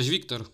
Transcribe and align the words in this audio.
Cześć 0.00 0.10
Wiktor. 0.10 0.44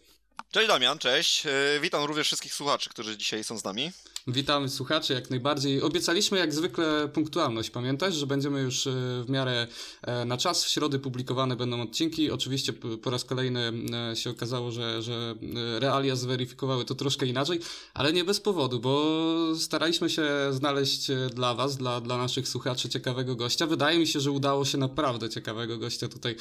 Cześć 0.51 0.69
Damian, 0.69 0.98
cześć. 0.98 1.46
E, 1.46 1.51
witam 1.80 2.04
również 2.04 2.27
wszystkich 2.27 2.54
słuchaczy, 2.54 2.90
którzy 2.90 3.17
dzisiaj 3.17 3.45
są 3.45 3.58
z 3.58 3.65
nami. 3.65 3.92
Witamy 4.29 4.69
słuchaczy 4.69 5.12
jak 5.12 5.31
najbardziej. 5.31 5.83
Obiecaliśmy 5.83 6.38
jak 6.38 6.54
zwykle 6.54 7.09
punktualność. 7.09 7.71
Pamiętasz, 7.71 8.15
że 8.15 8.27
będziemy 8.27 8.60
już 8.60 8.87
e, 8.87 8.91
w 9.27 9.31
miarę 9.31 9.67
e, 10.03 10.24
na 10.24 10.37
czas. 10.37 10.65
W 10.65 10.69
środę 10.69 10.99
publikowane 10.99 11.56
będą 11.56 11.83
odcinki. 11.83 12.31
Oczywiście 12.31 12.73
po 12.73 13.10
raz 13.10 13.24
kolejny 13.24 13.73
się 14.15 14.31
okazało, 14.31 14.71
że, 14.71 15.03
że 15.03 15.35
realia 15.78 16.16
zweryfikowały 16.16 16.84
to 16.84 16.95
troszkę 16.95 17.27
inaczej, 17.27 17.60
ale 17.95 18.12
nie 18.12 18.24
bez 18.24 18.41
powodu, 18.41 18.80
bo 18.80 19.23
staraliśmy 19.59 20.10
się 20.10 20.29
znaleźć 20.51 21.06
dla 21.34 21.55
Was, 21.55 21.77
dla, 21.77 22.01
dla 22.01 22.16
naszych 22.16 22.48
słuchaczy 22.48 22.88
ciekawego 22.88 23.36
gościa. 23.36 23.66
Wydaje 23.66 23.98
mi 23.98 24.06
się, 24.06 24.20
że 24.20 24.30
udało 24.30 24.64
się 24.64 24.78
naprawdę 24.78 25.28
ciekawego 25.30 25.78
gościa 25.78 26.08
tutaj 26.08 26.36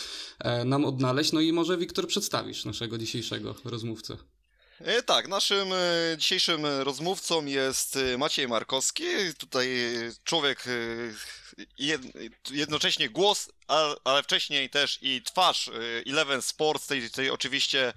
nam 0.65 0.85
odnaleźć. 0.85 1.31
No 1.31 1.41
i 1.41 1.53
może 1.53 1.77
Wiktor 1.77 2.07
przedstawisz 2.07 2.65
naszego 2.65 2.97
dzisiejszego 2.97 3.55
rozmówcę. 3.63 4.17
E, 4.79 5.03
tak, 5.03 5.27
naszym 5.27 5.73
e, 5.73 5.77
dzisiejszym 6.17 6.65
rozmówcą 6.65 7.45
jest 7.45 7.95
e, 7.95 8.17
Maciej 8.17 8.47
Markowski. 8.47 9.03
Tutaj 9.37 9.67
człowiek 10.23 10.63
jednocześnie 12.51 13.09
głos, 13.09 13.49
ale 14.03 14.23
wcześniej 14.23 14.69
też 14.69 14.99
i 15.01 15.21
twarz 15.21 15.71
Eleven 16.07 16.41
Sports, 16.41 16.87
tej, 16.87 17.09
tej 17.09 17.29
oczywiście 17.29 17.93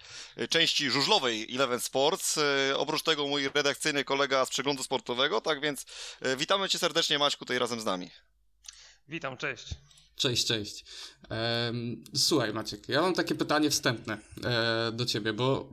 części 0.51 0.91
żużlowej 0.91 1.55
Eleven 1.55 1.81
Sports. 1.81 2.39
Oprócz 2.77 3.03
tego 3.03 3.27
mój 3.27 3.49
redakcyjny 3.55 4.05
kolega 4.05 4.45
z 4.47 4.51
przeglądu 4.51 4.83
sportowego, 4.83 5.41
tak 5.41 5.61
więc 5.61 5.87
witamy 6.37 6.69
cię 6.69 6.79
serdecznie 6.79 7.19
Maćku 7.19 7.45
tutaj 7.45 7.59
razem 7.59 7.81
z 7.81 7.85
nami. 7.85 8.11
Witam, 9.09 9.37
cześć. 9.37 9.67
Cześć, 10.17 10.47
cześć. 10.47 10.85
Słuchaj 12.15 12.53
Maciek, 12.53 12.89
ja 12.89 13.01
mam 13.01 13.15
takie 13.15 13.35
pytanie 13.35 13.71
wstępne 13.71 14.19
do 14.93 15.07
ciebie, 15.07 15.33
bo 15.33 15.71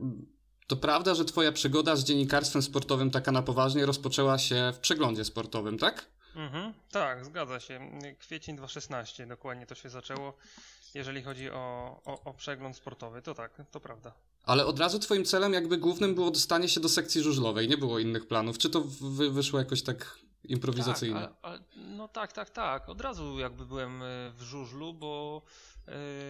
to 0.66 0.76
prawda, 0.76 1.14
że 1.14 1.24
twoja 1.24 1.52
przygoda 1.52 1.96
z 1.96 2.04
dziennikarstwem 2.04 2.62
sportowym 2.62 3.10
taka 3.10 3.32
na 3.32 3.42
poważnie 3.42 3.86
rozpoczęła 3.86 4.38
się 4.38 4.72
w 4.74 4.78
przeglądzie 4.78 5.24
sportowym, 5.24 5.78
tak? 5.78 6.06
Mhm, 6.36 6.72
tak, 6.90 7.24
zgadza 7.24 7.60
się. 7.60 7.98
Kwiecień 8.18 8.56
2016 8.56 9.26
dokładnie 9.26 9.66
to 9.66 9.74
się 9.74 9.88
zaczęło. 9.88 10.36
Jeżeli 10.94 11.22
chodzi 11.22 11.50
o, 11.50 11.96
o, 12.04 12.24
o, 12.24 12.34
przegląd 12.34 12.76
sportowy, 12.76 13.22
to 13.22 13.34
tak, 13.34 13.62
to 13.70 13.80
prawda. 13.80 14.12
Ale 14.42 14.66
od 14.66 14.78
razu 14.78 14.98
twoim 14.98 15.24
celem 15.24 15.52
jakby 15.52 15.78
głównym 15.78 16.14
było 16.14 16.30
dostanie 16.30 16.68
się 16.68 16.80
do 16.80 16.88
sekcji 16.88 17.22
żużlowej, 17.22 17.68
nie 17.68 17.78
było 17.78 17.98
innych 17.98 18.28
planów. 18.28 18.58
Czy 18.58 18.70
to 18.70 18.80
wy, 19.00 19.30
wyszło 19.30 19.58
jakoś 19.58 19.82
tak 19.82 20.18
improwizacyjnie? 20.44 21.20
Tak, 21.20 21.34
a, 21.42 21.54
a, 21.54 21.58
no 21.76 22.08
tak, 22.08 22.32
tak, 22.32 22.50
tak. 22.50 22.88
Od 22.88 23.00
razu 23.00 23.38
jakby 23.38 23.66
byłem 23.66 24.02
e, 24.02 24.06
w 24.30 24.42
żużlu, 24.42 24.94
bo 24.94 25.42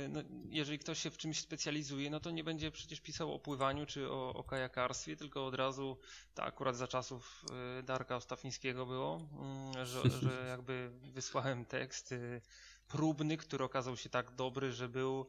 no, 0.08 0.20
jeżeli 0.48 0.78
ktoś 0.78 0.98
się 0.98 1.10
w 1.10 1.16
czymś 1.16 1.40
specjalizuje, 1.40 2.10
no 2.10 2.20
to 2.20 2.30
nie 2.30 2.44
będzie 2.44 2.70
przecież 2.70 3.00
pisał 3.00 3.34
o 3.34 3.38
pływaniu 3.38 3.86
czy 3.86 4.10
o, 4.10 4.34
o 4.34 4.44
kajakarstwie, 4.44 5.16
tylko 5.16 5.46
od 5.46 5.54
razu, 5.54 5.98
tak 6.34 6.48
akurat 6.48 6.76
za 6.76 6.88
czasów 6.88 7.44
e, 7.78 7.82
Darka 7.82 8.16
Ostafińskiego 8.16 8.86
było, 8.86 9.28
mm, 9.32 9.86
że, 9.86 10.10
że 10.22 10.46
jakby 10.48 10.90
wysłałem 11.02 11.64
tekst 11.64 12.12
e, 12.12 12.40
próbny, 12.88 13.36
który 13.36 13.64
okazał 13.64 13.96
się 13.96 14.08
tak 14.08 14.34
dobry, 14.34 14.72
że 14.72 14.88
był 14.88 15.26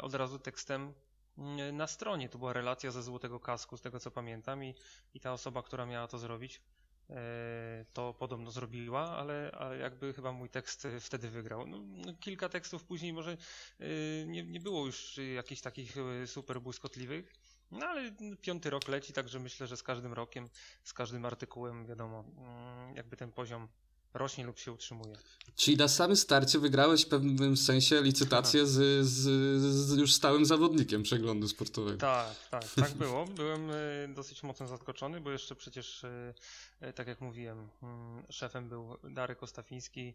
od 0.00 0.14
razu 0.14 0.38
tekstem 0.38 0.92
mm, 1.38 1.76
na 1.76 1.86
stronie. 1.86 2.28
To 2.28 2.38
była 2.38 2.52
relacja 2.52 2.90
ze 2.90 3.02
Złotego 3.02 3.40
Kasku, 3.40 3.76
z 3.76 3.80
tego 3.80 4.00
co 4.00 4.10
pamiętam 4.10 4.64
i, 4.64 4.74
i 5.14 5.20
ta 5.20 5.32
osoba, 5.32 5.62
która 5.62 5.86
miała 5.86 6.08
to 6.08 6.18
zrobić, 6.18 6.60
E, 6.60 6.73
to 7.92 8.14
podobno 8.14 8.50
zrobiła, 8.50 9.16
ale, 9.16 9.50
ale 9.58 9.78
jakby 9.78 10.12
chyba 10.12 10.32
mój 10.32 10.48
tekst 10.48 10.88
wtedy 11.00 11.30
wygrał. 11.30 11.66
No, 11.66 11.78
no, 11.78 12.14
kilka 12.20 12.48
tekstów 12.48 12.84
później 12.84 13.12
może 13.12 13.36
e, 13.80 13.86
nie, 14.26 14.42
nie 14.42 14.60
było 14.60 14.86
już 14.86 15.20
jakichś 15.34 15.60
takich 15.60 15.96
e, 15.96 16.26
super 16.26 16.60
błyskotliwych, 16.60 17.32
no 17.70 17.86
ale 17.86 18.12
piąty 18.40 18.70
rok 18.70 18.88
leci, 18.88 19.12
także 19.12 19.40
myślę, 19.40 19.66
że 19.66 19.76
z 19.76 19.82
każdym 19.82 20.12
rokiem, 20.12 20.48
z 20.84 20.92
każdym 20.92 21.24
artykułem, 21.24 21.86
wiadomo, 21.86 22.24
mm, 22.36 22.96
jakby 22.96 23.16
ten 23.16 23.32
poziom 23.32 23.68
rośnie 24.14 24.44
lub 24.44 24.58
się 24.58 24.72
utrzymuje. 24.72 25.16
Czyli 25.56 25.76
na 25.76 25.88
samym 25.88 26.16
starcie 26.16 26.58
wygrałeś 26.58 27.04
w 27.04 27.08
pewnym 27.08 27.56
sensie 27.56 28.02
licytację 28.02 28.66
z, 28.66 29.06
z, 29.06 29.20
z, 29.60 29.96
już 29.96 30.12
stałym 30.12 30.44
zawodnikiem 30.44 31.02
przeglądu 31.02 31.48
sportowego. 31.48 31.98
Tak, 31.98 32.48
tak, 32.50 32.64
tak 32.76 32.94
było. 33.04 33.24
Byłem 33.24 33.70
e, 33.70 33.74
dosyć 34.08 34.42
mocno 34.42 34.66
zaskoczony, 34.66 35.20
bo 35.20 35.30
jeszcze 35.30 35.54
przecież, 35.54 36.04
e, 36.04 36.34
e, 36.80 36.92
tak 36.92 37.06
jak 37.06 37.20
mówiłem, 37.20 37.68
mm, 37.82 38.22
szefem 38.30 38.68
był 38.68 38.96
Darek 39.04 39.42
Ostafiński, 39.42 40.14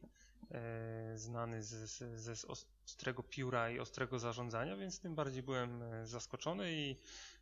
znany 1.15 1.63
z, 1.63 1.89
z, 1.89 2.21
ze 2.21 2.47
ostrego 2.47 3.23
pióra 3.23 3.69
i 3.69 3.79
ostrego 3.79 4.19
zarządzania, 4.19 4.77
więc 4.77 4.99
tym 4.99 5.15
bardziej 5.15 5.43
byłem 5.43 5.83
zaskoczony 6.03 6.73
i, 6.73 6.95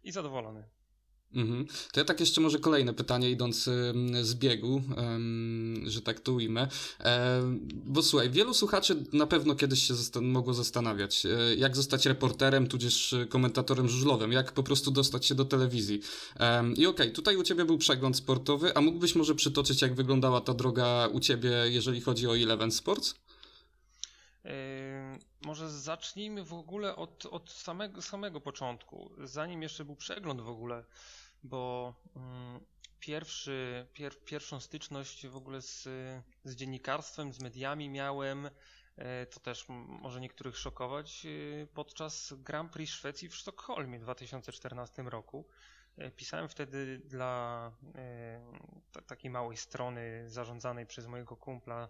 i 0.04 0.12
zadowolony. 0.12 0.64
Mhm. 1.34 1.66
To 1.92 2.00
ja 2.00 2.06
tak 2.06 2.20
jeszcze 2.20 2.42
może 2.42 2.60
kolejne 2.60 2.94
pytanie 2.94 3.32
idąc 3.32 3.64
z 4.22 4.36
biegu, 4.36 4.82
że 5.86 6.02
tak 6.02 6.20
to 6.20 6.34
ujmę. 6.34 6.68
bo 7.74 8.04
słuchaj, 8.04 8.30
wielu 8.30 8.54
słuchaczy 8.54 9.04
na 9.14 9.28
pewno 9.28 9.56
kiedyś 9.56 9.84
się 9.88 9.96
zastan 9.96 10.26
mogło 10.26 10.54
zastanawiać, 10.54 11.26
e, 11.26 11.56
jak 11.56 11.76
zostać 11.76 12.06
reporterem, 12.06 12.68
tudzież 12.68 13.16
komentatorem 13.30 13.90
żużlowym, 13.90 14.32
jak 14.32 14.52
po 14.52 14.64
prostu 14.64 14.92
dostać 14.92 15.26
się 15.26 15.36
do 15.36 15.46
telewizji. 15.46 16.02
I 16.76 16.86
okej, 16.86 16.88
okay, 16.88 17.12
tutaj 17.12 17.36
u 17.38 17.44
ciebie 17.44 17.66
był 17.66 17.78
przegląd 17.78 18.18
sportowy, 18.18 18.76
a 18.76 18.82
mógłbyś 18.82 19.16
może 19.16 19.36
przytoczyć, 19.36 19.82
jak 19.82 19.96
wyglądała 19.96 20.42
ta 20.42 20.54
droga 20.54 21.08
u 21.08 21.20
ciebie, 21.20 21.52
jeżeli 21.66 22.02
chodzi 22.02 22.28
o 22.28 22.38
Eleven 22.38 22.72
Sports? 22.72 23.16
Może 25.42 25.70
zacznijmy 25.70 26.44
w 26.44 26.54
ogóle 26.54 26.96
od, 26.96 27.26
od 27.26 27.52
samego, 27.52 28.02
samego 28.02 28.42
początku, 28.42 29.12
zanim 29.18 29.62
jeszcze 29.62 29.86
był 29.86 29.96
przegląd 29.96 30.42
w 30.42 30.50
ogóle 30.50 30.84
bo 31.44 31.94
mm, 32.16 32.60
pierwszy, 33.00 33.88
pier, 33.94 34.24
pierwszą 34.26 34.60
styczność 34.60 35.28
w 35.28 35.36
ogóle 35.36 35.62
z, 35.62 35.90
z 36.44 36.56
dziennikarstwem, 36.56 37.34
z 37.34 37.40
mediami 37.40 37.90
miałem, 37.90 38.50
e, 38.96 39.26
to 39.26 39.40
też 39.40 39.66
może 39.88 40.22
niektórych 40.22 40.58
szokować, 40.58 41.26
e, 41.26 41.68
podczas 41.68 42.34
Grand 42.38 42.72
Prix 42.72 42.94
Szwecji 42.94 43.30
w 43.30 43.36
Sztokholmie 43.36 44.00
w 44.00 44.02
2014 44.02 45.04
roku. 45.04 45.48
E, 45.98 46.12
pisałem 46.12 46.50
wtedy 46.50 47.02
dla 47.06 47.72
takiej 49.08 49.32
małej 49.32 49.58
strony 49.58 50.30
zarządzanej 50.30 50.86
przez 50.86 51.08
mojego 51.08 51.38
kumpla 51.38 51.90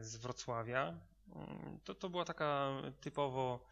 z 0.00 0.16
Wrocławia. 0.16 1.00
Mm, 1.26 1.78
to, 1.84 1.94
to 1.94 2.10
była 2.10 2.24
taka 2.24 2.70
typowo 3.00 3.66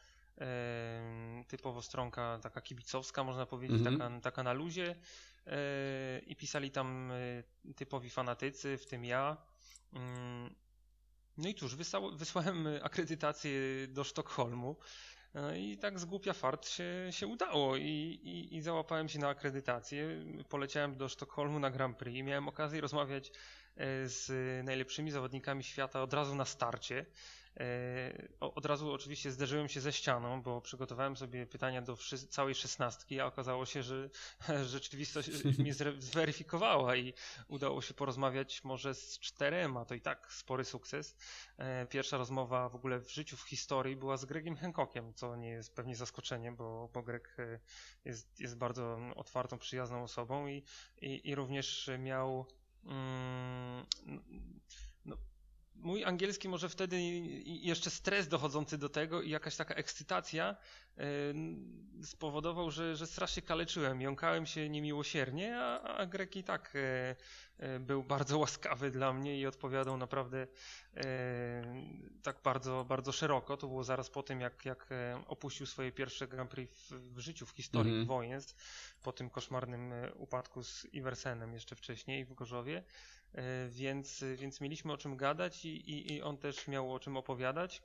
typowo 1.49 1.83
stronka 1.83 2.39
taka 2.43 2.61
kibicowska, 2.61 3.25
można 3.25 3.47
powiedzieć, 3.47 3.79
mhm. 3.79 3.99
taka, 3.99 4.21
taka 4.21 4.43
na 4.43 4.53
luzie 4.53 4.95
e, 5.47 6.19
i 6.19 6.37
pisali 6.37 6.71
tam 6.71 7.13
e, 7.13 7.73
typowi 7.75 8.11
fanatycy, 8.11 8.79
w 8.79 8.87
tym 8.87 9.05
ja. 9.05 9.37
Mm, 9.93 10.55
no 11.39 11.49
i 11.49 11.55
cóż, 11.55 11.77
wysłałem 12.23 12.69
akredytację 12.83 13.53
do 13.89 14.05
Sztokholmu 14.05 14.77
no 15.35 15.55
i 15.55 15.79
tak 15.79 15.99
z 15.99 16.05
głupia 16.05 16.33
fart 16.33 16.69
się, 16.69 17.09
się 17.11 17.27
udało 17.27 17.77
I, 17.77 17.83
i, 18.23 18.57
i 18.57 18.61
załapałem 18.61 19.09
się 19.09 19.19
na 19.19 19.29
akredytację. 19.29 20.25
Poleciałem 20.49 20.97
do 20.97 21.09
Sztokholmu 21.09 21.59
na 21.59 21.71
Grand 21.71 21.97
Prix. 21.97 22.27
Miałem 22.27 22.49
okazję 22.49 22.81
rozmawiać 22.81 23.29
e, 23.29 23.33
z 24.09 24.31
najlepszymi 24.65 25.11
zawodnikami 25.11 25.65
świata 25.65 26.03
od 26.03 26.15
razu 26.15 26.35
na 26.35 26.45
starcie. 26.45 27.07
E, 27.61 28.29
od 28.41 28.67
razu 28.67 28.93
oczywiście 28.93 29.31
zderzyłem 29.31 29.69
się 29.69 29.81
ze 29.81 29.93
ścianą, 29.93 30.43
bo 30.43 30.61
przygotowałem 30.61 31.17
sobie 31.17 31.47
pytania 31.47 31.83
do 31.83 31.97
całej 32.31 32.55
szesnastki, 32.55 33.21
a 33.21 33.27
okazało 33.27 33.67
się, 33.67 33.83
że 33.83 34.11
rzeczywistość 34.65 35.45
mnie 35.59 35.75
zweryfikowała 35.99 36.97
i 36.97 37.15
udało 37.49 37.83
się 37.83 37.95
porozmawiać 37.95 38.65
może 38.65 38.95
z 38.95 39.19
czterema, 39.19 39.85
to 39.85 39.95
i 39.95 40.01
tak 40.01 40.33
spory 40.33 40.65
sukces. 40.65 41.17
E, 41.59 41.87
pierwsza 41.87 42.17
rozmowa 42.17 42.69
w 42.69 42.75
ogóle 42.75 43.01
w 43.01 43.11
życiu, 43.11 43.37
w 43.37 43.49
historii 43.49 43.97
była 43.97 44.17
z 44.17 44.25
Gregiem 44.25 44.57
Hancockiem, 44.57 45.15
co 45.15 45.37
nie 45.37 45.49
jest 45.49 45.75
pewnie 45.75 45.97
zaskoczeniem, 45.97 46.57
bo, 46.57 46.91
bo 46.93 47.03
Greg 47.03 47.37
e, 47.39 47.59
jest, 48.05 48.41
jest 48.41 48.57
bardzo 48.57 48.99
otwartą, 49.17 49.59
przyjazną 49.59 50.03
osobą 50.03 50.47
i, 50.47 50.65
i, 51.03 51.29
i 51.29 51.35
również 51.35 51.91
miał 51.99 52.47
mm, 52.85 53.87
mój 55.75 56.05
angielski 56.05 56.49
może 56.49 56.69
wtedy 56.69 57.01
jeszcze 57.45 57.91
stres 57.91 58.29
dochodzący 58.29 58.79
do 58.79 58.89
tego 58.89 59.23
i 59.23 59.31
jakaś 59.31 59.57
taka 59.57 59.75
ekscytacja 59.75 60.57
yy, 60.97 61.05
spowodował, 62.03 62.71
że, 62.71 62.97
że 62.97 63.07
strasznie 63.07 63.43
kaleczyłem, 63.43 64.01
jąkałem 64.01 64.47
się 64.47 64.69
niemiłosiernie, 64.69 65.59
a, 65.59 65.81
a 65.81 66.07
Grek 66.07 66.37
i 66.37 66.45
tak 66.45 66.75
yy, 67.59 67.81
był 67.81 68.03
bardzo 68.03 68.39
łaskawy 68.45 68.91
dla 68.91 69.13
mnie 69.13 69.41
i 69.41 69.47
odpowiadał 69.47 69.97
naprawdę 69.97 70.47
tak 72.23 72.37
bardzo, 72.45 72.85
bardzo 72.89 73.13
szeroko. 73.13 73.57
To 73.57 73.67
było 73.67 73.85
zaraz 73.85 74.11
po 74.11 74.23
tym, 74.23 74.41
jak, 74.41 74.65
jak 74.65 74.89
opuścił 75.27 75.67
swoje 75.67 75.93
pierwsze 75.93 76.29
Grand 76.29 76.51
Prix 76.51 76.75
w, 76.91 77.15
w 77.15 77.19
życiu, 77.19 77.47
w 77.47 77.51
historii 77.51 77.93
mm 77.93 78.07
-hmm. 78.07 78.55
po 79.03 79.13
tym 79.13 79.31
koszmarnym 79.31 79.93
upadku 80.15 80.63
z 80.63 80.87
Iversenem 80.93 81.53
jeszcze 81.55 81.77
wcześniej 81.77 82.25
w 82.25 82.35
Gorzowie. 82.35 82.83
E, 83.35 83.69
więc, 83.69 84.25
więc 84.37 84.61
mieliśmy 84.61 84.93
o 84.93 84.97
czym 84.97 85.17
gadać 85.17 85.65
i, 85.65 85.91
i, 85.91 86.13
i 86.13 86.23
on 86.23 86.39
też 86.39 86.69
miał 86.69 86.95
o 86.95 87.01
czym 87.01 87.17
opowiadać. 87.17 87.83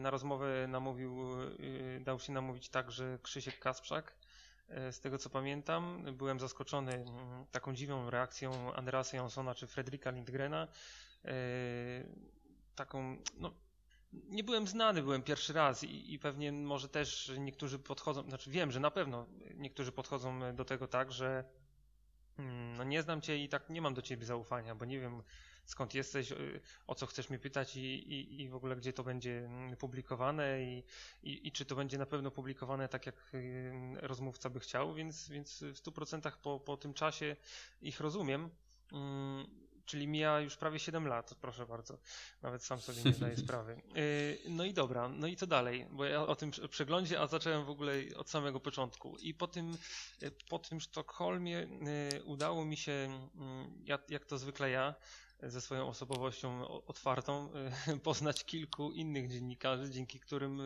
Na 0.00 0.10
rozmowę 0.10 0.66
namówił, 0.68 1.26
dał 2.00 2.20
się 2.20 2.32
namówić 2.32 2.68
także 2.68 3.18
Krzysiek 3.22 3.58
Kasprzak. 3.58 4.14
Z 4.68 5.00
tego 5.00 5.18
co 5.18 5.30
pamiętam, 5.30 6.04
byłem 6.12 6.40
zaskoczony 6.40 6.92
mm, 6.94 7.46
taką 7.50 7.74
dziwną 7.74 8.10
reakcją 8.10 8.74
Andreasa 8.74 9.16
Janssona 9.16 9.54
czy 9.54 9.66
Fredrika 9.66 10.10
Lindgrena. 10.10 10.68
Taką, 12.74 13.16
no, 13.36 13.54
nie 14.12 14.44
byłem 14.44 14.66
znany, 14.66 15.02
byłem 15.02 15.22
pierwszy 15.22 15.52
raz 15.52 15.84
i, 15.84 16.14
i, 16.14 16.18
pewnie 16.18 16.52
może 16.52 16.88
też 16.88 17.32
niektórzy 17.38 17.78
podchodzą, 17.78 18.22
znaczy 18.22 18.50
wiem, 18.50 18.70
że 18.70 18.80
na 18.80 18.90
pewno 18.90 19.26
niektórzy 19.54 19.92
podchodzą 19.92 20.54
do 20.54 20.64
tego 20.64 20.88
tak, 20.88 21.12
że 21.12 21.44
no 22.76 22.84
nie 22.84 23.02
znam 23.02 23.20
cię 23.20 23.38
i 23.38 23.48
tak 23.48 23.70
nie 23.70 23.82
mam 23.82 23.94
do 23.94 24.02
ciebie 24.02 24.26
zaufania, 24.26 24.74
bo 24.74 24.84
nie 24.84 25.00
wiem 25.00 25.22
skąd 25.64 25.94
jesteś, 25.94 26.32
y, 26.32 26.60
o 26.86 26.94
co 26.94 27.06
chcesz 27.06 27.30
mnie 27.30 27.38
pytać 27.38 27.76
i, 27.76 27.80
i, 27.80 28.40
i 28.40 28.48
w 28.48 28.54
ogóle 28.54 28.76
gdzie 28.76 28.92
to 28.92 29.04
będzie 29.04 29.38
mm, 29.38 29.76
publikowane 29.76 30.62
i, 30.62 30.84
i, 31.22 31.52
czy 31.52 31.64
to 31.64 31.74
będzie 31.76 31.98
na 31.98 32.06
pewno 32.06 32.30
publikowane 32.30 32.88
tak 32.88 33.06
jak 33.06 33.34
y, 33.34 33.72
rozmówca 33.94 34.50
by 34.50 34.60
chciał, 34.60 34.94
więc, 34.94 35.28
więc 35.28 35.62
w 35.62 35.82
100% 35.82 36.32
po, 36.42 36.60
po 36.60 36.76
tym 36.76 36.94
czasie 36.94 37.36
ich 37.82 38.00
rozumiem. 38.00 38.50
Czyli 39.90 40.08
mija 40.08 40.40
już 40.40 40.56
prawie 40.56 40.78
7 40.78 41.06
lat, 41.08 41.34
proszę 41.40 41.66
bardzo. 41.66 41.98
Nawet 42.42 42.64
sam 42.64 42.80
sobie 42.80 43.02
nie 43.04 43.12
zdaję 43.12 43.36
sprawy. 43.46 43.82
Y, 43.96 44.38
no 44.48 44.64
i 44.64 44.74
dobra, 44.74 45.08
no 45.08 45.26
i 45.26 45.36
co 45.36 45.46
dalej? 45.46 45.86
Bo 45.90 46.04
ja 46.04 46.22
o 46.22 46.36
tym 46.36 46.50
przeglądzie, 46.70 47.20
a 47.20 47.26
zacząłem 47.26 47.64
w 47.64 47.70
ogóle 47.70 47.92
od 48.16 48.30
samego 48.30 48.60
początku. 48.60 49.16
I 49.16 49.34
po 49.34 49.46
tym, 49.46 49.76
y, 50.22 50.30
po 50.48 50.58
tym 50.58 50.80
Sztokholmie 50.80 51.68
y, 52.16 52.24
udało 52.24 52.64
mi 52.64 52.76
się, 52.76 52.92
mm, 53.34 53.82
jak, 53.84 54.10
jak 54.10 54.24
to 54.24 54.38
zwykle 54.38 54.70
ja, 54.70 54.94
ze 55.42 55.60
swoją 55.60 55.88
osobowością 55.88 56.68
otwartą, 56.68 57.52
poznać 58.02 58.44
kilku 58.44 58.92
innych 58.92 59.30
dziennikarzy, 59.30 59.90
dzięki 59.90 60.20
którym 60.20 60.60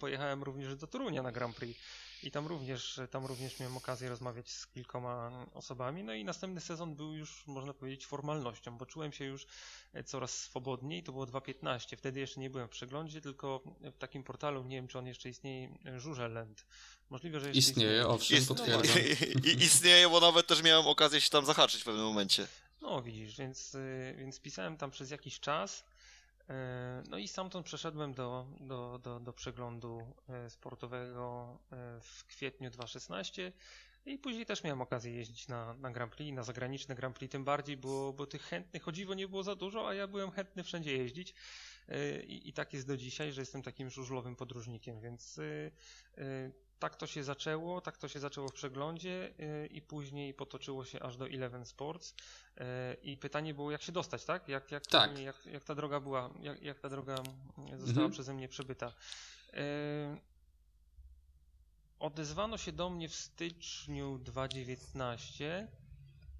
pojechałem 0.00 0.42
również 0.42 0.76
do 0.76 0.86
Torunia 0.86 1.22
na 1.22 1.32
Grand 1.32 1.56
Prix. 1.56 1.80
I 2.22 2.30
tam 2.30 2.46
również, 2.46 3.00
tam 3.10 3.26
również 3.26 3.60
miałem 3.60 3.76
okazję 3.76 4.08
rozmawiać 4.08 4.50
z 4.50 4.66
kilkoma 4.66 5.46
osobami. 5.54 6.04
No 6.04 6.14
i 6.14 6.24
następny 6.24 6.60
sezon 6.60 6.94
był 6.94 7.14
już, 7.14 7.46
można 7.46 7.74
powiedzieć, 7.74 8.06
formalnością, 8.06 8.78
bo 8.78 8.86
czułem 8.86 9.12
się 9.12 9.24
już 9.24 9.46
e, 9.92 10.04
coraz 10.04 10.38
swobodniej. 10.38 11.02
To 11.02 11.12
było 11.12 11.26
2.15. 11.26 11.96
Wtedy 11.96 12.20
jeszcze 12.20 12.40
nie 12.40 12.50
byłem 12.50 12.68
w 12.68 12.70
przeglądzie, 12.70 13.20
tylko 13.20 13.62
w 13.80 13.98
takim 13.98 14.24
portalu, 14.24 14.64
nie 14.64 14.76
wiem 14.76 14.88
czy 14.88 14.98
on 14.98 15.06
jeszcze 15.06 15.28
istnieje, 15.28 15.68
Żurzelend. 15.96 16.64
Możliwe, 17.10 17.40
że 17.40 17.46
jeszcze 17.46 17.58
istnieje. 17.58 17.90
Istnieje, 17.90 18.08
owszem, 18.08 18.38
Ist 18.38 18.48
potwierdzam. 18.48 18.96
Istnieje, 19.66 20.08
bo 20.08 20.20
nawet 20.20 20.46
też 20.46 20.62
miałem 20.62 20.86
okazję 20.86 21.20
się 21.20 21.30
tam 21.30 21.46
zahaczyć 21.46 21.82
w 21.82 21.84
pewnym 21.84 22.04
momencie. 22.04 22.46
No 22.82 23.02
widzisz, 23.02 23.36
więc, 23.36 23.74
e, 23.74 24.14
więc 24.14 24.40
pisałem 24.40 24.76
tam 24.76 24.90
przez 24.90 25.10
jakiś 25.10 25.40
czas. 25.40 25.84
E, 26.48 27.02
no 27.10 27.18
i 27.18 27.28
stamtąd 27.28 27.66
przeszedłem 27.66 28.14
do, 28.14 28.46
do, 28.60 28.98
do, 28.98 29.20
do 29.20 29.32
przeglądu 29.32 30.12
e, 30.28 30.50
sportowego 30.50 31.58
e, 31.72 32.00
w 32.00 32.24
kwietniu 32.24 32.70
2016 32.70 33.52
i 34.06 34.18
później 34.18 34.46
też 34.46 34.64
miałem 34.64 34.82
okazję 34.82 35.12
jeździć 35.12 35.48
na, 35.48 35.74
na 35.74 35.90
Grand 35.90 36.12
Prix, 36.12 36.36
na 36.36 36.42
zagraniczne 36.42 36.94
Grand 36.94 37.16
Prix 37.16 37.32
tym 37.32 37.44
bardziej, 37.44 37.76
bo, 37.76 38.12
bo 38.12 38.26
tych 38.26 38.42
chętnych 38.42 38.88
o 38.88 38.92
dziwo 38.92 39.14
nie 39.14 39.28
było 39.28 39.42
za 39.42 39.54
dużo, 39.56 39.88
a 39.88 39.94
ja 39.94 40.06
byłem 40.06 40.30
chętny 40.30 40.64
wszędzie 40.64 40.96
jeździć. 40.96 41.34
I, 42.26 42.48
I 42.48 42.52
tak 42.52 42.72
jest 42.72 42.86
do 42.86 42.96
dzisiaj, 42.96 43.32
że 43.32 43.42
jestem 43.42 43.62
takim 43.62 43.90
żużlowym 43.90 44.36
podróżnikiem, 44.36 45.00
więc 45.00 45.40
tak 46.78 46.96
to 46.96 47.06
się 47.06 47.24
zaczęło, 47.24 47.80
tak 47.80 47.96
to 47.96 48.08
się 48.08 48.20
zaczęło 48.20 48.48
w 48.48 48.52
przeglądzie 48.52 49.34
yy, 49.38 49.66
i 49.66 49.82
później 49.82 50.34
potoczyło 50.34 50.84
się 50.84 51.02
aż 51.02 51.16
do 51.16 51.28
Eleven 51.28 51.66
Sports. 51.66 52.14
Yy, 52.56 52.64
I 53.02 53.16
pytanie 53.16 53.54
było, 53.54 53.70
jak 53.70 53.82
się 53.82 53.92
dostać, 53.92 54.24
tak? 54.24 54.48
Jak, 54.48 54.72
jak, 54.72 54.86
tak. 54.86 55.18
jak, 55.18 55.46
jak 55.46 55.64
ta 55.64 55.74
droga 55.74 56.00
była, 56.00 56.30
jak, 56.40 56.62
jak 56.62 56.80
ta 56.80 56.88
droga 56.88 57.16
została 57.56 57.88
mhm. 57.88 58.10
przeze 58.10 58.34
mnie 58.34 58.48
przebyta. 58.48 58.92
Yy, 59.52 59.60
odezwano 61.98 62.58
się 62.58 62.72
do 62.72 62.90
mnie 62.90 63.08
w 63.08 63.14
styczniu 63.14 64.18
2019. 64.18 65.68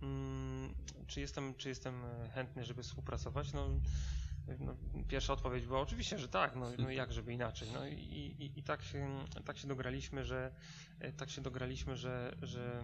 Mm, 0.03 0.75
czy 1.07 1.21
jestem, 1.21 1.55
czy 1.55 1.69
jestem 1.69 2.03
chętny, 2.35 2.65
żeby 2.65 2.83
współpracować? 2.83 3.53
No, 3.53 3.69
no, 4.61 4.77
pierwsza 5.09 5.33
odpowiedź 5.33 5.67
była 5.67 5.81
oczywiście, 5.81 6.19
że 6.19 6.29
tak, 6.29 6.57
no, 6.57 6.67
no 6.79 6.91
jak 6.91 7.13
żeby 7.13 7.33
inaczej. 7.33 7.69
No 7.73 7.87
i, 7.87 7.95
i, 7.95 8.59
i 8.59 8.63
tak, 8.63 8.83
się, 8.83 9.25
tak 9.45 9.59
się 9.59 9.69
dograliśmy, 9.69 10.25
że 10.25 10.53
tak 11.17 11.31
się 11.31 11.41
dograliśmy, 11.43 11.97
że, 11.97 12.37
że 12.43 12.83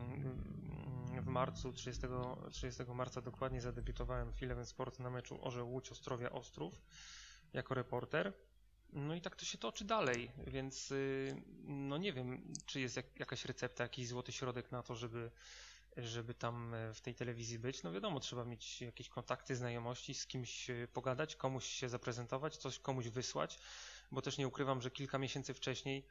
w 1.23 1.27
marcu, 1.27 1.73
30, 1.73 2.07
30 2.51 2.83
marca 2.95 3.21
dokładnie 3.21 3.61
zadebiutowałem 3.61 4.33
w 4.33 4.43
Eleven 4.43 4.67
Sport 4.67 4.99
na 4.99 5.11
meczu 5.11 5.39
Orzeł 5.45 5.71
Łódź 5.71 5.91
Ostrowia 5.91 6.31
Ostrów 6.31 6.83
jako 7.53 7.75
reporter. 7.75 8.33
No 8.93 9.15
i 9.15 9.21
tak 9.21 9.37
to 9.37 9.45
się 9.45 9.59
toczy 9.59 9.85
dalej, 9.85 10.31
więc 10.47 10.91
y, 10.91 11.43
no 11.65 11.97
nie 11.97 12.13
wiem, 12.13 12.53
czy 12.67 12.81
jest 12.81 12.97
jak, 12.97 13.21
jakaś 13.21 13.45
recepta, 13.45 13.85
jakiś 13.85 14.09
złoty 14.09 14.33
środek 14.33 14.73
na 14.73 14.83
to, 14.83 14.95
żeby 14.95 15.31
żeby 15.97 16.35
tam 16.35 16.75
e, 16.75 16.95
w 16.95 17.01
tej 17.01 17.15
telewizji 17.15 17.59
być, 17.59 17.83
no 17.83 17.93
wiadomo, 17.93 18.21
trzeba 18.21 18.45
mieć 18.45 18.83
jakieś 18.83 19.09
kontakty, 19.09 19.57
znajomości, 19.57 20.15
z 20.15 20.27
kimś 20.27 20.71
e, 20.71 20.89
pogadać, 20.93 21.37
komuś 21.37 21.65
się 21.65 21.89
zaprezentować, 21.89 22.57
coś 22.57 22.79
komuś 22.79 23.09
wysłać, 23.09 23.59
bo 24.13 24.23
też 24.23 24.39
nie 24.39 24.49
ukrywam, 24.49 24.81
że 24.81 24.91
kilka 24.91 25.19
miesięcy 25.19 25.55
wcześniej 25.55 25.99
e, 25.99 26.05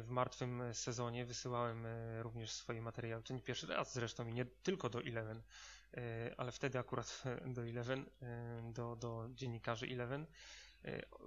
w 0.00 0.06
martwym 0.08 0.62
sezonie 0.74 1.24
wysyłałem 1.26 1.86
również 2.22 2.52
swoje 2.52 2.82
materiały. 2.82 3.22
To 3.22 3.34
nie 3.34 3.40
pierwszy 3.40 3.66
raz 3.66 3.94
zresztą 3.94 4.26
i 4.26 4.32
nie 4.32 4.44
tylko 4.44 4.90
do 4.90 5.00
Eleven, 5.02 5.42
ale 6.36 6.52
wtedy 6.52 6.78
akurat 6.78 7.22
do 7.54 7.66
Eleven, 7.66 8.06
do, 8.72 8.96
do 8.96 9.28
dziennikarzy 9.34 9.86
Eleven 9.86 10.26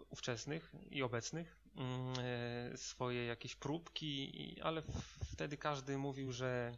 ówczesnych 0.09 0.71
i 0.89 1.03
obecnych 1.03 1.57
mm, 1.75 2.77
swoje 2.77 3.25
jakieś 3.25 3.55
próbki, 3.55 4.55
ale 4.63 4.81
wtedy 5.33 5.57
każdy 5.57 5.97
mówił, 5.97 6.31
że 6.31 6.77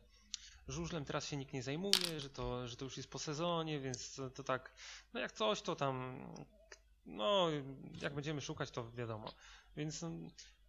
żużlem 0.71 1.05
teraz 1.05 1.27
się 1.27 1.37
nikt 1.37 1.53
nie 1.53 1.63
zajmuje, 1.63 2.19
że 2.19 2.29
to, 2.29 2.67
że 2.67 2.75
to 2.75 2.85
już 2.85 2.97
jest 2.97 3.09
po 3.09 3.19
sezonie, 3.19 3.79
więc 3.79 4.15
to, 4.15 4.29
to 4.29 4.43
tak, 4.43 4.71
no 5.13 5.19
jak 5.19 5.31
coś, 5.31 5.61
to 5.61 5.75
tam, 5.75 6.25
no 7.05 7.47
jak 8.01 8.13
będziemy 8.13 8.41
szukać, 8.41 8.71
to 8.71 8.91
wiadomo. 8.91 9.31
Więc 9.77 10.01
no, 10.01 10.09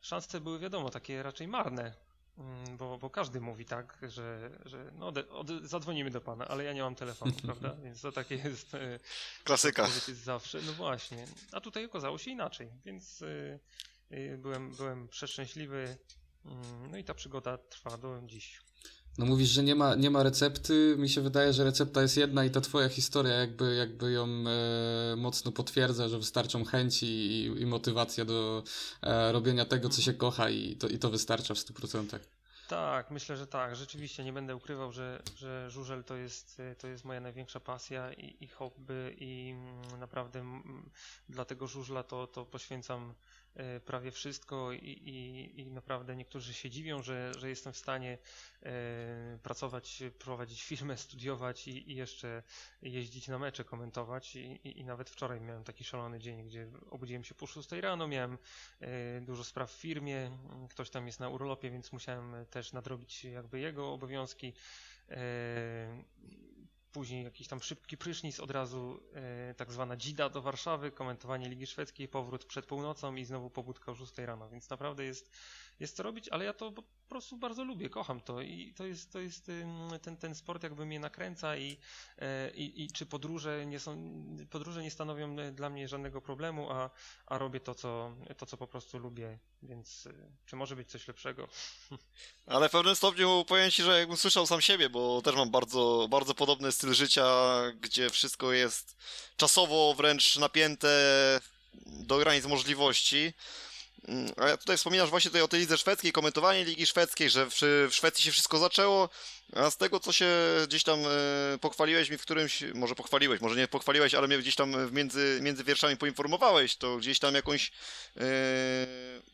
szanse 0.00 0.40
były 0.40 0.58
wiadomo, 0.58 0.90
takie 0.90 1.22
raczej 1.22 1.49
marne, 1.49 1.94
mm, 2.38 2.76
bo, 2.76 2.99
bo 2.99 3.10
każdy 3.10 3.40
mówi 3.40 3.64
tak, 3.64 3.99
że, 4.02 4.50
że 4.64 4.93
no 4.94 5.06
ode, 5.06 5.28
ode, 5.28 5.69
zadzwonimy 5.69 6.10
do 6.10 6.20
pana, 6.20 6.49
ale 6.49 6.64
ja 6.64 6.72
nie 6.72 6.82
mam 6.82 6.94
telefonu, 6.94 7.32
prawda? 7.46 7.75
Więc 7.82 8.00
to 8.00 8.12
takie 8.12 8.34
jest. 8.34 8.75
E, 8.75 8.99
Klasyka. 9.44 9.82
Jest 9.82 10.08
zawsze, 10.08 10.62
no 10.66 10.72
właśnie. 10.72 11.26
A 11.52 11.61
tutaj 11.61 11.85
okazało 11.85 12.18
się 12.18 12.30
inaczej, 12.30 12.71
więc 12.85 13.21
yy, 13.21 13.61
yy, 14.11 14.38
byłem, 14.38 14.71
byłem 14.71 15.09
przeszczęśliwy. 15.09 15.97
Yy, 16.44 16.52
no 16.90 16.97
i 16.97 17.04
ta 17.04 17.14
przygoda 17.14 17.59
trwa 17.59 17.99
do 17.99 18.21
dziś. 18.26 18.61
No 19.19 19.26
mówisz, 19.26 19.49
że 19.49 19.62
nie 19.62 19.75
ma, 19.75 19.95
nie 19.95 20.11
ma 20.11 20.23
recepty. 20.23 20.95
Mi 20.99 21.09
się 21.09 21.21
wydaje, 21.21 21.52
że 21.52 21.64
recepta 21.64 22.02
jest 22.02 22.16
jedna 22.16 22.45
i 22.45 22.50
ta 22.50 22.61
twoja 22.61 22.88
historia 22.88 23.35
jakby, 23.35 23.75
jakby 23.75 24.12
ją 24.12 24.25
e, 24.25 25.16
mocno 25.16 25.52
potwierdza, 25.52 26.09
że 26.09 26.19
wystarczą 26.19 26.64
chęci 26.64 27.07
i, 27.07 27.62
i 27.62 27.66
motywacja 27.66 28.25
do 28.25 28.62
e, 29.02 29.33
robienia 29.33 29.64
tego, 29.64 29.88
co 29.88 30.02
się 30.02 30.14
kocha 30.14 30.50
i 30.50 30.76
to, 30.76 30.88
i 30.88 30.99
to 30.99 31.11
wystarcza 31.11 31.54
w 31.54 31.59
100%. 31.59 32.19
Tak, 32.69 33.11
myślę, 33.11 33.37
że 33.37 33.47
tak. 33.47 33.76
Rzeczywiście 33.76 34.25
nie 34.25 34.33
będę 34.33 34.57
ukrywał, 34.57 34.92
że, 34.92 35.23
że 35.37 35.71
żużel 35.71 36.04
to 36.04 36.16
jest, 36.16 36.62
to 36.78 36.87
jest 36.87 37.04
moja 37.04 37.21
największa 37.21 37.61
pasja 37.61 38.12
i, 38.12 38.37
i 38.40 38.49
hobby 38.49 39.16
i 39.21 39.50
mm, 39.50 40.00
naprawdę 40.00 40.40
mm, 40.40 40.90
dla 41.28 41.45
tego 41.45 41.66
żużla 41.66 42.02
to, 42.02 42.26
to 42.26 42.45
poświęcam 42.45 43.14
E, 43.14 43.41
prawie 43.85 44.11
wszystko 44.11 44.73
i, 44.73 44.76
i, 44.76 45.61
i, 45.61 45.71
naprawdę 45.71 46.16
niektórzy 46.16 46.54
się 46.54 46.71
dziwią, 46.71 47.02
że, 47.02 47.32
że 47.38 47.49
jestem 47.49 47.73
w 47.73 47.76
stanie 47.76 48.18
e, 48.62 49.38
pracować, 49.42 50.02
prowadzić 50.18 50.62
firmę, 50.62 50.97
studiować 50.97 51.68
i, 51.68 51.90
i 51.92 51.97
jeszcze 51.97 52.42
jeździć 52.82 53.28
na 53.28 53.38
mecze, 53.38 53.64
komentować. 53.64 54.37
I, 54.37 54.61
i, 54.80 54.85
nawet 54.85 55.11
wczoraj 55.11 55.40
miałem 55.40 55.64
taki 55.64 55.85
szalony 55.85 56.18
dzień, 56.18 56.44
gdzie 56.44 56.68
obudziłem 56.90 57.25
się 57.25 57.35
po 57.35 57.47
6 57.47 57.73
rano, 57.73 58.09
miałem 58.09 58.38
e, 58.80 59.21
dużo 59.21 59.44
spraw 59.44 59.73
w 59.73 59.80
firmie, 59.80 60.30
ktoś 60.71 60.90
tam 60.90 61.06
jest 61.06 61.21
na 61.21 61.28
urlopie, 61.28 61.71
więc 61.71 61.92
musiałem 61.92 62.47
też 62.50 62.73
nadrobić 62.73 63.25
jakby 63.25 63.61
jego 63.61 63.92
obowiązki 63.92 64.52
Później 66.92 67.25
jakiś 67.25 67.49
tam 67.49 67.62
szybki 67.62 67.96
prysznic, 67.96 68.40
od 68.40 68.50
razu 68.50 69.02
e, 69.14 69.54
tak 69.54 69.72
zwana 69.72 69.96
dzida 69.96 70.28
do 70.28 70.42
Warszawy, 70.42 70.90
komentowanie 70.90 71.49
Ligi 71.49 71.66
Szwedzkiej, 71.66 72.08
powrót 72.08 72.44
przed 72.44 72.66
północą 72.66 73.14
i 73.14 73.25
znowu 73.25 73.50
pobudka 73.50 73.92
o 73.92 73.94
6 73.94 74.18
rano, 74.18 74.49
więc 74.49 74.70
naprawdę 74.70 75.04
jest, 75.04 75.30
jest 75.81 75.97
co 75.97 76.02
robić, 76.02 76.29
ale 76.29 76.45
ja 76.45 76.52
to 76.52 76.73
po 76.73 76.83
prostu 77.09 77.37
bardzo 77.37 77.64
lubię, 77.64 77.91
kocham 77.91 78.21
to 78.21 78.41
i 78.41 78.75
to 78.76 78.87
jest, 78.87 79.12
to 79.12 79.21
jest 79.21 79.50
ten, 80.02 80.17
ten 80.17 80.35
sport 80.35 80.62
jakby 80.62 80.87
mnie 80.87 81.00
nakręca 81.00 81.57
i, 81.57 81.76
e, 82.19 82.50
i, 82.50 82.83
i 82.83 82.93
czy 82.93 83.07
podróże 83.07 83.67
nie 83.67 83.81
są, 83.81 84.12
podróże 84.50 84.83
nie 84.83 84.91
stanowią 84.91 85.37
dla 85.52 85.71
mnie 85.71 85.88
żadnego 85.88 86.21
problemu, 86.21 86.71
a, 86.71 86.91
a 87.26 87.38
robię 87.38 87.61
to 87.61 87.75
co, 87.75 88.12
to, 88.37 88.47
co 88.47 88.57
po 88.57 88.67
prostu 88.67 88.99
lubię, 88.99 89.38
więc 89.62 90.07
e, 90.07 90.12
czy 90.47 90.57
może 90.57 90.76
być 90.76 90.91
coś 90.91 91.09
lepszego? 91.09 91.49
Ale 92.47 92.69
w 92.69 92.73
pewnym 92.73 92.97
stopniu 92.97 93.45
powiem 93.49 93.71
Ci, 93.71 93.83
że 93.83 93.99
jakbym 93.99 94.17
słyszał 94.17 94.47
sam 94.47 94.61
siebie, 94.61 94.91
bo 94.91 95.23
też 95.23 95.35
mam 95.35 95.50
bardzo, 95.50 96.07
bardzo 96.11 96.35
podobny 96.35 96.73
styl 96.73 96.95
życia, 96.95 97.26
gdzie 97.81 98.11
wszystko 98.11 98.52
jest 98.52 98.97
czasowo 99.37 99.95
wręcz 99.95 100.37
napięte, 100.37 100.88
do 101.87 102.19
granic 102.19 102.47
możliwości. 102.47 103.33
Mm, 104.09 104.32
A 104.37 104.56
tutaj 104.56 104.76
wspominasz 104.76 105.11
właśnie 105.11 105.30
tutaj 105.30 105.42
o 105.42 105.49
tej 105.49 105.61
lidze 105.61 105.78
szwedzkiej, 105.78 106.12
komentowanie 106.12 106.64
Ligi 106.64 106.87
Szwedzkiej, 106.87 107.30
że 107.30 107.47
w, 107.50 107.88
Szwecji 107.90 108.25
się 108.25 108.32
wszystko 108.32 108.59
zaczęło, 108.59 109.09
a 109.56 109.71
z 109.71 109.76
tego 109.76 110.00
co 110.00 110.12
się 110.12 110.26
gdzieś 110.68 110.82
tam 110.82 111.00
e, 111.00 111.59
pochwaliłeś 111.61 112.11
mi 112.11 112.18
w 112.18 112.23
którymś, 112.23 112.62
może 112.75 112.94
pochwaliłeś, 112.94 113.40
może 113.40 113.56
nie 113.56 113.68
pochwaliłeś, 113.68 114.14
ale 114.14 114.28
mnie 114.28 114.38
gdzieś 114.38 114.54
tam 114.54 114.92
między, 114.92 115.38
między 115.42 115.64
wierszami 115.64 115.97
poinformowałeś, 115.97 116.76
to 116.76 116.97
gdzieś 116.97 117.18
tam 117.18 117.35
jakąś 117.35 117.71
e, 118.16 118.23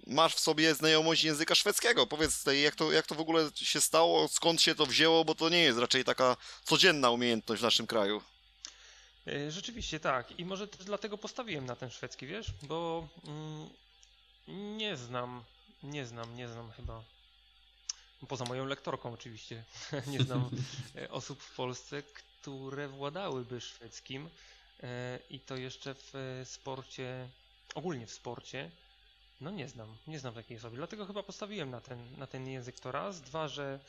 masz 0.06 0.34
w 0.34 0.40
sobie 0.40 0.74
znajomość 0.74 1.24
języka 1.24 1.54
szwedzkiego. 1.54 2.06
Powiedz 2.06 2.38
tutaj, 2.38 2.60
jak 2.60 2.74
to, 2.74 2.92
jak 2.92 3.06
to 3.06 3.14
w 3.14 3.20
ogóle 3.20 3.50
się 3.54 3.80
stało, 3.80 4.28
skąd 4.28 4.62
się 4.62 4.74
to 4.74 4.86
wzięło, 4.86 5.24
bo 5.24 5.34
to 5.34 5.48
nie 5.48 5.62
jest 5.62 5.78
raczej 5.78 6.04
taka 6.04 6.36
codzienna 6.64 7.10
umiejętność 7.10 7.60
w 7.60 7.64
naszym 7.64 7.86
kraju. 7.86 8.22
E, 9.26 9.50
Rzeczywiście 9.50 10.00
tak. 10.00 10.38
I 10.40 10.44
może 10.44 10.68
też 10.68 10.84
dlatego 10.84 11.18
postawiłem 11.18 11.66
na 11.66 11.76
ten 11.76 11.90
szwedzki, 11.90 12.26
wiesz? 12.26 12.46
Bo 12.62 13.08
mm, 13.26 13.68
nie 14.48 14.96
znam, 14.96 15.44
nie 15.82 16.06
znam, 16.06 16.36
nie 16.36 16.48
znam 16.48 16.70
chyba. 16.70 17.02
Poza 18.28 18.44
moją 18.44 18.66
lektorką 18.66 19.12
oczywiście. 19.12 19.64
nie 20.12 20.20
znam 20.20 20.50
e, 20.96 21.10
osób 21.10 21.42
w 21.42 21.56
Polsce, 21.56 22.02
które 22.02 22.88
władałyby 22.88 23.60
szwedzkim. 23.60 24.28
E, 24.82 25.18
I 25.30 25.40
to 25.40 25.56
jeszcze 25.56 25.94
w 25.94 26.14
e, 26.14 26.44
sporcie, 26.44 27.28
ogólnie 27.74 28.06
w 28.06 28.12
sporcie. 28.12 28.70
No 29.40 29.50
nie 29.50 29.68
znam, 29.68 29.96
nie 30.06 30.18
znam 30.18 30.34
takiej 30.34 30.56
osoby. 30.56 30.76
Dlatego 30.76 31.06
chyba 31.06 31.22
postawiłem 31.22 31.70
na 31.70 31.80
ten, 31.80 32.16
na 32.16 32.26
ten 32.26 32.48
język 32.48 32.80
to 32.80 32.92
raz. 32.92 33.20
Dwa, 33.20 33.48
że 33.48 33.80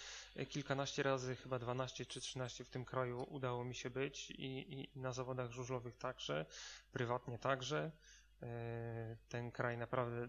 kilkanaście 0.49 1.03
razy, 1.03 1.35
chyba 1.35 1.59
12 1.59 2.05
czy 2.05 2.21
13 2.21 2.63
w 2.63 2.69
tym 2.69 2.85
kraju 2.85 3.27
udało 3.29 3.63
mi 3.63 3.75
się 3.75 3.89
być 3.89 4.31
i, 4.31 4.73
i 4.73 4.99
na 4.99 5.13
zawodach 5.13 5.51
żużlowych 5.51 5.97
także, 5.97 6.45
prywatnie 6.91 7.37
także. 7.37 7.91
E, 8.43 9.17
Ten 9.29 9.51
kraj 9.51 9.77
naprawdę 9.77 10.27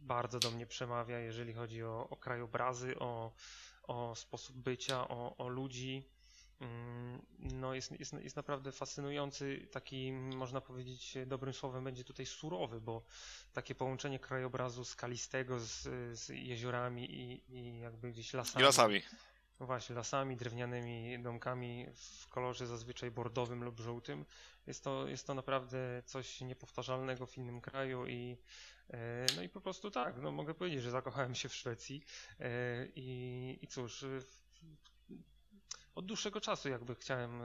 bardzo 0.00 0.38
do 0.38 0.50
mnie 0.50 0.66
przemawia, 0.66 1.18
jeżeli 1.18 1.52
chodzi 1.52 1.82
o, 1.84 2.08
o 2.10 2.16
krajobrazy, 2.16 2.98
o, 2.98 3.32
o 3.82 4.14
sposób 4.14 4.56
bycia, 4.56 5.08
o, 5.08 5.36
o 5.36 5.48
ludzi. 5.48 6.08
Mm, 6.60 7.22
No 7.38 7.74
jest, 7.74 7.98
jest, 8.00 8.12
jest 8.12 8.36
naprawdę 8.36 8.72
fascynujący, 8.72 9.68
taki 9.72 10.12
można 10.12 10.60
powiedzieć 10.60 11.18
dobrym 11.26 11.54
słowem 11.54 11.84
będzie 11.84 12.04
tutaj 12.04 12.26
surowy, 12.26 12.80
bo 12.80 13.04
takie 13.52 13.74
połączenie 13.74 14.18
krajobrazu 14.18 14.84
skalistego 14.84 15.60
z, 15.60 15.82
z 16.18 16.28
jeziorami 16.28 17.10
i, 17.14 17.42
i 17.56 17.78
jakby 17.78 18.10
gdzieś 18.12 18.34
I 18.34 18.36
lasami. 18.36 18.62
No 19.60 19.66
właśnie, 19.66 19.96
lasami, 19.96 20.36
drewnianymi 20.36 21.22
domkami 21.22 21.86
w 21.94 22.28
kolorze 22.28 22.66
zazwyczaj 22.66 23.10
bordowym 23.10 23.64
lub 23.64 23.80
żółtym. 23.80 24.24
Jest 24.66 24.84
to, 24.84 25.08
jest 25.08 25.26
to 25.26 25.34
naprawdę 25.34 26.02
coś 26.06 26.40
niepowtarzalnego 26.40 27.26
w 27.26 27.38
innym 27.38 27.60
kraju 27.60 28.06
i 28.06 28.36
e, 28.90 29.26
no 29.36 29.42
i 29.42 29.48
po 29.48 29.60
prostu 29.60 29.90
tak, 29.90 30.20
no 30.20 30.32
mogę 30.32 30.54
powiedzieć, 30.54 30.82
że 30.82 30.90
zakochałem 30.90 31.34
się 31.34 31.48
w 31.48 31.54
Szwecji 31.54 32.04
e, 32.40 32.46
i, 32.96 33.58
i 33.62 33.66
cóż, 33.66 34.02
e, 34.02 34.08
od 35.94 36.06
dłuższego 36.06 36.40
czasu 36.40 36.68
jakby 36.68 36.94
chciałem 36.94 37.42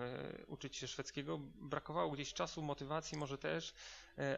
uczyć 0.48 0.76
się 0.78 0.88
szwedzkiego. 0.88 1.38
Brakowało 1.56 2.12
gdzieś 2.12 2.34
czasu, 2.34 2.62
motywacji 2.62 3.18
może 3.18 3.38
też, 3.38 3.74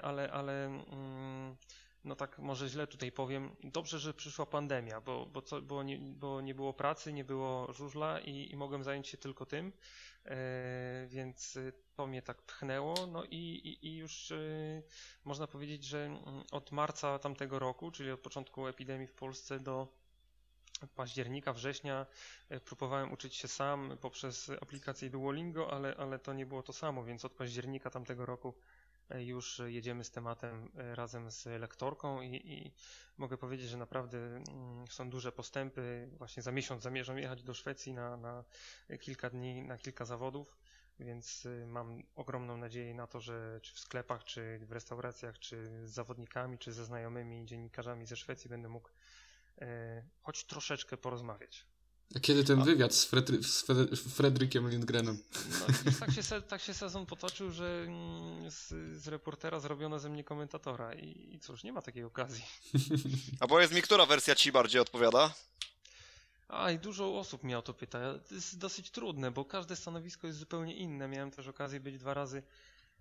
ale, 0.01 0.31
ale 0.31 0.65
mm, 0.65 1.55
no 2.03 2.15
tak 2.15 2.39
może 2.39 2.69
źle 2.69 2.87
tutaj 2.87 3.11
powiem. 3.11 3.55
Dobrze, 3.63 3.99
że 3.99 4.13
przyszła 4.13 4.45
pandemia, 4.45 5.01
bo, 5.01 5.25
bo, 5.25 5.41
co, 5.41 5.61
bo, 5.61 5.83
nie, 5.83 5.97
bo 5.97 6.41
nie 6.41 6.55
było 6.55 6.73
pracy, 6.73 7.13
nie 7.13 7.23
było 7.23 7.73
żużla 7.73 8.19
i, 8.19 8.51
i 8.51 8.55
mogłem 8.55 8.83
zająć 8.83 9.07
się 9.07 9.17
tylko 9.17 9.45
tym, 9.45 9.71
e, 10.25 11.07
więc 11.07 11.59
to 11.95 12.07
mnie 12.07 12.21
tak 12.21 12.41
pchnęło. 12.41 13.07
No 13.07 13.23
i, 13.23 13.35
i, 13.37 13.87
i 13.87 13.95
już 13.97 14.31
e, 14.31 14.37
można 15.25 15.47
powiedzieć, 15.47 15.83
że 15.83 16.05
mm, 16.05 16.43
od 16.51 16.71
marca 16.71 17.19
tamtego 17.19 17.59
roku, 17.59 17.91
czyli 17.91 18.11
od 18.11 18.19
początku 18.19 18.67
epidemii 18.67 19.07
w 19.07 19.13
Polsce 19.13 19.59
do 19.59 19.87
października, 20.95 21.53
września 21.53 22.05
e, 22.49 22.59
próbowałem 22.59 23.11
uczyć 23.11 23.35
się 23.35 23.47
sam 23.47 23.97
poprzez 24.01 24.51
aplikację 24.61 25.09
Duolingo, 25.09 25.73
ale, 25.73 25.95
ale 25.97 26.19
to 26.19 26.33
nie 26.33 26.45
było 26.45 26.63
to 26.63 26.73
samo, 26.73 27.03
więc 27.03 27.25
od 27.25 27.31
października 27.31 27.89
tamtego 27.89 28.25
roku 28.25 28.53
już 29.19 29.61
jedziemy 29.65 30.03
z 30.03 30.11
tematem 30.11 30.71
e, 30.77 30.95
razem 30.95 31.31
z 31.31 31.45
lektorką 31.45 32.21
i, 32.21 32.35
i 32.35 32.71
mogę 33.17 33.37
powiedzieć, 33.37 33.69
że 33.69 33.77
naprawdę 33.77 34.17
mm, 34.17 34.87
są 34.89 35.09
duże 35.09 35.31
postępy. 35.31 36.09
Właśnie 36.17 36.43
za 36.43 36.51
miesiąc 36.51 36.83
zamierzam 36.83 37.17
jechać 37.17 37.43
do 37.43 37.53
Szwecji 37.53 37.93
na, 37.93 38.17
na 38.17 38.43
kilka 38.99 39.29
dni, 39.29 39.61
na 39.63 39.77
kilka 39.77 40.05
zawodów, 40.05 40.57
więc 40.99 41.45
y, 41.45 41.65
mam 41.67 42.03
ogromną 42.15 42.57
nadzieję 42.57 42.93
na 42.93 43.07
to, 43.07 43.19
że 43.19 43.59
czy 43.63 43.73
w 43.75 43.79
sklepach, 43.79 44.23
czy 44.23 44.59
w 44.59 44.71
restauracjach, 44.71 45.39
czy 45.39 45.87
z 45.87 45.91
zawodnikami, 45.91 46.57
czy 46.57 46.73
ze 46.73 46.85
znajomymi 46.85 47.45
dziennikarzami 47.45 48.05
ze 48.05 48.15
Szwecji 48.15 48.49
będę 48.49 48.69
mógł 48.69 48.89
e, 49.61 50.03
choć 50.21 50.43
troszeczkę 50.45 50.97
porozmawiać. 50.97 51.65
A 52.15 52.19
kiedy 52.19 52.43
ten 52.43 52.63
wywiad 52.63 52.93
z, 52.95 53.05
Fredry- 53.11 53.43
z 53.43 53.67
Fre- 53.67 53.95
Fredrykiem 54.09 54.69
Lindgrenem? 54.69 55.23
No, 55.59 55.91
tak, 55.99 56.11
się, 56.11 56.23
se- 56.23 56.41
tak 56.41 56.61
się 56.61 56.73
sezon 56.73 57.05
potoczył, 57.05 57.51
że 57.51 57.83
mm, 57.87 58.51
z, 58.51 58.67
z 59.01 59.07
reportera 59.07 59.59
zrobiono 59.59 59.99
ze 59.99 60.09
mnie 60.09 60.23
komentatora 60.23 60.93
i, 60.93 61.33
i 61.35 61.39
cóż, 61.39 61.63
nie 61.63 61.73
ma 61.73 61.81
takiej 61.81 62.03
okazji. 62.03 62.43
A 63.39 63.47
powiedz 63.47 63.71
mi, 63.71 63.81
która 63.81 64.05
wersja 64.05 64.35
ci 64.35 64.51
bardziej 64.51 64.81
odpowiada? 64.81 65.33
A 66.47 66.71
i 66.71 66.79
dużo 66.79 67.19
osób 67.19 67.43
mnie 67.43 67.57
o 67.57 67.61
to 67.61 67.73
pyta. 67.73 67.99
To 68.29 68.35
jest 68.35 68.57
dosyć 68.57 68.91
trudne, 68.91 69.31
bo 69.31 69.45
każde 69.45 69.75
stanowisko 69.75 70.27
jest 70.27 70.39
zupełnie 70.39 70.75
inne. 70.75 71.07
Miałem 71.07 71.31
też 71.31 71.47
okazję 71.47 71.79
być 71.79 71.97
dwa 71.97 72.13
razy 72.13 72.43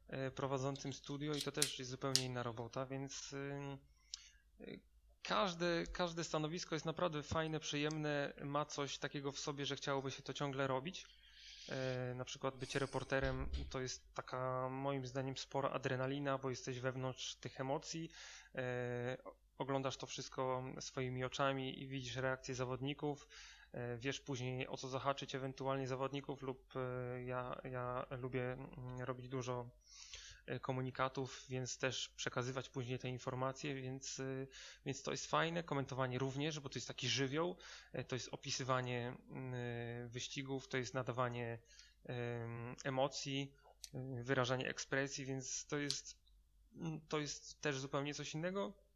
e, 0.09 0.31
prowadzącym 0.31 0.93
studio 0.93 1.35
i 1.35 1.43
to 1.43 1.53
też 1.53 1.79
jest 1.79 1.91
zupełnie 1.91 2.25
inna 2.25 2.43
robota, 2.43 2.87
więc 2.87 3.35
każde, 5.23 5.85
każde 5.93 6.25
stanowisko 6.25 6.75
jest 6.75 6.85
naprawdę 6.87 7.23
fajne, 7.23 7.61
przyjemne, 7.61 8.33
ma 8.45 8.65
coś 8.65 8.99
takiego 8.99 9.33
w 9.33 9.39
sobie, 9.41 9.67
że 9.67 9.77
chciałoby 9.77 10.11
się 10.11 10.23
to 10.23 10.33
ciągle 10.35 10.67
robić. 10.67 11.07
E, 11.69 12.15
Na 12.15 12.25
przykład 12.25 12.57
bycie 12.57 12.79
reporterem 12.79 13.49
to 13.71 13.81
jest 13.81 14.15
taka 14.15 14.69
moim 14.69 15.07
zdaniem 15.07 15.37
spora 15.37 15.71
adrenalina, 15.71 16.39
bo 16.39 16.51
jesteś 16.51 16.81
wewnątrz 16.81 17.35
tych 17.35 17.61
emocji, 17.61 18.11
e, 18.55 19.17
oglądasz 19.59 19.97
to 19.97 20.07
wszystko 20.07 20.65
swoimi 20.81 21.25
oczami 21.25 21.83
i 21.83 21.87
widzisz 21.87 22.17
reakcje 22.17 22.55
zawodników, 22.55 23.29
e, 23.73 23.97
wiesz 23.97 24.21
później 24.21 24.69
o 24.69 24.77
co 24.77 24.89
zahaczyć 24.89 25.35
ewentualnie 25.35 25.87
zawodników 25.89 26.43
lub 26.43 26.73
ja, 27.27 27.61
ja 27.65 28.07
lubię 28.11 28.53
mm, 28.53 29.01
robić 29.01 29.29
dużo 29.29 29.67
komunikatów, 30.61 31.45
więc 31.49 31.79
też 31.79 32.09
przekazywać 32.09 32.69
później 32.69 32.99
te 32.99 33.09
informacje, 33.09 33.75
więc, 33.75 34.21
e, 34.21 34.47
więc 34.87 35.03
to 35.03 35.11
jest 35.11 35.27
fajne, 35.27 35.63
komentowanie 35.63 36.19
również, 36.19 36.61
bo 36.61 36.69
to 36.69 36.79
jest 36.79 36.89
taki 36.89 37.09
żywioł, 37.09 37.57
e, 37.93 38.05
to 38.05 38.17
jest 38.17 38.29
opisywanie 38.33 39.17
e, 39.53 40.09
wyścigów, 40.09 40.69
to 40.69 40.77
jest 40.77 40.95
nadawanie 40.95 41.59
em, 42.05 42.77
emocji, 42.85 43.53
e, 43.95 44.23
wyrażanie 44.23 44.69
ekspresji, 44.69 45.25
więc 45.25 45.67
to 45.67 45.79
jest, 45.79 46.17
to 47.09 47.19
jest 47.19 47.61
też 47.61 47.79
zupełnie 47.79 48.15
coś 48.15 48.35
innego, 48.35 48.73
e, 48.73 48.90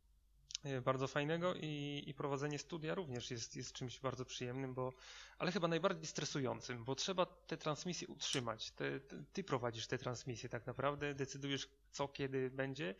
bardzo 0.82 1.08
fajnego 1.08 1.54
i, 1.54 2.02
i 2.06 2.14
prowadzenie 2.14 2.58
studia 2.58 2.94
również 2.94 3.30
jest, 3.30 3.56
jest 3.56 3.72
czymś 3.72 4.00
bardzo 4.00 4.24
przyjemnym, 4.24 4.74
bo, 4.74 4.92
ale 5.38 5.52
chyba 5.52 5.68
najbardziej 5.68 6.06
stresującym, 6.06 6.84
bo 6.84 6.94
trzeba 6.94 7.26
te 7.26 7.56
transmisje 7.56 8.08
utrzymać. 8.08 8.70
Te, 8.70 9.00
te, 9.00 9.24
ty 9.32 9.44
prowadzisz 9.44 9.86
te 9.86 9.98
transmisje 9.98 10.48
tak 10.48 10.66
naprawdę, 10.66 11.14
decydujesz 11.14 11.68
co 11.92 12.08
kiedy 12.08 12.50
będzie, 12.50 12.94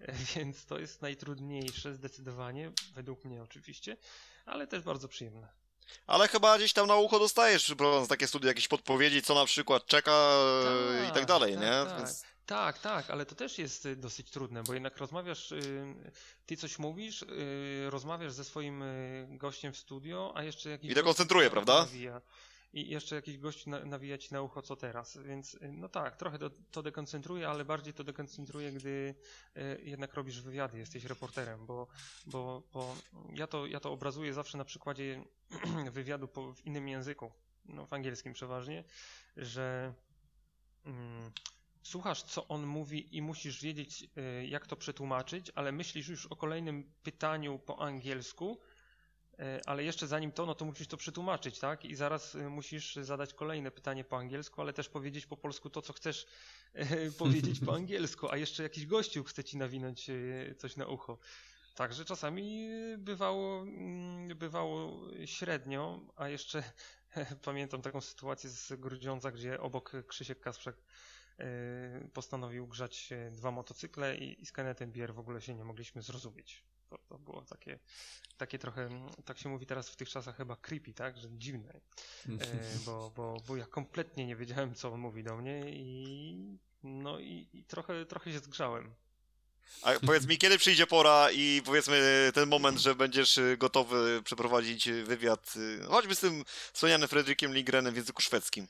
e, 0.00 0.12
więc 0.34 0.66
to 0.66 0.78
jest 0.78 1.02
najtrudniejsze 1.02 1.94
zdecydowanie, 1.94 2.72
według 2.94 3.24
mnie 3.24 3.42
oczywiście, 3.42 3.96
ale 4.46 4.66
też 4.66 4.82
bardzo 4.82 5.08
przyjemne. 5.08 5.48
Ale 6.06 6.28
chyba 6.28 6.58
gdzieś 6.58 6.72
tam 6.72 6.86
na 6.86 6.96
ucho 6.96 7.18
dostajesz, 7.18 7.74
prowadząc 7.74 8.08
takie 8.08 8.28
studia, 8.28 8.48
jakieś 8.48 8.68
podpowiedzi, 8.68 9.22
co 9.22 9.34
na 9.34 9.44
przykład 9.44 9.86
czeka 9.86 10.12
e, 10.12 11.08
i 11.08 11.12
tak 11.12 11.26
dalej, 11.26 11.54
tak, 11.54 11.62
nie? 11.62 11.90
Tak, 11.90 11.98
Więc... 11.98 12.24
tak, 12.50 12.78
tak, 12.78 13.10
ale 13.10 13.26
to 13.26 13.34
też 13.34 13.58
jest 13.58 13.86
y, 13.86 13.96
dosyć 13.96 14.30
trudne, 14.30 14.62
bo 14.62 14.74
jednak 14.74 14.96
rozmawiasz, 14.96 15.52
y, 15.52 15.94
ty 16.46 16.56
coś 16.56 16.78
mówisz, 16.78 17.22
y, 17.22 17.90
rozmawiasz 17.90 18.32
ze 18.32 18.44
swoim 18.44 18.84
gościem 19.28 19.72
w 19.72 19.76
studio, 19.76 20.32
a 20.34 20.42
jeszcze 20.42 20.70
jakiś 20.70 20.90
I 20.90 20.94
to 20.94 21.02
koncentruje, 21.02 21.50
prawda? 21.50 21.78
Nawija. 21.78 22.20
I 22.72 22.88
jeszcze 22.88 23.14
jakiś 23.14 23.38
gość 23.38 23.66
na, 23.66 23.84
nawija 23.84 24.18
ci 24.18 24.34
na 24.34 24.42
ucho, 24.42 24.62
co 24.62 24.76
teraz, 24.76 25.18
więc 25.18 25.56
no 25.72 25.88
tak, 25.88 26.16
trochę 26.16 26.38
to, 26.38 26.50
to 26.70 26.82
dekoncentruje, 26.82 27.48
ale 27.48 27.64
bardziej 27.64 27.94
to 27.94 28.04
dekoncentruje, 28.04 28.72
gdy 28.72 29.14
jednak 29.82 30.14
robisz 30.14 30.40
wywiady, 30.40 30.78
jesteś 30.78 31.04
reporterem, 31.04 31.66
bo, 31.66 31.86
bo, 32.26 32.62
bo 32.72 32.94
ja, 33.34 33.46
to, 33.46 33.66
ja 33.66 33.80
to 33.80 33.92
obrazuję 33.92 34.34
zawsze 34.34 34.58
na 34.58 34.64
przykładzie 34.64 35.24
wywiadu 35.92 36.28
po, 36.28 36.54
w 36.54 36.66
innym 36.66 36.88
języku, 36.88 37.32
no 37.64 37.86
w 37.86 37.92
angielskim 37.92 38.32
przeważnie, 38.32 38.84
że 39.36 39.94
mm, 40.84 41.32
słuchasz, 41.82 42.22
co 42.22 42.48
on 42.48 42.66
mówi 42.66 43.16
i 43.16 43.22
musisz 43.22 43.62
wiedzieć, 43.62 44.02
y, 44.02 44.46
jak 44.46 44.66
to 44.66 44.76
przetłumaczyć, 44.76 45.52
ale 45.54 45.72
myślisz 45.72 46.08
już 46.08 46.26
o 46.26 46.36
kolejnym 46.36 46.92
pytaniu 47.02 47.58
po 47.58 47.82
angielsku, 47.82 48.60
E, 49.40 49.60
ale 49.66 49.84
jeszcze 49.84 50.06
zanim 50.06 50.32
to, 50.32 50.46
no 50.46 50.54
to 50.54 50.64
musisz 50.64 50.86
to 50.86 50.96
przetłumaczyć, 50.96 51.58
tak? 51.58 51.84
I 51.84 51.94
zaraz 51.94 52.34
e, 52.34 52.48
musisz 52.48 52.94
zadać 52.94 53.34
kolejne 53.34 53.70
pytanie 53.70 54.04
po 54.04 54.18
angielsku, 54.18 54.60
ale 54.60 54.72
też 54.72 54.88
powiedzieć 54.88 55.26
po 55.26 55.36
polsku 55.36 55.70
to, 55.70 55.82
co 55.82 55.92
chcesz 55.92 56.26
powiedzieć 57.18 57.60
po 57.60 57.74
angielsku, 57.74 58.30
a 58.30 58.36
jeszcze 58.36 58.62
jakiś 58.62 58.86
gościu 58.86 59.24
chce 59.24 59.44
ci 59.44 59.56
nawinąć 59.56 60.10
coś 60.58 60.76
na 60.76 60.86
ucho. 60.86 61.18
Także 61.74 62.04
czasami 62.04 62.68
bywało, 62.98 63.62
mm, 63.62 64.38
bywało 64.38 65.00
średnio, 65.24 66.00
a 66.16 66.28
jeszcze 66.28 66.62
pamiętam 67.44 67.82
taką 67.82 68.00
sytuację 68.00 68.50
z 68.50 68.80
Grudziądza, 68.80 69.30
gdzie 69.30 69.60
obok 69.60 69.92
Krzysiek 70.06 70.40
Kasprzak 70.40 70.76
postanowił 72.12 72.66
grzać 72.66 73.10
dwa 73.30 73.50
motocykle 73.50 74.16
i, 74.16 74.42
i 74.42 74.46
z 74.46 74.52
Kennethem 74.52 74.92
Bier 74.92 75.14
w 75.14 75.18
ogóle 75.18 75.42
się 75.42 75.54
nie 75.54 75.64
mogliśmy 75.64 76.02
zrozumieć. 76.02 76.64
To, 76.88 76.98
to 77.08 77.18
było 77.18 77.42
takie, 77.42 77.78
takie 78.36 78.58
trochę, 78.58 78.88
tak 79.24 79.38
się 79.38 79.48
mówi 79.48 79.66
teraz 79.66 79.90
w 79.90 79.96
tych 79.96 80.08
czasach 80.08 80.36
chyba 80.36 80.56
creepy, 80.56 80.94
tak? 80.94 81.18
Że 81.18 81.28
dziwne. 81.32 81.80
E, 82.28 82.38
bo, 82.86 83.12
bo, 83.16 83.36
bo 83.48 83.56
ja 83.56 83.66
kompletnie 83.66 84.26
nie 84.26 84.36
wiedziałem, 84.36 84.74
co 84.74 84.92
on 84.92 85.00
mówi 85.00 85.24
do 85.24 85.36
mnie 85.36 85.70
i 85.70 86.58
no 86.82 87.18
i, 87.18 87.48
i 87.52 87.64
trochę, 87.64 88.06
trochę 88.06 88.32
się 88.32 88.38
zgrzałem. 88.38 88.94
A 89.82 89.92
powiedz 90.06 90.26
mi, 90.26 90.38
kiedy 90.38 90.58
przyjdzie 90.58 90.86
pora 90.86 91.30
i 91.30 91.62
powiedzmy 91.64 92.30
ten 92.34 92.48
moment, 92.48 92.78
że 92.78 92.94
będziesz 92.94 93.38
y, 93.38 93.56
gotowy 93.56 94.22
przeprowadzić 94.24 94.88
wywiad, 94.90 95.54
y, 95.56 95.84
choćby 95.84 96.14
z 96.14 96.20
tym 96.20 96.44
wspomnianym 96.72 97.08
Fredrikiem 97.08 97.54
Ligrenem 97.54 97.94
w 97.94 97.96
języku 97.96 98.22
szwedzkim? 98.22 98.66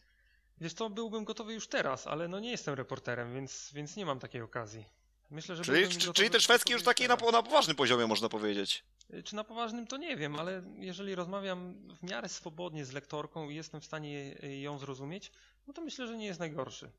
Wiesz 0.61 0.75
to 0.75 0.91
byłbym 0.91 1.25
gotowy 1.25 1.55
już 1.55 1.67
teraz, 1.67 2.07
ale 2.07 2.29
no 2.29 2.41
nie 2.41 2.51
jestem 2.51 2.75
reporterem, 2.75 3.35
więc, 3.35 3.71
więc 3.75 3.97
nie 3.97 4.07
mam 4.07 4.19
takiej 4.21 4.43
okazji. 4.43 4.85
Myślę, 5.31 5.57
że 5.57 5.65
czyli, 5.65 5.89
czy, 5.89 6.13
czyli 6.13 6.31
ten 6.31 6.41
szwedzki 6.41 6.73
już 6.73 6.83
taki 6.83 7.09
na, 7.09 7.17
na 7.33 7.43
poważnym 7.43 7.77
poziomie, 7.77 8.07
można 8.07 8.29
powiedzieć. 8.29 8.85
Y, 9.15 9.23
czy 9.23 9.37
na 9.37 9.45
poważnym 9.45 9.87
to 9.87 9.97
nie 9.97 10.17
wiem, 10.17 10.37
ale 10.37 10.63
jeżeli 10.79 11.15
rozmawiam 11.15 11.75
w 12.01 12.11
miarę 12.11 12.29
swobodnie 12.29 12.85
z 12.85 12.93
lektorką 12.93 13.49
i 13.51 13.55
jestem 13.55 13.81
w 13.81 13.85
stanie 13.85 14.35
ją 14.61 14.79
zrozumieć, 14.79 15.33
no 15.67 15.73
to 15.73 15.83
myślę, 15.83 16.07
że 16.07 16.17
nie 16.17 16.27
jest 16.27 16.41
najgorszy. 16.41 16.91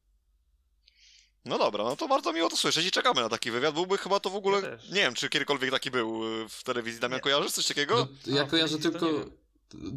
No 1.46 1.58
dobra, 1.58 1.84
no 1.84 1.96
to 1.96 2.08
bardzo 2.08 2.34
miło 2.34 2.50
to 2.50 2.58
słyszeć 2.58 2.86
i 2.86 2.92
czekamy 2.92 3.22
na 3.22 3.30
taki 3.30 3.52
wywiad. 3.52 3.74
Byłby 3.74 3.98
chyba 3.98 4.20
to 4.20 4.30
w 4.30 4.36
ogóle. 4.36 4.62
Ja 4.62 4.96
nie 4.96 5.02
wiem, 5.02 5.14
czy 5.14 5.30
kiedykolwiek 5.30 5.72
taki 5.72 5.92
był 5.92 6.42
y, 6.44 6.50
w 6.50 6.64
telewizji. 6.64 7.02
Damian, 7.02 7.18
nie. 7.18 7.22
kojarzysz 7.22 7.52
coś 7.52 7.68
takiego? 7.68 8.08
No, 8.28 8.36
ja 8.36 8.44
kojarzę 8.44 8.78
tylko 8.80 9.08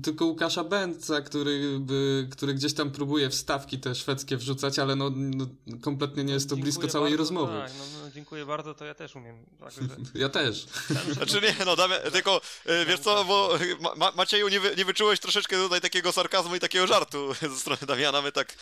tylko 0.03 0.25
Łukasza 0.25 0.65
Bęca, 0.65 1.21
który, 1.21 1.79
by, 1.81 2.29
który 2.31 2.55
gdzieś 2.55 2.75
tam 2.75 2.91
próbuje 2.91 3.31
wstawki 3.31 3.79
te 3.79 3.95
szwedzkie 3.95 4.37
wrzucać, 4.37 4.79
ale 4.79 4.97
no, 4.97 5.11
no 5.15 5.47
kompletnie 5.83 6.25
nie 6.25 6.33
jest 6.33 6.51
to 6.51 6.57
blisko 6.57 6.89
całej 6.89 7.11
bardzo, 7.11 7.23
rozmowy. 7.23 7.53
Tak, 7.53 7.73
no, 7.79 7.85
no, 8.05 8.11
dziękuję 8.11 8.47
bardzo, 8.47 8.75
to 8.75 8.85
ja 8.85 8.95
też 8.95 9.17
umiem. 9.17 9.37
Także... 9.61 9.81
Ja 10.15 10.29
też. 10.29 10.67
Znaczy 11.13 11.41
nie, 11.41 11.65
no 11.65 11.77
Damian, 11.77 11.99
tylko 12.13 12.41
e, 12.67 12.87
wiesz 12.87 13.01
co, 13.01 13.25
bo 13.25 13.59
Ma 13.97 14.13
Macieju 14.17 14.49
nie, 14.49 14.61
wy, 14.61 14.75
nie 14.77 14.85
wyczułeś 14.85 15.21
troszeczkę 15.21 15.57
tutaj 15.57 15.81
takiego 15.81 16.13
sarkazmu 16.13 16.57
i 16.57 16.61
takiego 16.61 16.87
żartu 16.87 17.35
ze 17.41 17.57
strony 17.57 17.81
Damiana, 17.87 18.23
my 18.23 18.33
tak, 18.33 18.55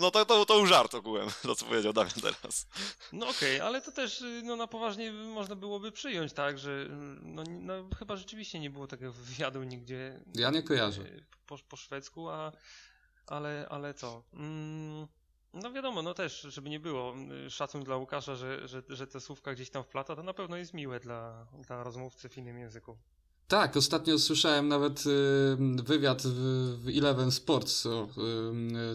no 0.00 0.10
to, 0.10 0.24
to, 0.24 0.46
to 0.46 0.56
był 0.56 0.66
żart 0.66 0.94
ogółem, 0.94 1.28
to 1.42 1.54
co 1.54 1.66
powiedział 1.66 1.92
Damian 1.92 2.20
teraz. 2.22 2.66
No 3.12 3.28
okej, 3.28 3.56
okay, 3.56 3.66
ale 3.66 3.82
to 3.82 3.92
też 3.92 4.24
no, 4.42 4.56
na 4.56 4.66
poważnie 4.66 5.12
można 5.12 5.56
byłoby 5.56 5.92
przyjąć, 5.92 6.32
tak, 6.32 6.58
że 6.58 6.86
no, 7.22 7.42
no 7.60 7.74
chyba 7.98 8.16
rzeczywiście 8.16 8.60
nie 8.60 8.70
było 8.70 8.86
takiego 8.86 9.12
wywiadu 9.12 9.62
nigdzie. 9.62 10.20
Ja 10.34 10.49
nie 10.50 10.62
kojarzę. 10.62 11.04
Po, 11.46 11.58
po 11.68 11.76
szwedzku, 11.76 12.28
a, 12.28 12.52
ale, 13.26 13.66
ale 13.70 13.94
co? 13.94 14.22
Mm, 14.32 15.06
no 15.54 15.72
wiadomo, 15.72 16.02
no 16.02 16.14
też, 16.14 16.40
żeby 16.40 16.70
nie 16.70 16.80
było, 16.80 17.14
szacun 17.48 17.84
dla 17.84 17.96
Łukasza, 17.96 18.36
że, 18.36 18.68
że, 18.68 18.82
że 18.88 19.06
te 19.06 19.20
słówka 19.20 19.54
gdzieś 19.54 19.70
tam 19.70 19.84
wplata, 19.84 20.16
to 20.16 20.22
na 20.22 20.34
pewno 20.34 20.56
jest 20.56 20.74
miłe 20.74 21.00
dla, 21.00 21.46
dla 21.66 21.82
rozmówcy 21.82 22.28
w 22.28 22.38
innym 22.38 22.58
języku. 22.58 22.98
Tak, 23.50 23.76
ostatnio 23.76 24.18
słyszałem 24.18 24.68
nawet 24.68 25.06
y, 25.06 25.82
wywiad 25.84 26.22
w, 26.22 26.88
Eleven 26.96 27.30
Sports 27.30 27.86
o, 27.86 28.08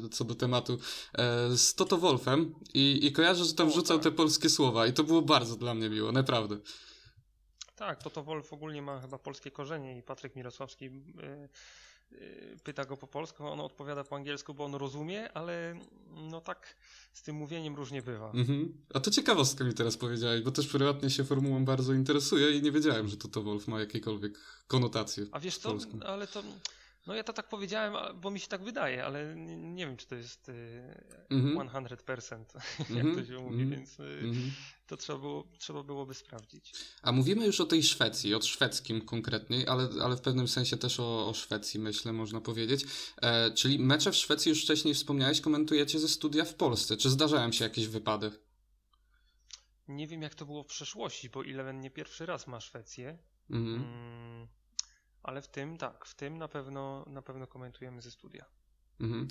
y, 0.05 0.09
co 0.09 0.23
do 0.23 0.35
tematu 0.35 0.73
y, 0.73 1.57
z 1.57 1.75
Toto 1.75 1.97
Wolfem 1.97 2.55
i, 2.73 2.99
i 3.05 3.11
kojarzę, 3.11 3.45
że 3.45 3.53
tam 3.53 3.69
wrzucał 3.69 3.97
tak. 3.97 4.03
te 4.03 4.11
polskie 4.11 4.49
słowa 4.49 4.87
i 4.87 4.93
to 4.93 5.03
było 5.03 5.21
bardzo 5.21 5.55
dla 5.55 5.73
mnie 5.73 5.89
miło, 5.89 6.11
naprawdę. 6.11 6.57
Tak, 7.75 8.03
Toto 8.03 8.23
Wolf 8.23 8.53
ogólnie 8.53 8.81
ma 8.81 9.01
chyba 9.01 9.17
polskie 9.17 9.51
korzenie 9.51 9.97
i 9.97 10.01
Patryk 10.01 10.35
Mirosławski 10.35 10.85
y, 10.85 10.91
y, 12.11 12.59
pyta 12.63 12.85
go 12.85 12.97
po 12.97 13.07
polsku, 13.07 13.47
on 13.47 13.59
odpowiada 13.59 14.03
po 14.03 14.15
angielsku, 14.15 14.53
bo 14.53 14.65
on 14.65 14.75
rozumie, 14.75 15.31
ale 15.33 15.79
no 16.31 16.41
tak 16.41 16.75
z 17.13 17.23
tym 17.23 17.35
mówieniem 17.35 17.75
różnie 17.75 18.01
bywa. 18.01 18.31
Mhm. 18.31 18.73
A 18.93 18.99
to 18.99 19.11
ciekawostka 19.11 19.63
mi 19.63 19.73
teraz 19.73 19.97
powiedziałeś, 19.97 20.41
bo 20.41 20.51
też 20.51 20.67
prywatnie 20.67 21.09
się 21.09 21.23
formułą 21.23 21.65
bardzo 21.65 21.93
interesuję 21.93 22.57
i 22.57 22.61
nie 22.61 22.71
wiedziałem, 22.71 23.07
że 23.07 23.17
Toto 23.17 23.43
Wolf 23.43 23.67
ma 23.67 23.79
jakiekolwiek 23.79 24.39
konotacje. 24.67 25.25
A 25.31 25.39
wiesz 25.39 25.57
to, 25.57 25.77
ale 26.05 26.27
to 26.27 26.43
no 27.07 27.15
ja 27.15 27.23
to 27.23 27.33
tak 27.33 27.49
powiedziałem, 27.49 28.21
bo 28.21 28.31
mi 28.31 28.39
się 28.39 28.47
tak 28.47 28.63
wydaje, 28.63 29.05
ale 29.05 29.35
nie, 29.35 29.57
nie 29.57 29.85
wiem, 29.85 29.97
czy 29.97 30.07
to 30.07 30.15
jest 30.15 30.49
mm 31.29 31.55
-hmm. 31.55 31.69
100%, 31.69 32.45
jak 32.79 32.89
mm 32.89 33.15
-hmm. 33.15 33.15
to 33.15 33.25
się 33.25 33.39
mówi, 33.39 33.55
mm 33.55 33.67
-hmm. 33.67 33.71
więc 33.71 33.99
mm 33.99 34.33
-hmm. 34.33 34.49
to 34.87 34.97
trzeba, 34.97 35.19
było, 35.19 35.47
trzeba 35.57 35.83
byłoby 35.83 36.13
sprawdzić. 36.13 36.73
A 37.01 37.11
mówimy 37.11 37.45
już 37.45 37.61
o 37.61 37.65
tej 37.65 37.83
Szwecji, 37.83 38.35
o 38.35 38.41
szwedzkim 38.41 39.01
konkretnie, 39.01 39.69
ale, 39.69 39.89
ale 40.03 40.15
w 40.15 40.21
pewnym 40.21 40.47
sensie 40.47 40.77
też 40.77 40.99
o, 40.99 41.29
o 41.29 41.33
Szwecji, 41.33 41.79
myślę, 41.79 42.13
można 42.13 42.41
powiedzieć. 42.41 42.85
E, 43.21 43.51
czyli 43.51 43.79
mecze 43.79 44.11
w 44.11 44.15
Szwecji 44.15 44.49
już 44.49 44.63
wcześniej 44.63 44.93
wspomniałeś, 44.93 45.41
komentujecie 45.41 45.99
ze 45.99 46.07
studia 46.07 46.45
w 46.45 46.55
Polsce. 46.55 46.97
Czy 46.97 47.09
zdarzałem 47.09 47.53
się 47.53 47.63
jakieś 47.63 47.87
wypady? 47.87 48.31
Nie 49.87 50.07
wiem, 50.07 50.21
jak 50.21 50.35
to 50.35 50.45
było 50.45 50.63
w 50.63 50.67
przeszłości, 50.67 51.29
bo 51.29 51.45
Eleven 51.45 51.79
nie 51.79 51.91
pierwszy 51.91 52.25
raz 52.25 52.47
ma 52.47 52.59
Szwecję. 52.59 53.17
Mhm. 53.49 53.75
Mm 53.75 54.47
ale 55.25 55.41
w 55.41 55.47
tym 55.47 55.77
tak, 55.77 56.05
w 56.05 56.13
tym 56.13 56.37
na 56.37 56.47
pewno, 56.47 57.05
na 57.07 57.21
pewno 57.21 57.47
komentujemy 57.47 58.01
ze 58.01 58.11
studia. 58.11 58.45
Mhm. 58.99 59.27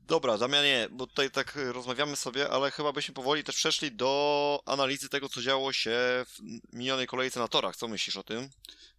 Dobra, 0.00 0.38
Damianie, 0.38 0.88
bo 0.90 1.06
tutaj 1.06 1.30
tak 1.30 1.58
rozmawiamy 1.72 2.16
sobie, 2.16 2.50
ale 2.50 2.70
chyba 2.70 2.92
byśmy 2.92 3.14
powoli 3.14 3.44
też 3.44 3.56
przeszli 3.56 3.92
do 3.92 4.62
analizy 4.66 5.08
tego, 5.08 5.28
co 5.28 5.42
działo 5.42 5.72
się 5.72 5.90
w 6.26 6.38
minionej 6.72 7.06
kolejce 7.06 7.40
na 7.40 7.48
torach. 7.48 7.76
Co 7.76 7.88
myślisz 7.88 8.16
o 8.16 8.22
tym? 8.22 8.50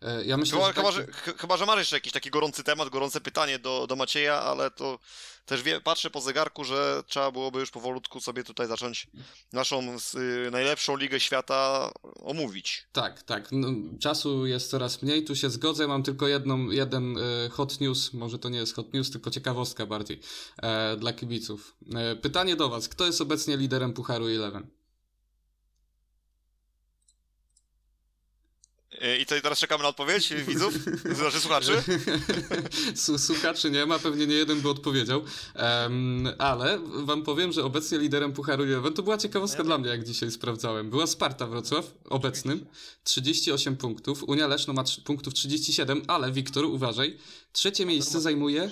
E, 0.02 0.26
ja 0.26 0.38
myślę, 0.38 0.74
chyba, 0.74 0.92
że, 0.92 1.06
chyba, 1.06 1.14
że, 1.26 1.38
chyba, 1.38 1.58
że 1.58 1.66
masz 1.66 1.78
jeszcze 1.80 1.96
jakiś 1.96 2.14
taki 2.14 2.30
gorący 2.30 2.64
temat, 2.64 2.90
gorące 2.90 3.22
pytanie 3.22 3.60
do, 3.60 3.88
do 3.88 3.96
Macieja, 3.96 4.42
ale 4.42 4.72
to 4.72 5.00
też 5.46 5.64
wie, 5.64 5.82
patrzę 5.82 6.10
po 6.10 6.22
zegarku, 6.22 6.64
że 6.64 7.04
trzeba 7.08 7.32
byłoby 7.32 7.60
już 7.60 7.72
powolutku 7.72 8.22
sobie 8.22 8.44
tutaj 8.44 8.68
zacząć 8.68 9.08
naszą 9.54 9.98
y, 10.48 10.52
najlepszą 10.52 10.98
ligę 10.98 11.20
świata 11.20 11.92
omówić. 12.24 12.88
Tak, 12.92 13.24
tak. 13.24 13.48
No, 13.52 13.68
czasu 14.00 14.46
jest 14.46 14.70
coraz 14.70 15.02
mniej, 15.02 15.24
tu 15.24 15.36
się 15.36 15.50
zgodzę. 15.50 15.88
Mam 15.88 16.04
tylko 16.04 16.28
jedną, 16.28 16.70
jeden 16.70 17.18
y, 17.18 17.50
hot 17.50 17.82
news, 17.82 18.14
może 18.14 18.40
to 18.40 18.50
nie 18.50 18.60
jest 18.60 18.76
hot 18.76 18.94
news, 18.94 19.12
tylko 19.12 19.32
ciekawostka 19.32 19.86
bardziej 19.86 20.20
e, 20.62 20.98
dla 20.98 21.14
kibiców. 21.14 21.76
E, 21.96 22.16
pytanie 22.16 22.56
do 22.56 22.70
Was. 22.70 22.90
Kto 22.90 23.06
jest 23.06 23.22
obecnie 23.22 23.58
liderem 23.58 23.94
Pucharu 23.94 24.28
Eleven? 24.28 24.68
I 29.22 29.26
co, 29.26 29.42
teraz 29.42 29.60
czekamy 29.60 29.84
na 29.84 29.90
odpowiedź 29.90 30.34
widzów? 30.34 30.74
Znaczy 31.16 31.40
słuchaczy? 31.40 31.84
słuchaczy 33.18 33.72
nie 33.72 33.86
ma, 33.86 34.00
pewnie 34.00 34.28
nie 34.28 34.36
jeden 34.36 34.62
by 34.62 34.70
odpowiedział. 34.70 35.22
Um, 35.56 36.30
ale 36.38 36.80
wam 36.80 37.24
powiem, 37.24 37.52
że 37.52 37.64
obecnie 37.64 37.98
liderem 37.98 38.34
Pucharu 38.34 38.64
Eleven 38.64 38.94
to 38.94 39.04
była 39.04 39.18
ciekawostka 39.18 39.64
dla 39.64 39.78
mnie, 39.78 39.90
jak 39.90 40.04
dzisiaj 40.04 40.32
sprawdzałem. 40.32 40.90
Była 40.90 41.08
Sparta 41.08 41.48
Wrocław, 41.48 41.94
obecnym, 42.10 42.66
38 43.04 43.78
punktów. 43.78 44.24
Unia 44.24 44.48
Leszno 44.48 44.74
ma 44.74 44.84
punktów 45.06 45.34
37, 45.34 46.02
ale 46.08 46.32
Wiktor, 46.32 46.66
uważaj, 46.66 47.18
trzecie 47.52 47.86
miejsce 47.86 48.22
zajmuje... 48.22 48.70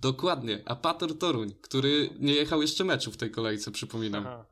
Dokładnie, 0.00 0.62
Apator 0.64 1.18
Toruń, 1.18 1.54
który 1.60 2.10
nie 2.18 2.34
jechał 2.34 2.62
jeszcze 2.62 2.84
meczu 2.84 3.12
w 3.12 3.16
tej 3.16 3.30
kolejce, 3.30 3.70
przypominam. 3.70 4.26
Aha. 4.26 4.44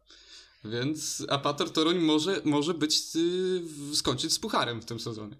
Więc 0.64 1.22
Apator 1.28 1.72
Toruń 1.72 1.98
może, 1.98 2.40
może 2.44 2.74
być, 2.74 3.14
yy, 3.14 3.96
skończyć 3.96 4.32
z 4.32 4.38
pucharem 4.38 4.82
w 4.82 4.84
tym 4.84 5.00
sezonie. 5.00 5.36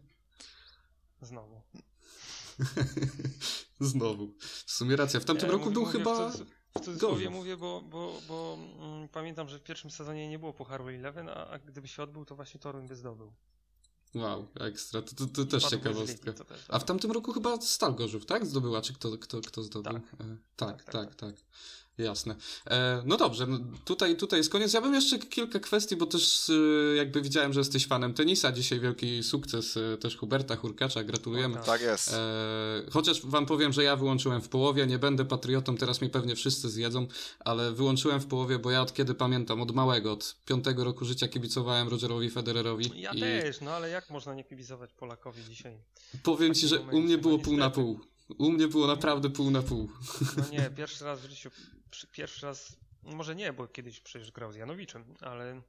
Znowu. 1.23 1.61
Znowu. 3.81 4.35
W 4.67 4.73
sumie 4.73 4.97
racja. 4.97 5.21
W 5.21 5.25
tamtym 5.25 5.47
ja 5.47 5.53
roku 5.53 5.65
mówię, 5.65 5.75
był 5.75 5.83
mówię, 5.83 5.99
chyba. 5.99 6.33
W 6.79 6.81
cudzysłowie 6.81 7.31
mówię, 7.31 7.57
bo, 7.57 7.83
bo, 7.83 8.21
bo 8.29 8.59
mm, 8.81 9.09
pamiętam, 9.09 9.49
że 9.49 9.59
w 9.59 9.63
pierwszym 9.63 9.91
sezonie 9.91 10.29
nie 10.29 10.39
było 10.39 10.53
Pucharu 10.53 10.89
Eleven, 10.89 11.29
a, 11.29 11.47
a 11.47 11.59
gdyby 11.59 11.89
się 11.89 12.03
odbył, 12.03 12.25
to 12.25 12.37
właśnie 12.37 12.61
Toruń 12.61 12.89
by 12.89 12.97
zdobył. 12.97 13.33
Wow, 14.15 14.49
ekstra. 14.61 15.03
To, 15.03 15.15
to, 15.15 15.27
to 15.27 15.45
też 15.45 15.65
ciekawostka. 15.65 16.33
A 16.69 16.79
w 16.79 16.85
tamtym 16.85 17.13
roku 17.13 17.33
chyba 17.33 17.61
Stal 17.61 17.95
Gorzów, 17.95 18.27
tak? 18.27 18.47
Zdobyła, 18.47 18.83
czy 18.83 18.95
kto, 18.95 19.19
kto, 19.19 19.41
kto 19.41 19.63
zdobył? 19.63 19.93
Tak. 19.93 20.03
E, 20.21 20.37
tak, 20.57 20.85
tak, 20.85 20.93
tak, 20.93 21.15
tak. 21.15 21.35
Jasne. 21.99 22.37
E, 22.67 23.03
no 23.07 23.17
dobrze, 23.17 23.47
tutaj, 23.85 24.17
tutaj 24.17 24.41
jest 24.41 24.51
koniec. 24.51 24.73
Ja 24.73 24.81
bym 24.81 24.95
jeszcze 24.95 25.19
kilka 25.19 25.59
kwestii, 25.59 25.97
bo 25.97 26.07
też 26.07 26.51
e, 26.51 26.97
jakby 26.97 27.23
widziałem, 27.23 27.53
że 27.53 27.61
jesteś 27.61 27.87
fanem 27.87 28.15
tenisa. 28.15 28.53
Dzisiaj 28.53 28.81
wielki 28.81 29.23
sukces 29.23 29.77
e, 29.77 29.97
też 29.97 30.17
Huberta 30.17 30.57
Hurkacza, 30.57 31.05
gratulujemy. 31.05 31.57
Tak 31.67 31.81
jest. 31.81 32.13
E, 32.13 32.83
chociaż 32.91 33.27
wam 33.27 33.47
powiem, 33.47 33.73
że 33.73 33.85
ja 33.85 33.97
wyłączyłem 33.97 34.41
w 34.41 34.49
połowie, 34.49 34.87
nie 34.87 34.99
będę 34.99 35.25
patriotą, 35.25 35.77
teraz 35.77 36.01
mi 36.01 36.11
pewnie 36.11 36.37
wszyscy 36.37 36.71
zjedzą, 36.71 37.07
ale 37.41 37.73
wyłączyłem 37.73 38.21
w 38.21 38.27
połowie, 38.27 38.59
bo 38.59 38.71
ja 38.71 38.83
od 38.83 38.95
kiedy 38.95 39.15
pamiętam, 39.15 39.63
od 39.63 39.75
małego, 39.75 40.13
od 40.13 40.37
piątego 40.47 40.85
roku 40.85 41.05
życia 41.05 41.29
kibicowałem 41.29 41.89
Rogerowi 41.89 42.31
Federerowi. 42.31 42.91
Ja 42.97 43.13
i 43.13 43.21
też, 43.21 43.61
no 43.61 43.71
ale 43.71 43.89
jak 43.89 44.11
można 44.11 44.35
nie 44.35 44.45
kibicować 44.45 44.93
Polakowi 44.93 45.45
dzisiaj? 45.45 45.79
powiem 46.23 46.55
ci, 46.55 46.69
że 46.69 46.81
u 46.81 47.01
mnie 47.01 47.19
było 47.19 47.39
pół 47.39 47.57
na 47.57 47.71
pół. 47.71 48.01
U 48.39 48.53
mnie 48.53 48.69
było 48.69 48.87
naprawdę 48.87 49.31
pół 49.31 49.51
na 49.51 49.63
pół. 49.63 49.89
No 50.37 50.45
nie, 50.53 50.71
pierwszy 50.77 51.05
raz 51.05 51.21
w 51.21 51.31
życiu, 51.31 51.51
przy- 51.95 52.07
pierwszy 52.07 52.47
raz, 52.47 52.77
może 53.03 53.35
nie, 53.35 53.53
bo 53.53 53.69
kiedyś 53.69 54.01
przecież 54.01 54.33
grał 54.33 54.53
z 54.53 54.57
Janowiczem, 54.57 55.15
ale, 55.21 55.63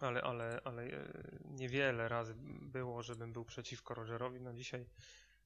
ale, 0.00 0.22
ale, 0.22 0.60
ale 0.64 0.82
e, 0.82 1.12
niewiele 1.44 2.08
razy 2.08 2.34
było, 2.62 3.02
żebym 3.02 3.32
był 3.32 3.44
przeciwko 3.44 3.94
Rogerowi. 3.94 4.40
No 4.40 4.52
dzisiaj 4.54 4.86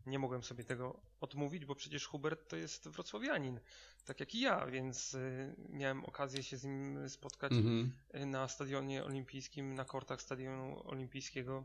nie 0.07 0.19
mogłem 0.19 0.43
sobie 0.43 0.65
tego 0.65 1.01
odmówić, 1.21 1.65
bo 1.67 1.75
przecież 1.75 2.07
Hubert 2.07 2.49
to 2.49 2.57
jest 2.57 2.89
wrocławianin, 2.89 3.61
tak 4.07 4.21
jak 4.21 4.35
i 4.35 4.41
ja, 4.41 4.67
więc 4.67 5.15
e, 5.15 5.55
miałem 5.69 6.05
okazję 6.05 6.43
się 6.43 6.57
z 6.57 6.65
nim 6.65 7.09
spotkać 7.09 7.53
Mhm. 7.53 7.93
na 8.31 8.49
stadionie 8.49 9.05
olimpijskim, 9.05 9.75
na 9.75 9.85
kortach 9.85 10.23
stadionu 10.23 10.89
olimpijskiego 10.89 11.65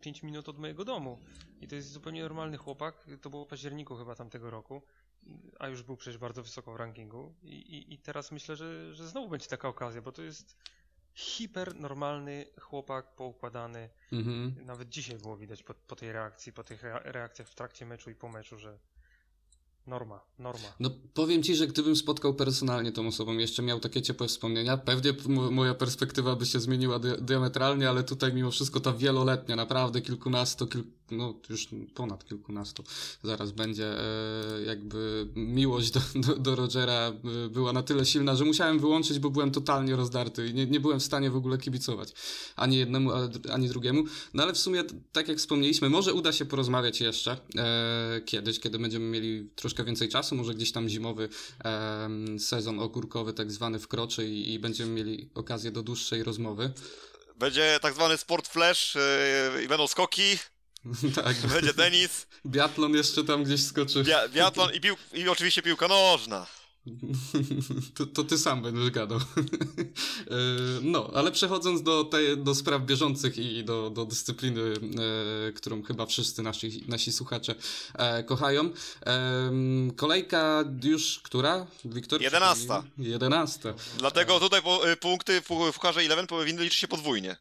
5 0.00 0.22
minut 0.22 0.48
od 0.48 0.58
mojego 0.58 0.84
domu. 0.84 1.18
I 1.60 1.68
to 1.68 1.74
jest 1.74 1.90
zupełnie 1.92 2.22
normalny 2.22 2.56
chłopak. 2.56 3.06
To 3.22 3.30
było 3.30 3.44
w 3.44 3.48
październiku 3.48 3.96
chyba 3.96 4.14
tamtego 4.14 4.50
roku, 4.50 4.82
a 5.58 5.68
już 5.68 5.82
był 5.82 5.96
przecież 5.96 6.18
bardzo 6.18 6.42
wysoko 6.42 6.72
w 6.72 6.76
rankingu. 6.76 7.34
I, 7.42 7.54
i, 7.54 7.94
i 7.94 7.98
teraz 7.98 8.32
myślę, 8.32 8.56
że, 8.56 8.94
że 8.94 9.08
znowu 9.08 9.28
będzie 9.28 9.46
taka 9.46 9.68
okazja, 9.68 10.02
bo 10.02 10.12
to 10.12 10.22
jest 10.22 10.56
hipernormalny 11.14 12.46
chłopak, 12.60 13.14
poukładany. 13.14 13.88
Mhm. 14.12 14.54
Nawet 14.66 14.88
dzisiaj 14.88 15.18
było 15.18 15.36
widać 15.36 15.62
po, 15.62 15.74
po 15.74 15.96
tej 15.96 16.12
reakcji, 16.12 16.52
po 16.52 16.64
tych 16.64 16.82
rea- 16.82 17.00
reakcjach 17.04 17.48
w 17.48 17.54
trakcie 17.54 17.86
meczu 17.86 18.10
i 18.10 18.14
po 18.14 18.28
meczu, 18.28 18.58
że 18.58 18.78
norma, 19.86 20.20
norma. 20.38 20.68
No 20.80 20.90
powiem 21.14 21.42
ci, 21.42 21.56
że 21.56 21.66
gdybym 21.66 21.96
spotkał 21.96 22.34
personalnie 22.34 22.92
tą 22.92 23.06
osobą, 23.06 23.32
jeszcze 23.32 23.62
miał 23.62 23.80
takie 23.80 24.02
ciepłe 24.02 24.28
wspomnienia, 24.28 24.76
pewnie 24.76 25.12
moja 25.50 25.74
perspektywa 25.74 26.36
by 26.36 26.46
się 26.46 26.60
zmieniła 26.60 26.98
di- 26.98 27.22
diametralnie, 27.22 27.88
ale 27.88 28.04
tutaj 28.04 28.32
mimo 28.32 28.50
wszystko 28.50 28.80
ta 28.80 28.92
wieloletnia, 28.92 29.56
naprawdę 29.56 30.00
kilkunasto, 30.00 30.66
kil, 30.66 30.84
no 31.10 31.34
już 31.50 31.68
ponad 31.94 32.24
kilkunastu, 32.24 32.84
zaraz 33.22 33.52
będzie 33.52 33.86
e, 33.86 34.62
jakby 34.66 35.28
miłość 35.36 35.90
do, 35.90 36.00
do, 36.14 36.36
do 36.36 36.56
Rogera 36.56 37.12
e, 37.46 37.48
była 37.48 37.72
na 37.72 37.82
tyle 37.82 38.06
silna, 38.06 38.36
że 38.36 38.44
musiałem 38.44 38.78
wyłączyć, 38.78 39.18
bo 39.18 39.30
byłem 39.30 39.50
totalnie 39.50 39.96
rozdarty 39.96 40.46
i 40.48 40.54
nie, 40.54 40.66
nie 40.66 40.80
byłem 40.80 41.00
w 41.00 41.04
stanie 41.04 41.30
w 41.30 41.36
ogóle 41.36 41.58
kibicować 41.58 42.12
ani 42.56 42.76
jednemu, 42.76 43.10
ani 43.52 43.68
drugiemu. 43.68 44.04
No 44.34 44.42
ale 44.42 44.52
w 44.52 44.58
sumie, 44.58 44.84
tak 45.12 45.28
jak 45.28 45.38
wspomnieliśmy, 45.38 45.88
może 45.88 46.14
uda 46.14 46.32
się 46.32 46.44
porozmawiać 46.44 47.00
jeszcze 47.00 47.36
e, 47.56 48.20
kiedyś, 48.24 48.60
kiedy 48.60 48.78
będziemy 48.78 49.04
mieli 49.04 49.50
troszkę 49.56 49.84
więcej 49.84 50.08
czasu, 50.08 50.34
może 50.34 50.54
gdzieś 50.54 50.72
tam 50.72 50.88
zimowy 50.88 51.28
em, 51.64 52.38
sezon 52.38 52.80
ogórkowy 52.80 53.32
tak 53.32 53.52
zwany 53.52 53.78
wkroczy 53.78 54.28
i, 54.28 54.52
i 54.52 54.58
będziemy 54.58 54.92
mieli 54.92 55.30
okazję 55.34 55.70
do 55.70 55.82
dłuższej 55.82 56.22
rozmowy. 56.22 56.72
Będzie 57.38 57.78
tak 57.82 57.94
zwany 57.94 58.16
sport 58.16 58.48
flash 58.48 58.94
yy, 59.54 59.64
i 59.64 59.68
będą 59.68 59.86
skoki, 59.86 60.38
tak, 61.24 61.36
będzie 61.36 61.74
tenis, 61.74 62.26
biatlon 62.46 62.94
jeszcze 62.94 63.24
tam 63.24 63.44
gdzieś 63.44 63.64
skoczy. 63.64 64.02
bia- 64.04 64.28
biatlon 64.32 64.74
i, 64.74 64.80
pił- 64.80 64.96
i 65.14 65.28
oczywiście 65.28 65.62
piłka 65.62 65.88
nożna. 65.88 66.46
To, 67.94 68.06
to 68.06 68.24
ty 68.24 68.38
sam 68.38 68.62
będziesz 68.62 68.90
gadał. 68.90 69.18
E, 70.30 70.34
No, 70.82 71.10
ale 71.14 71.32
przechodząc 71.32 71.82
do, 71.82 72.04
tej, 72.04 72.38
do 72.38 72.54
spraw 72.54 72.82
bieżących 72.82 73.38
i 73.38 73.64
do, 73.64 73.90
do 73.90 74.04
dyscypliny, 74.04 74.60
e, 75.48 75.52
którą 75.52 75.82
chyba 75.82 76.06
wszyscy 76.06 76.42
nasi, 76.42 76.84
nasi 76.88 77.12
słuchacze 77.12 77.54
e, 77.94 78.22
kochają. 78.24 78.70
Kolejka 79.96 80.64
już 80.82 81.20
która, 81.22 81.66
Wiktor? 81.84 82.22
Jedenasta. 82.22 82.84
Jedenasta. 82.98 83.74
Dlatego 83.98 84.40
tutaj 84.40 84.62
po, 84.62 84.90
y, 84.90 84.96
punkty 84.96 85.40
w 85.40 85.44
pu- 85.48 85.72
w 85.72 85.74
pucharze 85.74 86.00
Eleven 86.00 86.26
powinny 86.26 86.62
liczyć 86.64 86.78
się 86.78 86.88
podwójnie. 86.88 87.36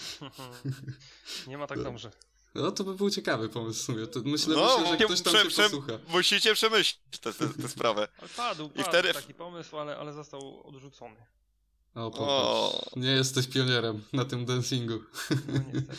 Nie 1.46 1.58
ma 1.58 1.66
tak 1.66 1.82
dobrze. 1.82 2.10
No 2.54 2.72
to 2.72 2.84
by 2.84 2.94
był 2.94 3.10
ciekawy 3.10 3.48
pomysł 3.48 3.80
w 3.80 3.84
sumie. 3.84 4.06
To 4.06 4.20
myślę, 4.24 4.54
No, 4.56 4.78
myślę, 4.78 4.98
że 4.98 5.04
ktoś 5.04 5.20
tam 5.22 5.32
prze- 5.34 5.42
cię 5.42 5.48
prze- 5.48 5.62
posłucha. 5.62 5.92
Musicie 6.08 6.54
przemyśleć 6.54 6.98
tę 7.20 7.32
te, 7.32 7.48
te 7.48 7.68
sprawę. 7.68 8.08
Ale 8.18 8.28
padł, 8.28 8.68
padł 8.68 8.88
wtedy- 8.88 9.14
taki 9.14 9.34
pomysł, 9.34 9.78
ale, 9.78 9.96
ale 9.96 10.12
został 10.12 10.66
odrzucony. 10.68 11.16
O, 11.94 12.10
popatrz. 12.10 12.24
O. 12.26 12.90
Nie 12.96 13.10
jesteś 13.10 13.46
pionierem 13.46 14.02
na 14.12 14.24
tym 14.24 14.46
dancingu. 14.46 14.98
No 15.30 15.36
niestety. 15.72 15.96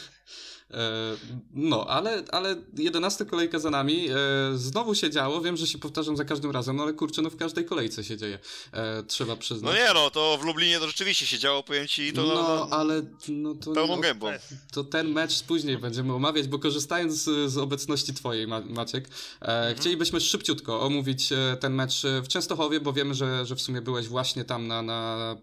E, 0.72 1.18
No, 1.54 1.86
ale, 1.88 2.24
ale 2.32 2.56
11 2.78 3.26
kolejka 3.26 3.60
za 3.60 3.70
nami. 3.70 4.10
E, 4.10 4.14
znowu 4.56 4.96
się 4.96 5.10
działo. 5.10 5.42
Wiem, 5.42 5.58
że 5.58 5.68
się 5.68 5.78
powtarzam 5.78 6.18
za 6.18 6.26
każdym 6.26 6.52
razem, 6.52 6.76
no 6.76 6.84
ale 6.84 6.94
kurczę, 6.94 7.22
no 7.22 7.30
w 7.30 7.36
każdej 7.36 7.66
kolejce 7.66 8.04
się 8.04 8.18
dzieje. 8.18 8.40
E, 8.74 9.04
trzeba 9.04 9.34
No 9.34 9.38
przyznać. 9.38 9.76
nie 9.76 9.94
no, 9.94 10.10
to 10.10 10.38
w 10.42 10.46
Lublinie 10.46 10.80
to 10.80 10.88
rzeczywiście 10.88 11.28
się 11.28 11.40
działo, 11.40 11.64
powiem 11.64 11.88
ci, 11.88 12.14
to 12.14 12.22
no, 12.24 12.28
no, 12.34 12.42
no, 12.44 12.68
ale 12.78 13.02
no 13.30 13.56
to, 13.56 13.72
pełną 13.72 13.96
no, 13.96 14.02
gębą. 14.02 14.28
To 14.74 14.84
ten 14.84 15.10
mecz 15.12 15.44
później 15.44 15.78
będziemy 15.78 16.14
omawiać, 16.14 16.48
bo 16.48 16.60
korzystając 16.60 17.14
z, 17.14 17.52
z 17.52 17.58
obecności 17.58 18.14
twojej, 18.14 18.48
Ma- 18.48 18.62
Maciek, 18.62 19.10
e, 19.42 19.76
chcielibyśmy 19.78 20.22
szybciutko 20.22 20.82
omówić 20.82 21.30
ten 21.60 21.74
mecz 21.74 22.02
w 22.24 22.28
Częstochowie, 22.28 22.80
bo 22.80 22.94
wiemy, 22.94 23.14
że, 23.14 23.46
że 23.46 23.56
w 23.56 23.62
sumie 23.62 23.82
byłeś 23.82 24.08
właśnie 24.08 24.46
tam 24.46 24.68
na, 24.68 24.82
na 24.82 25.36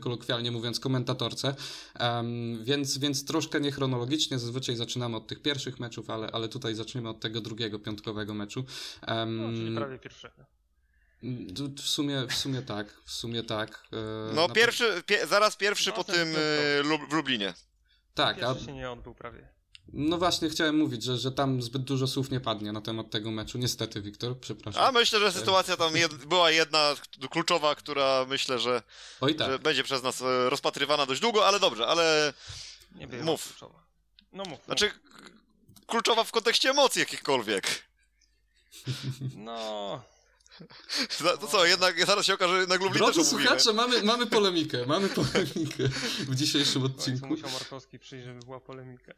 kolokwialnie 0.00 0.50
mówiąc, 0.50 0.80
komentatorce, 0.80 1.54
więc, 2.62 2.98
więc 2.98 3.24
troszkę 3.24 3.60
niechronologicznie, 3.60 4.13
zazwyczaj 4.20 4.76
zaczynamy 4.76 5.16
od 5.16 5.26
tych 5.26 5.42
pierwszych 5.42 5.80
meczów, 5.80 6.10
ale, 6.10 6.26
ale 6.32 6.48
tutaj 6.48 6.74
zaczniemy 6.74 7.08
od 7.08 7.20
tego 7.20 7.40
drugiego, 7.40 7.78
piątkowego 7.78 8.34
meczu. 8.34 8.64
Em, 9.06 9.36
No, 9.36 9.58
czyli 9.58 9.76
prawie 9.76 9.98
pierwszego. 9.98 10.44
w 11.76 11.80
sumie, 11.88 12.26
w 12.30 12.34
sumie 12.34 12.62
tak, 12.62 12.94
w 13.04 13.10
sumie 13.12 13.42
tak. 13.42 13.82
e, 13.92 14.34
No 14.34 14.48
na 14.48 14.54
pierwszy, 14.54 15.02
pie, 15.06 15.26
zaraz 15.26 15.56
pierwszy 15.56 15.90
No, 15.90 15.96
po 15.96 16.04
tym 16.04 16.28
Lub- 16.82 17.10
w 17.10 17.12
Lublinie. 17.12 17.54
Tak, 18.14 18.42
a 18.42 18.48
Pierwszy 18.48 18.64
się 18.66 18.72
nie 18.72 18.90
odbył 18.90 19.14
prawie. 19.14 19.48
No 19.92 20.18
właśnie 20.18 20.48
chciałem 20.48 20.76
mówić, 20.78 21.02
że, 21.02 21.16
że 21.18 21.32
tam 21.32 21.62
zbyt 21.62 21.82
dużo 21.82 22.06
słów 22.06 22.30
nie 22.30 22.40
padnie 22.40 22.72
na 22.72 22.80
temat 22.80 23.10
tego 23.10 23.30
meczu. 23.30 23.58
Niestety, 23.58 24.02
Wiktor, 24.02 24.38
przepraszam. 24.40 24.84
A 24.84 24.92
myślę, 24.92 25.20
że 25.20 25.32
sytuacja 25.32 25.76
tam 25.76 25.96
jed, 25.96 26.14
była 26.14 26.50
jedna 26.50 26.94
kluczowa, 27.30 27.74
która 27.74 28.26
myślę, 28.28 28.58
że, 28.58 28.82
Oj 29.20 29.34
tak. 29.34 29.50
że 29.50 29.58
będzie 29.58 29.84
przez 29.84 30.02
nas 30.02 30.22
e, 30.22 30.50
rozpatrywana 30.50 31.06
dość 31.06 31.20
długo, 31.20 31.46
ale 31.46 31.60
dobrze, 31.60 31.86
ale 31.86 32.32
Nie 32.94 33.06
była 33.06 33.24
Mów. 33.24 33.48
kluczowa. 33.48 33.83
No 34.34 34.44
mów. 34.44 34.60
znaczy 34.66 34.90
kluczowa 35.86 36.24
w 36.24 36.32
kontekście 36.32 36.70
emocji 36.70 37.00
jakichkolwiek. 37.00 37.84
No, 39.36 40.02
Za- 41.18 41.36
To 41.36 41.46
co, 41.46 41.66
jednak 41.66 42.06
zaraz 42.06 42.26
się 42.26 42.34
okaże, 42.34 42.60
że 42.60 42.66
na 42.66 42.74
Lublin 42.74 42.92
też 42.92 43.14
Drodzy 43.14 43.24
słuchacze, 43.30 43.72
mamy, 43.72 44.02
mamy 44.02 44.26
polemikę, 44.26 44.86
mamy 44.86 45.08
polemikę 45.08 45.88
w 46.18 46.34
dzisiejszym 46.34 46.82
odcinku. 46.82 47.26
musiał 47.26 47.50
Markowski 47.50 47.98
przyjść, 47.98 48.26
żeby 48.26 48.40
była 48.40 48.60
polemika. 48.60 49.12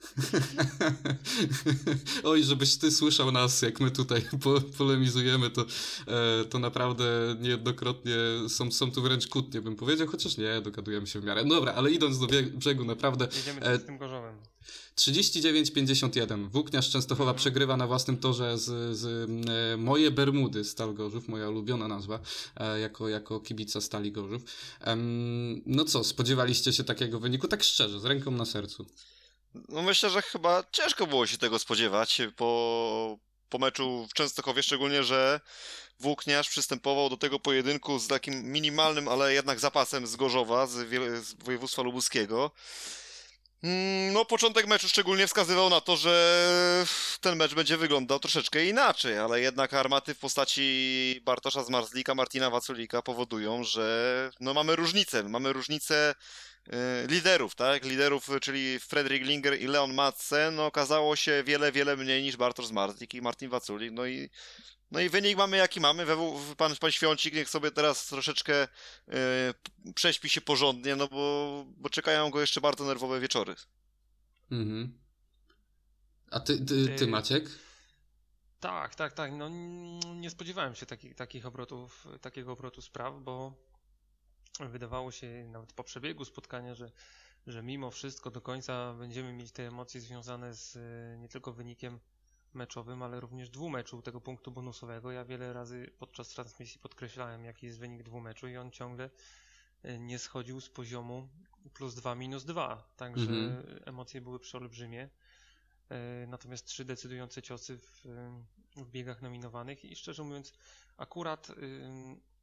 Oj, 2.25 2.45
żebyś 2.45 2.77
ty 2.77 2.91
słyszał 2.91 3.33
nas, 3.33 3.63
jak 3.63 3.81
my 3.81 3.91
tutaj 3.91 4.23
po, 4.43 4.61
polemizujemy, 4.79 5.51
to, 5.51 5.65
e, 6.41 6.45
to 6.45 6.59
naprawdę 6.59 7.37
niejednokrotnie 7.41 8.17
są, 8.49 8.73
są 8.73 8.93
tu 8.93 9.03
wręcz 9.03 9.27
kłótnie, 9.27 9.61
bym 9.61 9.77
powiedział, 9.77 10.07
chociaż 10.07 10.37
nie, 10.37 10.61
dogadujemy 10.61 11.07
się 11.07 11.21
w 11.21 11.25
miarę. 11.25 11.45
Dobra, 11.45 11.73
ale 11.73 11.91
idąc 11.91 12.19
do 12.19 12.27
brzegu, 12.55 12.85
naprawdę 12.85 13.29
Jedziemy 13.37 13.61
E, 13.61 13.79
z 13.79 13.85
tym 13.87 13.99
Gorzowem. 13.99 14.37
39-51. 15.01 16.49
Włókniarz 16.49 16.91
Częstochowa 16.91 17.31
Mhm. 17.31 17.39
przegrywa 17.39 17.77
na 17.77 17.87
własnym 17.87 18.17
torze 18.19 18.59
z, 18.59 18.97
z 18.97 19.07
e, 19.75 19.77
Moje 19.77 20.11
Bermudy 20.11 20.65
Stal 20.65 20.95
Gorzów, 20.95 21.29
moja 21.29 21.49
ulubiona 21.49 21.89
nazwa, 21.89 22.19
e, 22.57 22.81
jako, 22.81 23.09
jako 23.09 23.41
kibica 23.41 23.81
Stali 23.81 24.13
Gorzów. 24.13 24.43
No 25.67 25.85
co, 25.85 26.05
spodziewaliście 26.05 26.73
się 26.73 26.85
takiego 26.85 27.21
wyniku? 27.21 27.49
Tak 27.49 27.63
szczerze, 27.63 28.01
z 28.01 28.05
ręką 28.05 28.31
na 28.31 28.45
sercu. 28.45 28.87
No 29.69 29.83
myślę, 29.83 30.11
że 30.11 30.23
chyba 30.23 30.65
ciężko 30.73 31.07
było 31.07 31.27
się 31.27 31.39
tego 31.39 31.59
spodziewać 31.59 32.23
po, 32.37 33.19
po 33.49 33.59
meczu 33.59 34.07
w 34.11 34.15
Częstochowie, 34.15 34.63
szczególnie, 34.63 35.05
że 35.05 35.41
Włókniarz 36.01 36.49
przystępował 36.49 37.11
do 37.11 37.17
tego 37.17 37.41
pojedynku 37.41 37.99
z 37.99 38.09
takim 38.09 38.53
minimalnym, 38.53 39.09
ale 39.09 39.35
jednak 39.35 39.61
zapasem 39.61 40.07
z 40.07 40.17
Gorzowa, 40.17 40.67
z, 40.67 40.73
z 41.27 41.35
województwa 41.45 41.83
lubuskiego. 41.83 42.51
Mm, 43.67 44.13
No, 44.13 44.25
początek 44.25 44.67
meczu 44.67 44.89
szczególnie 44.89 45.27
wskazywał 45.27 45.71
na 45.71 45.81
to, 45.81 45.97
że 45.97 46.47
ten 47.21 47.37
mecz 47.37 47.55
będzie 47.55 47.77
wyglądał 47.77 48.19
troszeczkę 48.19 48.67
inaczej, 48.67 49.19
ale 49.19 49.41
jednak 49.41 49.75
armaty 49.75 50.15
w 50.15 50.19
postaci 50.19 51.21
Bartosza 51.25 51.65
Zmarzlika, 51.65 52.15
Martina 52.15 52.51
Waculika 52.51 53.03
powodują, 53.03 53.65
że 53.65 54.31
no 54.41 54.55
mamy 54.55 54.77
różnicę. 54.77 55.23
Mamy 55.23 55.53
różnicę 55.53 56.15
e, 56.71 57.07
liderów, 57.07 57.55
tak? 57.55 57.85
Liderów, 57.85 58.29
czyli 58.43 58.79
Fredrik 58.81 59.23
Linger 59.23 59.61
i 59.61 59.67
Leon 59.67 59.95
Madsen, 59.95 60.55
no 60.55 60.67
okazało 60.67 61.17
się 61.17 61.43
wiele, 61.47 61.73
wiele 61.73 61.97
mniej 61.97 62.23
niż 62.23 62.37
Bartosz 62.37 62.67
Zmarzlik 62.67 63.15
i 63.15 63.23
Martin 63.23 63.51
Waculik, 63.51 63.93
no 63.93 64.07
i 64.07 64.31
no 64.91 65.01
i 65.01 65.09
wynik 65.09 65.37
mamy 65.37 65.57
jaki 65.57 65.81
mamy. 65.81 66.07
Pan, 66.57 66.77
pan 66.77 66.93
Świącik 66.93 67.35
niech 67.35 67.51
sobie 67.51 67.71
teraz 67.71 68.07
troszeczkę 68.07 68.63
e, 68.63 68.69
prześpi 69.95 70.29
się 70.29 70.41
porządnie, 70.41 70.97
no 70.97 71.09
bo, 71.09 71.65
bo 71.77 71.91
czekają 71.91 72.31
go 72.31 72.41
jeszcze 72.41 72.61
bardzo 72.61 72.85
nerwowe 72.85 73.21
wieczory. 73.21 73.55
Mhm. 74.51 74.99
A 76.31 76.41
ty, 76.41 76.65
ty, 76.65 76.89
ty 76.89 77.07
Maciek? 77.07 77.49
Tak, 78.61 78.95
tak, 78.95 79.13
tak. 79.13 79.33
No, 79.33 79.49
nie 80.15 80.31
spodziewałem 80.31 80.75
się 80.75 80.87
takich, 80.87 81.15
takich 81.15 81.47
obrotów, 81.47 82.07
takiego 82.21 82.53
obrotu 82.53 82.83
spraw, 82.83 83.15
bo 83.21 83.55
wydawało 84.61 85.13
się 85.13 85.49
nawet 85.51 85.73
po 85.73 85.85
przebiegu 85.85 86.25
spotkania, 86.25 86.75
że, 86.75 86.93
że 87.47 87.63
mimo 87.63 87.91
wszystko 87.91 88.31
do 88.31 88.41
końca 88.41 88.95
będziemy 88.95 89.33
mieć 89.33 89.53
te 89.53 89.67
emocje 89.67 90.01
związane 90.01 90.55
z 90.55 90.77
e, 90.77 91.19
nie 91.19 91.29
tylko 91.29 91.53
wynikiem 91.53 92.01
meczowym, 92.55 93.03
ale 93.03 93.21
również 93.21 93.51
dwumeczu 93.51 94.03
tego 94.03 94.21
punktu 94.21 94.51
bonusowego. 94.51 95.13
Ja 95.13 95.25
wiele 95.25 95.53
razy 95.53 95.91
podczas 95.99 96.29
transmisji 96.29 96.81
podkreślałem, 96.81 97.45
jaki 97.45 97.67
jest 97.67 97.79
wynik 97.79 98.03
dwumeczu 98.03 98.49
i 98.49 98.57
on 98.57 98.71
ciągle 98.71 99.11
e, 99.83 99.99
nie 99.99 100.19
schodził 100.19 100.61
z 100.61 100.69
poziomu 100.69 101.29
plus 101.75 101.95
2, 101.95 102.15
minus 102.15 102.45
2. 102.45 102.93
Także 102.97 103.31
mhm. 103.31 103.81
emocje 103.85 104.21
były 104.21 104.39
przeolbrzymie. 104.39 105.09
E, 105.89 106.27
natomiast 106.27 106.67
trzy 106.67 106.85
decydujące 106.85 107.43
ciosy 107.43 107.79
w, 107.79 108.05
w 108.77 108.91
biegach 108.91 109.23
nominowanych 109.23 109.85
i 109.85 109.97
szczerze 109.97 110.23
mówiąc, 110.23 110.53
akurat 110.97 111.53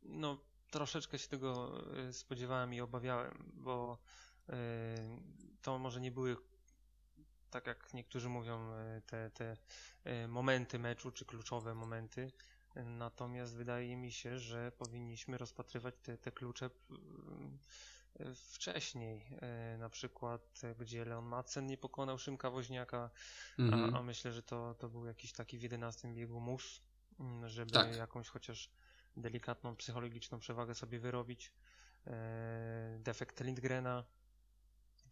no, 0.03 0.37
troszeczkę 0.71 1.19
się 1.19 1.27
tego 1.27 1.81
spodziewałem 2.11 2.73
i 2.73 2.81
obawiałem, 2.81 3.51
bo 3.53 3.97
to 5.61 5.79
może 5.79 6.01
nie 6.01 6.11
były 6.11 6.37
tak 7.53 7.67
jak 7.67 7.93
niektórzy 7.93 8.29
mówią, 8.29 8.73
e, 8.73 9.01
te, 9.01 9.29
te 9.29 9.57
e, 10.03 10.27
momenty 10.27 10.79
meczu, 10.79 11.11
czy 11.11 11.25
kluczowe 11.25 11.75
momenty. 11.75 12.31
Natomiast 12.85 13.55
wydaje 13.55 13.97
mi 13.97 14.11
się, 14.11 14.39
że 14.39 14.71
powinniśmy 14.71 15.37
rozpatrywać 15.37 15.95
te, 16.01 16.17
te 16.17 16.31
klucze 16.31 16.69
e, 18.19 18.35
wcześniej. 18.35 19.25
Na 19.79 19.89
przykład, 19.89 20.61
gdzie 20.79 21.05
Leon 21.05 21.25
Madsen 21.25 21.67
nie 21.67 21.77
pokonał 21.77 22.17
Szymka 22.17 22.49
Woźniaka, 22.49 23.09
mhm. 23.59 23.95
a, 23.95 23.99
a, 23.99 24.03
myślę, 24.03 24.31
że 24.31 24.43
to, 24.43 24.75
to 24.75 24.89
był 24.89 25.05
jakiś 25.05 25.33
taki 25.33 25.57
w 25.57 25.61
11 25.61 26.07
biegu 26.13 26.39
mus, 26.39 26.81
żeby 27.45 27.71
tak. 27.71 27.95
jakąś 27.95 28.29
chociaż 28.29 28.69
delikatną 29.17 29.75
psychologiczną 29.75 30.39
przewagę 30.39 30.75
sobie 30.75 30.99
wyrobić. 30.99 31.53
Defekt 32.99 33.41
Lindgrena 33.41 34.03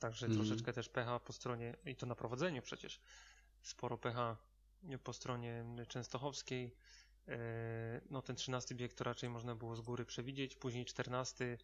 Także 0.02 0.26
mm. 0.26 0.38
troszeczkę 0.38 0.74
też 0.74 0.90
pecha 0.90 1.20
po 1.20 1.34
stronie, 1.34 1.76
i 1.86 1.96
to 1.96 2.06
na 2.06 2.16
prowadzeniu 2.16 2.62
przecież, 2.62 3.00
sporo 3.62 3.98
pecha 3.98 4.38
po 5.04 5.14
stronie 5.14 5.66
Częstochowskiej. 5.88 6.76
E, 7.28 7.38
no 8.10 8.22
ten 8.22 8.36
13 8.36 8.76
bieg 8.76 8.94
to 8.94 9.04
raczej 9.04 9.30
można 9.30 9.56
było 9.56 9.76
z 9.76 9.82
góry 9.82 10.06
przewidzieć, 10.06 10.56
później 10.56 10.86
14 10.86 11.58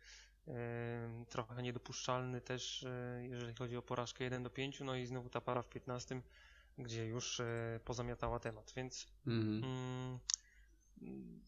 e, 0.48 1.26
trochę 1.30 1.64
niedopuszczalny 1.64 2.42
też, 2.42 2.84
e, 2.84 3.28
jeżeli 3.28 3.54
chodzi 3.54 3.78
o 3.78 3.82
porażkę 3.82 4.24
1 4.24 4.44
do 4.44 4.50
5, 4.50 4.80
no 4.80 4.96
i 4.96 5.06
znowu 5.06 5.30
ta 5.30 5.42
para 5.42 5.62
w 5.62 5.70
15, 5.70 6.22
gdzie 6.78 7.06
już 7.06 7.42
pozamiatała 7.86 8.40
temat, 8.40 8.74
więc 8.76 9.08
mm. 9.28 9.64
Mm, 11.02 11.42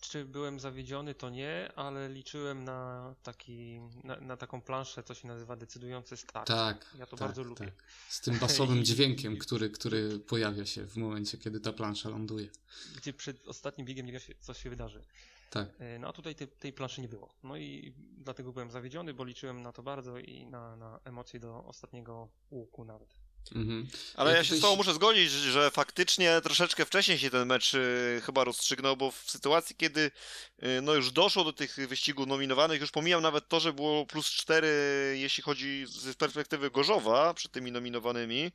czy 0.00 0.24
byłem 0.24 0.60
zawiedziony, 0.60 1.14
to 1.14 1.30
nie, 1.30 1.72
ale 1.76 2.08
liczyłem 2.08 2.64
na, 2.64 3.14
taki, 3.22 3.80
na, 4.04 4.16
na 4.16 4.36
taką 4.36 4.60
planszę, 4.60 5.02
co 5.02 5.14
się 5.14 5.28
nazywa 5.28 5.56
decydujący 5.56 6.16
start. 6.16 6.48
Tak. 6.48 6.86
Ja 6.98 7.06
to 7.06 7.16
tak, 7.16 7.28
bardzo 7.28 7.42
lubię. 7.42 7.66
Tak. 7.66 7.74
Z 8.08 8.20
tym 8.20 8.38
basowym 8.38 8.84
dźwiękiem, 8.88 9.36
który, 9.36 9.70
który 9.70 10.18
pojawia 10.18 10.66
się 10.66 10.86
w 10.86 10.96
momencie, 10.96 11.38
kiedy 11.38 11.60
ta 11.60 11.72
plansza 11.72 12.08
ląduje. 12.08 12.48
Gdzie 12.96 13.12
przed 13.12 13.48
ostatnim 13.48 13.86
biegiem 13.86 14.06
nie 14.06 14.12
wiesz, 14.12 14.30
co 14.40 14.54
się 14.54 14.70
wydarzy. 14.70 15.04
Tak. 15.50 15.68
E, 15.78 15.98
no 15.98 16.08
a 16.08 16.12
tutaj 16.12 16.34
tej, 16.34 16.48
tej 16.48 16.72
planszy 16.72 17.00
nie 17.00 17.08
było. 17.08 17.34
No 17.42 17.56
i 17.56 17.94
dlatego 18.18 18.52
byłem 18.52 18.70
zawiedziony, 18.70 19.14
bo 19.14 19.24
liczyłem 19.24 19.62
na 19.62 19.72
to 19.72 19.82
bardzo 19.82 20.18
i 20.18 20.46
na, 20.46 20.76
na 20.76 21.00
emocje 21.04 21.40
do 21.40 21.64
ostatniego 21.64 22.28
łuku 22.50 22.84
nawet. 22.84 23.14
Mhm. 23.54 23.88
Ale 24.14 24.30
ja, 24.30 24.36
ja 24.36 24.44
się 24.44 24.56
z 24.56 24.60
tobą 24.60 24.76
muszę 24.76 24.94
zgodzić, 24.94 25.30
że 25.30 25.70
faktycznie 25.70 26.40
troszeczkę 26.42 26.84
wcześniej 26.84 27.18
się 27.18 27.30
ten 27.30 27.48
mecz 27.48 27.74
y, 27.74 28.22
chyba 28.26 28.44
rozstrzygnął, 28.44 28.96
bo 28.96 29.10
w 29.10 29.30
sytuacji, 29.30 29.76
kiedy 29.76 30.00
y, 30.62 30.82
no 30.82 30.94
już 30.94 31.12
doszło 31.12 31.44
do 31.44 31.52
tych 31.52 31.76
wyścigów 31.88 32.26
nominowanych, 32.26 32.80
już 32.80 32.90
pomijam 32.90 33.22
nawet 33.22 33.48
to, 33.48 33.60
że 33.60 33.72
było 33.72 34.06
plus 34.06 34.26
4, 34.26 34.68
jeśli 35.20 35.42
chodzi 35.42 35.84
z 35.88 36.16
perspektywy 36.16 36.70
Gorzowa 36.70 37.34
przed 37.34 37.52
tymi 37.52 37.72
nominowanymi, 37.72 38.52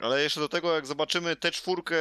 ale 0.00 0.22
jeszcze 0.22 0.40
do 0.40 0.48
tego, 0.48 0.74
jak 0.74 0.86
zobaczymy 0.86 1.36
tę 1.36 1.50
czwórkę, 1.50 1.96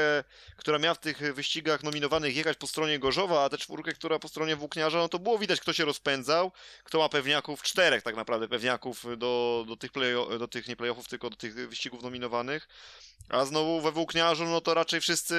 która 0.56 0.80
miała 0.80 0.96
w 0.96 1.00
tych 1.00 1.34
wyścigach 1.34 1.84
nominowanych 1.84 2.36
jechać 2.36 2.58
po 2.58 2.68
stronie 2.68 3.00
Gorzowa, 3.00 3.44
a 3.44 3.50
tę 3.50 3.58
czwórkę, 3.58 3.94
która 3.94 4.20
po 4.20 4.28
stronie 4.28 4.56
Włókniarza, 4.56 4.98
no 4.98 5.10
to 5.10 5.20
było 5.20 5.38
widać, 5.38 5.60
kto 5.60 5.74
się 5.74 5.86
rozpędzał, 5.86 6.52
kto 6.84 6.98
ma 7.00 7.10
pewniaków, 7.10 7.64
czterech 7.64 8.04
tak 8.04 8.16
naprawdę 8.16 8.48
pewniaków 8.48 9.06
do, 9.18 9.66
do 9.68 9.78
tych, 9.78 9.92
play, 9.92 10.14
do 10.40 10.48
tych 10.48 10.68
nie 10.68 10.76
playoffów, 10.76 11.08
tylko 11.08 11.30
do 11.30 11.36
tych 11.36 11.54
wyścigów 11.54 12.04
nominowanych. 12.04 12.68
A 13.30 13.46
znowu 13.46 13.82
we 13.82 13.92
Włókniarzu, 13.92 14.46
no 14.46 14.62
to 14.62 14.74
raczej 14.74 15.02
wszyscy 15.02 15.36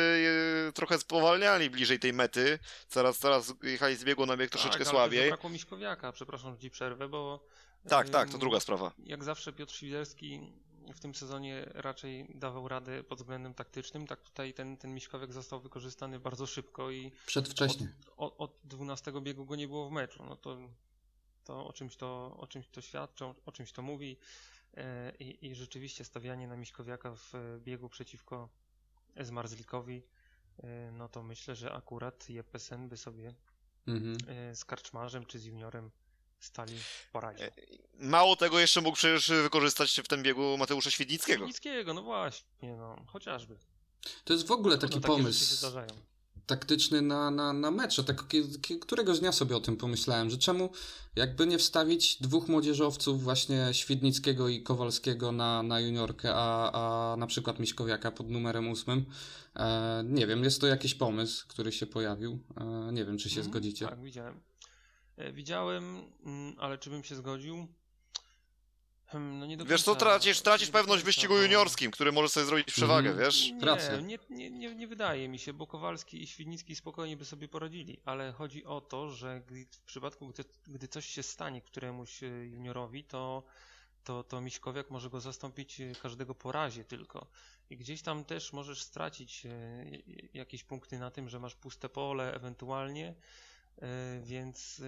trochę 0.75 0.99
spowalniali 0.99 1.71
bliżej 1.71 1.99
tej 1.99 2.13
mety. 2.13 2.59
Coraz, 2.89 3.19
coraz 3.19 3.55
jechali 3.63 3.97
z 3.97 4.05
biegu 4.05 4.27
na 4.27 4.37
bieg 4.37 4.51
troszeczkę 4.51 4.79
tak, 4.79 4.89
słabiej. 4.89 5.31
Tak, 5.31 5.45
Miśkowiaka, 5.51 6.13
przepraszam, 6.13 6.55
że 6.55 6.61
ci 6.61 6.71
przerwę, 6.71 7.09
bo... 7.09 7.45
Tak, 7.89 8.09
tak, 8.09 8.31
to 8.31 8.39
druga 8.39 8.61
sprawa. 8.61 8.93
Jak 8.99 9.25
zawsze 9.25 9.53
Piotr 9.53 9.75
Świderski 9.75 10.53
w 10.95 11.01
tym 11.01 11.15
sezonie 11.15 11.65
raczej 11.75 12.27
dawał 12.35 12.69
radę 12.69 13.05
pod 13.05 13.19
względem 13.19 13.55
taktycznym. 13.55 14.07
Tak 14.07 14.23
tutaj 14.23 14.55
ten, 14.55 14.77
ten 14.77 14.95
Miśkowiak 14.95 15.33
został 15.33 15.61
wykorzystany 15.61 16.19
bardzo 16.19 16.47
szybko 16.47 16.91
i 16.91 17.13
przedwcześnie. 17.27 17.93
Od, 18.17 18.35
od, 18.39 18.51
od 18.51 18.61
12 18.65 19.13
biegu 19.23 19.47
go 19.47 19.57
nie 19.57 19.69
było 19.69 19.89
w 19.89 19.93
meczu. 19.93 20.25
No 20.25 20.37
to, 20.37 20.59
to 21.45 21.67
o 21.67 21.73
czymś 21.73 21.97
to 21.97 22.37
o 22.39 22.47
czymś 22.47 22.69
to 22.69 22.81
świadczy, 22.81 23.25
o, 23.25 23.35
o 23.47 23.53
czymś 23.53 23.73
to 23.73 23.83
mówi. 23.83 24.17
E, 24.77 25.13
I, 25.21 25.47
I 25.47 25.55
rzeczywiście 25.55 26.05
stawianie 26.05 26.49
na 26.49 26.57
Miśkowiaka 26.57 27.15
w 27.15 27.33
biegu 27.65 27.89
przeciwko 27.89 28.49
Zmarzlikowi, 29.21 30.03
e, 30.59 30.93
no 30.93 31.09
to 31.09 31.23
myślę, 31.23 31.57
że 31.57 31.73
akurat 31.73 32.31
Jeppesen 32.31 32.89
by 32.89 32.97
sobie 32.97 33.35
mhm. 33.87 34.17
E, 34.29 34.55
z 34.55 34.65
Karczmarzem 34.65 35.27
czy 35.27 35.39
z 35.39 35.45
Juniorem 35.45 35.91
stali 36.41 36.75
poradził. 37.13 37.47
E, 37.47 37.53
mało 37.99 38.37
tego 38.37 38.59
jeszcze 38.59 38.81
mógł 38.81 38.97
przecież 38.97 39.29
wykorzystać 39.29 40.01
w 40.05 40.09
tym 40.09 40.23
biegu 40.23 40.57
Mateusza 40.59 40.91
Świdnickiego. 40.91 41.45
Świdnickiego, 41.45 41.95
no 41.95 42.03
właśnie, 42.03 42.77
no, 42.77 42.97
chociażby. 43.07 43.59
To 44.25 44.33
jest 44.33 44.47
w 44.47 44.53
ogóle 44.53 44.79
taki 44.79 44.95
no, 44.95 45.01
pomysł 45.01 45.67
taktyczny 46.49 47.03
na, 47.03 47.31
na, 47.31 47.53
na 47.53 47.71
mecze. 47.71 48.05
Tak, 48.05 48.25
któregoś 48.81 49.21
dnia 49.21 49.33
sobie 49.33 49.57
o 49.57 49.61
tym 49.61 49.77
pomyślałem, 49.77 50.31
że 50.31 50.39
czemu 50.39 50.71
jakby 51.17 51.47
nie 51.47 51.59
wstawić 51.59 52.17
dwóch 52.23 52.49
młodzieżowców 52.49 53.23
właśnie 53.23 53.69
Świdnickiego 53.73 54.49
i 54.49 54.63
Kowalskiego 54.63 55.33
na, 55.33 55.63
na 55.63 55.81
juniorkę, 55.81 56.35
a, 56.35 56.71
a 56.73 57.17
na 57.17 57.27
przykład 57.27 57.59
Miśkowiaka 57.59 58.11
pod 58.11 58.31
numerem 58.31 58.69
ósmym. 58.69 59.05
E, 59.57 60.03
nie 60.07 60.27
wiem, 60.27 60.45
jest 60.45 60.61
to 60.61 60.67
jakiś 60.67 60.95
pomysł, 60.95 61.49
który 61.49 61.73
się 61.73 61.87
pojawił. 61.87 62.39
E, 62.57 62.93
nie 62.93 63.05
wiem, 63.05 63.19
czy 63.19 63.31
się 63.31 63.41
mm, 63.41 63.51
zgodzicie. 63.53 63.87
Tak, 63.87 64.03
widziałem. 64.03 64.41
E, 65.19 65.33
widziałem, 65.33 66.13
mm, 66.27 66.57
ale 66.59 66.79
czy 66.79 66.91
bym 66.91 67.05
się 67.05 67.15
zgodził? 67.15 67.67
Hmm, 69.07 69.39
no 69.39 69.47
nie 69.47 69.57
wiesz 69.57 69.83
co, 69.83 69.97
tracisz, 69.97 70.41
tracisz 70.41 70.71
pewność 70.71 71.03
w 71.03 71.07
wyścigu 71.07 71.43
juniorskim, 71.43 71.91
który 71.91 72.13
może 72.13 72.29
sobie 72.29 72.47
zrobić 72.47 72.67
przewagę, 72.67 73.11
mm, 73.11 73.25
wiesz? 73.25 73.53
Nie, 74.03 74.19
nie, 74.31 74.51
nie, 74.51 74.75
nie, 74.75 74.87
wydaje 74.89 75.29
mi 75.29 75.39
się, 75.39 75.53
bo 75.53 75.67
Kowalski 75.67 76.23
i 76.23 76.27
Świdnicki 76.27 76.77
spokojnie 76.77 77.17
by 77.17 77.25
sobie 77.25 77.49
poradzili, 77.49 78.01
ale 78.05 78.33
chodzi 78.33 78.65
o 78.65 78.81
to, 78.81 79.11
że 79.11 79.43
w 79.71 79.81
przypadku, 79.81 80.29
gdy, 80.29 80.45
gdy 80.67 80.89
coś 80.89 81.07
się 81.07 81.23
stanie 81.23 81.63
któremuś 81.63 82.23
e, 82.23 82.27
juniorowi, 82.27 83.05
to, 83.05 83.43
to, 84.05 84.23
to 84.23 84.41
Miśkowiak 84.41 84.91
może 84.91 85.11
go 85.11 85.21
zastąpić 85.21 85.81
e, 85.81 85.93
każdego 86.03 86.35
po 86.35 86.53
razie 86.53 86.85
tylko. 86.85 87.27
I 87.71 87.77
gdzieś 87.77 88.03
tam 88.03 88.25
też 88.25 88.53
możesz 88.53 88.83
stracić 88.83 89.47
jakieś 90.35 90.65
punkty 90.65 90.99
na 90.99 91.11
tym, 91.11 91.29
że 91.29 91.41
masz 91.41 91.55
puste 91.55 91.89
pole 91.89 92.35
ewentualnie, 92.35 93.15
więc 94.23 94.83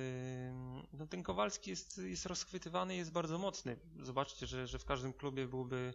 no, 0.93 1.07
ten 1.07 1.23
Kowalski 1.23 1.71
jest, 1.71 1.99
jest 1.99 2.27
rozchwytywany, 2.27 2.97
jest 2.97 3.13
bardzo 3.13 3.39
mocny. 3.39 3.77
Zobaczcie, 4.03 4.47
że, 4.47 4.67
że 4.67 4.79
w 4.79 4.85
każdym 4.85 5.13
klubie 5.13 5.47
byłby 5.47 5.95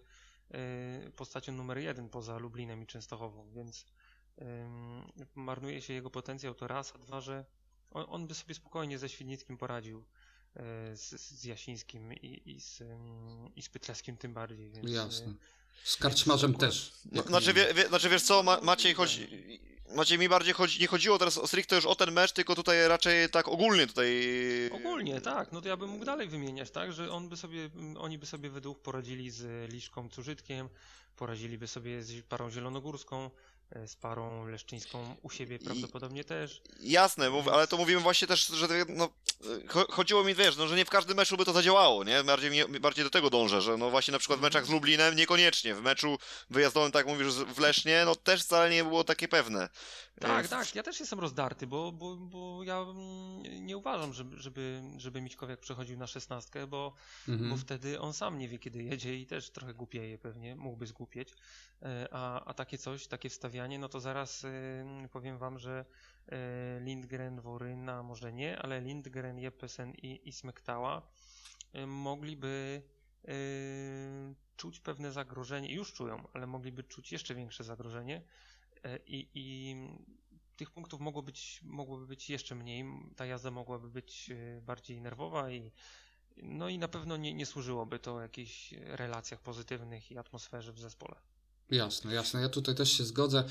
e, 0.52 1.12
postacią 1.12 1.52
numer 1.54 1.78
jeden 1.78 2.10
poza 2.10 2.38
Lublinem 2.38 2.84
i 2.84 2.88
Częstochową, 2.88 3.52
więc 3.52 3.86
marnuje 5.36 5.82
się 5.82 5.94
jego 5.94 6.10
potencjał 6.10 6.54
to 6.56 6.68
raz, 6.68 6.96
a 6.96 6.98
dwa, 6.98 7.22
że 7.22 7.46
on, 7.92 8.06
on 8.10 8.28
by 8.28 8.34
sobie 8.34 8.56
spokojnie 8.56 9.00
ze 9.00 9.10
Świdnickim 9.10 9.58
poradził. 9.58 10.06
e, 10.56 10.98
z, 10.98 11.10
z 11.22 11.44
Jasińskim 11.44 12.14
i, 12.14 12.52
i, 12.52 12.62
z, 12.62 12.84
i 13.56 13.62
z 13.62 13.70
Pytlewskim 13.70 14.18
tym 14.18 14.34
bardziej. 14.34 14.72
Więc, 14.72 14.88
e, 14.88 14.92
Jasne. 14.92 15.34
Z 15.84 15.98
karczmarzem 15.98 16.54
też. 16.54 16.92
No, 17.12 17.22
znaczy, 17.24 17.54
wie, 17.54 17.74
wie, 17.74 17.88
znaczy 17.88 18.10
wiesz 18.10 18.24
co, 18.24 18.44
Ma, 18.44 18.62
Maciej 18.62 18.94
chodzi... 18.94 19.28
Maciej 19.96 20.20
mi 20.20 20.30
bardziej 20.30 20.54
chodzi, 20.54 20.82
nie 20.82 20.88
chodziło 20.88 21.18
teraz 21.18 21.38
o 21.38 21.48
stricte 21.48 21.76
już 21.76 21.86
o 21.86 21.96
ten 21.96 22.12
mecz, 22.12 22.32
tylko 22.32 22.56
tutaj 22.56 22.88
raczej 22.88 23.30
tak 23.30 23.48
ogólnie 23.48 23.88
tutaj... 23.88 24.22
Ogólnie, 24.74 25.22
tak. 25.22 25.52
No 25.52 25.62
to 25.62 25.68
ja 25.68 25.78
bym 25.78 25.90
mógł 25.90 26.06
dalej 26.06 26.28
wymieniać, 26.28 26.72
tak, 26.72 26.94
że 26.94 27.12
on 27.12 27.30
by 27.30 27.38
sobie, 27.38 27.70
oni 27.98 28.18
by 28.18 28.26
sobie 28.26 28.50
według 28.50 28.82
poradzili 28.82 29.32
z 29.32 29.72
Liszką 29.72 30.10
Cużytkiem, 30.10 30.70
poradziliby 31.18 31.68
sobie 31.68 32.04
z 32.04 32.26
parą 32.26 32.52
zielonogórską, 32.52 33.32
z 33.88 33.96
parą 33.96 34.46
leszczyńską 34.48 35.16
u 35.22 35.30
siebie 35.30 35.60
prawdopodobnie 35.60 36.24
też. 36.24 36.62
Jasne, 36.80 37.30
mów, 37.30 37.48
ale 37.48 37.68
to 37.68 37.78
mówimy 37.78 38.02
właśnie 38.02 38.28
też, 38.28 38.48
że 38.48 38.68
no, 38.90 39.10
cho- 39.68 39.92
chodziło 39.92 40.24
mi, 40.24 40.36
wiesz, 40.36 40.58
no, 40.58 40.68
że 40.68 40.76
nie 40.76 40.86
w 40.86 40.90
każdym 40.90 41.18
meczu 41.18 41.38
by 41.38 41.46
to 41.46 41.54
zadziałało, 41.54 42.04
nie? 42.04 42.24
Bardziej, 42.24 42.52
mi- 42.52 42.80
bardziej 42.80 43.04
do 43.04 43.10
tego 43.10 43.30
dążę, 43.30 43.62
że 43.62 43.78
no 43.78 43.90
właśnie 43.90 44.12
na 44.12 44.20
przykład 44.20 44.40
w 44.40 44.42
meczach 44.42 44.66
z 44.66 44.70
Lublinem 44.70 45.16
niekoniecznie, 45.16 45.76
w 45.76 45.82
meczu 45.82 46.18
wyjazdowym, 46.50 46.92
tak 46.92 47.08
mówisz, 47.08 47.28
w 47.28 47.60
Lesznie, 47.60 48.02
no 48.06 48.16
też 48.16 48.44
wcale 48.44 48.70
nie 48.70 48.84
było 48.84 49.04
takie 49.04 49.28
pewne. 49.28 49.70
Tak, 50.20 50.46
E, 50.46 50.50
tak, 50.50 50.76
ja 50.76 50.84
też 50.84 51.00
jestem 51.00 51.20
rozdarty, 51.20 51.68
bo, 51.68 51.92
bo, 51.92 52.16
bo 52.16 52.64
ja 52.64 52.78
mm, 52.80 53.66
nie 53.66 53.78
uważam, 53.78 54.14
żeby, 54.14 54.40
żeby, 54.40 54.82
żeby 54.98 55.22
Mićkowiak 55.22 55.60
przechodził 55.60 55.98
na 55.98 56.08
szesnastkę, 56.08 56.68
bo, 56.68 56.94
bo 57.28 57.34
Mhm. 57.34 57.58
wtedy 57.58 58.00
on 58.00 58.14
sam 58.14 58.38
nie 58.38 58.50
wie, 58.50 58.60
kiedy 58.60 58.84
jedzie 58.84 59.16
i 59.16 59.26
też 59.26 59.50
trochę 59.50 59.74
głupieje 59.74 60.18
pewnie, 60.18 60.56
mógłby 60.56 60.88
zgłupieć. 60.88 61.30
E, 61.82 62.08
A, 62.12 62.46
a 62.46 62.54
takie 62.54 62.78
coś, 62.78 63.08
takie 63.08 63.30
no 63.80 63.90
to 63.90 64.00
zaraz 64.00 64.46
e, 64.46 65.08
powiem 65.12 65.38
wam, 65.38 65.60
że 65.60 65.86
e, 66.28 66.80
Lindgren, 66.80 67.42
Woryna 67.42 68.04
może 68.04 68.34
nie, 68.34 68.60
ale 68.60 68.82
Lindgren, 68.82 69.40
Jeppesen 69.40 69.94
i, 69.94 70.30
i 70.30 70.32
Smektała 70.32 71.02
e, 71.74 71.88
mogliby 71.88 72.82
czuć 74.58 74.80
pewne 74.80 75.12
zagrożenie, 75.12 75.74
już 75.74 75.94
czują, 75.94 76.28
ale 76.34 76.48
mogliby 76.48 76.84
czuć 76.84 77.12
jeszcze 77.12 77.36
większe 77.36 77.64
zagrożenie 77.64 78.22
i, 79.08 79.76
tych 80.58 80.72
punktów 80.72 81.02
mogło 81.02 81.22
być, 81.22 81.62
mogłoby 81.64 82.08
być 82.08 82.30
jeszcze 82.30 82.56
mniej, 82.56 82.86
ta 83.16 83.26
jazda 83.26 83.52
mogłaby 83.52 83.90
być 83.90 84.30
bardziej 84.62 85.02
nerwowa 85.02 85.52
i 85.52 85.72
no 86.38 86.70
i 86.70 86.78
na 86.78 86.88
pewno 86.88 87.18
nie, 87.18 87.34
nie 87.34 87.46
służyłoby 87.46 88.00
to 88.00 88.22
jakichś 88.22 88.72
relacjach 88.72 89.40
pozytywnych 89.40 90.12
i 90.12 90.18
atmosferze 90.18 90.74
w 90.74 90.80
zespole. 90.80 91.16
Jasne, 91.72 92.14
jasne. 92.14 92.42
Ja 92.42 92.50
tutaj 92.50 92.76
też 92.76 92.92
się 92.92 93.04
zgodzę, 93.04 93.44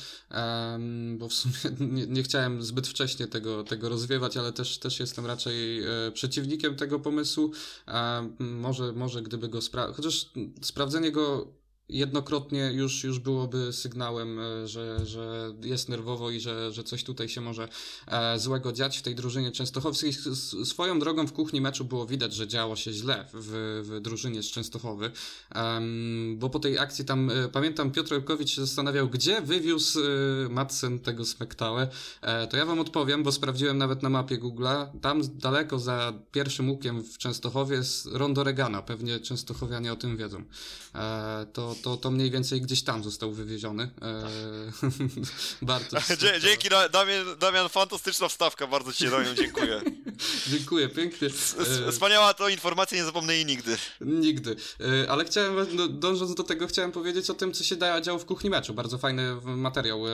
bo 1.19 1.29
w 1.29 1.35
sumie 1.35 1.55
nie, 1.97 2.07
nie 2.07 2.23
chciałem 2.23 2.63
zbyt 2.63 2.89
wcześnie 2.89 3.27
tego, 3.27 3.65
tego 3.65 3.89
rozwiewać, 3.89 4.37
ale 4.37 4.53
też, 4.53 4.79
też 4.79 5.01
jestem 5.01 5.27
raczej 5.27 5.85
e, 5.85 6.13
przeciwnikiem 6.13 6.77
tego 6.77 7.01
pomysłu. 7.01 7.53
Em, 7.87 8.37
może, 8.39 8.93
może 8.93 9.23
gdyby 9.23 9.49
go 9.49 9.63
sprawdzić, 9.63 9.97
chociaż 9.97 10.31
sprawdzenie 10.63 11.13
go 11.13 11.47
jednokrotnie 11.89 12.71
już, 12.73 13.05
już 13.05 13.19
byłoby 13.19 13.73
sygnałem, 13.73 14.39
e, 14.39 14.69
że, 14.69 15.07
że 15.07 15.55
jest 15.63 15.89
nerwowo 15.89 16.31
i 16.31 16.41
że, 16.41 16.73
że 16.73 16.85
coś 16.85 17.05
tutaj 17.05 17.29
się 17.29 17.41
może 17.41 17.69
e, 18.07 18.39
złego 18.39 18.73
dziać 18.73 18.99
w 18.99 19.03
tej 19.03 19.15
drużynie 19.15 19.53
częstochowskiej. 19.53 20.13
Swoją 20.65 20.99
drogą 20.99 21.27
w 21.27 21.33
kuchni 21.33 21.61
meczu 21.61 21.85
było 21.85 22.07
widać, 22.07 22.35
że 22.35 22.49
działo 22.49 22.77
się 22.77 22.93
źle 22.93 23.29
w, 23.33 23.83
w 23.85 24.01
drużynie 24.01 24.43
z 24.43 24.51
Częstochowy, 24.51 25.11
bo 26.37 26.51
po 26.51 26.59
tej 26.59 26.79
akcji 26.79 27.05
tam, 27.05 27.31
e, 27.31 27.49
pamiętam, 27.49 27.91
Piotr 27.91 28.15
Elkowicz 28.15 28.51
się 28.51 28.67
zastanawiał, 28.67 29.09
gdzie 29.09 29.41
wywiózł 29.41 30.01
Madsen 30.51 30.99
tego 30.99 31.25
Smektałę. 31.25 31.89
To 32.51 32.57
ja 32.57 32.67
wam 32.67 32.81
odpowiem, 32.81 33.23
bo 33.23 33.33
sprawdziłem 33.33 33.79
nawet 33.79 34.03
na 34.03 34.09
mapie 34.09 34.39
Google'a. 34.39 34.87
Tam 35.01 35.23
daleko 35.39 35.79
za 35.79 36.13
pierwszym 36.33 36.71
łukiem 36.71 37.03
w 37.03 37.19
Częstochowie 37.19 37.77
jest 37.77 38.07
rondo 38.07 38.45
Regana. 38.45 38.83
Pewnie 38.83 39.21
Częstochowianie 39.21 39.93
o 39.93 39.97
tym 39.97 40.17
wiedzą. 40.17 40.45
E, 40.95 41.47
to, 41.75 41.83
to, 41.83 41.97
to 41.97 42.11
mniej 42.11 42.31
więcej 42.31 42.61
gdzieś 42.61 42.83
tam 42.83 43.05
został 43.05 43.33
wywieziony. 43.33 43.91
E, 44.03 44.25
Bartosz. 45.63 46.09
Dzie- 46.21 46.41
Dzięki 46.41 46.69
Da- 46.69 46.89
Damian, 46.89 47.39
Damian, 47.39 47.69
fantastyczna 47.69 48.29
wstawka, 48.29 48.67
bardzo 48.67 48.93
Ci 48.93 49.11
Damian 49.11 49.37
dziękuję. 49.37 49.83
Dziękuję 50.51 50.89
pięknie. 50.89 51.29
E, 51.89 51.93
Wspaniała 51.93 52.35
to 52.35 52.49
informacja, 52.49 52.99
nie 52.99 53.05
zapomnę 53.05 53.35
jej 53.35 53.47
nigdy. 53.47 53.77
Nigdy. 54.01 54.57
E, 55.05 55.11
Ale 55.11 55.25
chciałem, 55.25 55.67
no, 55.77 55.89
dążąc 55.89 56.35
do 56.35 56.43
tego, 56.43 56.67
chciałem 56.67 56.93
powiedzieć 56.93 57.31
o 57.31 57.35
tym, 57.35 57.53
co 57.53 57.65
się 57.65 57.77
da- 57.77 58.01
działo 58.01 58.19
w 58.19 58.25
kuchni 58.25 58.51
meczu. 58.51 58.75
Bardzo 58.75 58.99
fajny 58.99 59.37
materiał 59.45 60.09
e, 60.09 60.11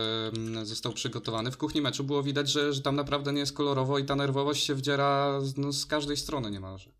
został 0.66 0.92
przygotowany. 0.92 1.50
W 1.50 1.56
kuchni 1.56 1.80
meczu 1.80 2.04
było 2.04 2.22
widać, 2.22 2.50
że, 2.50 2.72
że 2.72 2.80
tam 2.82 2.96
naprawdę 2.96 3.32
nie 3.32 3.40
jest 3.40 3.52
kolorowo 3.52 3.98
i 3.98 4.04
ta 4.04 4.16
nerwowość 4.16 4.64
się 4.66 4.74
wdziera 4.74 5.40
z, 5.40 5.56
no, 5.56 5.72
z 5.72 5.86
każdej 5.86 6.16
strony 6.16 6.50
niemalże. 6.50 6.90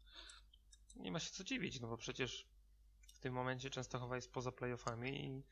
Nie 0.97 1.13
ma 1.13 1.21
się 1.21 1.31
co 1.31 1.45
dziwić, 1.45 1.81
no 1.81 1.89
bo 1.89 1.97
przecież 1.97 2.47
w 3.21 3.23
tym 3.23 3.35
momencie 3.35 3.71
Częstochowa 3.71 4.17
jest 4.17 4.33
poza 4.33 4.53
playoffami 4.53 5.25
i 5.27 5.43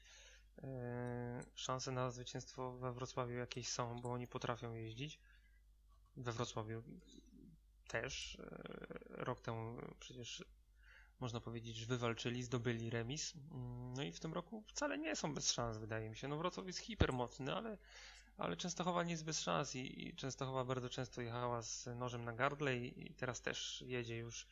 e, 0.62 1.44
szanse 1.54 1.92
na 1.92 2.10
zwycięstwo 2.10 2.72
we 2.72 2.92
Wrocławiu 2.92 3.34
jakieś 3.34 3.68
są, 3.68 4.00
bo 4.00 4.12
oni 4.12 4.26
potrafią 4.26 4.74
jeździć. 4.74 5.18
We 6.16 6.32
Wrocławiu 6.32 6.82
też. 7.88 8.38
E, 8.40 8.98
rok 9.08 9.40
temu 9.40 9.80
przecież 10.00 10.44
można 11.20 11.40
powiedzieć, 11.40 11.76
że 11.76 11.86
wywalczyli, 11.86 12.42
zdobyli 12.42 12.90
remis. 12.90 13.34
Mm, 13.50 13.94
No 13.94 14.02
i 14.02 14.12
w 14.12 14.20
tym 14.20 14.32
roku 14.32 14.62
wcale 14.66 14.98
nie 14.98 15.16
są 15.16 15.34
bez 15.34 15.52
szans, 15.52 15.78
wydaje 15.78 16.10
mi 16.10 16.16
się. 16.16 16.28
No 16.28 16.36
Wrocław 16.36 16.66
jest 16.66 16.78
hipermocny, 16.78 17.54
ale, 17.54 17.78
ale 18.38 18.56
Częstochowa 18.56 19.02
nie 19.02 19.10
jest 19.12 19.24
bez 19.24 19.40
szans 19.40 19.74
i, 19.74 20.08
i 20.08 20.16
Częstochowa 20.16 20.64
bardzo 20.64 20.88
często 20.88 21.22
jechała 21.22 21.62
z 21.62 21.86
nożem 21.96 22.24
na 22.24 22.32
gardle 22.32 22.76
i, 22.76 23.10
i 23.10 23.14
teraz 23.14 23.42
też 23.42 23.84
jedzie 23.86 24.16
już 24.16 24.46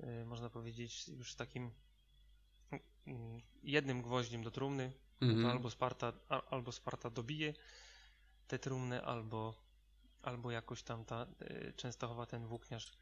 y, 0.00 0.24
można 0.24 0.50
powiedzieć, 0.50 1.08
już 1.08 1.34
takim 1.34 1.70
jednym 3.62 4.02
gwoździem 4.02 4.42
do 4.42 4.50
trumny. 4.50 4.92
To 5.20 5.26
Mhm. 5.26 5.46
albo 5.46 5.70
Sparta, 5.70 6.12
albo 6.50 6.72
Sparta 6.72 7.10
dobije 7.10 7.54
te 8.48 8.58
trumny, 8.58 9.04
albo, 9.04 9.54
albo 10.22 10.50
jakoś 10.50 10.82
tam 10.82 11.04
ta 11.04 11.26
y, 11.42 11.72
Częstochowa 11.76 12.26
ten 12.26 12.46
włókniarz 12.46 12.92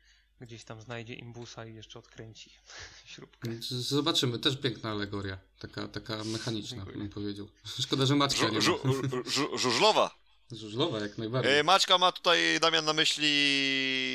gdzieś 0.40 0.64
tam 0.64 0.80
znajdzie 0.80 1.14
imbusa 1.14 1.66
i 1.66 1.74
jeszcze 1.74 1.98
odkręci 1.98 2.50
śrubkę. 3.12 3.50
Zobaczymy, 3.70 4.38
też 4.38 4.56
piękna 4.56 4.90
alegoria, 4.90 5.38
taka, 5.58 5.88
taka 5.88 6.24
mechaniczna, 6.24 6.76
Dziękuję. 6.76 6.96
bym 6.98 7.08
powiedział. 7.08 7.48
Szkoda, 7.80 8.06
że 8.06 8.16
Maćka 8.16 8.48
nie 8.48 8.62
Żu, 8.62 8.78
ma. 8.84 8.92
żu, 8.92 9.30
żu, 9.30 9.58
żużlowa. 9.58 10.10
Żużlowa 10.60 11.00
jak 11.00 11.18
najbardziej. 11.18 11.58
E, 11.58 11.62
Maćka 11.62 11.98
ma 11.98 12.12
tutaj, 12.12 12.60
Damian, 12.60 12.84
na 12.84 12.92
myśli 12.92 13.30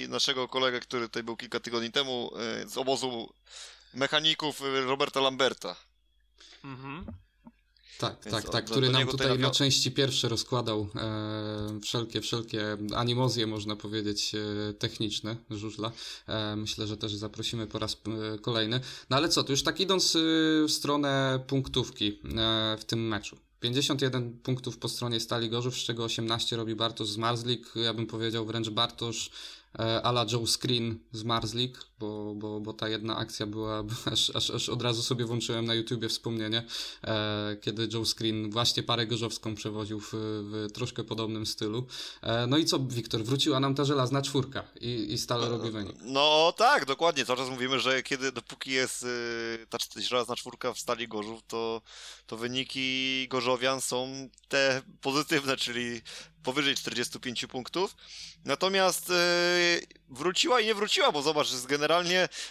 naszego 0.10 0.48
kolegę, 0.48 0.80
który 0.80 1.08
tutaj 1.08 1.24
był 1.24 1.38
kilka 1.38 1.60
tygodni 1.60 1.92
temu 1.92 2.32
e, 2.38 2.70
z 2.70 2.78
obozu 2.78 3.34
mechaników 3.96 4.62
e, 4.62 4.82
Roberta 4.82 5.20
Lamberta. 5.20 5.76
Mhm. 6.64 7.06
Tak, 7.98 8.16
Więc 8.26 8.36
tak, 8.36 8.50
tak, 8.50 8.66
który 8.66 8.90
nam 8.90 9.08
tutaj 9.08 9.40
na 9.40 9.52
części 9.52 9.92
pierwsze 9.92 10.30
rozkładał 10.30 10.90
e, 10.96 11.80
wszelkie, 11.82 12.22
wszelkie 12.22 12.78
animozje, 12.96 13.48
można 13.48 13.76
powiedzieć, 13.76 14.36
e, 14.36 14.74
techniczne 14.74 15.36
żużla. 15.50 15.92
E, 16.28 16.56
myślę, 16.56 16.88
że 16.88 16.98
też 16.98 17.16
zaprosimy 17.16 17.68
po 17.68 17.80
raz 17.80 17.94
e, 18.36 18.40
kolejny. 18.40 18.80
No 19.10 19.18
ale 19.18 19.30
co, 19.30 19.44
to 19.44 19.52
już 19.52 19.64
tak 19.64 19.80
idąc 19.80 20.16
e, 20.16 20.20
w 20.68 20.72
stronę 20.72 21.40
punktówki 21.48 22.08
e, 22.38 22.78
w 22.80 22.86
tym 22.86 23.08
meczu. 23.08 23.38
51 23.60 24.40
punktów 24.40 24.78
po 24.78 24.90
stronie 24.90 25.20
Stali 25.20 25.50
Gorzów, 25.50 25.76
z 25.76 25.84
czego 25.84 26.04
18 26.04 26.56
robi 26.56 26.76
Bartosz 26.76 27.10
z 27.10 27.18
Marzlik. 27.18 27.72
Ja 27.76 27.94
bym 27.94 28.08
powiedział 28.08 28.46
wręcz 28.46 28.70
Bartosz 28.70 29.30
e, 29.80 30.02
ala 30.02 30.26
Joe 30.32 30.48
Screen 30.48 31.00
z 31.12 31.24
Marzlik, 31.24 31.80
bo, 32.00 32.36
bo, 32.36 32.60
bo 32.60 32.74
ta 32.74 32.90
jedna 32.90 33.18
akcja 33.18 33.46
była, 33.56 33.84
aż, 34.06 34.36
aż, 34.36 34.50
aż 34.50 34.70
od 34.70 34.82
razu 34.82 35.04
sobie 35.04 35.26
włączyłem 35.26 35.66
na 35.66 35.74
YouTubie 35.74 36.10
wspomnienie, 36.10 36.64
e, 37.04 37.58
kiedy 37.62 37.88
Joe 37.94 38.06
Screen 38.06 38.52
właśnie 38.52 38.84
parę 38.84 39.08
gorzowską 39.08 39.56
przewoził 39.56 40.00
w, 40.00 40.10
w 40.14 40.68
troszkę 40.74 41.04
podobnym 41.04 41.46
stylu. 41.46 41.88
E, 42.22 42.48
no 42.48 42.58
i 42.58 42.66
co, 42.66 42.80
Wiktor, 42.80 43.24
wróciła 43.24 43.60
nam 43.60 43.76
ta 43.76 43.86
żelazna 43.86 44.22
czwórka 44.22 44.64
i, 44.82 45.14
i 45.14 45.18
stale 45.18 45.50
robi 45.50 45.72
wynik. 45.72 45.96
No 46.02 46.54
tak, 46.58 46.86
dokładnie. 46.86 47.26
Cały 47.26 47.40
czas 47.40 47.50
mówimy, 47.50 47.80
że 47.80 48.04
kiedy, 48.04 48.32
dopóki 48.32 48.72
jest 48.72 49.04
y, 49.04 49.68
ta 49.70 49.78
żelazna 49.96 50.36
czwórka 50.36 50.74
w 50.74 50.80
Stali 50.80 51.08
Gorzów, 51.08 51.42
to, 51.48 51.82
to 52.26 52.38
wyniki 52.38 53.28
Gorzowian 53.28 53.82
są 53.82 54.30
te 54.48 54.82
pozytywne, 55.02 55.58
czyli 55.58 56.02
powyżej 56.44 56.76
45 56.76 57.46
punktów. 57.46 57.96
Natomiast 58.46 59.10
y, 59.10 59.14
wróciła 60.10 60.62
i 60.62 60.66
nie 60.66 60.76
wróciła, 60.76 61.12
bo 61.12 61.22
zobacz, 61.22 61.52
jest 61.52 61.66
generalnie 61.66 61.85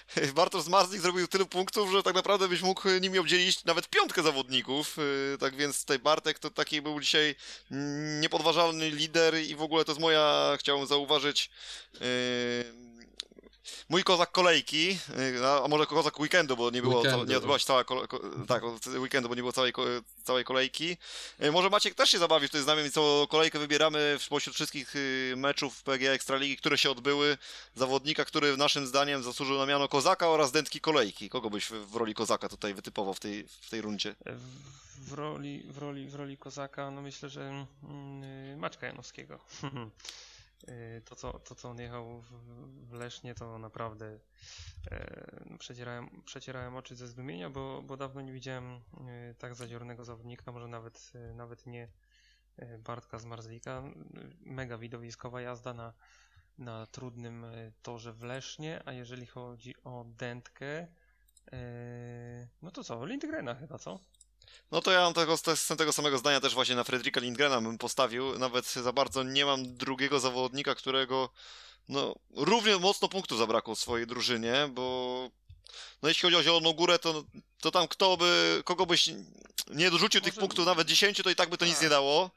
Bartosz 0.34 0.66
Marzlik 0.66 1.00
zrobił 1.00 1.28
tylu 1.28 1.46
punktów, 1.46 1.92
że 1.92 2.02
tak 2.02 2.14
naprawdę 2.14 2.48
byś 2.48 2.62
mógł 2.62 2.88
nimi 3.00 3.18
obdzielić 3.18 3.64
nawet 3.64 3.88
piątkę 3.88 4.22
zawodników. 4.22 4.98
Y, 4.98 5.38
tak 5.38 5.56
więc 5.56 5.80
tutaj 5.80 5.98
Bartek 5.98 6.38
to 6.38 6.50
taki 6.50 6.82
był 6.82 7.00
dzisiaj 7.00 7.34
niepodważalny 8.20 8.90
lider 8.90 9.34
i 9.36 9.54
w 9.54 9.62
ogóle 9.62 9.84
to 9.84 9.92
jest 9.92 10.00
moja, 10.00 10.56
chciałem 10.58 10.86
zauważyć, 10.86 11.50
y, 11.94 11.98
mój 13.88 14.04
kozak 14.04 14.32
kolejki, 14.32 14.98
y, 15.40 15.46
a 15.46 15.68
może 15.68 15.86
kozak 15.86 16.20
weekendu, 16.20 16.56
bo 16.56 16.70
nie 16.70 16.82
było, 16.82 17.00
Weekendu. 17.00 17.24
nie 17.24 17.36
odbyła 17.36 17.58
się 17.58 17.64
cała, 17.64 17.84
kole, 17.84 18.08
ko, 18.08 18.20
tak, 18.48 18.62
weekendu, 18.98 19.28
bo 19.28 19.34
nie 19.34 19.42
było 19.42 19.52
całej, 19.52 19.72
całej 20.24 20.44
kolejki. 20.44 20.96
Y, 21.42 21.52
Może 21.52 21.70
Maciek 21.70 21.94
też 21.94 22.10
się 22.10 22.18
zabawi 22.18 22.46
tutaj 22.48 22.62
z 22.62 22.66
nami, 22.66 22.90
co 22.90 23.26
kolejkę 23.30 23.58
wybieramy 23.58 24.16
spośród 24.20 24.54
wszystkich 24.54 24.96
y, 24.96 25.34
meczów 25.36 25.82
PGA 25.82 26.12
Ekstraligi, 26.12 26.56
które 26.56 26.78
się 26.78 26.90
odbyły, 26.90 27.38
zawodnika, 27.74 28.24
który 28.24 28.56
naszym 28.56 28.86
zdaniem 28.86 29.22
zasłużył 29.22 29.58
na 29.58 29.66
miano 29.66 29.88
kozaka 29.88 30.28
oraz 30.28 30.52
dętki 30.52 30.80
kolejki. 30.80 31.28
Kogo 31.28 31.50
byś 31.50 31.66
w, 31.66 31.96
roli 31.96 32.14
kozaka 32.14 32.48
tutaj 32.48 32.74
wytypował 32.74 33.14
w 33.14 33.20
tej, 33.20 33.46
w 33.60 33.70
tej 33.70 33.80
rundzie? 33.80 34.14
W, 34.98 35.12
roli, 35.12 35.62
w, 35.68 35.78
roli, 35.78 36.08
w 36.08 36.14
roli 36.14 36.36
kozaka, 36.38 36.90
no 36.90 37.02
myślę, 37.02 37.28
że 37.28 37.66
mm, 37.82 38.58
Maćka 38.58 38.86
Janowskiego. 38.86 39.38
Y, 40.68 41.02
to, 41.04 41.16
co, 41.16 41.38
to, 41.38 41.54
co 41.54 41.70
on 41.70 41.78
jechał 41.78 42.20
w, 42.20 42.30
w 42.88 42.92
Lesznie, 42.92 43.34
to 43.34 43.58
naprawdę 43.58 44.18
e, 44.90 45.44
no, 45.50 45.58
przecierałem, 45.58 46.22
przecierałem 46.24 46.76
oczy 46.76 46.96
ze 46.96 47.06
zdumienia, 47.06 47.50
bo, 47.50 47.82
bo 47.82 47.96
dawno 47.96 48.20
nie 48.20 48.32
widziałem 48.32 48.64
e, 48.74 49.34
tak 49.34 49.54
zadziornego 49.54 50.04
zawodnika, 50.04 50.52
może 50.52 50.68
nawet, 50.68 51.12
e, 51.14 51.34
nawet 51.34 51.66
nie 51.66 51.88
Bartka 52.78 53.18
z 53.18 53.24
Marzlika. 53.24 53.82
Mega 54.40 54.78
widowiskowa 54.78 55.40
jazda 55.40 55.74
na, 55.74 55.92
na 56.58 56.86
trudnym 56.86 57.46
torze 57.82 58.12
w 58.12 58.22
Lesznie, 58.22 58.82
a 58.84 58.92
jeżeli 58.92 59.26
chodzi 59.26 59.74
o 59.84 60.04
dętkę, 60.08 60.86
no 62.62 62.70
to 62.70 62.84
co, 62.84 63.06
Lindgrena 63.06 63.54
chyba, 63.54 63.78
co? 63.78 64.00
No 64.72 64.80
to 64.82 64.90
ja 64.90 65.00
mam 65.00 65.14
tego, 65.14 65.36
jestem 65.46 65.76
tego 65.76 65.92
samego 65.92 66.18
zdania 66.18 66.40
też 66.40 66.54
właśnie 66.54 66.76
na 66.76 66.84
Fredrika 66.84 67.20
Lindgrena 67.20 67.60
bym 67.60 67.78
postawił. 67.78 68.38
Nawet 68.38 68.66
za 68.72 68.92
bardzo 68.92 69.22
nie 69.22 69.44
mam 69.46 69.74
drugiego 69.76 70.20
zawodnika, 70.20 70.74
którego 70.74 71.28
no, 71.88 72.14
równie 72.36 72.76
mocno 72.76 73.08
punktów 73.08 73.38
zabrakło 73.38 73.74
w 73.74 73.78
swojej 73.78 74.06
drużynie, 74.06 74.68
bo 74.72 75.30
no 76.02 76.08
jeśli 76.08 76.22
chodzi 76.22 76.36
o 76.36 76.42
Zieloną 76.42 76.72
Górę, 76.72 76.98
to, 76.98 77.24
to 77.60 77.70
tam 77.70 77.88
kto 77.88 78.16
by, 78.16 78.62
kogo 78.64 78.86
byś 78.86 79.10
nie 79.70 79.90
dorzucił 79.90 80.20
tych 80.20 80.34
Może- 80.34 80.40
punktów, 80.40 80.66
nawet 80.66 80.88
10, 80.88 81.22
to 81.24 81.30
i 81.30 81.34
tak 81.34 81.50
by 81.50 81.58
to 81.58 81.64
nic 81.64 81.74
Tak. 81.74 81.82
nie 81.82 81.88
dało. 81.88 82.30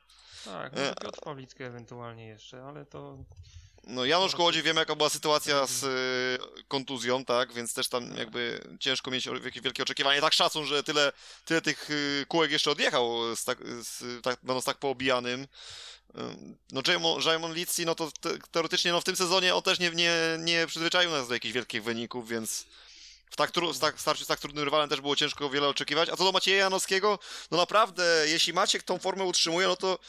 Tak, 0.45 0.73
no 0.75 0.81
Piotr 1.01 1.19
Pawlicki 1.21 1.63
ewentualnie 1.63 2.27
jeszcze, 2.27 2.63
ale 2.63 2.85
to 2.85 3.17
No 3.83 4.05
Janusz 4.05 4.31
No, 4.31 4.37
Kołodziej, 4.37 4.63
wiemy 4.63 4.79
jaka 4.79 4.95
była 4.95 5.09
sytuacja 5.09 5.67
z 5.67 5.83
y, 5.83 6.63
kontuzją, 6.67 7.25
tak, 7.25 7.53
więc 7.53 7.73
też 7.73 7.87
tam 7.87 8.17
jakby 8.17 8.67
ciężko 8.79 9.11
mieć 9.11 9.25
jakieś 9.43 9.61
wielkie 9.61 9.83
oczekiwania. 9.83 10.21
Tak 10.21 10.33
szacun, 10.33 10.65
że 10.65 10.83
tyle, 10.83 11.11
tyle 11.45 11.61
tych 11.61 11.89
y, 11.89 12.25
kółek 12.27 12.51
jeszcze 12.51 12.71
odjechał, 12.71 13.35
z 13.35 13.43
tak, 13.43 13.57
z, 13.83 14.21
tak, 14.23 14.39
będąc 14.43 14.65
tak 14.65 14.77
poobijanym. 14.77 15.47
Ym, 16.17 16.57
No 16.71 16.81
Jaimon 17.25 17.53
Litsi, 17.53 17.85
no 17.85 17.95
to 17.95 18.11
te, 18.11 18.37
teoretycznie 18.51 18.91
no 18.91 19.01
w 19.01 19.03
tym 19.03 19.15
sezonie 19.15 19.55
on 19.55 19.61
też 19.61 19.79
nie, 19.79 19.91
nie, 19.91 20.13
nie 20.39 20.67
przyzwyczaił 20.67 21.11
nas 21.11 21.27
do 21.27 21.33
jakichś 21.33 21.53
wielkich 21.53 21.83
wyników, 21.83 22.29
więc 22.29 22.65
w 23.29 23.35
tak, 23.35 23.51
tru, 23.51 23.73
tak, 23.73 24.01
starciu 24.01 24.23
z 24.23 24.27
tak 24.27 24.39
trudnym 24.39 24.63
rywalem 24.63 24.89
też 24.89 25.01
było 25.01 25.15
ciężko 25.15 25.49
wiele 25.49 25.67
oczekiwać. 25.67 26.09
A 26.09 26.15
co 26.17 26.23
do 26.23 26.31
Macieja 26.31 26.57
Janowskiego, 26.57 27.19
no 27.51 27.57
naprawdę, 27.57 28.25
jeśli 28.27 28.53
Maciek 28.53 28.83
tą 28.83 28.99
formę 28.99 29.23
utrzymuje, 29.23 29.67
no 29.67 29.75
to 29.75 29.99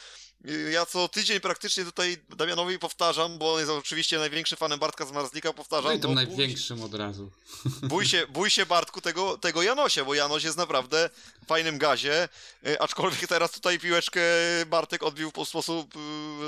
y, 0.49 0.71
ja 0.71 0.85
co 0.85 1.07
tydzień 1.07 1.39
praktycznie 1.39 1.85
tutaj 1.85 2.17
Damianowi 2.37 2.79
powtarzam, 2.79 3.37
bo 3.37 3.53
on 3.53 3.59
jest 3.59 3.71
oczywiście 3.71 4.19
największym 4.19 4.57
fanem 4.57 4.79
Bartka 4.79 5.05
z 5.05 5.11
Marzlika, 5.11 5.53
powtarzam. 5.53 5.91
No 5.91 5.97
i 5.97 5.99
tym 5.99 6.13
największym 6.13 6.81
od 6.81 6.93
razu. 6.93 7.31
Bój, 7.89 8.05
się, 8.05 8.27
bój 8.27 8.49
się 8.49 8.65
Bartku 8.65 9.01
tego, 9.01 9.37
tego 9.37 9.61
Janosia, 9.61 10.05
bo 10.05 10.13
Janos 10.13 10.43
jest 10.43 10.57
naprawdę 10.57 11.09
w 11.43 11.47
fajnym 11.47 11.77
gazie, 11.77 12.29
y, 12.67 12.79
aczkolwiek 12.79 13.27
teraz 13.27 13.51
tutaj 13.51 13.79
piłeczkę 13.79 14.21
Bartek 14.67 15.03
odbił 15.03 15.31
w 15.31 15.47
sposób 15.47 15.95
y, 15.95 15.99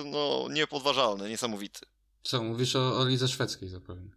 no, 0.05 0.47
niepodważalny, 0.49 1.29
niesamowity. 1.29 1.79
Co, 2.23 2.43
mówisz 2.43 2.75
o, 2.75 2.99
o 2.99 3.05
lidze 3.05 3.27
szwedzkiej 3.27 3.69
zapewne. 3.69 4.11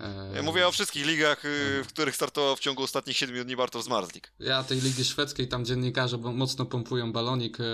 E, 0.00 0.32
Ja 0.36 0.42
mówię 0.42 0.68
o 0.68 0.72
wszystkich 0.72 1.06
ligach, 1.06 1.44
y, 1.44 1.84
w 1.84 1.86
których 1.88 2.16
startował 2.16 2.56
w 2.56 2.60
ciągu 2.60 2.82
ostatnich 2.82 3.16
7 3.16 3.44
dni 3.44 3.56
Bartosz 3.56 3.84
z 3.84 3.88
Marzlik. 3.88 4.32
Ja 4.40 4.64
tej 4.64 4.80
ligi 4.80 5.04
szwedzkiej, 5.04 5.48
tam 5.48 5.64
dziennikarze 5.64 6.18
mocno 6.18 6.64
pompują 6.66 7.12
balonik, 7.12 7.58
e, 7.60 7.64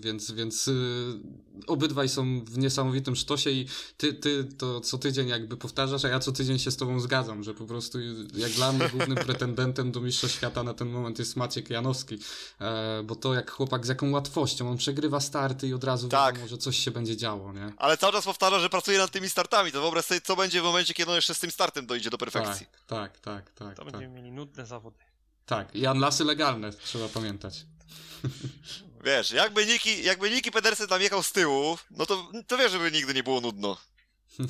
więc, 0.00 0.30
więc 0.32 0.68
e, 0.68 0.72
obydwaj 1.66 2.08
są 2.08 2.44
w 2.44 2.58
niesamowitym 2.58 3.16
sztosie 3.16 3.50
i 3.50 3.66
ty, 3.96 4.14
ty 4.14 4.44
to 4.58 4.80
co 4.80 4.98
tydzień 4.98 5.28
jakby 5.28 5.56
powtarzasz, 5.56 6.04
a 6.04 6.08
ja 6.08 6.18
co 6.20 6.32
tydzień 6.32 6.58
się 6.58 6.70
z 6.70 6.76
tobą 6.76 7.00
zgadzam, 7.00 7.42
że 7.44 7.54
po 7.54 7.64
prostu 7.66 7.98
jak 8.34 8.50
dla 8.52 8.72
mnie 8.72 8.88
głównym 8.88 9.16
pretendentem 9.26 9.92
do 9.92 10.00
mistrza 10.00 10.28
świata 10.28 10.62
na 10.62 10.74
ten 10.74 10.88
moment 10.90 11.18
jest 11.18 11.36
Maciek 11.36 11.70
Janowski, 11.70 12.18
e, 12.60 13.02
bo 13.04 13.16
to 13.16 13.34
jak 13.34 13.50
chłopak 13.50 13.86
z 13.86 13.88
jaką 13.88 14.10
łatwością, 14.10 14.70
on 14.70 14.76
przegrywa 14.76 15.20
starty 15.20 15.68
i 15.68 15.74
od 15.74 15.84
razu 15.84 16.08
Tak. 16.08 16.34
wiadomo, 16.34 16.48
że 16.48 16.58
coś 16.58 16.76
się 16.78 16.90
będzie 16.90 17.16
działo, 17.16 17.52
nie? 17.52 17.72
Ale 17.76 17.96
cały 17.96 18.12
czas 18.12 18.24
powtarza, 18.24 18.60
że 18.60 18.70
pracuje 18.70 18.98
nad 18.98 19.10
tymi 19.10 19.30
startami, 19.30 19.72
to 19.72 19.80
wyobraź 19.80 20.04
sobie, 20.04 20.20
co 20.20 20.36
będzie 20.36 20.60
w 20.60 20.64
momencie, 20.64 20.79
kiedy 20.84 21.10
on 21.10 21.16
jeszcze 21.16 21.34
z 21.34 21.38
tym 21.38 21.50
startem 21.50 21.86
dojdzie 21.86 22.10
do 22.10 22.18
perfekcji. 22.18 22.66
Tak, 22.66 23.20
tak, 23.20 23.20
tak, 23.20 23.50
tak. 23.50 23.76
to 23.76 23.84
tak. 23.84 23.92
będziemy 23.92 24.14
mieli 24.14 24.32
nudne 24.32 24.66
zawody. 24.66 24.98
Tak, 25.46 25.74
i 25.74 25.86
anlasy 25.86 26.24
legalne, 26.24 26.72
trzeba 26.72 27.08
pamiętać. 27.08 27.66
Wiesz, 29.04 29.30
jakby 29.30 29.66
Niki, 29.66 30.04
jakby 30.04 30.30
Niki 30.30 30.50
Pedersen 30.50 30.88
tam 30.88 31.02
jechał 31.02 31.22
z 31.22 31.32
tyłu, 31.32 31.78
no 31.90 32.06
to, 32.06 32.32
to 32.46 32.58
wiesz, 32.58 32.72
żeby 32.72 32.92
nigdy 32.92 33.14
nie 33.14 33.22
było 33.22 33.40
nudno. 33.40 33.76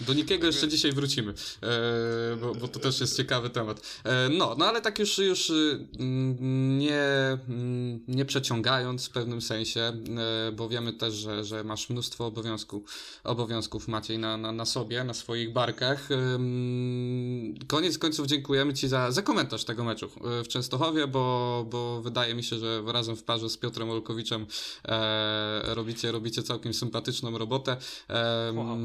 Do 0.00 0.14
nikiego 0.14 0.46
jeszcze 0.46 0.68
dzisiaj 0.68 0.92
wrócimy, 0.92 1.34
e, 1.62 2.36
bo, 2.36 2.54
bo 2.54 2.68
to 2.68 2.80
też 2.80 3.00
jest 3.00 3.16
ciekawy 3.16 3.50
temat. 3.50 4.00
E, 4.04 4.28
no, 4.28 4.54
no 4.58 4.66
ale 4.66 4.80
tak 4.82 4.98
już, 4.98 5.18
już 5.18 5.50
y, 5.50 5.86
mm, 5.98 6.78
nie, 6.78 7.02
mm, 7.48 8.00
nie 8.08 8.24
przeciągając 8.24 9.06
w 9.06 9.10
pewnym 9.10 9.42
sensie, 9.42 9.80
e, 9.80 10.52
bo 10.52 10.68
wiemy 10.68 10.92
też, 10.92 11.14
że, 11.14 11.44
że 11.44 11.64
masz 11.64 11.90
mnóstwo 11.90 12.26
obowiązków, 12.26 12.82
obowiązków 13.24 13.88
Maciej 13.88 14.18
na, 14.18 14.36
na, 14.36 14.52
na 14.52 14.64
sobie, 14.64 15.04
na 15.04 15.14
swoich 15.14 15.52
barkach. 15.52 16.10
Ym, 16.10 17.54
Koniec 17.66 17.98
końców 17.98 18.26
dziękujemy 18.26 18.74
Ci 18.74 18.88
za, 18.88 19.10
za 19.10 19.22
komentarz 19.22 19.64
tego 19.64 19.84
meczu 19.84 20.10
w 20.44 20.48
Częstochowie, 20.48 21.06
bo, 21.06 21.66
bo 21.70 22.02
wydaje 22.02 22.34
mi 22.34 22.44
się, 22.44 22.58
że 22.58 22.82
razem 22.86 23.16
w 23.16 23.22
parze 23.22 23.50
z 23.50 23.56
Piotrem 23.56 23.90
Olkowiczem 23.90 24.46
robicie, 25.62 26.12
robicie 26.12 26.42
całkiem 26.42 26.74
sympatyczną 26.74 27.38
robotę. 27.38 27.76
Wow. 28.54 28.78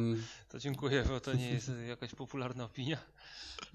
To 0.51 0.59
dziękuję, 0.59 1.03
bo 1.07 1.19
to 1.19 1.33
nie 1.33 1.49
jest 1.51 1.71
jakaś 1.87 2.11
popularna 2.15 2.63
opinia. 2.63 2.97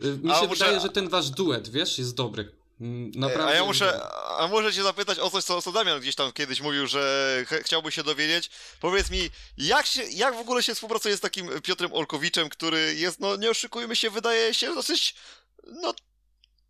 Y, 0.04 0.18
Mi 0.22 0.30
A 0.32 0.34
się 0.40 0.46
muszę- 0.46 0.64
wydaje, 0.64 0.80
że 0.80 0.88
ten 0.88 1.08
wasz 1.08 1.30
duet, 1.30 1.68
wiesz, 1.68 1.98
jest 1.98 2.14
dobry. 2.14 2.52
Mm, 2.80 3.10
Naprawdę. 3.14 3.52
a 3.52 3.54
ja 3.56 3.64
muszę, 3.64 4.02
a 4.38 4.46
muszę 4.50 4.72
cię 4.72 4.82
zapytać 4.82 5.18
o 5.18 5.30
coś, 5.30 5.44
co, 5.44 5.62
co 5.62 5.72
Damian 5.72 6.00
gdzieś 6.00 6.14
tam 6.14 6.32
kiedyś 6.32 6.60
mówił, 6.60 6.86
że 6.86 7.32
ch- 7.48 7.62
chciałby 7.64 7.92
się 7.92 8.02
dowiedzieć. 8.02 8.50
Powiedz 8.80 9.10
mi, 9.10 9.30
jak, 9.58 9.86
się, 9.86 10.02
jak 10.02 10.34
w 10.34 10.38
ogóle 10.38 10.62
się 10.62 10.74
współpracuje 10.74 11.16
z 11.16 11.20
takim 11.20 11.48
Piotrem 11.62 11.92
Olkowiczem, 11.92 12.48
który 12.48 12.94
jest, 12.94 13.20
no 13.20 13.36
nie 13.36 13.50
oszukujmy 13.50 13.96
się, 13.96 14.10
wydaje 14.10 14.54
się 14.54 14.74
dosyć, 14.74 15.14
no, 15.66 15.94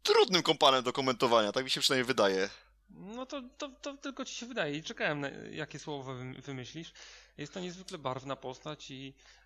trudnym 0.02 0.42
kompanem 0.42 0.82
do 0.84 0.92
komentowania, 0.92 1.52
tak 1.52 1.64
mi 1.64 1.70
się 1.70 1.80
przynajmniej 1.80 2.06
wydaje. 2.06 2.48
No 2.90 3.26
to, 3.26 3.42
to, 3.58 3.68
to 3.68 3.96
tylko 3.96 4.24
ci 4.24 4.34
się 4.34 4.46
wydaje 4.46 4.76
i 4.76 4.82
czekałem 4.82 5.20
na 5.20 5.28
jakie 5.50 5.78
słowo 5.78 6.12
wym- 6.14 6.42
wymyślisz. 6.42 6.92
Jest 7.38 7.52
to 7.54 7.60
niezwykle 7.60 7.98
barwna 7.98 8.36
postać 8.36 8.90
i 8.90 9.14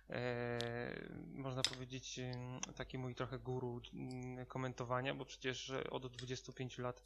można 1.33 1.61
powiedzieć 1.61 2.19
taki 2.75 2.97
mój 2.97 3.15
trochę 3.15 3.39
guru 3.39 3.81
mm, 3.93 4.45
komentowania, 4.45 5.15
bo 5.15 5.25
przecież 5.25 5.69
e, 5.69 5.89
od 5.89 6.07
25 6.07 6.77
lat 6.77 7.03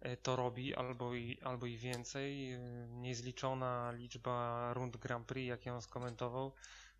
e, 0.00 0.16
to 0.16 0.36
robi 0.36 0.74
albo 0.74 1.14
i, 1.14 1.38
albo 1.42 1.66
i 1.66 1.76
więcej. 1.76 2.52
E, 2.52 2.58
Niezliczona 2.90 3.92
liczba 3.92 4.70
rund 4.74 4.96
Grand 4.96 5.26
Prix, 5.26 5.48
jakie 5.48 5.74
on 5.74 5.82
skomentował. 5.82 6.52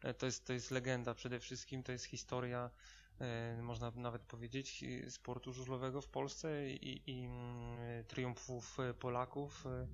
E, 0.03 0.15
To 0.15 0.27
jest, 0.27 0.47
to 0.47 0.53
jest 0.53 0.71
legenda 0.71 1.15
przede 1.15 1.41
wszystkim, 1.41 1.83
to 1.83 1.93
jest 1.93 2.05
historia 2.05 2.71
e, 3.21 3.63
można 3.63 3.93
nawet 3.97 4.23
powiedzieć, 4.23 4.85
sportu 5.09 5.53
żużlowego 5.53 6.01
w 6.01 6.09
Polsce 6.09 6.71
i, 6.71 7.11
i 7.11 7.25
mm, 7.25 8.05
triumfów 8.05 8.81
e, 8.81 8.95
Polaków 8.95 9.67
e, 9.67 9.87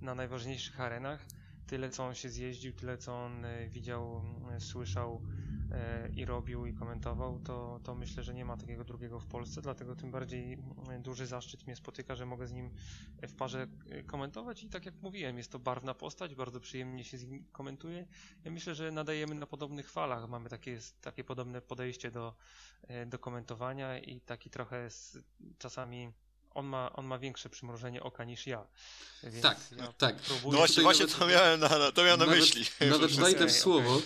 na 0.00 0.14
najważniejszych 0.14 0.80
arenach. 0.80 1.24
Tyle, 1.70 1.90
co 1.90 2.04
on 2.04 2.14
się 2.14 2.28
zjeździł, 2.28 2.72
tyle, 2.72 2.98
co 2.98 3.24
on 3.24 3.44
e, 3.44 3.68
widział, 3.68 4.22
słyszał 4.58 5.22
e, 5.70 6.08
i 6.08 6.24
robił 6.24 6.66
i 6.66 6.74
komentował, 6.74 7.38
to, 7.38 7.80
to 7.82 7.94
myślę, 7.94 8.22
że 8.22 8.34
nie 8.34 8.44
ma 8.44 8.56
takiego 8.56 8.84
drugiego 8.84 9.20
w 9.20 9.26
Polsce, 9.26 9.62
dlatego 9.62 9.96
tym 9.96 10.10
bardziej 10.10 10.58
duży 10.98 11.26
zaszczyt 11.26 11.66
mnie 11.66 11.76
spotyka, 11.76 12.14
że 12.14 12.26
mogę 12.26 12.46
z 12.46 12.52
nim 12.52 12.70
w 13.22 13.34
parze 13.34 13.66
e, 13.90 14.02
komentować. 14.02 14.62
I 14.62 14.68
tak 14.68 14.86
jak 14.86 14.94
mówiłem, 15.02 15.38
jest 15.38 15.52
to 15.52 15.58
barwna 15.58 15.94
postać, 15.94 16.34
bardzo 16.34 16.60
przyjemnie 16.60 17.04
się 17.04 17.18
z 17.18 17.26
nim 17.26 17.44
komentuje. 17.52 18.06
Ja 18.44 18.50
myślę, 18.50 18.74
że 18.74 18.90
nadajemy 18.90 19.34
na 19.34 19.46
podobnych 19.46 19.90
falach, 19.90 20.28
mamy 20.28 20.48
takie, 20.48 20.78
takie 21.00 21.24
podobne 21.24 21.60
podejście 21.60 22.10
do, 22.10 22.34
e, 22.82 23.06
do 23.06 23.18
komentowania 23.18 23.98
i 23.98 24.20
taki 24.20 24.50
trochę 24.50 24.90
z, 24.90 25.18
czasami 25.58 26.12
on 26.54 26.66
ma, 26.66 26.92
on 26.92 27.06
ma 27.06 27.18
większe 27.18 27.48
przymrożenie 27.48 28.02
oka 28.02 28.24
niż 28.24 28.46
ja. 28.46 28.66
Więc 29.22 29.42
Tak, 29.42 29.58
ja 29.78 29.92
tak. 29.98 30.16
No 30.44 30.50
właśnie, 30.50 30.82
właśnie 30.82 31.06
nawet- 31.06 31.18
to 31.18 31.26
miałem 31.26 31.60
na, 31.60 31.68
to 31.68 32.02
miałem 32.04 32.20
na 32.20 32.26
Nawet- 32.26 32.40
myśli. 32.40 32.64
Nawet 32.90 33.10
wejdę 33.12 33.46
w 33.46 33.52
słowo 33.52 33.98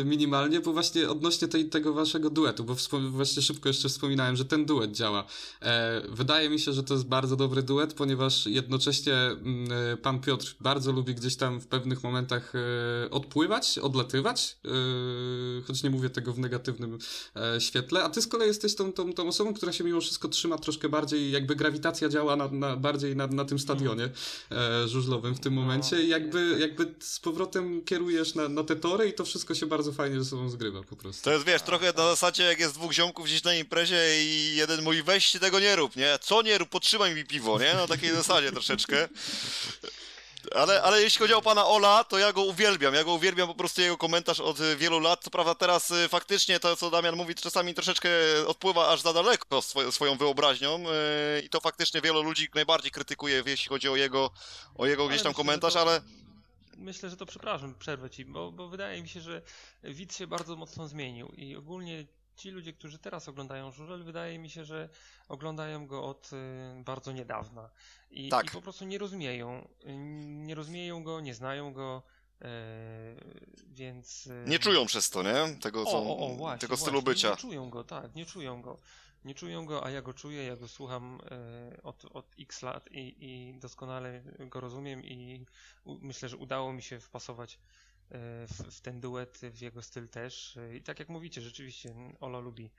y, 0.00 0.04
minimalnie, 0.04 0.60
bo 0.60 0.72
właśnie 0.72 1.10
odnośnie 1.10 1.48
tej, 1.48 1.68
tego 1.68 1.92
waszego 1.92 2.30
duetu, 2.30 2.64
bo 2.64 2.76
właśnie 3.10 3.42
szybko 3.42 3.68
jeszcze 3.68 3.88
wspominałem, 3.88 4.36
że 4.36 4.44
ten 4.44 4.66
duet 4.66 4.92
działa. 4.92 5.24
E, 5.62 6.02
wydaje 6.08 6.50
mi 6.50 6.60
się, 6.60 6.72
że 6.72 6.82
to 6.82 6.94
jest 6.94 7.06
bardzo 7.06 7.36
dobry 7.36 7.62
duet, 7.62 7.94
ponieważ 7.94 8.46
jednocześnie 8.46 9.14
mm, 9.14 9.68
e, 9.92 9.96
pan 9.96 10.20
Piotr 10.20 10.56
bardzo 10.60 10.92
lubi 10.92 11.14
gdzieś 11.14 11.36
tam 11.36 11.60
w 11.60 11.66
pewnych 11.66 12.02
momentach 12.02 12.52
e, 12.54 13.10
odpływać, 13.10 13.78
odlatywać, 13.78 14.56
e, 14.64 15.62
choć 15.62 15.82
nie 15.82 15.90
mówię 15.90 16.10
tego 16.10 16.32
w 16.32 16.38
negatywnym 16.38 16.98
e, 17.36 17.60
świetle, 17.60 18.04
a 18.04 18.10
ty 18.10 18.22
z 18.22 18.26
kolei 18.26 18.48
jesteś 18.48 18.74
tą, 18.74 18.92
tą, 18.92 19.12
tą 19.12 19.28
osobą, 19.28 19.54
która 19.54 19.72
się 19.72 19.84
mimo 19.84 20.00
wszystko 20.00 20.28
trzyma 20.28 20.58
troszkę 20.58 20.88
bardziej, 20.88 21.30
jakby 21.30 21.56
grawitacja 21.64 22.08
działa 22.08 22.36
na, 22.36 22.48
na, 22.48 22.76
bardziej 22.76 23.16
na, 23.16 23.26
na 23.26 23.44
tym 23.44 23.58
stadionie 23.58 24.08
e, 24.52 24.88
żużlowym 24.88 25.34
w 25.34 25.40
tym 25.40 25.54
No, 25.54 25.60
momencie 25.60 26.02
i 26.02 26.08
jakby, 26.08 26.38
jest 26.40 26.52
tak. 26.52 26.60
jakby 26.60 26.94
z 27.00 27.20
powrotem 27.20 27.84
kierujesz 27.84 28.34
na, 28.34 28.48
na 28.48 28.64
te 28.64 28.76
tory 28.76 29.08
i 29.08 29.12
to 29.12 29.24
wszystko 29.24 29.54
się 29.54 29.66
bardzo 29.66 29.92
fajnie 29.92 30.18
ze 30.18 30.30
sobą 30.30 30.48
zgrywa 30.50 30.82
po 30.82 30.96
prostu. 30.96 31.24
To 31.24 31.32
jest, 31.32 31.44
wiesz, 31.46 31.62
trochę 31.62 31.86
na 31.86 32.04
zasadzie, 32.10 32.42
jak 32.42 32.60
jest 32.60 32.74
dwóch 32.74 32.92
ziomków 32.92 33.24
gdzieś 33.26 33.44
na 33.44 33.54
imprezie 33.54 34.24
i 34.24 34.56
jeden 34.56 34.82
mówi, 34.82 35.02
weź 35.02 35.26
się 35.26 35.38
tego 35.38 35.60
nie 35.60 35.76
rób, 35.76 35.96
nie? 35.96 36.18
Co 36.20 36.42
nie 36.42 36.58
rób, 36.58 36.68
podtrzymaj 36.68 37.14
mi 37.14 37.24
piwo, 37.24 37.58
nie? 37.58 37.74
Na 37.74 37.86
takiej 37.86 38.10
zasadzie 38.14 38.52
troszeczkę. 38.52 39.08
Ale, 40.54 40.82
ale 40.82 41.02
jeśli 41.02 41.18
chodzi 41.18 41.34
o 41.34 41.42
pana 41.42 41.66
Ola, 41.66 42.04
to 42.04 42.18
ja 42.18 42.32
go 42.32 42.42
uwielbiam. 42.42 42.94
Ja 42.94 43.04
go 43.04 43.14
uwielbiam 43.14 43.48
po 43.48 43.54
prostu 43.54 43.80
jego 43.80 43.96
komentarz 43.96 44.40
od 44.40 44.60
y, 44.60 44.76
wielu 44.76 45.00
lat. 45.00 45.24
Co 45.24 45.30
prawda 45.30 45.54
teraz 45.54 45.90
y, 45.90 46.08
faktycznie 46.08 46.60
to, 46.60 46.76
co 46.76 46.90
Damian 46.90 47.16
mówi, 47.16 47.34
czasami 47.34 47.74
troszeczkę 47.74 48.10
odpływa 48.46 48.88
aż 48.88 49.00
za 49.00 49.12
daleko 49.12 49.62
swo 49.62 49.92
swoją 49.92 50.16
wyobraźnią 50.16 50.84
y, 51.38 51.42
i 51.42 51.48
to 51.48 51.60
faktycznie 51.60 52.00
wielu 52.00 52.22
ludzi 52.22 52.48
najbardziej 52.54 52.90
krytykuje, 52.90 53.42
jeśli 53.46 53.68
chodzi 53.68 53.88
o 53.88 53.96
jego, 53.96 54.30
o 54.74 54.86
jego 54.86 55.08
gdzieś 55.08 55.22
tam 55.22 55.34
komentarz, 55.34 55.76
ale... 55.76 56.00
Myślę, 56.76 57.10
że 57.10 57.16
to 57.16 57.26
przepraszam, 57.26 57.74
przerwę 57.74 58.10
ci, 58.10 58.24
bo, 58.24 58.52
bo 58.52 58.68
wydaje 58.68 59.02
mi 59.02 59.08
się, 59.08 59.20
że 59.20 59.42
widz 59.82 60.16
się 60.16 60.26
bardzo 60.26 60.56
mocno 60.56 60.88
zmienił 60.88 61.28
i 61.28 61.56
ogólnie 61.56 62.06
ci 62.36 62.50
ludzie, 62.50 62.72
którzy 62.72 62.98
teraz 62.98 63.28
oglądają 63.28 63.70
żużel, 63.72 64.04
wydaje 64.04 64.38
mi 64.38 64.50
się, 64.50 64.64
że 64.64 64.88
oglądają 65.28 65.86
go 65.86 66.04
od 66.04 66.30
y, 66.32 66.82
bardzo 66.84 67.12
niedawna 67.12 67.70
i, 68.10 68.28
Tak. 68.28 68.46
i 68.46 68.50
po 68.50 68.62
prostu 68.62 68.84
nie 68.84 68.98
rozumieją. 68.98 69.68
y, 69.86 69.94
Nie 70.24 70.54
rozumieją 70.54 71.02
go, 71.02 71.20
nie 71.20 71.34
znają 71.34 71.72
go, 71.72 72.02
y, 72.42 72.46
więc... 73.66 74.28
Nie 74.46 74.58
czują 74.58 74.86
przez 74.86 75.10
to, 75.10 75.22
nie? 75.22 75.56
Tego, 75.60 75.84
co, 75.84 75.90
o, 75.98 76.18
o, 76.18 76.26
o, 76.32 76.34
właśnie, 76.34 76.58
tego 76.58 76.76
stylu 76.76 76.92
właśnie, 77.02 77.12
bycia. 77.14 77.30
Nie 77.30 77.36
czują 77.36 77.70
go, 77.70 77.84
tak, 77.84 78.14
nie 78.14 78.26
czują 78.26 78.62
go. 78.62 78.78
Nie 79.24 79.34
czują 79.34 79.66
go, 79.66 79.84
a 79.84 79.90
ja 79.90 80.02
go 80.02 80.14
czuję, 80.14 80.44
ja 80.44 80.56
go 80.56 80.68
słucham 80.68 81.20
od, 81.82 82.04
od 82.04 82.26
x 82.40 82.62
lat 82.62 82.88
i, 82.92 83.14
i 83.20 83.54
doskonale 83.60 84.22
go 84.38 84.60
rozumiem 84.60 85.04
i 85.04 85.46
myślę, 85.86 86.28
że 86.28 86.36
udało 86.36 86.72
mi 86.72 86.82
się 86.82 87.00
wpasować 87.00 87.58
w, 88.10 88.62
w 88.70 88.80
ten 88.80 89.00
duet, 89.00 89.40
w 89.42 89.60
jego 89.60 89.82
styl 89.82 90.08
też. 90.08 90.56
E, 90.56 90.76
I 90.76 90.82
tak 90.82 90.98
jak 90.98 91.08
mówicie, 91.08 91.40
rzeczywiście 91.40 91.94
Olo 92.20 92.40
lubi, 92.40 92.70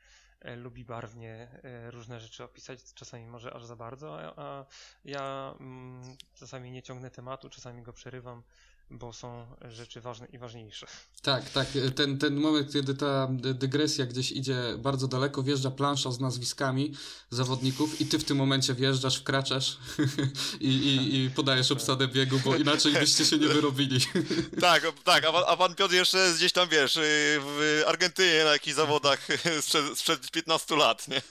e, 0.41 0.55
lubi 0.55 0.85
barwnie 0.85 1.47
e, 1.63 1.91
różne 1.91 2.19
rzeczy 2.19 2.43
opisać, 2.43 2.93
czasami 2.93 3.27
może 3.27 3.53
aż 3.53 3.65
za 3.65 3.75
bardzo, 3.75 4.19
a, 4.21 4.33
a 4.43 4.65
ja 5.05 5.55
mm, 5.59 6.17
czasami 6.33 6.71
nie 6.71 6.83
ciągnę 6.83 7.11
tematu, 7.11 7.49
czasami 7.49 7.81
go 7.81 7.93
przerywam, 7.93 8.43
bo 8.89 9.13
są 9.13 9.45
rzeczy 9.69 10.01
ważne 10.01 10.27
i 10.33 10.37
ważniejsze. 10.37 10.87
Tak, 11.21 11.49
tak. 11.49 11.67
Ten, 11.95 12.17
ten 12.17 12.35
moment, 12.35 12.73
kiedy 12.73 12.95
ta 12.95 13.27
dy- 13.31 13.53
dygresja 13.53 14.05
gdzieś 14.05 14.31
idzie 14.31 14.55
bardzo 14.77 15.07
daleko, 15.07 15.43
wjeżdża 15.43 15.71
plansza 15.71 16.11
z 16.11 16.19
nazwiskami 16.19 16.93
zawodników 17.29 18.01
i 18.01 18.05
ty 18.05 18.19
w 18.19 18.23
tym 18.23 18.37
momencie 18.37 18.73
wjeżdżasz, 18.73 19.17
wkraczasz 19.17 19.77
i, 20.59 20.67
i, 20.67 21.15
i 21.25 21.29
podajesz 21.29 21.71
obsadę 21.71 22.07
biegu, 22.07 22.39
bo 22.45 22.55
inaczej 22.55 22.93
byście 22.93 23.25
się 23.25 23.37
nie 23.37 23.47
wyrobili. 23.47 23.99
Tak, 24.61 24.83
tak, 25.03 25.25
a 25.25 25.31
pan, 25.31 25.43
a 25.47 25.57
pan 25.57 25.75
Piotr 25.75 25.93
jeszcze 25.93 26.33
gdzieś 26.37 26.51
tam, 26.51 26.69
wiesz, 26.69 26.99
w 27.41 27.83
Argentynie 27.87 28.43
na 28.43 28.51
jakichś 28.53 28.75
zawodach 28.75 29.27
sprzed, 29.61 29.97
sprzed 29.99 30.31
15 30.31 30.75
lat, 30.75 31.07
nie? 31.07 31.21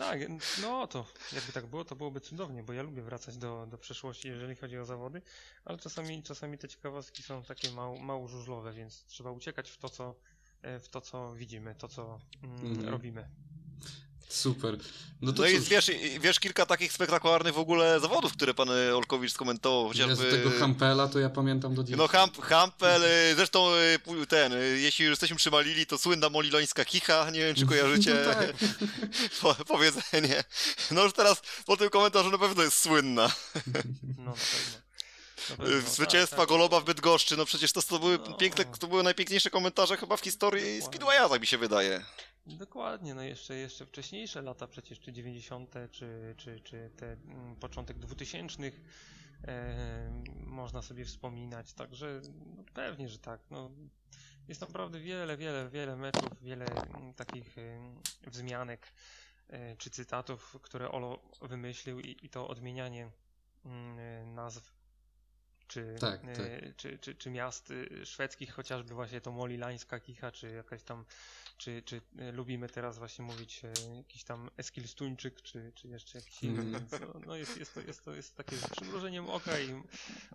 Tak, 0.00 0.20
no 0.62 0.86
to 0.86 1.06
jakby 1.32 1.52
tak 1.52 1.66
było, 1.66 1.84
to 1.84 1.96
byłoby 1.96 2.20
cudownie, 2.20 2.62
bo 2.62 2.72
ja 2.72 2.82
lubię 2.82 3.02
wracać 3.02 3.36
do, 3.36 3.66
do 3.66 3.78
przeszłości, 3.78 4.28
jeżeli 4.28 4.56
chodzi 4.56 4.78
o 4.78 4.84
zawody, 4.84 5.22
ale 5.64 5.78
czasami, 5.78 6.22
czasami 6.22 6.58
te 6.58 6.68
ciekawostki 6.68 7.22
są 7.22 7.42
takie 7.42 7.70
mało, 7.70 7.98
mało 7.98 8.28
żużlowe, 8.28 8.72
więc 8.72 9.04
trzeba 9.04 9.30
uciekać 9.30 9.70
w 9.70 9.78
to, 9.78 9.88
co, 9.88 10.14
e, 10.62 10.78
w 10.80 10.88
to, 10.88 11.00
co 11.00 11.34
widzimy, 11.34 11.74
to, 11.74 11.88
co 11.88 12.20
mm, 12.42 12.70
Mhm. 12.70 12.88
robimy. 12.88 13.28
Super. 14.30 14.76
No 15.22 15.32
to 15.32 15.42
No 15.42 15.48
i 15.48 15.58
cóż, 15.58 15.68
wiesz, 15.68 15.88
i- 15.88 16.20
wiesz 16.20 16.40
kilka 16.40 16.66
takich 16.66 16.92
spektakularnych 16.92 17.54
w 17.54 17.58
ogóle 17.58 18.00
zawodów, 18.00 18.32
które 18.32 18.54
pan 18.54 18.70
y, 18.70 18.96
Olkowicz 18.96 19.32
skomentował, 19.32 19.88
chociażby... 19.88 20.30
tego 20.30 20.50
Hampela 20.58 21.08
to 21.08 21.18
ja 21.18 21.30
pamiętam 21.30 21.74
do 21.74 21.84
dziś. 21.84 21.96
No 21.96 22.08
Hamp, 22.08 22.42
Hampel, 22.42 23.04
y, 23.04 23.34
zresztą 23.36 23.70
pu- 24.04 24.26
ten, 24.26 24.52
jeśli 24.76 25.04
już 25.04 25.12
jesteśmy 25.12 25.36
przy 25.36 25.50
Malili, 25.50 25.86
to 25.86 25.98
słynna 25.98 26.28
molilońska 26.28 26.84
kicha, 26.84 27.30
nie 27.30 27.40
wiem 27.40 27.54
czy 27.54 27.66
kojarzycie 27.66 28.14
No 28.26 28.34
tak. 28.34 28.52
po, 29.40 29.54
powiedzenie. 29.64 30.44
No 30.90 31.04
już 31.04 31.12
teraz 31.12 31.42
po 31.66 31.76
tym 31.76 31.90
komentarzu 31.90 32.30
na 32.30 32.38
pewno 32.38 32.62
jest 32.62 32.78
słynna. 32.78 33.32
No 34.18 34.24
na 34.24 34.32
pewno. 34.32 34.80
Pewno, 35.58 35.90
Zwycięstwa 35.90 36.36
tak, 36.36 36.42
tak. 36.42 36.48
Goloba 36.48 36.80
w 36.80 36.84
Bydgoszczy, 36.84 37.36
no 37.36 37.44
przecież 37.46 37.72
to, 37.72 37.82
to 37.82 37.98
były 37.98 38.18
No. 38.28 38.34
piękne, 38.34 38.64
to 38.64 38.86
były 38.86 39.02
najpiękniejsze 39.02 39.50
komentarze 39.50 39.96
chyba 39.96 40.16
w 40.16 40.20
historii. 40.20 40.82
Speedwaya, 40.82 41.28
tak 41.30 41.40
mi 41.40 41.46
się 41.46 41.58
wydaje. 41.58 42.04
Dokładnie, 42.46 43.14
no 43.14 43.22
jeszcze, 43.22 43.54
jeszcze 43.54 43.86
wcześniejsze 43.86 44.42
lata 44.42 44.66
przecież, 44.66 45.00
czy 45.00 45.12
90., 45.12 45.74
czy, 45.90 46.34
czy, 46.36 46.60
czy 46.60 46.90
te 46.96 47.12
mm, 47.12 47.56
początek 47.56 47.98
2000 47.98 48.62
e, 49.44 50.22
można 50.46 50.82
sobie 50.82 51.04
wspominać, 51.04 51.72
także 51.72 52.20
no, 52.56 52.64
pewnie, 52.74 53.08
że 53.08 53.18
tak. 53.18 53.40
No, 53.50 53.70
jest 54.48 54.60
naprawdę 54.60 55.00
wiele, 55.00 55.36
wiele, 55.36 55.70
wiele 55.70 55.96
meczów, 55.96 56.42
wiele 56.42 56.66
mm, 56.66 57.14
takich 57.14 57.58
em, 57.58 58.00
wzmianek 58.26 58.92
e, 59.48 59.76
czy 59.76 59.90
cytatów, 59.90 60.56
które 60.62 60.90
Olo 60.90 61.22
wymyślił 61.42 62.00
i, 62.00 62.16
i 62.22 62.28
to 62.28 62.48
odmienianie 62.48 63.10
mm, 63.64 64.34
nazw 64.34 64.80
czy, 65.70 65.96
Tak, 66.00 66.24
e, 66.24 66.36
tak. 66.36 66.76
Czy, 66.76 66.98
czy, 66.98 67.14
czy 67.14 67.30
miast 67.30 67.70
y, 67.70 68.06
szwedzkich, 68.06 68.52
chociażby 68.52 68.94
właśnie 68.94 69.20
to 69.20 69.32
Molilańska 69.32 70.00
Kicha, 70.00 70.32
czy 70.32 70.50
jakaś 70.50 70.82
tam 70.82 71.04
czy, 71.60 71.82
czy 71.82 71.96
y, 71.96 72.32
lubimy 72.32 72.68
teraz 72.68 72.98
właśnie 72.98 73.24
mówić 73.24 73.62
e, 73.64 73.96
jakiś 73.96 74.24
tam 74.24 74.50
Eskilstuńczyk, 74.56 75.42
czy, 75.42 75.72
czy 75.74 75.88
jeszcze 75.88 76.18
jakiś 76.18 76.42
inny, 76.42 76.62
Mhm. 76.62 76.72
więc 76.72 77.02
no, 77.02 77.20
no 77.26 77.36
jest, 77.36 77.56
jest, 77.56 77.74
to, 77.74 77.80
jest, 77.80 78.04
to, 78.04 78.14
jest 78.14 78.36
takie 78.36 78.56
z 78.56 78.68
przymrużeniem 78.68 79.30
oka 79.30 79.60
i 79.60 79.82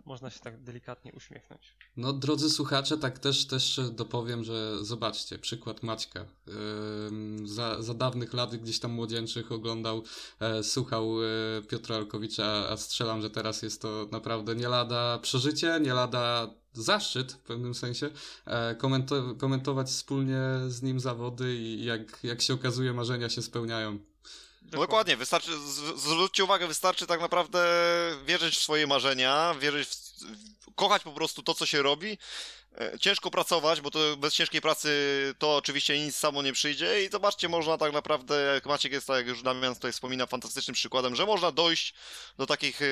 można 0.04 0.30
się 0.30 0.40
tak 0.40 0.62
delikatnie 0.62 1.12
uśmiechnąć. 1.12 1.74
No, 1.96 2.12
drodzy 2.12 2.50
słuchacze, 2.50 2.98
tak 2.98 3.18
też, 3.18 3.46
też 3.46 3.80
dopowiem, 3.92 4.44
że 4.44 4.84
zobaczcie, 4.84 5.38
przykład 5.38 5.82
Maćka. 5.82 6.26
Za, 7.44 7.82
za 7.82 7.94
dawnych 7.94 8.32
lat 8.32 8.56
gdzieś 8.56 8.80
tam 8.80 8.92
młodzieńczych 8.92 9.52
oglądał, 9.52 10.02
e, 10.40 10.62
słuchał 10.62 11.24
e, 11.24 11.26
Piotra 11.62 11.96
Alkowicza, 11.96 12.68
a 12.68 12.76
strzelam, 12.76 13.22
że 13.22 13.30
teraz 13.30 13.62
jest 13.62 13.82
to 13.82 14.08
naprawdę 14.12 14.54
nie 14.54 14.68
lada 14.68 15.18
przeżycie, 15.18 15.80
nie 15.80 15.94
lada 15.94 16.54
zaszczyt 16.76 17.32
w 17.32 17.38
pewnym 17.38 17.74
sensie 17.74 18.10
e, 18.44 18.74
komento- 18.74 19.36
komentować 19.36 19.88
wspólnie 19.88 20.40
z 20.68 20.82
nim 20.82 21.00
zawody 21.00 21.54
i 21.54 21.84
jak, 21.84 22.18
jak 22.22 22.42
się 22.42 22.54
okazuje 22.54 22.92
marzenia 22.92 23.30
się 23.30 23.42
spełniają. 23.42 23.98
No 24.72 24.80
dokładnie, 24.80 25.16
wystarczy, 25.16 25.50
zwróćcie 25.96 26.44
uwagę, 26.44 26.66
wystarczy 26.66 27.06
tak 27.06 27.20
naprawdę 27.20 27.66
wierzyć 28.26 28.56
w 28.56 28.62
swoje 28.62 28.86
marzenia, 28.86 29.54
wierzyć 29.60 29.88
w, 29.88 30.74
kochać 30.74 31.02
po 31.02 31.12
prostu 31.12 31.42
to, 31.42 31.54
co 31.54 31.66
się 31.66 31.82
robi, 31.82 32.18
ciężko 33.00 33.30
pracować, 33.30 33.80
bo 33.80 33.90
to 33.90 34.16
bez 34.16 34.34
ciężkiej 34.34 34.60
pracy 34.60 34.88
to 35.38 35.56
oczywiście 35.56 35.98
nic 36.04 36.16
samo 36.16 36.42
nie 36.42 36.52
przyjdzie. 36.52 37.04
I 37.04 37.08
zobaczcie, 37.08 37.48
można 37.48 37.78
tak 37.78 37.92
naprawdę, 37.92 38.52
jak 38.54 38.66
Maciek 38.66 38.92
jest, 38.92 39.06
tak 39.06 39.16
jak 39.16 39.26
już 39.26 39.42
Damian 39.42 39.74
tutaj 39.74 39.92
wspomina, 39.92 40.26
fantastycznym 40.26 40.74
przykładem, 40.74 41.16
że 41.16 41.26
można 41.26 41.52
dojść 41.52 41.94
do 42.38 42.46
takich 42.46 42.82
e, 42.82 42.86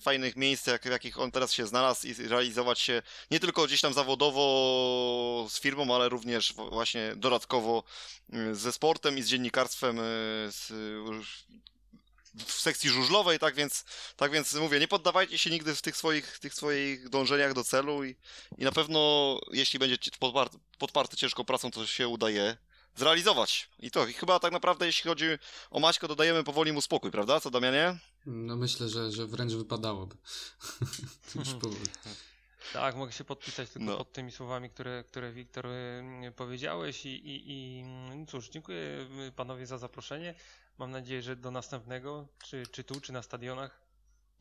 fajnych 0.00 0.36
miejsc, 0.36 0.66
jak, 0.66 0.82
w 0.82 0.90
jakich 0.90 1.18
on 1.18 1.30
teraz 1.30 1.52
się 1.52 1.66
znalazł 1.66 2.06
i 2.06 2.14
realizować 2.28 2.80
się 2.80 3.02
nie 3.30 3.40
tylko 3.40 3.66
gdzieś 3.66 3.80
tam 3.80 3.92
zawodowo 3.92 5.46
z 5.50 5.60
firmą, 5.60 5.94
ale 5.94 6.08
również 6.08 6.52
właśnie 6.52 7.12
dodatkowo 7.16 7.84
y, 8.34 8.54
ze 8.54 8.72
sportem 8.72 9.18
i 9.18 9.22
z 9.22 9.28
dziennikarstwem 9.28 9.96
z, 10.50 10.72
w 12.46 12.52
sekcji 12.52 12.90
żużlowej, 12.90 13.38
tak 13.38 13.54
więc, 13.54 13.84
tak 14.16 14.32
więc 14.32 14.54
mówię, 14.54 14.80
nie 14.80 14.88
poddawajcie 14.88 15.38
się 15.38 15.50
nigdy 15.50 15.74
w 15.74 15.82
tych 15.82 15.96
swoich, 15.96 16.38
tych 16.38 16.54
swoich 16.54 17.08
dążeniach 17.08 17.52
do 17.54 17.64
celu 17.64 18.04
i, 18.04 18.16
i 18.58 18.64
na 18.64 18.72
pewno, 18.72 19.40
jeśli 19.52 19.78
będziecie 19.78 20.10
podparte, 20.18 20.58
podparte 20.78 21.16
ciężką 21.16 21.44
pracą, 21.44 21.70
to 21.70 21.86
się 21.86 22.08
udaje 22.08 22.56
zrealizować. 22.94 23.70
I 23.78 23.90
to, 23.90 24.06
i 24.06 24.12
chyba 24.12 24.40
tak 24.40 24.52
naprawdę, 24.52 24.86
jeśli 24.86 25.08
chodzi 25.08 25.26
o 25.70 25.80
Maćko, 25.80 26.08
dodajemy 26.08 26.44
powoli 26.44 26.72
mu 26.72 26.80
spokój, 26.82 27.10
prawda? 27.10 27.40
Co, 27.40 27.50
Damianie? 27.50 27.98
No 28.26 28.56
myślę, 28.56 28.88
że, 28.88 29.12
że 29.12 29.26
wręcz 29.26 29.52
wypadałoby. 29.52 30.16
Już 31.34 31.48
powoli. 31.54 31.86
Tak, 32.72 32.96
mogę 32.96 33.12
się 33.12 33.24
podpisać 33.24 33.70
tylko 33.70 33.90
No. 33.90 33.96
pod 33.96 34.12
tymi 34.12 34.32
słowami, 34.32 34.70
które, 34.70 35.04
które 35.04 35.32
Wiktor 35.32 35.66
y, 35.66 36.32
powiedziałeś 36.36 37.06
i, 37.06 37.08
i, 37.08 37.42
i 37.52 37.82
no 37.84 38.26
cóż, 38.26 38.48
dziękuję 38.48 39.06
y, 39.28 39.32
panowie 39.32 39.66
za 39.66 39.78
zaproszenie. 39.78 40.34
Mam 40.78 40.90
nadzieję, 40.90 41.22
że 41.22 41.36
do 41.36 41.50
następnego, 41.50 42.28
czy, 42.44 42.66
czy 42.72 42.84
tu, 42.84 43.00
czy 43.00 43.12
na 43.12 43.22
stadionach. 43.22 43.88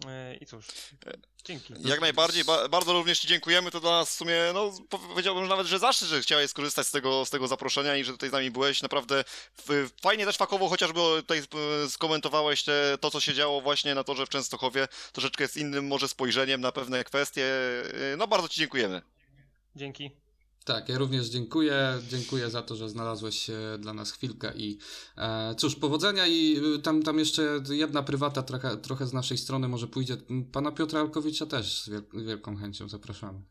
Y, 0.05 0.35
I 0.35 0.45
cóż, 0.45 0.67
dzięki. 1.43 1.73
Jak 1.79 2.01
najbardziej, 2.01 2.43
ba 2.43 2.67
bardzo 2.67 2.93
również 2.93 3.19
Ci 3.19 3.27
dziękujemy, 3.27 3.71
to 3.71 3.79
dla 3.79 3.91
nas 3.91 4.09
w 4.09 4.13
sumie, 4.13 4.35
no 4.53 4.71
powiedziałbym 4.89 5.47
nawet, 5.47 5.67
że 5.67 5.79
zaszczyt, 5.79 6.07
że 6.07 6.21
chciałeś 6.21 6.49
skorzystać 6.49 6.87
z 6.87 6.91
tego, 6.91 7.25
z 7.25 7.29
tego 7.29 7.47
zaproszenia 7.47 7.95
i 7.95 8.03
że 8.03 8.11
tutaj 8.11 8.29
z 8.29 8.31
nami 8.31 8.51
byłeś, 8.51 8.81
naprawdę 8.81 9.23
fajnie 10.01 10.25
też 10.25 10.37
fakowo, 10.37 10.69
chociażby 10.69 10.99
tutaj 10.99 11.39
e, 11.39 11.89
skomentowałeś 11.89 12.63
te, 12.63 12.97
to, 13.01 13.11
co 13.11 13.19
się 13.19 13.33
działo 13.33 13.61
właśnie 13.61 13.95
na 13.95 14.03
torze 14.03 14.25
w 14.25 14.29
Częstochowie, 14.29 14.87
troszeczkę 15.11 15.47
z 15.47 15.57
innym 15.57 15.87
może 15.87 16.07
spojrzeniem 16.07 16.61
na 16.61 16.71
pewne 16.71 17.03
kwestie, 17.03 17.45
E, 18.13 18.17
no 18.17 18.27
bardzo 18.27 18.49
Ci 18.49 18.59
dziękujemy. 18.59 19.01
Dzięki. 19.75 20.11
Tak, 20.67 20.89
ja 20.89 20.97
również 20.97 21.27
dziękuję. 21.27 21.99
Dziękuję 22.09 22.49
za 22.49 22.61
to, 22.61 22.75
że 22.75 22.89
znalazłeś 22.89 23.49
e, 23.49 23.77
dla 23.79 23.93
nas 23.93 24.11
chwilkę 24.11 24.53
i 24.55 24.77
e, 25.17 25.55
cóż, 25.57 25.75
powodzenia 25.75 26.27
i 26.27 26.61
e, 26.75 26.81
tam, 26.81 27.03
tam 27.03 27.19
jeszcze 27.19 27.59
jedna 27.69 28.03
prywata 28.03 28.43
trochę, 28.43 28.77
trochę 28.77 29.07
z 29.07 29.13
naszej 29.13 29.37
strony 29.37 29.67
może 29.67 29.87
pójdzie. 29.87 30.17
Pana 30.51 30.71
Piotra 30.71 30.99
Alkowicza 30.99 31.45
też 31.45 31.81
z 31.81 31.89
wiel- 31.89 32.25
wielką 32.25 32.57
chęcią 32.57 32.89
zapraszamy. 32.89 33.41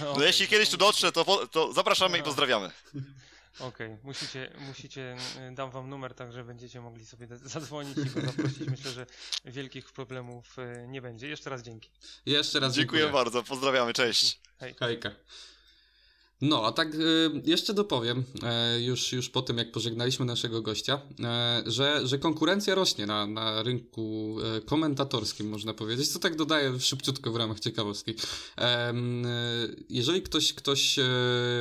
No 0.00 0.10
Okej, 0.12 0.26
jeśli 0.26 0.48
kiedyś 0.48 0.70
tu 0.70 0.76
dotrze, 0.76 1.12
to, 1.12 1.46
to 1.46 1.72
zapraszamy 1.72 2.18
i 2.18 2.22
pozdrawiamy. 2.22 2.70
Okej, 3.60 3.96
musicie, 4.02 4.52
musicie, 4.68 5.16
y, 5.52 5.54
dam 5.54 5.70
wam 5.70 5.90
numer, 5.90 6.14
także 6.14 6.44
będziecie 6.44 6.80
mogli 6.80 7.06
sobie 7.06 7.26
zadzwonić 7.42 7.98
i 7.98 8.04
go 8.04 8.20
zaprosić. 8.20 8.68
Myślę, 8.68 8.90
że 8.90 9.06
wielkich 9.44 9.92
problemów 9.92 10.58
y, 10.58 10.88
nie 10.88 11.02
będzie. 11.02 11.28
Jeszcze 11.28 11.50
raz 11.50 11.62
dzięki. 11.62 11.90
Jeszcze 12.26 12.60
raz 12.60 12.74
Dziękuję 12.74 13.02
dziękuję. 13.02 13.24
bardzo, 13.24 13.42
pozdrawiamy, 13.42 13.92
cześć. 13.92 14.40
Hej. 14.58 14.74
Hejka. 14.74 15.10
No, 16.44 16.66
a 16.66 16.72
tak 16.72 16.94
y, 16.94 17.30
jeszcze 17.44 17.74
dopowiem, 17.74 18.24
e, 18.42 18.80
już, 18.80 19.12
już 19.12 19.28
po 19.28 19.42
tym 19.42 19.58
jak 19.58 19.72
pożegnaliśmy 19.72 20.24
naszego 20.24 20.62
gościa, 20.62 21.00
e, 21.20 21.62
że, 21.66 22.06
że 22.06 22.18
konkurencja 22.18 22.74
rośnie 22.74 23.06
na, 23.06 23.26
na 23.26 23.62
rynku 23.62 24.36
komentatorskim, 24.66 25.48
można 25.48 25.74
powiedzieć. 25.74 26.12
To 26.12 26.18
tak 26.18 26.36
dodaję 26.36 26.80
szybciutko 26.80 27.32
w 27.32 27.36
ramach 27.36 27.60
ciekawostki. 27.60 28.14
Jeżeli 29.88 30.22
ktoś, 30.22 30.52
ktoś 30.52 30.96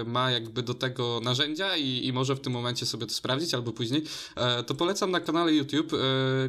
ma 0.05 0.31
jakby 0.31 0.63
do 0.63 0.73
tego 0.73 1.19
narzędzia 1.23 1.77
i, 1.77 2.05
i 2.05 2.13
może 2.13 2.36
w 2.36 2.39
tym 2.39 2.53
momencie 2.53 2.86
sobie 2.86 3.05
to 3.05 3.13
sprawdzić 3.13 3.53
albo 3.53 3.71
później, 3.71 4.03
e, 4.36 4.63
to 4.63 4.75
polecam 4.75 5.11
na 5.11 5.19
kanale 5.19 5.53
YouTube. 5.53 5.93
E, 5.93 5.97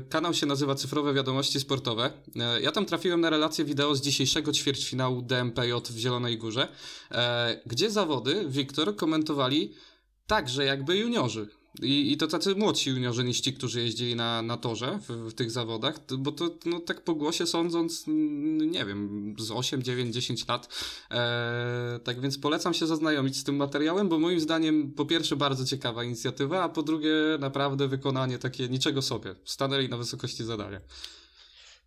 kanał 0.08 0.34
się 0.34 0.46
nazywa 0.46 0.74
Cyfrowe 0.74 1.14
Wiadomości 1.14 1.60
Sportowe. 1.60 2.12
E, 2.36 2.60
ja 2.60 2.72
tam 2.72 2.86
trafiłem 2.86 3.20
na 3.20 3.30
relację 3.30 3.64
wideo 3.64 3.94
z 3.94 4.00
dzisiejszego 4.00 4.52
ćwierćfinału 4.52 5.22
DMPJ 5.22 5.72
w 5.90 5.98
Zielonej 5.98 6.38
Górze, 6.38 6.68
gdzie 7.66 7.90
zawody 7.90 8.23
Wiktor 8.48 8.96
komentowali 8.96 9.72
także 10.26 10.64
jakby 10.64 10.96
juniorzy. 10.96 11.48
I, 11.82 12.12
I 12.12 12.16
to 12.16 12.26
tacy 12.26 12.54
młodsi 12.54 12.90
juniorzy 12.90 13.24
niż 13.24 13.40
ci, 13.40 13.52
którzy 13.52 13.80
jeździli 13.80 14.16
na, 14.16 14.42
na 14.42 14.56
torze 14.56 14.98
w, 15.08 15.30
w 15.30 15.34
tych 15.34 15.50
zawodach, 15.50 16.00
bo 16.18 16.32
to 16.32 16.50
no, 16.66 16.80
tak 16.80 17.04
po 17.04 17.14
głosie 17.14 17.46
sądząc, 17.46 18.04
nie 18.56 18.84
wiem, 18.84 19.34
z 19.38 19.50
8, 19.50 19.82
9, 19.82 20.14
10 20.14 20.48
lat. 20.48 20.68
E, 21.10 22.00
tak 22.04 22.20
więc 22.20 22.38
polecam 22.38 22.74
się 22.74 22.86
zaznajomić 22.86 23.36
z 23.36 23.44
tym 23.44 23.56
materiałem, 23.56 24.08
bo 24.08 24.18
moim 24.18 24.40
zdaniem 24.40 24.92
po 24.92 25.06
pierwsze 25.06 25.36
bardzo 25.36 25.64
ciekawa 25.64 26.04
inicjatywa, 26.04 26.62
a 26.62 26.68
po 26.68 26.82
drugie 26.82 27.14
naprawdę 27.40 27.88
wykonanie 27.88 28.38
takie 28.38 28.68
niczego 28.68 29.02
sobie. 29.02 29.34
Stanęli 29.44 29.88
na 29.88 29.96
wysokości 29.96 30.44
zadania. 30.44 30.80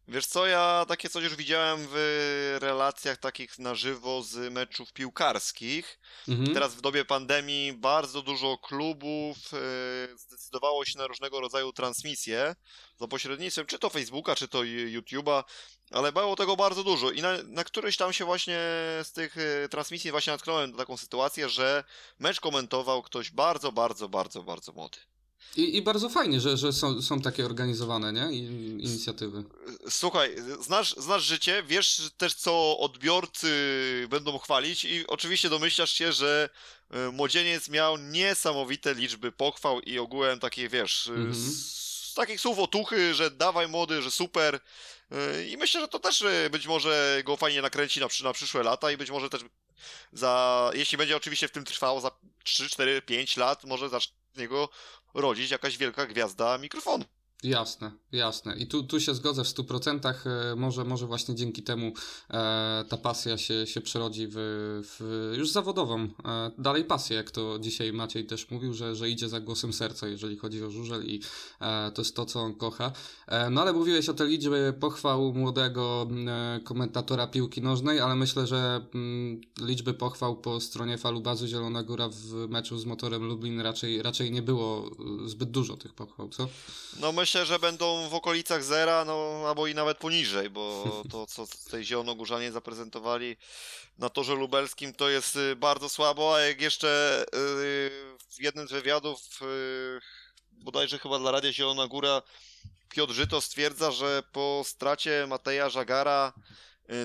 Wiesz 0.10 0.26
co, 0.26 0.46
ja 0.46 0.86
takie 0.88 1.10
coś 1.10 1.24
już 1.24 1.36
widziałem 1.36 1.88
w 1.92 2.58
relacjach 2.62 3.18
takich 3.18 3.60
na 3.60 3.76
żywo 3.76 4.24
z 4.24 4.54
meczów 4.54 4.94
piłkarskich. 4.94 6.00
Mhm. 6.28 6.54
Teraz 6.54 6.76
w 6.76 6.82
dobie 6.82 7.06
pandemii 7.06 7.74
bardzo 7.74 8.22
dużo 8.22 8.58
klubów 8.58 9.38
e, 9.54 10.18
zdecydowało 10.18 10.86
się 10.86 10.98
na 10.98 11.08
różnego 11.08 11.42
rodzaju 11.42 11.74
transmisje 11.74 12.56
za 13.00 13.08
pośrednictwem 13.08 13.66
czy 13.66 13.80
to 13.80 13.90
Facebooka, 13.90 14.36
czy 14.36 14.48
to 14.48 14.60
YouTube'a, 14.60 15.44
ale 15.92 16.12
było 16.12 16.36
tego 16.36 16.56
bardzo 16.56 16.84
dużo 16.84 17.12
i 17.12 17.22
na, 17.22 17.44
na 17.44 17.64
któryś 17.64 17.98
tam 17.98 18.14
się 18.14 18.26
właśnie 18.26 18.60
z 19.04 19.12
tych 19.12 19.36
e, 19.38 19.70
transmisji 19.70 20.12
właśnie 20.12 20.34
natknąłem 20.34 20.72
na 20.72 20.78
taką 20.78 20.98
sytuację, 20.98 21.50
że 21.50 21.84
mecz 22.20 22.40
komentował 22.40 23.04
ktoś 23.04 23.32
bardzo, 23.32 23.72
bardzo, 23.72 24.10
bardzo, 24.10 24.44
bardzo 24.44 24.72
młody. 24.72 24.98
I, 25.56 25.78
I 25.78 25.82
bardzo 25.82 26.10
fajnie, 26.10 26.42
że, 26.42 26.58
że 26.58 26.74
są, 26.74 27.02
są 27.02 27.22
takie 27.22 27.46
organizowane 27.46 28.14
nie? 28.14 28.38
I, 28.38 28.46
inicjatywy. 28.86 29.44
Słuchaj, 29.90 30.36
znasz, 30.62 30.96
znasz 30.98 31.24
życie, 31.24 31.64
wiesz 31.68 32.02
też, 32.18 32.34
co 32.34 32.80
odbiorcy 32.80 33.48
będą 34.10 34.38
chwalić, 34.38 34.86
i 34.86 35.08
oczywiście 35.08 35.50
domyślasz 35.50 35.92
się, 35.94 36.12
że 36.12 36.50
e, 36.92 37.12
młodzieniec 37.12 37.70
miał 37.70 37.98
niesamowite 37.98 38.94
liczby 38.94 39.32
pochwał 39.32 39.80
i 39.80 40.00
ogółem 40.00 40.40
takie, 40.40 40.70
wiesz, 40.70 41.08
Mhm. 41.08 41.34
z 41.36 42.14
takich 42.14 42.42
słów 42.42 42.60
otuchy, 42.60 43.14
że 43.14 43.32
dawaj 43.32 43.68
młody, 43.68 44.02
że 44.02 44.12
super. 44.12 44.60
E, 45.12 45.48
I 45.48 45.58
myślę, 45.58 45.82
że 45.82 45.88
to 45.88 46.00
też 46.00 46.24
być 46.52 46.68
może 46.68 47.22
go 47.26 47.38
fajnie 47.38 47.62
nakręci 47.62 48.00
na, 48.00 48.08
na 48.24 48.34
przyszłe 48.34 48.64
lata 48.64 48.92
i 48.92 48.98
być 48.98 49.12
może 49.12 49.30
też 49.30 49.42
za, 50.14 50.72
jeśli 50.74 50.98
będzie 50.98 51.18
oczywiście 51.18 51.48
w 51.48 51.52
tym 51.52 51.66
trwało 51.66 52.02
za 52.02 52.12
3, 52.44 52.70
4, 52.70 53.02
5 53.02 53.38
lat, 53.38 53.64
może 53.64 53.90
zacznie 53.90 54.14
z 54.27 54.27
niego 54.38 54.70
rodzić 55.14 55.52
jakaś 55.52 55.78
wielka 55.78 56.06
gwiazda 56.06 56.58
mikrofonu. 56.58 57.06
Jasne, 57.44 57.92
jasne. 58.12 58.56
I 58.56 58.68
tu, 58.68 58.84
tu 58.84 59.00
się 59.00 59.16
zgodzę 59.16 59.44
w 59.44 59.48
100%. 59.48 60.14
E, 60.26 60.56
może, 60.56 60.84
może 60.84 61.08
właśnie 61.08 61.36
dzięki 61.36 61.64
temu 61.64 61.92
e, 62.30 62.86
ta 62.90 62.98
pasja 62.98 63.38
się, 63.38 63.68
się 63.68 63.82
przerodzi 63.82 64.28
w, 64.30 64.36
w 64.84 65.34
już 65.38 65.52
zawodową 65.52 66.04
e, 66.04 66.10
dalej 66.58 66.86
pasję, 66.86 67.18
jak 67.18 67.32
to 67.32 67.60
dzisiaj 67.60 67.94
Maciej 67.94 68.26
też 68.26 68.52
mówił, 68.52 68.74
że, 68.74 68.96
że 68.96 69.10
idzie 69.10 69.30
za 69.30 69.40
głosem 69.40 69.74
serca, 69.74 70.08
jeżeli 70.08 70.38
chodzi 70.38 70.64
o 70.64 70.72
żużel 70.72 71.06
i 71.06 71.22
e, 71.62 71.92
to 71.92 72.02
jest 72.02 72.16
to, 72.16 72.26
co 72.26 72.40
on 72.40 72.56
kocha. 72.56 72.92
E, 73.28 73.50
no 73.50 73.62
ale 73.62 73.74
mówiłeś 73.74 74.10
o 74.10 74.14
tej 74.14 74.28
liczbie 74.28 74.74
pochwał 74.80 75.34
młodego 75.34 76.08
e, 76.28 76.60
komentatora 76.64 77.28
piłki 77.28 77.62
nożnej, 77.62 78.00
ale 78.00 78.16
myślę, 78.16 78.48
że 78.48 78.82
mm, 78.96 79.42
liczby 79.62 79.94
pochwał 79.94 80.36
po 80.36 80.60
stronie 80.60 80.98
falubazu 80.98 81.48
Zielona 81.48 81.84
Góra 81.84 82.10
w 82.10 82.34
meczu 82.50 82.78
z 82.78 82.86
motorem 82.86 83.24
Lublin 83.24 83.62
raczej, 83.62 84.02
raczej 84.02 84.32
nie 84.32 84.42
było 84.42 84.92
zbyt 85.26 85.52
dużo 85.52 85.78
tych 85.78 85.94
pochwał, 85.94 86.30
co? 86.30 86.48
No 87.00 87.12
myślę, 87.12 87.27
że 87.32 87.60
będą 87.60 88.10
w 88.10 88.14
okolicach 88.14 88.64
zera, 88.64 89.06
no 89.06 89.44
albo 89.48 89.68
i 89.68 89.76
nawet 89.76 89.98
poniżej, 89.98 90.50
bo 90.50 90.84
to, 91.12 91.28
co 91.28 91.48
tej 91.72 91.86
Zielonogórzanie 91.86 92.52
zaprezentowali 92.52 93.38
na 93.98 94.10
torze 94.10 94.36
lubelskim, 94.36 94.94
to 94.94 95.10
jest 95.10 95.36
y, 95.36 95.56
bardzo 95.56 95.90
słabo, 95.90 96.36
a 96.36 96.40
jak 96.40 96.62
jeszcze 96.62 97.22
y, 97.24 97.30
w 98.30 98.40
jednym 98.40 98.68
z 98.68 98.72
wywiadów, 98.72 99.20
y, 99.42 100.00
bodajże 100.52 101.00
chyba 101.00 101.20
dla 101.20 101.32
Radia 101.32 101.54
Zielona 101.54 101.88
Góra, 101.88 102.22
Piotr 102.90 103.14
Żyto 103.14 103.42
stwierdza, 103.42 103.92
że 103.92 104.24
po 104.32 104.62
stracie 104.66 105.26
Mateja 105.28 105.70
Żagara 105.70 106.34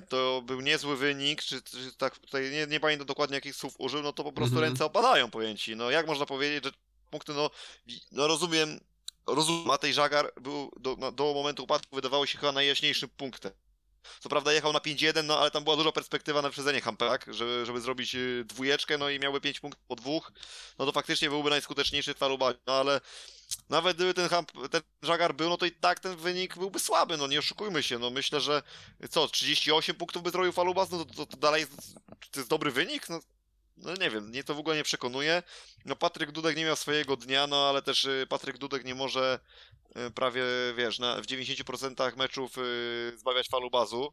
to 0.08 0.42
był 0.46 0.60
niezły 0.60 0.96
wynik, 0.96 1.42
czy, 1.42 1.62
czy 1.62 1.92
tak 1.98 2.18
tutaj 2.18 2.50
nie, 2.50 2.66
nie 2.66 2.80
pamiętam 2.80 3.06
dokładnie 3.06 3.34
jakich 3.34 3.56
słów 3.56 3.74
użył, 3.78 4.02
no 4.02 4.12
to 4.12 4.24
po 4.24 4.32
prostu 4.32 4.54
Mhm. 4.54 4.70
ręce 4.70 4.84
opadają 4.84 5.30
pojęci. 5.30 5.76
No 5.76 5.90
jak 5.90 6.06
można 6.06 6.26
powiedzieć, 6.26 6.64
że 6.64 6.70
punkty, 7.10 7.32
no, 7.32 7.50
no 8.12 8.26
rozumiem, 8.26 8.80
rozumiem, 9.26 9.66
Matej 9.66 9.94
Żagar 9.94 10.32
był 10.40 10.70
do, 10.80 10.96
no, 10.98 11.12
do 11.12 11.34
momentu 11.34 11.64
upadku 11.64 11.96
wydawało 11.96 12.26
się 12.26 12.38
chyba 12.38 12.52
najjaśniejszym 12.52 13.08
punktem. 13.08 13.52
Co 14.20 14.28
prawda 14.28 14.52
jechał 14.52 14.72
na 14.72 14.78
5-1, 14.78 15.24
no 15.24 15.38
ale 15.38 15.50
tam 15.50 15.64
była 15.64 15.76
duża 15.76 15.92
perspektywa 15.92 16.42
na 16.42 16.48
wyprzedzenie 16.48 16.80
Hampek, 16.80 17.26
żeby, 17.28 17.66
żeby 17.66 17.80
zrobić 17.80 18.14
y, 18.14 18.44
dwójeczkę, 18.46 18.98
no 18.98 19.10
i 19.10 19.18
miałby 19.18 19.40
5 19.40 19.60
punktów 19.60 19.84
po 19.88 19.96
dwóch, 19.96 20.32
no 20.78 20.86
to 20.86 20.92
faktycznie 20.92 21.28
byłby 21.28 21.50
najskuteczniejszy 21.50 22.14
w 22.14 22.18
falubaniu, 22.18 22.58
no 22.66 22.72
ale 22.72 23.00
nawet 23.68 23.96
gdyby 23.96 24.14
ten, 24.14 24.28
Hamp, 24.28 24.52
ten 24.70 24.82
Żagar 25.02 25.34
był, 25.34 25.48
no 25.48 25.56
to 25.56 25.66
i 25.66 25.70
tak 25.70 26.00
ten 26.00 26.16
wynik 26.16 26.58
byłby 26.58 26.80
słaby, 26.80 27.16
no 27.16 27.26
nie 27.26 27.38
oszukujmy 27.38 27.82
się, 27.82 27.98
no 27.98 28.10
myślę, 28.10 28.40
że 28.40 28.62
co, 29.10 29.28
38 29.28 29.96
punktów 29.96 30.22
by 30.22 30.30
zrobił 30.30 30.52
Falubas, 30.52 30.90
no 30.90 31.04
to, 31.04 31.14
to, 31.14 31.26
to 31.26 31.36
dalej 31.36 31.60
jest, 31.60 31.94
to 32.30 32.40
jest 32.40 32.50
dobry 32.50 32.70
wynik? 32.70 33.08
No, 33.08 33.20
no 33.76 33.94
nie 33.94 34.10
wiem, 34.10 34.28
mnie 34.28 34.44
to 34.44 34.54
w 34.54 34.58
ogóle 34.58 34.76
nie 34.76 34.82
przekonuje. 34.82 35.42
No 35.84 35.96
Patryk 35.96 36.32
Dudek 36.32 36.56
nie 36.56 36.64
miał 36.64 36.76
swojego 36.76 37.16
dnia, 37.16 37.46
no 37.46 37.68
ale 37.68 37.82
też 37.82 38.04
y, 38.04 38.26
Patryk 38.28 38.58
Dudek 38.58 38.84
nie 38.84 38.94
może 38.94 39.38
y, 39.96 40.10
prawie, 40.10 40.42
wiesz, 40.76 40.98
na, 40.98 41.16
w 41.16 41.26
90% 41.26 42.16
meczów 42.16 42.58
y, 42.58 43.12
zbawiać 43.16 43.48
falubazu. 43.48 44.12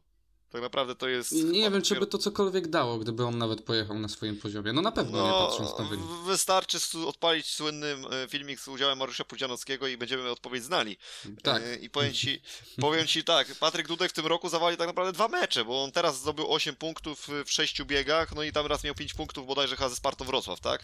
Tak 0.51 0.61
naprawdę 0.61 0.95
to 0.95 1.07
jest... 1.07 1.31
Nie 1.31 1.71
wiem, 1.71 1.81
czy 1.81 1.95
by 1.95 2.07
to 2.07 2.17
cokolwiek 2.17 2.67
dało, 2.67 2.97
gdyby 2.97 3.25
on 3.25 3.37
nawet 3.37 3.61
pojechał 3.61 3.99
na 3.99 4.07
swoim 4.07 4.37
poziomie. 4.37 4.73
No 4.73 4.81
na 4.81 4.91
pewno 4.91 5.25
nie 5.25 5.31
patrząc 5.49 5.79
na 5.79 5.85
wynik. 5.85 6.05
wystarczy 6.25 6.77
odpalić 7.07 7.45
słynny 7.47 7.87
e, 7.87 8.27
filmik 8.27 8.59
z 8.59 8.67
udziałem 8.67 8.97
Mariusza 8.97 9.23
Pudzianowskiego 9.23 9.87
i 9.87 9.97
będziemy 9.97 10.29
odpowiedź 10.29 10.63
znali. 10.63 10.97
Tak. 11.43 11.63
E, 11.63 11.75
I 11.75 11.89
powiem 11.89 12.13
ci, 12.13 12.41
powiem 12.81 13.07
ci 13.07 13.23
tak, 13.23 13.55
Patryk 13.55 13.87
Dudek 13.87 14.11
w 14.11 14.13
tym 14.13 14.25
roku 14.27 14.49
zawali 14.49 14.77
tak 14.77 14.87
naprawdę 14.87 15.13
dwa 15.13 15.27
mecze, 15.27 15.65
bo 15.65 15.83
on 15.83 15.91
teraz 15.91 16.19
zdobył 16.19 16.51
8 16.53 16.75
punktów 16.75 17.29
y, 17.29 17.45
w 17.45 17.51
6 17.51 17.83
biegach, 17.83 18.35
no 18.35 18.43
i 18.43 18.51
tam 18.51 18.65
raz 18.65 18.83
miał 18.83 18.95
5 18.95 19.13
punktów 19.13 19.47
bodajże 19.47 19.75
chyba 19.75 19.89
ze 19.89 19.95
Spartą 19.95 20.25
Wrocław, 20.25 20.59
tak? 20.59 20.83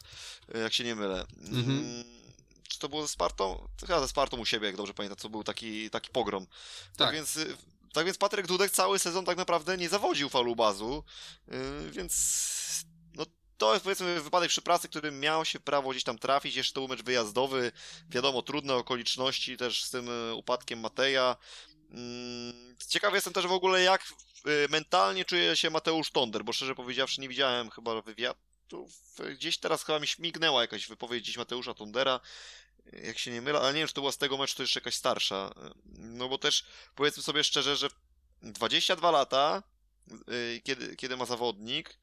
E, 0.55 0.59
Jak 0.59 0.73
się 0.73 0.83
nie 0.83 0.95
mylę. 0.95 1.25
Mhm. 1.41 1.77
Mm, 1.79 2.03
Czy 2.69 2.79
to 2.79 2.89
było 2.89 3.01
ze 3.01 3.07
Spartą? 3.07 3.67
Chyba 3.81 3.99
ze 4.01 4.07
Spartą 4.07 4.37
u 4.37 4.45
siebie, 4.45 4.67
jak 4.67 4.75
dobrze 4.77 4.93
pamiętam, 4.93 5.17
co 5.17 5.29
był 5.29 5.43
taki, 5.43 5.89
taki 5.89 6.09
pogrom. 6.09 6.45
Tak 6.45 6.53
Tak. 6.97 7.15
więc 7.15 7.39
tak 7.95 8.05
więc 8.05 8.17
Patryk 8.17 8.47
Dudek 8.47 8.71
cały 8.71 8.99
sezon 8.99 9.25
tak 9.25 9.37
naprawdę 9.37 9.77
nie 9.77 9.89
zawodził 9.89 10.29
falubazu, 10.29 11.03
więc 11.91 12.85
no 13.13 13.25
to 13.57 13.73
jest 13.73 13.83
powiedzmy 13.83 14.21
wypadek 14.21 14.49
przy 14.49 14.61
pracy, 14.61 14.89
który 14.89 15.11
miał 15.11 15.45
się 15.45 15.59
prawo 15.59 15.89
gdzieś 15.89 16.03
tam 16.03 16.17
trafić, 16.17 16.55
jeszcze 16.55 16.73
to 16.73 16.81
był 16.81 16.87
mecz 16.87 17.03
wyjazdowy, 17.03 17.71
wiadomo, 18.09 18.41
trudne 18.41 18.75
okoliczności 18.75 19.57
też 19.57 19.83
z 19.83 19.89
tym 19.89 20.09
upadkiem 20.35 20.79
Mateja. 20.79 21.35
Mm, 21.89 22.75
ciekawy 22.87 23.17
jestem 23.17 23.33
też 23.33 23.47
w 23.47 23.51
ogóle 23.51 23.81
jak 23.81 24.03
mentalnie 24.69 25.25
czuje 25.25 25.57
się 25.57 25.69
Mateusz 25.69 26.11
Tonder, 26.11 26.43
bo 26.43 26.53
szczerze 26.53 26.75
powiedziawszy 26.75 27.21
nie 27.21 27.29
widziałem 27.29 27.69
chyba 27.69 28.01
wywiadu, 28.01 28.89
gdzieś 29.35 29.57
teraz 29.57 29.83
chyba 29.83 29.99
mi 29.99 30.07
śmignęła 30.07 30.61
jakaś 30.61 30.87
wypowiedź 30.87 31.23
gdzieś 31.23 31.37
Mateusza 31.37 31.73
Tondera, 31.73 32.19
jak 32.93 33.19
się 33.19 33.31
nie 33.31 33.41
mylę, 33.41 33.59
ale 33.59 33.73
nie 33.73 33.79
wiem, 33.79 33.87
czy 33.87 33.93
to 33.93 34.01
była 34.01 34.11
z 34.11 34.17
tego 34.17 34.37
meczu, 34.37 34.55
to 34.55 34.63
jeszcze 34.63 34.79
jakaś 34.79 34.95
starsza. 34.95 35.51
No 35.97 36.29
bo 36.29 36.37
też 36.37 36.65
powiedzmy 36.95 37.23
sobie 37.23 37.43
szczerze, 37.43 37.77
że 37.77 37.87
22 38.41 39.11
lata, 39.11 39.63
y, 40.11 40.61
kiedy, 40.63 40.95
kiedy 40.95 41.17
ma 41.17 41.25
zawodnik 41.25 41.99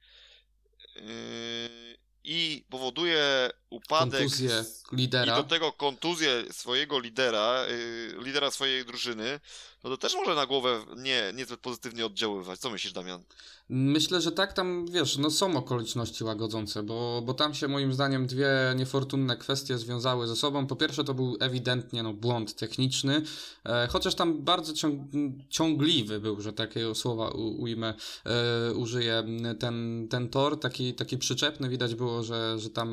y, 0.96 1.98
i 2.24 2.64
powoduje 2.70 3.50
upadek 3.70 4.20
Kontuzję 4.20 4.64
lidera. 4.92 5.32
i 5.32 5.36
do 5.36 5.48
tego 5.48 5.72
kontuzję 5.72 6.44
swojego 6.52 7.00
lidera, 7.00 7.66
y, 7.68 8.14
lidera 8.18 8.50
swojej 8.50 8.84
drużyny, 8.84 9.40
no 9.84 9.90
to 9.90 9.96
też 9.96 10.14
może 10.14 10.34
na 10.34 10.46
głowę 10.46 10.84
nie, 10.96 11.32
niezbyt 11.34 11.60
pozytywnie 11.60 12.06
oddziaływać. 12.06 12.60
Co 12.60 12.70
myślisz, 12.70 12.92
Damian? 12.92 13.22
Myślę, 13.68 14.20
że 14.20 14.32
tak 14.32 14.52
tam, 14.52 14.86
wiesz, 14.90 15.18
no 15.18 15.30
są 15.30 15.56
okoliczności 15.56 16.24
łagodzące, 16.24 16.82
bo, 16.82 17.22
bo 17.26 17.34
tam 17.34 17.54
się 17.54 17.68
moim 17.68 17.92
zdaniem 17.92 18.26
dwie 18.26 18.48
niefortunne 18.76 19.36
kwestie 19.36 19.78
związały 19.78 20.26
ze 20.26 20.36
sobą. 20.36 20.66
Po 20.66 20.76
pierwsze 20.76 21.04
to 21.04 21.14
był 21.14 21.36
ewidentnie 21.40 22.02
no, 22.02 22.14
błąd 22.14 22.54
techniczny, 22.54 23.22
e, 23.64 23.88
chociaż 23.90 24.14
tam 24.14 24.42
bardzo 24.42 24.72
ciąg, 24.72 25.00
ciągliwy 25.48 26.20
był, 26.20 26.40
że 26.40 26.52
takiego 26.52 26.94
słowa 26.94 27.30
ujmę, 27.58 27.94
e, 28.24 28.74
użyję, 28.74 29.24
ten, 29.58 30.06
ten 30.10 30.28
tor, 30.28 30.60
taki, 30.60 30.94
taki 30.94 31.18
przyczepny, 31.18 31.68
widać 31.68 31.94
było, 31.94 32.22
że, 32.22 32.58
że 32.58 32.70
tam 32.70 32.92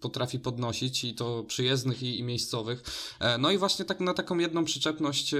potrafi 0.00 0.38
podnosić 0.38 1.04
i 1.04 1.14
to 1.14 1.44
przyjezdnych 1.44 2.02
i, 2.02 2.18
i 2.18 2.22
miejscowych. 2.22 2.82
E, 3.20 3.38
no 3.38 3.50
i 3.50 3.58
właśnie 3.58 3.84
tak 3.84 4.00
na 4.00 4.14
taką 4.14 4.38
jedną 4.38 4.64
przyczepność, 4.64 5.34
e, 5.34 5.38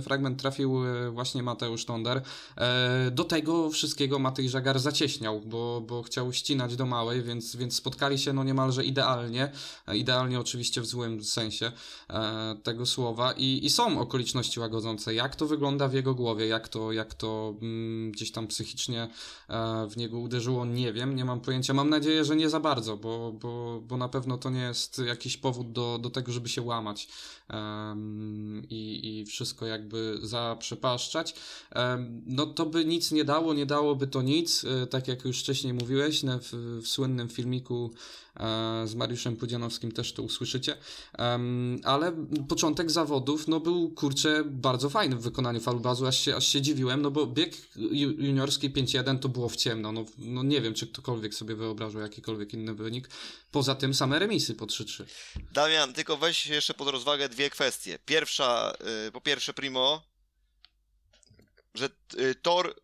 przyczepny 0.00 0.02
fragment 0.02 0.40
trafił 0.40 0.84
e, 0.86 1.10
właśnie 1.10 1.42
Mateusz 1.42 1.84
Tonder. 1.84 2.22
E, 2.56 3.10
do 3.10 3.24
tego 3.24 3.70
wszystkiego 3.70 4.18
Matej 4.18 4.48
Żagar 4.48 4.78
zacieśniał, 4.78 5.40
bo, 5.40 5.80
bo 5.80 6.02
chciał 6.02 6.32
ścinać 6.32 6.76
do 6.76 6.86
małej, 6.86 7.22
więc, 7.22 7.56
więc 7.56 7.74
spotkali 7.74 8.18
się 8.18 8.32
no 8.32 8.44
niemalże 8.44 8.84
idealnie. 8.84 9.52
E, 9.86 9.96
idealnie 9.96 10.40
oczywiście 10.40 10.80
w 10.80 10.86
złym 10.86 11.24
sensie 11.24 11.72
tego 12.62 12.86
słowa 12.86 13.32
I, 13.32 13.60
i 13.64 13.70
są 13.70 14.00
okoliczności 14.00 14.60
łagodzące. 14.60 15.14
Jak 15.14 15.36
to 15.36 15.46
wygląda 15.46 15.88
w 15.88 15.94
jego 15.94 16.14
głowie, 16.14 16.46
jak 16.46 16.68
to, 16.68 16.92
jak 16.92 17.14
to 17.14 17.54
mm, 17.62 18.12
gdzieś 18.12 18.32
tam 18.32 18.46
psychicznie 18.46 19.08
w 19.90 19.96
niego 19.96 20.18
uderzyło, 20.18 20.64
nie 20.64 20.92
wiem, 20.92 21.16
nie 21.16 21.24
mam 21.24 21.40
pojęcia. 21.40 21.74
Mam 21.74 21.90
nadzieję, 21.90 22.24
że 22.24 22.36
nie 22.36 22.50
za 22.50 22.60
bardzo, 22.60 22.96
bo, 22.96 23.32
bo, 23.32 23.80
bo 23.80 23.96
na 23.96 24.08
pewno 24.08 24.38
to 24.38 24.50
nie 24.50 24.60
jest 24.60 24.98
jakiś 24.98 25.36
powód 25.36 25.72
do, 25.72 25.98
do 25.98 26.10
tego, 26.10 26.32
żeby 26.32 26.48
się 26.48 26.62
łamać 26.62 27.08
i, 28.70 29.20
i 29.20 29.26
wszystko 29.26 29.66
jakby 29.66 29.89
zaprzepaszczać. 30.22 31.34
Um, 31.74 32.22
no 32.26 32.46
to 32.46 32.66
by 32.66 32.84
nic 32.84 33.12
nie 33.12 33.24
dało, 33.24 33.54
nie 33.54 33.66
dałoby 33.66 34.06
to 34.06 34.22
nic, 34.22 34.64
e, 34.64 34.86
tak 34.86 35.08
jak 35.08 35.24
już 35.24 35.40
wcześniej 35.40 35.74
mówiłeś, 35.74 36.22
w, 36.40 36.52
w 36.82 36.88
słynnym 36.88 37.28
filmiku 37.28 37.90
z 38.84 38.94
Mariuszem 38.94 39.36
Pudzianowskim 39.36 39.92
też 39.92 40.12
to 40.12 40.22
usłyszycie, 40.22 40.76
ale 41.84 42.12
początek 42.48 42.90
zawodów, 42.90 43.48
no 43.48 43.60
był 43.60 43.90
kurczę 43.90 44.44
bardzo 44.44 44.90
fajny 44.90 45.16
w 45.16 45.22
wykonaniu 45.22 45.60
falubazu, 45.60 46.06
aż 46.06 46.20
się, 46.20 46.36
aż 46.36 46.46
się 46.46 46.62
dziwiłem, 46.62 47.02
no 47.02 47.10
bo 47.10 47.26
bieg 47.26 47.54
juniorski 48.18 48.70
5-1 48.70 49.18
to 49.18 49.28
było 49.28 49.48
w 49.48 49.56
ciemno, 49.56 49.92
no, 49.92 50.04
no 50.18 50.42
nie 50.42 50.60
wiem, 50.60 50.74
czy 50.74 50.86
ktokolwiek 50.86 51.34
sobie 51.34 51.54
wyobrażał 51.54 52.02
jakikolwiek 52.02 52.54
inny 52.54 52.74
wynik, 52.74 53.08
poza 53.50 53.74
tym 53.74 53.94
same 53.94 54.18
remisy 54.18 54.54
po 54.54 54.66
3-3. 54.66 55.04
Damian, 55.52 55.92
tylko 55.92 56.16
weź 56.16 56.46
jeszcze 56.46 56.74
pod 56.74 56.88
rozwagę 56.88 57.28
dwie 57.28 57.50
kwestie. 57.50 57.98
Pierwsza, 58.06 58.74
yy, 59.04 59.12
po 59.12 59.20
pierwsze 59.20 59.54
primo, 59.54 60.02
że 61.74 61.88
yy, 62.16 62.34
tor 62.34 62.74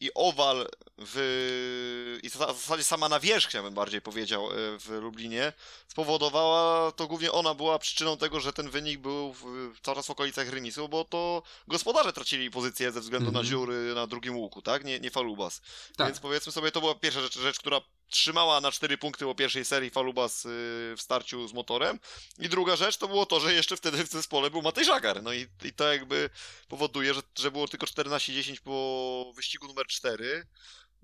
i 0.00 0.10
owal 0.14 0.68
w, 0.98 2.18
i 2.22 2.30
w 2.30 2.34
zasadzie 2.34 2.84
sama 2.84 3.08
nawierzchnia, 3.08 3.62
bym 3.62 3.74
bardziej 3.74 4.00
powiedział, 4.00 4.50
e, 4.50 4.54
w 4.78 4.88
Lublinie, 4.88 5.52
spowodowała, 5.88 6.92
to 6.92 7.06
głównie 7.06 7.32
ona 7.32 7.54
była 7.54 7.78
przyczyną 7.78 8.16
tego, 8.16 8.40
że 8.40 8.52
ten 8.52 8.70
wynik 8.70 9.00
był 9.00 9.32
w, 9.32 9.74
czas 9.82 10.06
w 10.06 10.10
okolicach 10.10 10.48
remisu, 10.48 10.88
bo 10.88 11.04
to 11.04 11.42
gospodarze 11.68 12.12
tracili 12.12 12.50
pozycję 12.50 12.92
ze 12.92 13.00
względu 13.00 13.28
mm 13.28 13.32
-hmm. 13.32 13.34
na 13.34 13.40
mhm. 13.40 13.50
dziury 13.50 13.94
na 13.94 14.06
drugim 14.06 14.36
łuku, 14.36 14.62
tak? 14.62 14.84
Nie, 14.84 15.00
nie 15.00 15.10
Falubas. 15.10 15.60
Tak. 15.96 16.06
Więc 16.06 16.20
powiedzmy 16.20 16.52
sobie, 16.52 16.72
to 16.72 16.80
była 16.80 16.94
pierwsza 16.94 17.20
rzecz, 17.20 17.38
rzecz 17.38 17.58
która 17.58 17.80
trzymała 18.08 18.60
na 18.60 18.72
cztery 18.72 18.98
punkty 18.98 19.24
po 19.24 19.34
pierwszej 19.34 19.64
serii 19.64 19.90
Falubas 19.90 20.44
y, 20.44 20.48
w 20.96 20.98
starciu 20.98 21.48
z 21.48 21.52
motorem. 21.52 22.00
I 22.38 22.48
druga 22.48 22.76
rzecz 22.76 22.96
to 22.96 23.08
było 23.08 23.26
to, 23.26 23.40
że 23.40 23.52
jeszcze 23.52 23.76
wtedy 23.76 24.04
w 24.04 24.08
zespole 24.08 24.50
był 24.50 24.62
Matej 24.62 24.84
Żagar. 24.84 25.22
No 25.22 25.32
i, 25.32 25.46
i 25.64 25.72
to 25.72 25.92
jakby 25.92 26.30
powoduje, 26.68 27.14
że, 27.14 27.22
że 27.38 27.50
było 27.50 27.68
tylko 27.68 27.86
14-10 27.86 28.60
po 28.60 29.32
wyścigu 29.36 29.66
numer 29.66 29.86
4. 29.86 30.46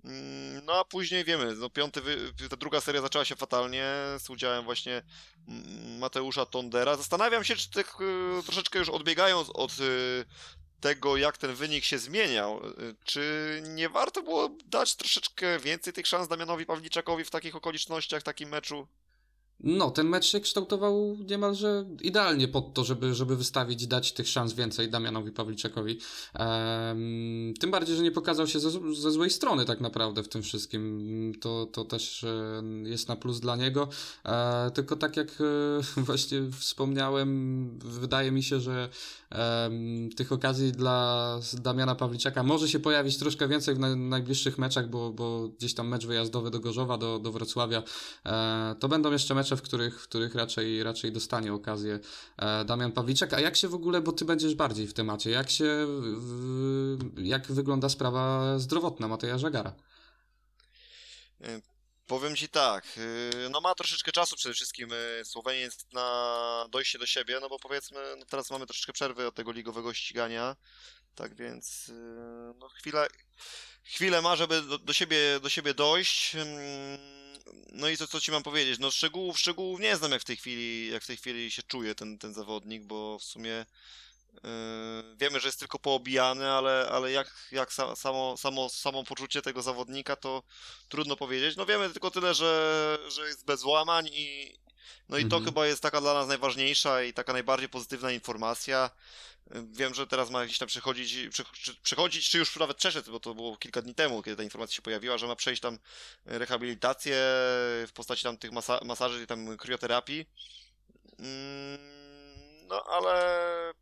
Mm, 0.04 0.64
no 0.64 0.80
a 0.80 0.84
później 0.84 1.24
wiemy, 1.24 1.54
no 1.54 1.70
piąty, 1.70 2.00
ta 2.50 2.56
druga 2.56 2.80
seria 2.80 3.00
zaczęła 3.02 3.24
się 3.24 3.36
fatalnie 3.36 3.84
z 4.18 4.30
udziałem 4.30 4.64
właśnie 4.64 5.02
mm, 5.48 5.98
Mateusza 5.98 6.46
Tondera. 6.46 6.96
Zastanawiam 6.96 7.44
się, 7.44 7.56
czy 7.56 7.70
tak 7.70 7.96
y, 8.40 8.42
troszeczkę 8.42 8.78
już 8.78 8.88
odbiegając 8.88 9.50
od 9.50 9.80
y, 9.80 10.24
tego, 10.80 11.16
jak 11.16 11.38
ten 11.38 11.54
wynik 11.54 11.84
się 11.84 11.98
zmieniał, 11.98 12.62
czy 13.04 13.62
nie 13.68 13.88
warto 13.88 14.22
było 14.22 14.50
dać 14.66 14.94
troszeczkę 14.94 15.58
więcej 15.58 15.92
tych 15.92 16.06
szans 16.06 16.28
Damianowi 16.28 16.66
Pawliczakowi 16.66 17.24
w 17.24 17.30
takich 17.30 17.56
okolicznościach, 17.56 18.20
w 18.20 18.24
takim 18.24 18.48
meczu? 18.48 18.86
No, 19.62 19.90
ten 19.90 20.08
mecz 20.08 20.24
się 20.24 20.40
kształtował 20.40 21.16
niemalże 21.30 21.84
idealnie 22.00 22.48
pod 22.48 22.74
to, 22.74 22.84
żeby, 22.84 23.14
żeby 23.14 23.36
wystawić, 23.36 23.86
dać 23.86 24.12
tych 24.12 24.28
szans 24.28 24.52
więcej 24.52 24.90
Damianowi 24.90 25.32
Pawliczakowi. 25.32 25.98
Ehm, 26.34 27.54
tym 27.60 27.70
bardziej, 27.70 27.96
że 27.96 28.02
nie 28.02 28.10
pokazał 28.10 28.46
się 28.46 28.60
ze, 28.60 28.70
ze 28.94 29.10
złej 29.10 29.30
strony 29.30 29.64
tak 29.64 29.80
naprawdę 29.80 30.22
w 30.22 30.28
tym 30.28 30.42
wszystkim. 30.42 31.32
To, 31.40 31.66
to 31.66 31.84
też 31.84 32.24
e, 32.24 32.62
jest 32.84 33.08
na 33.08 33.16
plus 33.16 33.40
dla 33.40 33.56
niego. 33.56 33.88
E, 34.24 34.70
tylko 34.70 34.96
tak 34.96 35.16
jak 35.16 35.28
e, 35.28 36.00
właśnie 36.00 36.42
wspomniałem, 36.58 37.78
wydaje 37.78 38.32
mi 38.32 38.42
się, 38.42 38.60
że 38.60 38.88
tych 40.16 40.32
okazji 40.32 40.72
dla 40.72 41.40
Damiana 41.52 41.94
Pawliczaka 41.94 42.42
może 42.42 42.68
się 42.68 42.80
pojawić 42.80 43.18
troszkę 43.18 43.48
więcej 43.48 43.74
w 43.74 43.78
na, 43.78 43.96
najbliższych 43.96 44.58
meczach, 44.58 44.90
bo, 44.90 45.12
bo 45.12 45.48
gdzieś 45.48 45.74
tam 45.74 45.88
mecz 45.88 46.06
wyjazdowy 46.06 46.50
do 46.50 46.60
Gorzowa, 46.60 46.98
do, 46.98 47.18
do 47.18 47.32
Wrocławia. 47.32 47.82
To 48.78 48.88
będą 48.88 49.12
jeszcze 49.12 49.34
mecze, 49.34 49.51
w 49.56 49.62
których, 49.62 50.00
w 50.00 50.08
których 50.08 50.34
raczej, 50.34 50.82
raczej 50.82 51.12
dostanie 51.12 51.52
okazję 51.52 51.98
e, 52.36 52.64
Damian 52.64 52.92
Pawliczak. 52.92 53.32
A 53.32 53.40
jak 53.40 53.56
się 53.56 53.68
w 53.68 53.74
ogóle, 53.74 54.00
bo 54.00 54.12
ty 54.12 54.24
będziesz 54.24 54.54
bardziej 54.54 54.86
w 54.86 54.94
temacie, 54.94 55.30
jak 55.30 55.50
się, 55.50 55.86
jak 57.16 57.52
wygląda 57.52 57.88
sprawa 57.88 58.58
zdrowotna 58.58 59.08
Mateja 59.08 59.38
Żagara? 59.38 59.74
E, 61.40 61.72
Powiem 62.06 62.36
ci 62.36 62.48
tak, 62.48 62.84
y, 62.98 63.48
no 63.50 63.60
ma 63.60 63.74
troszeczkę 63.74 64.12
czasu 64.12 64.36
przede 64.36 64.54
wszystkim 64.54 64.90
Słoweniec 65.24 65.86
na 65.92 66.66
dojście 66.70 66.98
do 66.98 67.06
siebie, 67.06 67.38
no 67.40 67.48
bo 67.48 67.58
powiedzmy, 67.58 68.00
no 68.18 68.24
teraz 68.24 68.50
mamy 68.50 68.66
troszeczkę 68.66 68.92
przerwy 68.92 69.26
od 69.26 69.34
tego 69.34 69.52
ligowego 69.52 69.94
ścigania, 69.94 70.56
tak 71.14 71.34
więc 71.34 71.90
no 72.58 72.68
chwilę, 72.68 73.08
chwilę 73.82 74.22
ma, 74.22 74.36
żeby 74.36 74.62
do, 74.62 74.78
do, 74.78 74.92
siebie, 74.92 75.40
do 75.40 75.48
siebie 75.48 75.74
dojść. 75.74 76.36
No 77.72 77.88
i 77.88 77.96
co, 77.96 78.08
co 78.08 78.20
ci 78.20 78.30
mam 78.30 78.42
powiedzieć? 78.42 78.78
No 78.78 78.90
szczegółów, 78.90 79.38
szczegółów 79.38 79.80
nie 79.80 79.96
znam, 79.96 80.12
jak 80.12 80.22
w 80.22 80.24
tej 80.24 80.36
chwili, 80.36 80.88
jak 80.88 81.02
w 81.02 81.06
tej 81.06 81.16
chwili 81.16 81.50
się 81.50 81.62
czuje 81.62 81.94
ten, 81.94 82.18
ten 82.18 82.34
zawodnik, 82.34 82.82
bo 82.82 83.18
w 83.18 83.24
sumie 83.24 83.66
Yy, 84.32 85.16
wiemy, 85.16 85.40
że 85.40 85.48
jest 85.48 85.58
tylko 85.58 85.78
poobijany, 85.78 86.50
ale, 86.50 86.88
ale 86.92 87.12
jak, 87.12 87.48
jak 87.52 87.72
samo, 87.72 88.36
samo, 88.36 88.68
samo 88.68 89.04
poczucie 89.04 89.42
tego 89.42 89.62
zawodnika, 89.62 90.16
to 90.16 90.42
trudno 90.88 91.16
powiedzieć. 91.16 91.56
No 91.56 91.66
wiemy 91.66 91.90
tylko 91.90 92.10
tyle, 92.10 92.34
że, 92.34 92.98
że 93.08 93.26
jest 93.26 93.44
bez 93.44 93.64
łamań 93.64 94.08
i 94.12 94.58
no 95.08 95.18
i 95.18 95.22
mhm. 95.22 95.30
to 95.30 95.46
chyba 95.46 95.66
jest 95.66 95.82
taka 95.82 96.00
dla 96.00 96.14
nas 96.14 96.28
najważniejsza 96.28 97.02
i 97.02 97.12
taka 97.12 97.32
najbardziej 97.32 97.68
pozytywna 97.68 98.12
informacja. 98.12 98.90
Wiem, 99.50 99.94
że 99.94 100.06
teraz 100.06 100.30
ma 100.30 100.44
gdzieś 100.44 100.58
tam 100.58 100.68
przechodzić, 100.68 101.16
przechodzić, 101.82 102.30
czy 102.30 102.38
już 102.38 102.56
nawet 102.56 102.76
przeszedł, 102.76 103.12
bo 103.12 103.20
to 103.20 103.34
było 103.34 103.56
kilka 103.56 103.82
dni 103.82 103.94
temu, 103.94 104.22
kiedy 104.22 104.36
ta 104.36 104.42
informacja 104.42 104.76
się 104.76 104.82
pojawiła, 104.82 105.18
że 105.18 105.26
ma 105.26 105.36
przejść 105.36 105.62
tam 105.62 105.78
rehabilitację 106.24 107.14
w 107.86 107.90
postaci 107.94 108.22
tam 108.22 108.38
tych 108.38 108.52
masa 108.52 108.80
masaży 108.84 109.22
i 109.22 109.26
tam 109.26 109.56
krioterapii. 109.56 110.26
Mm, 111.18 111.78
no 112.68 112.84
ale 112.84 113.74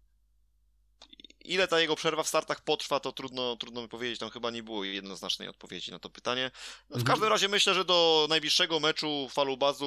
Ile 1.45 1.68
ta 1.68 1.80
jego 1.80 1.97
przerwa 1.97 2.22
w 2.22 2.28
startach 2.28 2.61
potrwa, 2.61 3.01
to 3.01 3.12
trudno, 3.12 3.57
trudno 3.57 3.82
mi 3.82 3.88
powiedzieć. 3.88 4.18
Tam 4.18 4.30
chyba 4.30 4.51
nie 4.51 4.62
było 4.62 4.84
jednoznacznej 4.84 5.49
odpowiedzi 5.49 5.91
na 5.91 5.99
to 5.99 6.11
pytanie. 6.11 6.51
No, 6.91 6.97
w 6.97 6.99
mhm. 6.99 7.07
każdym 7.07 7.28
razie 7.28 7.49
myślę, 7.49 7.74
że 7.74 7.84
do 7.84 8.26
najbliższego 8.28 8.80
meczu 8.80 9.28
falubazu, 9.32 9.86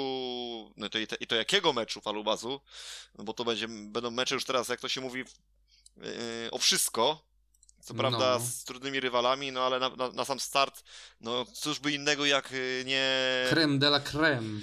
no 0.78 0.90
to 0.90 0.98
i, 0.98 1.08
te, 1.08 1.16
i 1.16 1.28
to 1.28 1.36
jakiego 1.36 1.74
meczu 1.74 2.02
falubazu, 2.02 2.62
no 3.18 3.24
bo 3.24 3.34
to 3.34 3.46
będzie, 3.46 3.68
będą 3.68 4.12
mecze 4.12 4.36
już 4.36 4.46
teraz, 4.46 4.70
jak 4.70 4.80
to 4.80 4.90
się 4.90 5.02
mówi, 5.02 5.24
yy, 5.98 6.52
o 6.52 6.58
wszystko, 6.58 7.24
Co 7.84 7.94
prawda 7.94 8.38
No. 8.40 8.46
z 8.46 8.64
trudnymi 8.64 9.00
rywalami, 9.00 9.52
no 9.52 9.62
ale 9.62 9.80
na, 9.80 9.90
na, 9.90 10.12
na 10.12 10.26
sam 10.26 10.40
start, 10.40 10.84
no 11.22 11.46
cóż 11.46 11.80
by 11.80 11.92
innego 11.92 12.26
jak 12.26 12.52
y, 12.52 12.84
nie... 12.86 13.12
Creme 13.50 13.80
de 13.80 13.88
la 13.88 14.00
creme. 14.00 14.62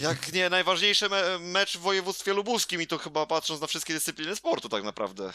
Jak 0.00 0.32
nie 0.32 0.50
najważniejszy 0.50 1.08
me 1.08 1.38
mecz 1.38 1.76
w 1.78 1.80
województwie 1.80 2.32
lubuskim 2.32 2.82
i 2.82 2.86
to 2.86 2.98
chyba 2.98 3.26
patrząc 3.26 3.60
na 3.60 3.66
wszystkie 3.66 3.94
dyscypliny 3.94 4.36
sportu 4.36 4.68
tak 4.68 4.84
naprawdę. 4.84 5.32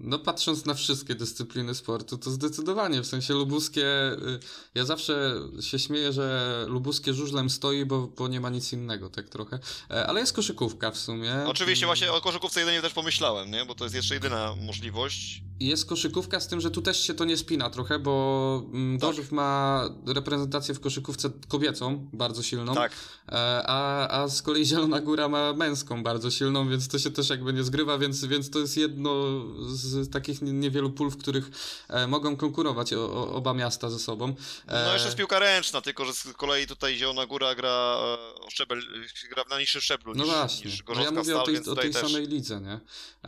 No 0.00 0.18
patrząc 0.18 0.66
na 0.66 0.74
wszystkie 0.74 1.14
dyscypliny 1.14 1.74
sportu, 1.74 2.18
to 2.18 2.30
zdecydowanie, 2.30 3.02
w 3.02 3.06
sensie 3.06 3.34
lubuskie, 3.34 3.86
y, 4.12 4.38
ja 4.74 4.84
zawsze 4.84 5.34
się 5.60 5.78
śmieję, 5.78 6.12
że 6.12 6.64
lubuskie 6.68 7.14
żużlem 7.14 7.50
stoi, 7.50 7.84
bo, 7.84 8.06
bo 8.06 8.28
nie 8.28 8.40
ma 8.40 8.50
nic 8.50 8.72
innego, 8.72 9.10
tak 9.10 9.28
trochę, 9.28 9.58
E, 9.90 10.06
ale 10.06 10.20
jest 10.20 10.32
koszykówka 10.32 10.90
w 10.90 10.98
sumie. 10.98 11.34
Oczywiście 11.46 11.86
właśnie 11.86 12.12
o 12.12 12.20
koszykówce 12.20 12.60
jedynie 12.60 12.82
też 12.82 12.92
pomyślałem, 12.92 13.50
nie? 13.50 13.64
Bo 13.66 13.74
to 13.74 13.84
jest 13.84 13.94
jeszcze 13.96 14.14
jedyna 14.14 14.54
możliwość. 14.66 15.42
Jest 15.60 15.86
koszykówka 15.86 16.40
z 16.40 16.48
tym, 16.48 16.60
że 16.60 16.70
tu 16.70 16.82
też 16.82 17.00
się 17.06 17.14
to 17.14 17.24
nie 17.24 17.36
spina 17.36 17.70
trochę, 17.70 17.98
bo 17.98 18.62
mm, 18.72 18.98
Tak. 18.98 19.10
Gorzów 19.10 19.32
ma 19.32 19.82
reprezentację 20.06 20.74
w 20.74 20.80
koszykówce 20.80 21.30
kobiecą, 21.48 22.08
bardzo 22.12 22.42
silną, 22.42 22.74
Tak. 22.74 22.92
e, 23.28 23.32
a, 23.66 24.08
a 24.22 24.28
z 24.28 24.42
kolei 24.42 24.66
Zielona 24.66 25.00
Góra 25.00 25.28
ma 25.28 25.52
męską 25.52 26.02
bardzo 26.02 26.30
silną, 26.30 26.68
więc 26.68 26.88
to 26.88 26.98
się 26.98 27.10
też 27.10 27.30
jakby 27.30 27.52
nie 27.52 27.64
zgrywa, 27.64 27.98
więc, 27.98 28.24
więc 28.24 28.50
to 28.50 28.58
jest 28.58 28.76
jedno 28.76 29.24
z 29.68 29.83
takich 30.12 30.42
nie- 30.42 30.52
niewielu 30.52 30.90
pól, 30.90 31.10
w 31.10 31.16
których 31.16 31.50
e, 31.88 32.06
mogą 32.06 32.36
konkurować 32.36 32.92
o, 32.92 33.12
o, 33.12 33.32
oba 33.34 33.54
miasta 33.54 33.90
ze 33.90 33.98
sobą. 33.98 34.34
E, 34.66 34.84
No 34.84 34.92
jeszcze 34.92 35.06
jest 35.08 35.16
piłka 35.18 35.38
ręczna, 35.38 35.80
tylko 35.80 36.04
że 36.04 36.14
z 36.14 36.22
kolei 36.32 36.66
tutaj 36.66 36.96
Zielona 36.96 37.26
Góra 37.26 37.54
gra 37.54 37.68
e, 37.68 38.40
o 38.40 38.50
szczebel, 38.50 38.82
gra 39.30 39.44
na 39.50 39.58
niższym 39.58 39.80
szczeblu 39.80 40.14
No 40.14 40.24
niż, 40.24 40.32
właśnie, 40.32 40.70
niż 40.70 40.82
no 40.88 40.94
ja 40.94 41.10
Gorzowska 41.10 41.20
mówię 41.20 41.32
Stal, 41.32 41.42
o 41.42 41.46
tej, 41.46 41.72
o 41.72 41.74
tej 41.76 41.92
też... 41.92 42.02
samej 42.02 42.26
lidze, 42.26 42.60
nie? 42.60 42.80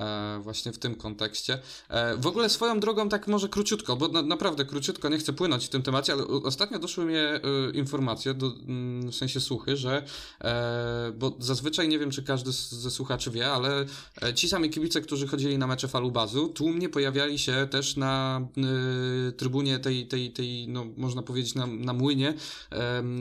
E, 0.05 0.39
właśnie 0.43 0.73
w 0.73 0.79
tym 0.79 0.95
kontekście. 0.95 1.59
E, 1.89 2.17
w 2.17 2.27
ogóle 2.27 2.49
swoją 2.51 2.81
drogą 2.81 3.09
tak 3.09 3.27
może 3.27 3.49
króciutko, 3.49 3.97
bo 3.97 4.09
na, 4.09 4.23
naprawdę 4.23 4.65
króciutko, 4.65 5.09
nie 5.09 5.19
chcę 5.19 5.33
płynąć 5.33 5.67
w 5.67 5.69
tym 5.69 5.83
temacie, 5.83 6.13
ale 6.13 6.27
ostatnio 6.27 6.79
doszły 6.79 7.05
mnie 7.05 7.41
informacje, 7.75 8.35
do, 8.35 8.47
mm, 8.47 9.11
w 9.11 9.15
sensie 9.15 9.41
słuchy, 9.41 9.77
że, 9.77 10.03
e, 10.41 11.13
bo 11.17 11.37
zazwyczaj 11.39 11.89
nie 11.89 11.99
wiem, 11.99 12.11
czy 12.11 12.23
każdy 12.23 12.53
z, 12.53 12.71
ze 12.71 12.91
słuchaczy 12.91 13.31
wie, 13.31 13.53
ale 13.53 13.87
ci 14.35 14.49
sami 14.49 14.71
kibice, 14.71 15.01
którzy 15.01 15.27
chodzili 15.27 15.59
na 15.59 15.67
mecze 15.67 15.89
Falubazu, 15.89 16.46
tłumnie 16.49 16.89
pojawiali 16.89 17.39
się 17.39 17.69
też 17.71 17.97
na 17.97 18.41
e, 19.29 19.33
trybunie 19.33 19.79
tej, 19.79 20.07
tej, 20.07 20.33
tej, 20.33 20.69
no 20.69 20.85
można 20.97 21.23
powiedzieć 21.23 21.55
na, 21.55 21.67
na 21.67 21.93
młynie, 21.93 22.35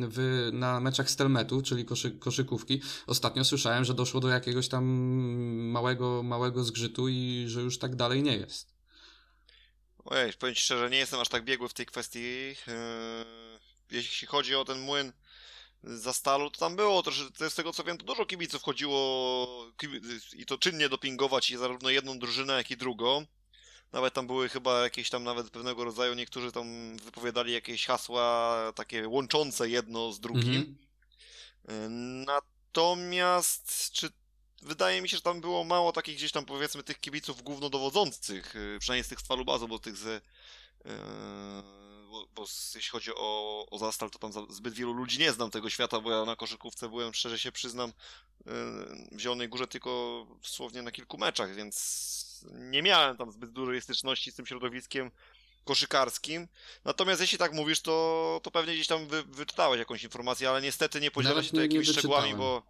w, 0.10 0.50
na 0.54 0.80
meczach 0.80 1.10
Stelmetu, 1.10 1.62
czyli 1.62 1.86
koszy, 1.86 2.12
koszykówki. 2.12 2.82
Ostatnio 3.08 3.46
słyszałem, 3.46 3.86
że 3.86 3.94
doszło 3.94 4.20
do 4.20 4.28
jakiegoś 4.28 4.68
tam 4.68 4.86
małego, 5.72 6.24
małego 6.24 6.64
zgrzytu 6.64 7.10
i 7.10 7.46
że 7.48 7.62
już 7.62 7.80
tak 7.80 7.96
dalej 7.96 8.24
nie 8.24 8.38
jest. 8.38 8.76
Ojej, 10.06 10.34
powiem 10.34 10.56
ci 10.56 10.62
szczerze, 10.62 10.90
nie 10.90 10.98
jestem 10.98 11.20
aż 11.20 11.30
tak 11.30 11.44
biegły 11.44 11.70
w 11.70 11.74
tej 11.74 11.86
kwestii. 11.86 12.20
Yy, 12.20 12.56
jeśli 13.92 14.28
chodzi 14.28 14.56
o 14.56 14.66
ten 14.66 14.80
młyn 14.80 15.12
za 15.86 16.14
stalu, 16.14 16.50
to 16.50 16.60
tam 16.60 16.76
było 16.76 17.04
to 17.04 17.12
z 17.50 17.56
tego 17.56 17.74
co 17.74 17.84
wiem, 17.84 17.98
to 17.98 18.06
dużo 18.06 18.26
kibiców 18.26 18.64
chodziło 18.64 19.72
i 20.34 20.46
to 20.46 20.58
czynnie 20.58 20.90
dopingować 20.90 21.50
i 21.50 21.58
zarówno 21.58 21.90
jedną 21.90 22.20
drużynę, 22.20 22.54
jak 22.54 22.72
i 22.72 22.78
drugą. 22.78 23.26
Nawet 23.92 24.14
tam 24.14 24.28
były 24.28 24.50
chyba 24.50 24.84
jakieś 24.84 25.10
tam 25.10 25.24
nawet 25.24 25.50
pewnego 25.50 25.84
rodzaju, 25.84 26.14
niektórzy 26.14 26.52
tam 26.52 26.98
wypowiadali 26.98 27.54
jakieś 27.54 27.86
hasła 27.86 28.58
takie 28.76 29.08
łączące 29.08 29.70
jedno 29.70 30.12
z 30.12 30.20
drugim. 30.20 30.76
Mhm. 31.68 32.26
Natomiast, 32.26 33.92
czy 33.92 34.10
wydaje 34.62 35.02
mi 35.02 35.10
się, 35.10 35.18
że 35.18 35.24
tam 35.24 35.42
było 35.42 35.64
mało 35.64 35.92
takich 35.92 36.16
gdzieś 36.16 36.32
tam 36.32 36.46
powiedzmy 36.46 36.84
tych 36.84 37.00
kibiców 37.00 37.42
głównodowodzących, 37.42 38.56
y, 38.56 38.78
przynajmniej 38.80 39.04
z 39.04 39.08
tych 39.08 39.20
z 39.20 39.28
Falubazu, 39.28 39.68
bo 39.68 39.80
tych 39.80 39.98
ze. 39.98 40.22
Bo, 42.16 42.28
bo 42.36 42.45
jeśli 42.76 42.91
chodzi 42.91 43.11
o, 43.16 43.66
o 43.72 43.78
Zastal, 43.78 44.09
to 44.09 44.20
tam 44.20 44.32
zbyt 44.49 44.74
wielu 44.74 44.93
ludzi 44.93 45.20
nie 45.20 45.32
znam 45.32 45.51
tego 45.51 45.70
świata, 45.70 45.99
bo 45.99 46.11
ja 46.11 46.26
na 46.26 46.36
koszykówce 46.36 46.89
byłem, 46.89 47.13
szczerze 47.13 47.39
się 47.39 47.51
przyznam, 47.51 47.93
yy, 48.45 48.53
w 49.11 49.20
Zielonej 49.20 49.49
Górze 49.49 49.68
tylko 49.68 50.26
dosłownie 50.41 50.82
na 50.82 50.91
kilku 50.91 51.18
meczach, 51.18 51.55
więc 51.55 52.45
nie 52.51 52.82
miałem 52.82 53.18
tam 53.18 53.32
zbyt 53.32 53.51
dużej 53.51 53.82
styczności 53.82 54.32
z 54.32 54.36
tym 54.36 54.45
środowiskiem 54.45 55.11
koszykarskim. 55.63 56.47
Natomiast 56.86 57.22
jeśli 57.22 57.38
tak 57.38 57.53
mówisz, 57.53 57.82
to, 57.82 58.39
to 58.43 58.51
pewnie 58.51 58.74
gdzieś 58.74 58.88
tam 58.88 59.07
wy, 59.07 59.24
wyczytałeś 59.24 59.80
jakąś 59.80 60.03
informację, 60.03 60.49
ale 60.49 60.61
niestety 60.61 61.01
nie 61.01 61.11
podzielę 61.11 61.36
Nawet 61.36 61.45
się 61.45 61.51
tu 61.51 61.61
jakimiś 61.61 61.89
szczegółami, 61.89 62.36
bo 62.36 62.63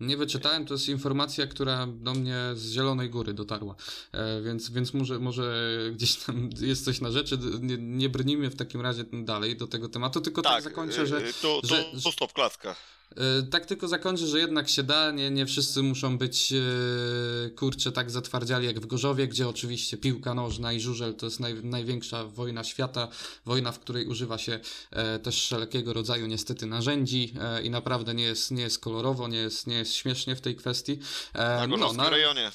Nie 0.00 0.16
wyczytałem, 0.16 0.66
to 0.66 0.74
jest 0.74 0.88
informacja, 0.88 1.46
która 1.46 1.86
do 1.86 2.14
mnie 2.14 2.36
z 2.54 2.72
Zielonej 2.72 3.10
Góry 3.10 3.34
dotarła, 3.34 3.74
e, 4.12 4.42
więc, 4.42 4.70
więc 4.70 4.94
może, 4.94 5.18
może 5.18 5.76
gdzieś 5.92 6.16
tam 6.16 6.50
jest 6.60 6.84
coś 6.84 7.00
na 7.00 7.10
rzeczy. 7.10 7.38
Nie, 7.60 7.76
nie 7.78 8.08
brnijmy 8.08 8.50
w 8.50 8.56
takim 8.56 8.80
razie 8.80 9.04
dalej 9.12 9.56
do 9.56 9.66
tego 9.66 9.88
tematu, 9.88 10.20
tylko 10.20 10.42
tak, 10.42 10.52
tak, 10.52 10.62
zakończę, 10.62 11.06
że 11.06 11.20
yy, 11.22 11.32
to, 11.42 11.60
to, 11.62 11.66
że- 11.68 11.84
to 12.02 12.12
stop, 12.12 12.32
klatka. 12.32 12.76
E, 13.16 13.42
Tak 13.50 13.66
tylko 13.66 13.88
zakończę, 13.88 14.26
że 14.26 14.38
jednak 14.38 14.68
się 14.68 14.82
da, 14.82 15.10
nie, 15.10 15.30
nie 15.30 15.46
wszyscy 15.46 15.82
muszą 15.82 16.18
być 16.18 16.52
e, 16.52 17.50
kurczę 17.50 17.92
tak 17.92 18.10
zatwardziali 18.10 18.66
jak 18.66 18.80
w 18.80 18.86
Gorzowie, 18.86 19.28
gdzie 19.28 19.48
oczywiście 19.48 19.96
piłka 19.96 20.34
nożna 20.34 20.72
i 20.72 20.80
żużel 20.80 21.14
to 21.14 21.26
jest 21.26 21.40
naj, 21.40 21.54
największa 21.64 22.24
wojna 22.24 22.64
świata, 22.64 23.08
wojna, 23.44 23.72
w 23.72 23.78
której 23.78 24.06
używa 24.06 24.38
się 24.38 24.60
e, 24.90 25.18
też 25.18 25.40
wszelkiego 25.40 25.92
rodzaju 25.92 26.26
niestety 26.26 26.66
narzędzi 26.66 27.34
e, 27.40 27.62
i 27.62 27.70
naprawdę 27.70 28.14
nie 28.14 28.24
jest, 28.24 28.50
nie 28.50 28.62
jest 28.62 28.78
kolorowo, 28.78 29.28
nie 29.28 29.38
jest, 29.38 29.66
nie 29.66 29.76
jest 29.76 29.85
śmiesznie 29.94 30.36
w 30.36 30.40
tej 30.40 30.56
kwestii. 30.56 30.98
E, 31.34 31.56
Na 31.56 31.66
Gorzowskim 31.68 31.96
na- 32.04 32.10
rejonie. 32.10 32.50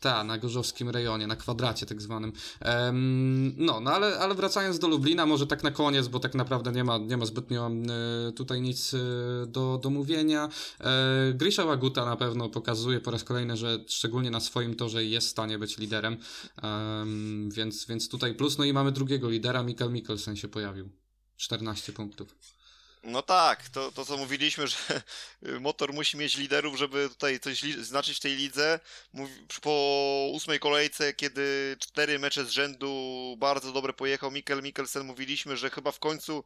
tak, 0.00 0.26
na 0.26 0.38
gorzowskim 0.38 0.90
rejonie, 0.90 1.26
na 1.26 1.36
kwadracie 1.36 1.86
tak 1.86 2.02
zwanym. 2.02 2.32
No, 3.56 3.80
no 3.80 3.90
ale, 3.90 4.18
ale 4.18 4.34
wracając 4.34 4.78
do 4.78 4.88
Lublina, 4.88 5.26
może 5.26 5.46
tak 5.46 5.62
na 5.62 5.70
koniec, 5.70 6.08
bo 6.08 6.20
tak 6.20 6.34
naprawdę 6.34 6.72
nie 6.72 6.84
ma, 6.84 6.98
nie 6.98 7.16
ma 7.16 7.26
zbytnio 7.26 7.70
tutaj 8.36 8.60
nic 8.60 8.94
e, 8.94 8.98
do, 9.46 9.78
do 9.82 9.90
mówienia. 9.90 10.48
E, 10.80 11.32
Grisha 11.34 11.64
Łaguta 11.64 12.04
na 12.04 12.16
pewno 12.16 12.48
pokazuje 12.48 13.00
po 13.00 13.10
raz 13.10 13.24
kolejny, 13.24 13.56
że 13.56 13.78
szczególnie 13.88 14.30
na 14.30 14.40
swoim 14.40 14.74
torze 14.74 15.04
jest 15.04 15.26
w 15.26 15.30
stanie 15.30 15.58
być 15.58 15.78
liderem, 15.78 16.16
Em, 16.62 17.50
więc, 17.50 17.86
więc 17.86 18.08
tutaj 18.08 18.34
plus. 18.34 18.58
No 18.58 18.64
i 18.64 18.72
mamy 18.72 18.92
drugiego 18.92 19.30
lidera, 19.30 19.62
Mikkel 19.62 19.92
Mikkelsen 19.92 20.36
się 20.36 20.48
pojawił. 20.48 20.88
14 21.36 21.92
punktów. 21.92 22.34
No 23.06 23.22
tak, 23.22 23.68
to, 23.68 23.92
to 23.92 24.04
co 24.04 24.16
mówiliśmy, 24.16 24.66
że 24.66 24.76
motor 25.60 25.92
musi 25.92 26.16
mieć 26.16 26.36
liderów, 26.36 26.76
żeby 26.76 27.08
tutaj 27.08 27.40
coś 27.40 27.60
znaczyć 27.62 28.16
w 28.16 28.20
tej 28.20 28.36
lidze. 28.36 28.80
Po 29.62 30.28
ósmej 30.32 30.58
kolejce, 30.58 31.14
kiedy 31.14 31.76
cztery 31.80 32.18
mecze 32.18 32.44
z 32.44 32.50
rzędu 32.50 33.36
bardzo 33.38 33.72
dobre 33.72 33.92
pojechał 33.92 34.30
Mikkel 34.30 34.62
Mikkelsen, 34.62 35.06
mówiliśmy, 35.06 35.56
że 35.56 35.70
chyba 35.70 35.92
w 35.92 35.98
końcu 35.98 36.44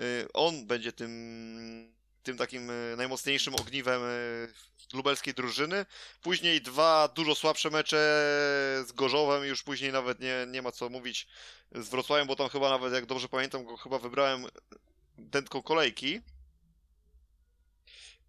y, 0.00 0.28
on 0.32 0.66
będzie 0.66 0.92
tym, 0.92 1.92
tym 2.22 2.36
takim 2.36 2.70
y, 2.70 2.94
najmocniejszym 2.96 3.54
ogniwem 3.54 4.02
y, 4.02 4.48
lubelskiej 4.92 5.34
drużyny. 5.34 5.86
Później 6.22 6.60
dwa 6.60 7.08
dużo 7.08 7.34
słabsze 7.34 7.70
mecze 7.70 7.96
z 8.86 8.92
Gorzowem, 8.92 9.44
już 9.44 9.62
później 9.62 9.92
nawet 9.92 10.20
nie, 10.20 10.46
nie 10.48 10.62
ma 10.62 10.72
co 10.72 10.88
mówić 10.88 11.26
z 11.72 11.88
Wrocławiem, 11.88 12.26
bo 12.26 12.36
tam 12.36 12.48
chyba 12.48 12.70
nawet, 12.70 12.92
jak 12.92 13.06
dobrze 13.06 13.28
pamiętam, 13.28 13.64
go 13.64 13.76
chyba 13.76 13.98
wybrałem 13.98 14.46
dętką 15.18 15.62
kolejki. 15.62 16.20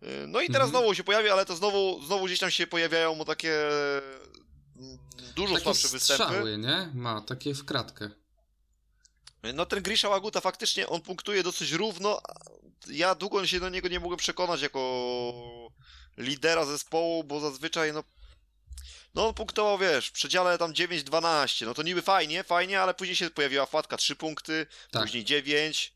Yy, 0.01 0.27
No 0.27 0.41
i 0.41 0.47
teraz 0.47 0.65
Mhm. 0.67 0.69
znowu 0.69 0.95
się 0.95 1.03
pojawia, 1.03 1.33
ale 1.33 1.45
to 1.45 1.55
znowu, 1.55 2.05
znowu 2.05 2.25
gdzieś 2.25 2.39
tam 2.39 2.51
się 2.51 2.67
pojawiają 2.67 3.15
mu 3.15 3.25
takie 3.25 3.67
mm, 4.77 4.97
dużo 5.35 5.53
Takie 5.53 5.63
słabsze 5.63 5.87
występy. 5.87 6.23
strzały, 6.23 6.57
nie? 6.57 6.91
Ma, 6.93 7.21
takie 7.21 7.53
w 7.53 7.65
kratkę. 7.65 8.09
No 9.53 9.65
ten 9.65 9.83
Grisha 9.83 10.09
Łaguta 10.09 10.41
faktycznie 10.41 10.87
on 10.87 11.01
punktuje 11.01 11.43
dosyć 11.43 11.71
równo. 11.71 12.21
Ja 12.87 13.15
długo 13.15 13.47
się 13.47 13.59
do 13.59 13.69
niego 13.69 13.87
nie 13.87 13.99
mogłem 13.99 14.17
przekonać 14.19 14.61
jako 14.61 14.81
lidera 16.17 16.65
zespołu, 16.65 17.23
bo 17.23 17.39
zazwyczaj 17.39 17.93
no 17.93 18.03
no 19.15 19.27
on 19.27 19.33
punktował, 19.33 19.77
wiesz, 19.77 20.07
w 20.07 20.11
przedziale 20.11 20.57
tam 20.57 20.73
9-12, 20.73 21.65
no 21.65 21.73
to 21.73 21.83
niby 21.83 22.01
fajnie, 22.01 22.43
fajnie, 22.43 22.81
ale 22.81 22.93
później 22.93 23.15
się 23.15 23.29
pojawiła 23.29 23.65
wpadka 23.65 23.97
3 23.97 24.15
punkty, 24.15 24.67
Tak. 24.91 25.03
później 25.03 25.25
9. 25.25 25.93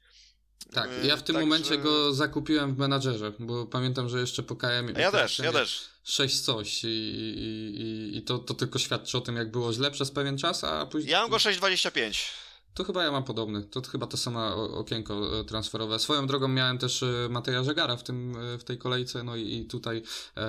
Tak, 0.73 0.89
Yy, 1.01 1.07
ja 1.07 1.17
w 1.17 1.23
tym 1.23 1.35
także- 1.35 1.47
momencie 1.49 1.77
go 1.77 2.13
zakupiłem 2.13 2.75
w 2.75 2.77
menadżerze, 2.77 3.33
bo 3.39 3.65
pamiętam, 3.65 4.09
że 4.09 4.19
jeszcze 4.19 4.43
po 4.43 4.55
KM. 4.55 4.93
A 4.95 4.99
ja 4.99 5.11
też, 5.11 5.39
ja 5.39 5.51
też. 5.51 5.81
6 6.03 6.39
coś 6.41 6.83
i, 6.83 6.87
i, 6.87 7.81
i, 7.81 8.17
i 8.17 8.21
to, 8.21 8.39
to 8.39 8.53
tylko 8.53 8.79
świadczy 8.79 9.17
o 9.17 9.21
tym, 9.21 9.35
jak 9.35 9.51
było 9.51 9.73
źle 9.73 9.91
przez 9.91 10.11
pewien 10.11 10.37
czas, 10.37 10.63
a 10.63 10.85
później... 10.85 11.11
Ja 11.11 11.21
mam 11.21 11.29
go 11.29 11.37
6,25. 11.37 12.29
To 12.73 12.83
chyba 12.83 13.03
ja 13.03 13.11
mam 13.11 13.23
podobny, 13.23 13.63
to 13.63 13.81
chyba 13.81 14.07
to 14.07 14.17
samo 14.17 14.55
okienko 14.79 15.39
e, 15.39 15.43
transferowe. 15.43 15.99
Swoją 15.99 16.27
drogą 16.27 16.47
miałem 16.47 16.77
też 16.77 17.03
e, 17.03 17.27
Mateja 17.29 17.63
Żegara 17.63 17.95
w, 17.95 18.03
tym, 18.03 18.35
e, 18.35 18.57
w 18.57 18.63
tej 18.63 18.77
kolejce, 18.77 19.23
no 19.23 19.35
i, 19.35 19.65
tutaj 19.65 20.03
e, 20.37 20.43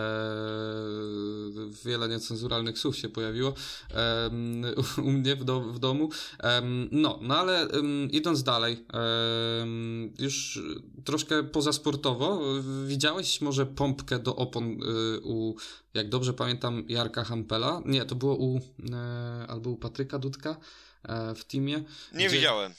wiele 1.85 2.09
niecenzuralnych 2.09 2.79
słów 2.79 2.97
się 2.97 3.09
pojawiło 3.09 3.55
um, 4.25 4.62
u 5.09 5.11
mnie 5.11 5.37
w, 5.37 5.45
do, 5.45 5.61
w 5.61 5.79
domu. 5.79 6.09
Um, 6.43 6.89
no, 6.93 7.18
no 7.22 7.37
ale 7.37 7.68
idąc 8.11 8.43
dalej, 8.43 8.85
już 10.18 10.62
troszkę 11.05 11.43
pozasportowo, 11.43 12.41
widziałeś 12.87 13.41
może 13.41 13.66
pompkę 13.66 14.18
do 14.18 14.37
opon 14.37 14.81
u, 15.22 15.55
jak 15.95 16.09
dobrze 16.09 16.33
pamiętam, 16.33 16.85
Jarka 16.89 17.25
Hampela? 17.25 17.83
Nie, 17.85 18.05
to 18.05 18.14
było 18.14 18.37
u, 18.37 18.61
e, 18.93 19.47
albo 19.49 19.70
u 19.70 19.77
Patryka 19.77 20.18
Dudka 20.18 20.51
e, 20.51 20.84
w 21.36 21.44
teamie. 21.44 21.84
Nie 22.12 22.26
gdzie, 22.28 22.36
widziałem. 22.36 22.74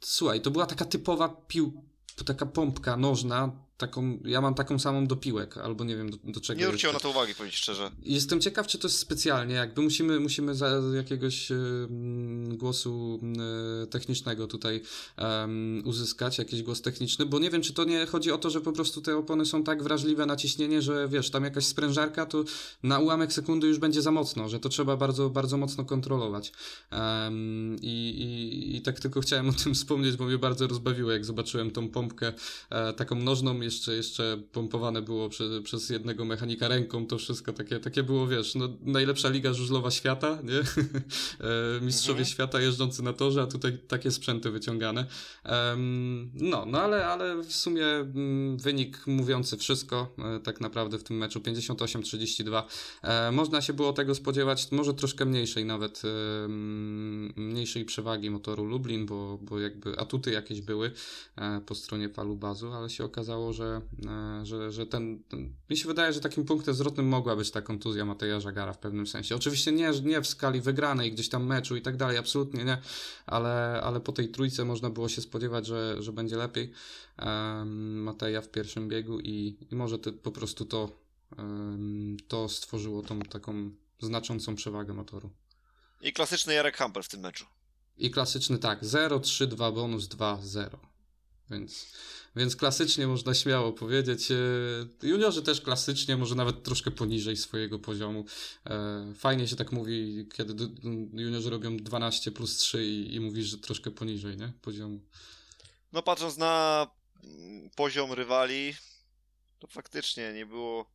Słuchaj, 0.00 0.40
to 0.40 0.50
była 0.50 0.66
taka 0.66 0.84
typowa 0.84 1.28
pił, 1.28 1.84
taka 2.26 2.46
pompka 2.46 2.96
nożna, 2.96 3.52
taką, 3.80 4.18
ja 4.24 4.40
mam 4.40 4.54
taką 4.54 4.78
samą 4.78 5.06
do 5.06 5.16
piłek, 5.16 5.58
albo 5.58 5.84
nie 5.84 5.96
wiem 5.96 6.10
do, 6.10 6.16
do 6.24 6.40
czego. 6.40 6.60
Nie 6.60 6.66
zwróciłem 6.66 6.94
na 6.94 7.00
to 7.00 7.10
uwagi, 7.10 7.34
powiem 7.34 7.52
szczerze. 7.52 7.90
Jestem 8.02 8.40
ciekaw, 8.40 8.66
czy 8.66 8.78
to 8.78 8.88
jest 8.88 8.98
specjalnie, 8.98 9.54
jakby 9.54 9.82
musimy, 9.82 10.20
musimy 10.20 10.54
za 10.54 10.80
jakiegoś 10.96 11.48
głosu 12.48 13.20
technicznego 13.90 14.46
tutaj 14.46 14.82
um, 15.18 15.82
uzyskać, 15.84 16.38
jakiś 16.38 16.62
głos 16.62 16.82
techniczny, 16.82 17.26
bo 17.26 17.38
nie 17.38 17.50
wiem, 17.50 17.62
czy 17.62 17.72
to 17.72 17.84
nie 17.84 18.06
chodzi 18.06 18.32
o 18.32 18.38
to, 18.38 18.50
że 18.50 18.60
po 18.60 18.72
prostu 18.72 19.00
te 19.00 19.16
opony 19.16 19.46
są 19.46 19.64
tak 19.64 19.82
wrażliwe 19.82 20.26
na 20.26 20.36
ciśnienie, 20.36 20.82
że 20.82 21.08
wiesz, 21.08 21.30
tam 21.30 21.44
jakaś 21.44 21.66
sprężarka, 21.66 22.26
to 22.26 22.44
na 22.82 22.98
ułamek 22.98 23.32
sekundy 23.32 23.66
już 23.66 23.78
będzie 23.78 24.02
za 24.02 24.10
mocno, 24.10 24.48
że 24.48 24.60
to 24.60 24.68
trzeba 24.68 24.96
bardzo, 24.96 25.30
bardzo 25.30 25.56
mocno 25.56 25.84
kontrolować. 25.84 26.52
I, 27.80 28.10
i, 28.10 28.76
I 28.76 28.82
tak 28.82 29.00
tylko 29.00 29.20
chciałem 29.20 29.48
o 29.48 29.52
tym 29.52 29.74
wspomnieć, 29.74 30.16
bo 30.16 30.24
mnie 30.24 30.38
bardzo 30.38 30.66
rozbawiło, 30.66 31.12
jak 31.12 31.24
zobaczyłem 31.24 31.70
tą 31.70 31.88
pompkę 31.88 32.32
e, 32.70 32.92
taką 32.92 33.14
nożną, 33.14 33.60
jeszcze, 33.70 33.94
jeszcze 33.94 34.42
pompowane 34.52 35.02
było 35.02 35.28
prze, 35.28 35.62
przez 35.62 35.90
jednego 35.90 36.24
mechanika 36.24 36.68
ręką, 36.68 37.06
to 37.06 37.18
wszystko 37.18 37.52
takie, 37.52 37.80
takie 37.80 38.02
było, 38.02 38.26
wiesz, 38.26 38.54
no, 38.54 38.68
najlepsza 38.82 39.28
liga 39.28 39.52
żużlowa 39.52 39.90
świata, 39.90 40.38
nie? 40.44 40.60
E, 41.40 41.80
mistrzowie 41.80 42.18
mhm. 42.18 42.26
świata 42.26 42.60
jeżdżący 42.60 43.02
na 43.02 43.12
torze, 43.12 43.42
a 43.42 43.46
tutaj 43.46 43.78
takie 43.88 44.10
sprzęty 44.10 44.50
wyciągane. 44.50 45.06
No, 46.34 46.66
no 46.66 46.82
ale, 46.82 47.06
ale 47.06 47.42
w 47.42 47.52
sumie 47.52 47.86
mm, 47.86 48.56
wynik 48.58 49.06
mówiący 49.06 49.56
wszystko, 49.56 50.14
e, 50.18 50.40
tak 50.40 50.60
naprawdę 50.60 50.98
w 50.98 51.02
tym 51.02 51.16
meczu 51.16 51.40
58-32. 51.40 52.62
E, 53.02 53.32
można 53.32 53.62
się 53.62 53.72
było 53.72 53.92
tego 53.92 54.14
spodziewać, 54.14 54.72
może 54.72 54.94
troszkę 54.94 55.24
mniejszej 55.24 55.64
nawet, 55.64 56.02
mniejszej 57.36 57.84
przewagi 57.84 58.30
motoru 58.30 58.64
Lublin, 58.64 59.06
bo, 59.06 59.38
bo 59.42 59.60
jakby 59.60 59.98
atuty 59.98 60.30
jakieś 60.30 60.60
były 60.60 60.90
po 61.66 61.74
stronie 61.74 62.08
falu 62.08 62.36
bazu, 62.36 62.72
ale 62.72 62.90
się 62.90 63.04
okazało, 63.04 63.52
że 63.52 63.59
że, 63.60 63.80
e, 64.08 64.46
że, 64.46 64.72
że 64.72 64.86
ten, 64.86 65.22
ten, 65.28 65.54
Mi 65.70 65.76
się 65.76 65.88
wydaje, 65.88 66.12
że 66.12 66.20
takim 66.20 66.44
punktem 66.44 66.74
zwrotnym 66.74 67.08
mogła 67.08 67.36
być 67.36 67.50
ta 67.50 67.62
kontuzja 67.62 68.04
Mateja 68.04 68.40
Żagara 68.40 68.72
w 68.72 68.78
pewnym 68.78 69.06
sensie. 69.06 69.36
Oczywiście 69.36 69.72
nie, 69.72 69.90
nie 70.04 70.20
w 70.20 70.26
skali 70.26 70.60
wygranej 70.60 71.12
gdzieś 71.12 71.28
tam 71.28 71.46
meczu 71.46 71.76
i 71.76 71.82
tak 71.82 71.96
dalej, 71.96 72.16
absolutnie 72.16 72.64
nie, 72.64 72.78
ale, 73.26 73.80
ale 73.82 74.00
po 74.00 74.12
tej 74.12 74.28
trójce 74.28 74.64
można 74.64 74.90
było 74.90 75.08
się 75.08 75.20
spodziewać, 75.20 75.66
że, 75.66 76.02
że 76.02 76.12
będzie 76.12 76.36
lepiej 76.36 76.72
um, 77.18 78.02
Mateja 78.02 78.40
w 78.40 78.48
pierwszym 78.48 78.88
biegu 78.88 79.20
i, 79.20 79.56
i 79.70 79.76
może 79.76 79.98
ty, 79.98 80.12
po 80.12 80.32
prostu 80.32 80.64
to, 80.64 80.90
um, 81.38 82.16
to 82.28 82.48
stworzyło 82.48 83.02
tą 83.02 83.20
taką 83.20 83.70
znaczącą 84.00 84.54
przewagę 84.54 84.94
motoru. 84.94 85.30
I 86.00 86.12
klasyczny 86.12 86.54
Jarek 86.54 86.76
Hampel 86.76 87.02
w 87.02 87.08
tym 87.08 87.20
meczu. 87.20 87.44
I 87.98 88.10
klasyczny 88.10 88.58
tak, 88.58 88.82
0-3-2 88.82 89.74
bonus 89.74 90.08
2-0. 90.08 90.90
Więc 91.50 91.92
więc 92.36 92.56
klasycznie 92.56 93.06
można 93.06 93.34
śmiało 93.34 93.72
powiedzieć. 93.72 94.30
E, 94.30 94.36
juniorzy 95.02 95.42
też 95.42 95.60
klasycznie, 95.60 96.16
może 96.16 96.34
nawet 96.34 96.62
troszkę 96.62 96.90
poniżej 96.90 97.36
swojego 97.36 97.78
poziomu. 97.78 98.24
E, 98.66 99.14
fajnie 99.14 99.48
się 99.48 99.56
tak 99.56 99.72
mówi, 99.72 100.28
kiedy 100.34 100.68
juniorzy 101.12 101.50
robią 101.50 101.76
12 101.76 102.32
plus 102.32 102.56
3 102.56 102.86
i, 102.86 103.14
i 103.14 103.20
mówisz, 103.20 103.46
że 103.46 103.58
troszkę 103.58 103.90
poniżej 103.90 104.36
nie? 104.36 104.52
poziomu. 104.62 105.00
No 105.92 106.02
patrząc 106.02 106.36
na 106.36 106.86
mm, 107.24 107.70
poziom 107.70 108.12
rywali, 108.12 108.74
to 109.58 109.66
faktycznie 109.66 110.32
nie 110.32 110.46
było... 110.46 110.90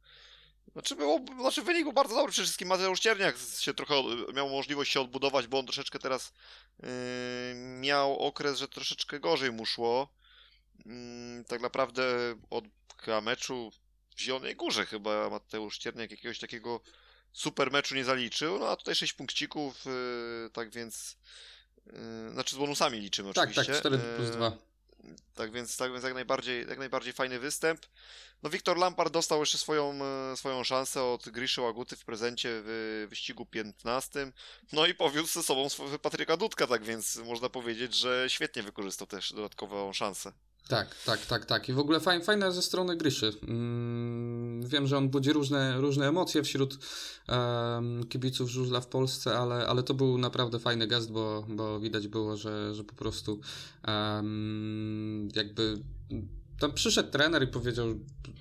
Znaczy, 0.73 0.95
było, 0.95 1.19
znaczy 1.39 1.61
wynik 1.61 1.83
był 1.83 1.93
bardzo 1.93 2.15
dobry, 2.15 2.31
przede 2.31 2.45
wszystkim 2.45 2.67
Mateusz 2.67 2.99
Cierniak 2.99 3.35
się 3.59 3.73
trochę 3.73 3.95
miał 4.33 4.49
możliwość 4.49 4.91
się 4.91 5.01
odbudować, 5.01 5.47
bo 5.47 5.59
on 5.59 5.65
troszeczkę 5.65 5.99
teraz 5.99 6.33
yy, 6.79 6.87
miał 7.79 8.19
okres, 8.19 8.59
że 8.59 8.67
troszeczkę 8.67 9.19
gorzej 9.19 9.51
mu 9.51 9.65
szło. 9.65 10.09
Mm, 10.85 11.45
tak 11.45 11.61
naprawdę 11.61 12.35
od 12.49 12.65
meczu 13.21 13.71
w 14.15 14.21
Zielonej 14.21 14.55
Górze 14.55 14.85
chyba 14.85 15.29
Mateusz 15.29 15.77
Cierniak 15.77 16.11
jakiegoś 16.11 16.39
takiego 16.39 16.81
super 17.35 17.71
meczu 17.71 17.95
nie 17.95 18.05
zaliczył, 18.05 18.59
no 18.59 18.69
a 18.69 18.75
tutaj 18.75 18.95
6 18.95 19.13
punkcików, 19.13 19.85
yy, 19.85 20.49
tak 20.53 20.69
więc 20.69 21.17
yy, 21.85 21.93
znaczy 22.31 22.55
z 22.55 22.57
bonusami 22.57 22.99
liczymy 22.99 23.33
tak, 23.33 23.49
oczywiście. 23.49 23.73
Tak, 23.73 23.79
4 23.79 23.97
plus 24.17 24.29
2. 24.29 24.47
Yy, 24.47 24.57
tak 25.35 25.51
więc, 25.51 25.77
tak 25.77 25.91
więc 25.91 26.03
jak, 26.03 26.13
najbardziej, 26.13 26.67
jak 26.67 26.79
najbardziej 26.79 27.13
fajny 27.13 27.39
występ. 27.39 27.85
No 28.43 28.49
Wiktor 28.49 28.77
Lampard 28.77 29.13
dostał 29.13 29.39
jeszcze 29.39 29.57
swoją, 29.57 29.99
swoją 30.35 30.63
szansę 30.63 31.03
od 31.03 31.29
Griszy 31.29 31.61
Łaguty 31.61 31.95
w 31.95 32.05
prezencie 32.05 32.49
w 32.51 33.05
wyścigu 33.09 33.45
15. 33.45 34.31
No 34.73 34.85
i 34.85 34.93
powiódł 34.95 35.27
ze 35.27 35.43
sobą 35.43 35.67
Patryka 36.01 36.37
Dudka, 36.37 36.67
tak 36.67 36.83
więc 36.83 37.15
można 37.15 37.49
powiedzieć, 37.49 37.95
że 37.95 38.25
świetnie 38.27 38.63
wykorzystał 38.63 39.07
też 39.07 39.33
dodatkową 39.33 39.93
szansę. 39.93 40.31
Tak, 40.67 40.95
tak, 41.05 41.25
tak, 41.25 41.45
tak. 41.45 41.69
I 41.69 41.73
w 41.73 41.79
ogóle 41.79 41.99
fajne, 41.99 42.25
fajne 42.25 42.51
ze 42.51 42.61
strony 42.61 42.97
Gryszy. 42.97 43.33
Mm, 43.47 44.67
wiem, 44.67 44.87
że 44.87 44.97
on 44.97 45.09
budzi 45.09 45.33
różne, 45.33 45.81
różne 45.81 46.07
emocje 46.07 46.43
wśród 46.43 46.77
um, 47.29 48.07
kibiców 48.07 48.49
żużla 48.49 48.81
w 48.81 48.87
Polsce, 48.87 49.37
ale, 49.37 49.67
ale 49.67 49.83
to 49.83 49.93
był 49.93 50.17
naprawdę 50.17 50.59
fajny 50.59 50.87
gest, 50.87 51.11
bo, 51.11 51.45
bo 51.49 51.79
widać 51.79 52.07
było, 52.07 52.37
że, 52.37 52.75
że 52.75 52.83
po 52.83 52.95
prostu 52.95 53.39
um, 53.87 55.29
jakby 55.35 55.81
tam 56.59 56.73
przyszedł 56.73 57.11
trener 57.11 57.43
i 57.43 57.47
powiedział, 57.47 57.87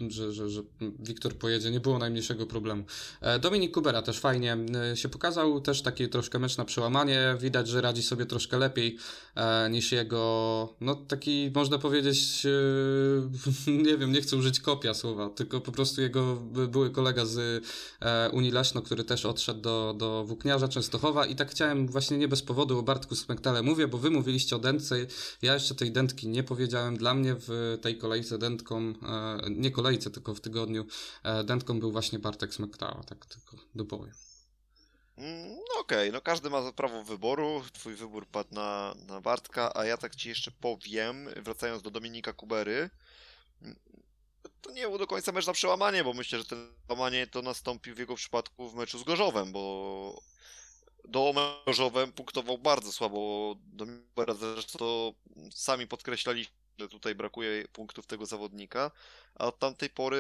że, 0.08 0.32
że, 0.32 0.50
że 0.50 0.62
Wiktor 0.98 1.34
pojedzie, 1.34 1.70
nie 1.70 1.80
było 1.80 1.98
najmniejszego 1.98 2.46
problemu. 2.46 2.84
E, 3.20 3.38
Dominik 3.38 3.74
Kubera 3.74 4.02
też 4.02 4.18
fajnie 4.18 4.56
e, 4.92 4.96
się 4.96 5.08
pokazał, 5.08 5.60
też 5.60 5.82
taki 5.82 6.08
troszkę 6.08 6.38
mecz 6.38 6.56
na 6.56 6.64
przełamanie, 6.64 7.36
widać, 7.40 7.68
że 7.68 7.80
radzi 7.80 8.02
sobie 8.02 8.26
troszkę 8.26 8.58
lepiej 8.58 8.96
e, 9.34 9.70
niż 9.70 9.92
jego, 9.92 10.74
no 10.80 10.94
taki 10.94 11.50
można 11.54 11.78
powiedzieć, 11.78 12.46
nie 13.84 13.98
wiem, 13.98 14.12
nie 14.12 14.20
chcę 14.20 14.36
użyć 14.36 14.60
kopia 14.60 14.94
słowa, 14.94 15.28
tylko 15.28 15.60
po 15.60 15.72
prostu 15.72 16.00
jego 16.00 16.36
były 16.68 16.90
kolega 16.90 17.26
z 17.26 17.64
Unii 18.32 18.50
Leszno, 18.50 18.82
który 18.82 19.04
też 19.04 19.26
odszedł 19.26 19.60
do, 19.60 19.94
do 19.98 20.24
Włókniarza 20.24 20.68
Częstochowa. 20.68 21.26
I 21.26 21.36
tak 21.36 21.50
chciałem 21.50 21.88
właśnie 21.88 22.18
nie 22.18 22.28
bez 22.28 22.42
powodu 22.42 22.78
o 22.78 22.82
Bartku 22.82 23.14
Smektale 23.14 23.62
mówię, 23.62 23.88
bo 23.88 23.98
wy 23.98 24.10
mówiliście 24.10 24.56
o 24.56 24.58
dętce, 24.58 24.96
ja 25.42 25.54
jeszcze 25.54 25.74
tej 25.74 25.92
dętki 25.92 26.28
nie 26.28 26.42
powiedziałem, 26.42 26.96
dla 26.96 27.14
mnie 27.14 27.36
w 27.38 27.78
tej 27.82 27.98
kolejce 28.04 28.38
dętką, 28.38 28.78
e, 28.78 29.40
nie 29.50 29.70
kolejce, 29.70 30.10
tylko 30.10 30.34
w 30.34 30.40
tygodniu, 30.40 30.86
e, 31.22 31.44
dętką 31.44 31.80
był 31.80 31.92
właśnie 31.92 32.18
Bartek 32.18 32.54
Smektała, 32.54 33.02
tak 33.02 33.26
tylko 33.26 33.56
dopowiem. 33.74 34.14
Mm, 35.16 35.48
no 35.48 35.80
okej, 35.80 36.08
okay. 36.08 36.12
no 36.12 36.20
każdy 36.20 36.50
ma 36.50 36.72
prawo 36.72 37.04
wyboru, 37.04 37.62
twój 37.72 37.94
wybór 37.94 38.26
padł 38.26 38.54
na, 38.54 38.94
na 39.06 39.20
Bartka, 39.20 39.76
a 39.76 39.84
ja 39.84 39.96
tak 39.96 40.16
ci 40.16 40.28
jeszcze 40.28 40.50
powiem, 40.50 41.28
wracając 41.36 41.82
do 41.82 41.90
Dominika 41.90 42.32
Kubery, 42.32 42.90
to 44.60 44.72
nie 44.72 44.88
był 44.88 44.98
do 44.98 45.06
końca 45.06 45.32
mecz 45.32 45.46
na 45.46 45.52
przełamanie, 45.52 46.04
bo 46.04 46.12
myślę, 46.12 46.38
że 46.38 46.44
ten 46.44 46.74
przełamanie 46.86 47.26
to 47.26 47.42
nastąpi 47.42 47.92
w 47.92 47.98
jego 47.98 48.14
przypadku 48.14 48.68
w 48.68 48.74
meczu 48.74 48.98
z 48.98 49.04
Gorzowem, 49.04 49.52
bo 49.52 50.22
do 51.04 51.34
Gorzowem 51.66 52.12
punktował 52.12 52.58
bardzo 52.58 52.92
słabo 52.92 53.54
Dominik 53.58 54.08
Kubera, 54.08 54.34
zresztą 54.34 55.14
sami 55.54 55.86
podkreślali 55.86 56.46
że 56.78 56.88
tutaj 56.88 57.14
brakuje 57.14 57.68
punktów 57.72 58.06
tego 58.06 58.26
zawodnika, 58.26 58.90
a 59.34 59.46
od 59.46 59.58
tamtej 59.58 59.90
pory 59.90 60.18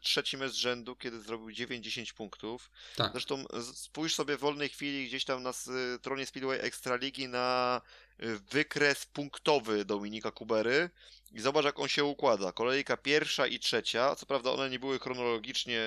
trzeci 0.00 0.36
mecz 0.36 0.52
z 0.52 0.54
rzędu, 0.54 0.96
kiedy 0.96 1.20
zrobił 1.20 1.48
9-10 1.66 2.14
punktów. 2.14 2.70
Tak. 2.96 3.12
Zresztą 3.12 3.44
spójrz 3.74 4.14
sobie 4.14 4.36
w 4.36 4.40
wolnej 4.40 4.68
chwili 4.68 5.06
gdzieś 5.06 5.24
tam 5.24 5.42
na 5.42 5.52
stronie 5.98 6.26
Speedway 6.26 6.58
Ekstraligi 6.60 7.28
na 7.28 7.80
y, 8.22 8.38
wykres 8.38 9.06
punktowy 9.06 9.84
Dominika 9.84 10.30
Kubery 10.30 10.90
i 11.32 11.40
zobacz 11.40 11.64
jak 11.64 11.78
on 11.78 11.88
się 11.88 12.04
układa. 12.04 12.52
Kolejka 12.52 12.96
pierwsza 12.96 13.46
i 13.46 13.58
trzecia, 13.58 14.14
co 14.14 14.26
prawda 14.26 14.50
one 14.50 14.70
nie 14.70 14.78
były 14.78 14.98
chronologicznie 14.98 15.82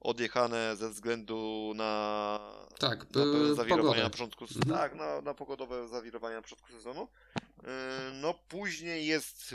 odjechane 0.00 0.76
ze 0.76 0.90
względu 0.90 1.72
na, 1.76 2.40
tak, 2.78 3.14
na 3.14 3.54
zawirowania 3.54 4.02
na 4.02 4.10
początku 4.10 4.44
mhm. 4.44 4.78
tak, 4.78 4.94
na, 4.94 5.20
na 5.20 5.34
pogodowe 5.34 5.88
zawirowania 5.88 6.36
na 6.36 6.42
początku 6.42 6.72
sezonu. 6.72 7.08
Yy, 7.62 7.68
no 8.12 8.34
później 8.34 9.06
jest 9.06 9.54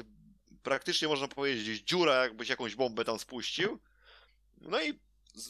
praktycznie 0.64 1.08
można 1.08 1.28
powiedzieć 1.28 1.64
gdzieś 1.64 1.82
dziura, 1.82 2.16
jakbyś 2.16 2.50
jakąś 2.50 2.76
bombę 2.76 3.06
tam 3.06 3.20
spuścił. 3.20 3.80
No 4.62 4.82
i 4.82 5.00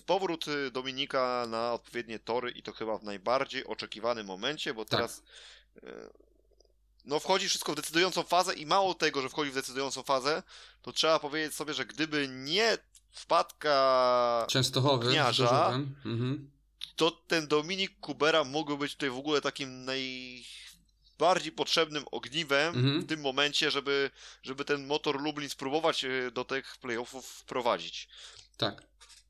powrót 0.06 0.48
y, 0.48 0.72
Dominika 0.72 1.46
na 1.50 1.74
odpowiednie 1.74 2.20
tory 2.20 2.52
i 2.52 2.64
to 2.64 2.74
chyba 2.74 2.98
w 2.98 3.04
najbardziej 3.04 3.66
oczekiwanym 3.66 4.26
momencie, 4.26 4.74
bo 4.74 4.86
tak. 4.86 4.90
teraz 4.90 5.24
tak. 5.76 5.84
no 7.06 7.20
wchodzi 7.20 7.50
wszystko 7.50 7.72
w 7.72 7.76
decydującą 7.76 8.24
fazę 8.24 8.54
i 8.54 8.66
mało 8.66 8.94
tego, 8.94 9.22
że 9.22 9.30
wchodzi 9.30 9.52
w 9.52 9.56
decydującą 9.56 10.04
fazę, 10.04 10.44
to 10.82 10.94
trzeba 10.94 11.20
powiedzieć 11.20 11.56
sobie, 11.56 11.74
że 11.74 11.86
gdyby 11.86 12.28
nie 12.28 12.78
wpadka 13.12 14.46
Częstochowy 14.50 15.10
Gniarza. 15.10 15.72
Mhm. 16.06 16.52
to 16.96 17.12
ten 17.12 17.48
Dominik 17.48 18.00
Kubera 18.00 18.44
mógłby 18.44 18.78
być 18.78 18.94
tutaj 18.94 19.10
w 19.10 19.18
ogóle 19.18 19.42
takim 19.42 19.86
najbardziej 21.22 21.52
potrzebnym 21.52 22.04
ogniwem 22.12 22.76
Mhm. 22.76 23.02
w 23.02 23.08
tym 23.08 23.22
momencie, 23.22 23.72
żeby, 23.72 24.12
żeby 24.44 24.66
ten 24.66 24.88
motor 24.88 25.22
Lublin 25.22 25.50
spróbować 25.50 26.04
e, 26.06 26.32
do 26.32 26.46
tych 26.46 26.78
playoffów 26.78 27.26
wprowadzić. 27.26 28.08
Tak. 28.58 28.84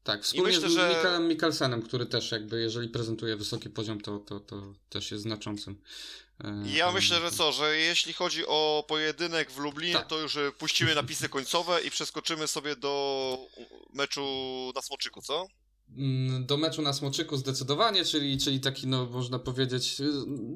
Tak, 0.03 0.23
wspólnie 0.23 0.55
myślę, 0.55 0.69
z 0.69 0.73
że- 0.73 0.89
Mikelem 0.89 1.27
Mikkelsenem, 1.27 1.81
który 1.81 2.05
też 2.05 2.31
jakby, 2.31 2.61
jeżeli 2.61 2.89
prezentuje 2.89 3.35
wysoki 3.35 3.69
poziom, 3.69 4.01
to, 4.01 4.19
to, 4.19 4.39
to 4.39 4.73
też 4.89 5.11
jest 5.11 5.23
znaczącym. 5.23 5.81
e, 6.43 6.63
ja 6.65 6.91
myślę, 6.91 7.19
że 7.21 7.31
co, 7.31 7.51
że 7.51 7.77
jeśli 7.77 8.13
chodzi 8.13 8.45
o 8.47 8.85
pojedynek 8.87 9.51
w 9.51 9.57
Lublinie, 9.57 9.93
Tak. 9.93 10.07
to 10.07 10.19
już 10.19 10.35
e, 10.37 10.51
puścimy 10.51 10.95
napisy 10.95 11.29
końcowe 11.29 11.81
i 11.81 11.91
przeskoczymy 11.91 12.47
sobie 12.47 12.75
do 12.75 13.37
meczu 13.93 14.25
na 14.75 14.81
Smoczyku, 14.81 15.21
co? 15.21 15.47
Mm, 15.97 16.45
Do 16.45 16.57
meczu 16.57 16.81
na 16.81 16.93
Smoczyku 16.93 17.37
zdecydowanie, 17.37 18.05
czyli, 18.05 18.37
czyli 18.37 18.59
taki, 18.59 18.87
no 18.87 19.05
można 19.05 19.39
powiedzieć, 19.39 20.01
y, 20.01 20.05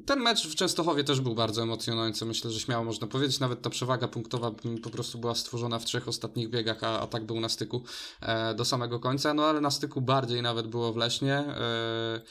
ten 0.05 0.19
mecz 0.19 0.47
w 0.47 0.55
Częstochowie 0.55 1.03
też 1.03 1.21
był 1.21 1.35
bardzo 1.35 1.63
emocjonujący, 1.63 2.25
myślę, 2.25 2.51
że 2.51 2.59
śmiało 2.59 2.83
można 2.83 3.07
powiedzieć, 3.07 3.39
nawet 3.39 3.61
ta 3.61 3.69
przewaga 3.69 4.07
punktowa 4.07 4.51
po 4.83 4.89
prostu 4.89 5.17
była 5.17 5.35
stworzona 5.35 5.79
w 5.79 5.85
trzech 5.85 6.07
ostatnich 6.07 6.49
biegach, 6.49 6.83
a, 6.83 6.99
a 6.99 7.07
tak 7.07 7.25
był 7.25 7.39
na 7.39 7.49
styku 7.49 7.83
e, 8.21 8.55
do 8.55 8.65
samego 8.65 8.99
końca, 8.99 9.33
no 9.33 9.45
ale 9.45 9.61
na 9.61 9.71
styku 9.71 10.01
bardziej 10.01 10.41
nawet 10.41 10.67
było 10.67 10.93
w 10.93 10.97
Leśnie. 10.97 11.33
E, 11.33 12.21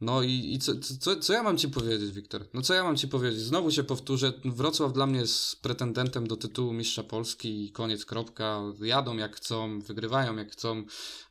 no 0.00 0.22
i, 0.22 0.54
i 0.54 0.58
co, 0.58 0.72
co, 1.00 1.16
co 1.16 1.32
ja 1.32 1.42
mam 1.42 1.58
ci 1.58 1.68
powiedzieć, 1.68 2.12
Wiktor? 2.12 2.44
No 2.54 2.62
co 2.62 2.74
ja 2.74 2.84
mam 2.84 2.96
ci 2.96 3.08
powiedzieć? 3.08 3.40
Znowu 3.40 3.70
się 3.70 3.84
powtórzę, 3.84 4.32
Wrocław 4.44 4.92
dla 4.92 5.06
mnie 5.06 5.20
jest 5.20 5.62
pretendentem 5.62 6.26
do 6.26 6.36
tytułu 6.36 6.72
mistrza 6.72 7.02
Polski 7.02 7.64
i 7.64 7.72
koniec, 7.72 8.04
kropka. 8.04 8.60
Jadą 8.80 9.16
jak 9.16 9.36
chcą, 9.36 9.80
wygrywają 9.80 10.36
jak 10.36 10.52
chcą. 10.52 10.84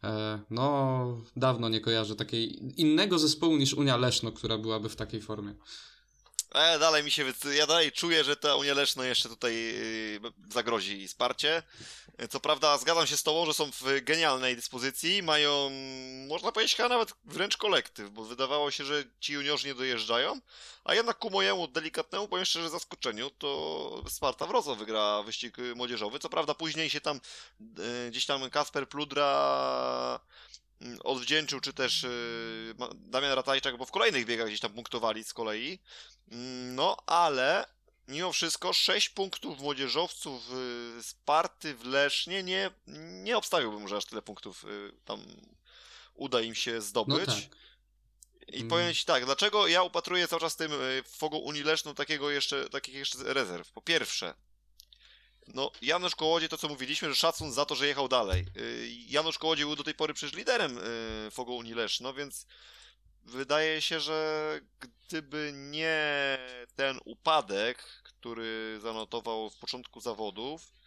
E, 0.04 0.40
no, 0.50 1.22
dawno 1.36 1.70
nie 1.70 1.82
kojarzę 1.82 2.16
takiej 2.16 2.60
innego 2.82 3.20
zespołu 3.20 3.58
niż 3.58 3.74
Unia 3.74 3.98
Leszno, 3.98 4.32
która 4.32 4.58
byłaby 4.58 4.90
w 4.90 4.96
takiej 4.96 5.22
formie. 5.22 5.54
E, 6.56 6.80
dalej 6.80 7.04
mi 7.04 7.12
się, 7.12 7.24
wy- 7.26 7.56
ja 7.56 7.68
dalej 7.68 7.92
czuję, 7.92 8.24
że 8.24 8.36
ta 8.36 8.56
Unia 8.56 8.74
Leszno 8.74 9.04
jeszcze 9.04 9.30
tutaj 9.30 9.54
y, 9.54 10.20
zagrozi 10.52 11.08
wsparcie. 11.08 11.64
Co 12.30 12.40
prawda 12.40 12.78
zgadzam 12.78 13.08
się 13.08 13.18
z 13.18 13.24
tobą, 13.24 13.46
że 13.46 13.54
są 13.54 13.72
w 13.72 14.02
genialnej 14.02 14.56
dyspozycji, 14.56 15.24
mają, 15.24 15.72
można 16.28 16.52
powiedzieć, 16.52 16.76
chyba 16.76 16.90
nawet 16.90 17.14
wręcz 17.26 17.58
kolektyw, 17.58 18.10
bo 18.10 18.24
wydawało 18.24 18.72
się, 18.72 18.86
że 18.86 19.04
ci 19.20 19.34
juniorzy 19.34 19.68
nie 19.68 19.76
dojeżdżają, 19.76 20.40
a 20.84 20.94
jednak 20.96 21.18
ku 21.20 21.30
mojemu 21.30 21.68
delikatnemu, 21.68 22.28
powiem 22.28 22.46
szczerze, 22.46 22.70
zaskoczeniu, 22.70 23.30
to 23.30 24.04
Sparta 24.10 24.46
Wrocław 24.46 24.78
wygra 24.78 25.24
wyścig 25.24 25.58
młodzieżowy. 25.76 26.20
Co 26.20 26.30
prawda 26.30 26.54
później 26.54 26.90
się 26.90 27.02
tam 27.02 27.22
y, 27.62 28.10
gdzieś 28.10 28.26
tam 28.26 28.50
Kasper 28.50 28.90
Pludra 28.90 30.20
odwdzięczył, 31.04 31.60
czy 31.60 31.74
też 31.74 32.04
y, 32.04 32.76
Damian 32.96 33.32
Ratajczak, 33.34 33.78
bo 33.78 33.86
w 33.86 33.92
kolejnych 33.92 34.26
biegach 34.26 34.48
gdzieś 34.48 34.60
tam 34.60 34.74
punktowali 34.74 35.24
z 35.24 35.34
kolei. 35.34 35.80
Mm, 36.32 36.76
No, 36.76 36.98
ale 37.06 37.66
mimo 38.08 38.32
wszystko 38.32 38.74
6 38.74 39.10
punktów 39.10 39.60
młodzieżowców 39.60 40.44
y, 41.00 41.04
Sparty 41.04 41.76
w 41.76 41.86
Lesznie 41.86 42.44
nie, 42.44 42.72
nie 43.24 43.38
obstawiłbym, 43.38 43.88
że 43.88 43.98
aż 43.98 44.06
tyle 44.06 44.22
punktów 44.22 44.64
y, 44.64 44.92
tam 45.06 45.22
uda 46.14 46.42
im 46.42 46.56
się 46.56 46.74
No 46.74 46.82
zdobyć. 46.82 47.26
tak. 47.26 47.60
I 48.48 48.56
Mm. 48.58 48.68
powiem 48.68 48.94
ci 48.94 49.06
tak, 49.06 49.26
dlaczego 49.26 49.68
ja 49.68 49.84
upatruję 49.84 50.28
cały 50.28 50.40
czas 50.40 50.54
w 50.54 50.58
tym 50.58 50.72
y, 50.74 51.04
Fogą 51.08 51.38
Unii 51.38 51.64
Leszną 51.64 51.96
takiego 51.96 52.30
jeszcze, 52.30 52.70
takich 52.70 52.96
jeszcze 52.96 53.18
rezerw. 53.34 53.72
Po 53.72 53.82
pierwsze, 53.82 54.34
no 55.54 55.72
Janusz 55.82 56.16
Kołodziej, 56.16 56.50
to 56.50 56.58
co 56.58 56.68
mówiliśmy, 56.68 57.10
że 57.10 57.16
szacun 57.16 57.52
za 57.52 57.66
to, 57.66 57.76
że 57.76 57.88
jechał 57.88 58.08
dalej. 58.08 58.46
Y, 58.58 58.90
Janusz 59.08 59.38
Kołodziej 59.38 59.66
był 59.66 59.76
do 59.76 59.84
tej 59.84 59.94
pory 59.94 60.14
przecież 60.14 60.38
liderem 60.38 60.78
y, 60.78 61.32
Fogą 61.32 61.54
Unii 61.54 61.74
Leszno, 61.74 62.14
więc 62.14 62.46
wydaje 63.26 63.82
się, 63.82 64.00
że 64.00 64.60
gdyby 64.80 65.52
nie 65.56 66.38
ten 66.76 67.00
upadek, 67.06 67.84
który 68.04 68.80
zanotował 68.82 69.50
w 69.50 69.58
początku 69.58 70.02
zawodów, 70.02 70.79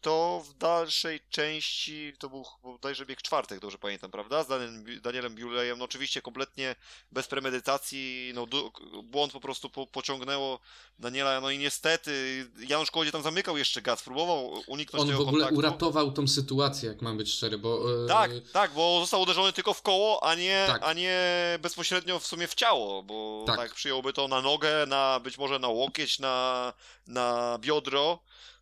to 0.00 0.42
w 0.48 0.54
dalszej 0.58 1.20
części, 1.30 2.12
to 2.18 2.28
był 2.28 2.44
bodajże 2.62 3.06
bieg 3.06 3.22
czwartek, 3.22 3.60
dobrze 3.60 3.78
pamiętam, 3.78 4.10
prawda? 4.10 4.44
Z 4.44 4.46
Danielem, 4.48 5.00
Danielem 5.02 5.34
Biulejem, 5.34 5.78
no 5.78 5.84
oczywiście 5.84 6.22
kompletnie 6.22 6.74
bez 7.12 7.26
premedytacji, 7.28 8.32
no 8.34 8.46
du- 8.46 8.72
błąd 9.02 9.32
po 9.32 9.40
prostu 9.40 9.70
po, 9.70 9.86
pociągnęło 9.86 10.58
Daniela, 10.98 11.40
no 11.40 11.50
i 11.50 11.58
niestety 11.58 12.46
Janusz 12.68 12.90
Kołodziej 12.90 13.12
tam 13.12 13.22
zamykał 13.22 13.56
jeszcze 13.56 13.82
gaz, 13.82 14.02
próbował 14.02 14.62
uniknąć 14.66 15.02
On 15.02 15.08
tego 15.08 15.24
w 15.24 15.28
ogóle 15.28 15.44
kontaktu. 15.44 15.58
uratował 15.58 16.12
tą 16.12 16.28
sytuację, 16.28 16.88
jak 16.88 17.02
mam 17.02 17.16
być 17.16 17.32
szczery, 17.32 17.58
bo... 17.58 18.04
e, 18.04 18.08
Tak, 18.08 18.30
tak, 18.52 18.72
bo 18.74 19.00
został 19.00 19.20
uderzony 19.22 19.52
tylko 19.52 19.74
w 19.74 19.82
koło, 19.82 20.24
a 20.24 20.34
nie, 20.34 20.64
Tak. 20.66 20.82
a 20.84 20.92
nie 20.92 21.18
bezpośrednio 21.62 22.18
w 22.18 22.26
sumie 22.26 22.46
w 22.48 22.54
ciało, 22.54 23.02
bo 23.02 23.44
Tak. 23.46 23.56
tak. 23.56 23.74
przyjąłby 23.74 24.12
to 24.12 24.28
na 24.28 24.42
nogę, 24.42 24.86
na 24.86 25.20
być 25.20 25.38
może 25.38 25.58
na 25.58 25.68
łokieć, 25.68 26.18
na, 26.18 26.72
na 27.06 27.58
biodro 27.60 28.18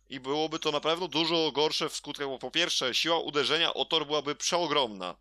i 0.09 0.19
byłoby 0.19 0.59
to 0.59 0.71
na 0.71 0.79
pewno 0.79 1.07
dużo 1.07 1.51
gorsze 1.51 1.89
w 1.89 1.95
skutkach, 1.95 2.27
bo 2.27 2.39
po 2.39 2.51
pierwsze 2.51 2.93
siła 2.95 3.19
uderzenia 3.19 3.73
o 3.73 3.85
tor 3.85 4.05
byłaby 4.05 4.35
przeogromna. 4.35 5.15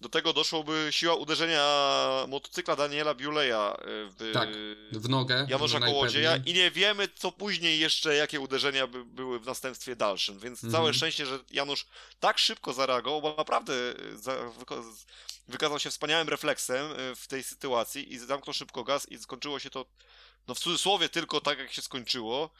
Do 0.00 0.08
tego 0.08 0.32
doszłoby 0.32 0.88
siła 0.90 1.14
uderzenia 1.14 1.64
motocykla 2.28 2.76
Daniela 2.76 3.14
Biuleja 3.14 3.76
y, 3.80 3.84
w 3.86 4.30
Tak, 4.34 4.48
w 4.92 5.08
nogę. 5.08 5.46
Janusza 5.48 5.72
najpewniej. 5.78 5.94
Kołodzieja 5.94 6.36
i 6.36 6.52
nie 6.52 6.70
wiemy, 6.70 7.08
co 7.14 7.32
później 7.32 7.80
jeszcze, 7.80 8.14
jakie 8.14 8.40
uderzenia 8.40 8.86
by, 8.86 9.04
były 9.04 9.40
w 9.40 9.46
następstwie 9.46 9.96
dalszym, 9.96 10.38
więc 10.38 10.64
Mhm. 10.64 10.72
całe 10.72 10.94
szczęście, 10.94 11.26
że 11.26 11.38
Janusz 11.50 11.86
tak 12.20 12.38
szybko 12.38 12.72
zareagował, 12.72 13.22
bo 13.22 13.34
naprawdę 13.38 13.72
z- 14.14 15.06
wykazał 15.48 15.78
się 15.78 15.90
wspaniałym 15.90 16.28
refleksem 16.28 16.92
y, 16.92 17.16
w 17.16 17.26
tej 17.26 17.42
sytuacji 17.42 18.12
i 18.12 18.18
zamknął 18.18 18.54
szybko 18.54 18.84
gaz 18.84 19.08
i 19.08 19.18
skończyło 19.18 19.58
się 19.58 19.70
to, 19.70 19.86
no 20.48 20.54
w 20.54 20.58
cudzysłowie 20.58 21.08
tylko 21.08 21.40
tak, 21.40 21.58
jak 21.58 21.72
się 21.72 21.82
skończyło. 21.82 22.50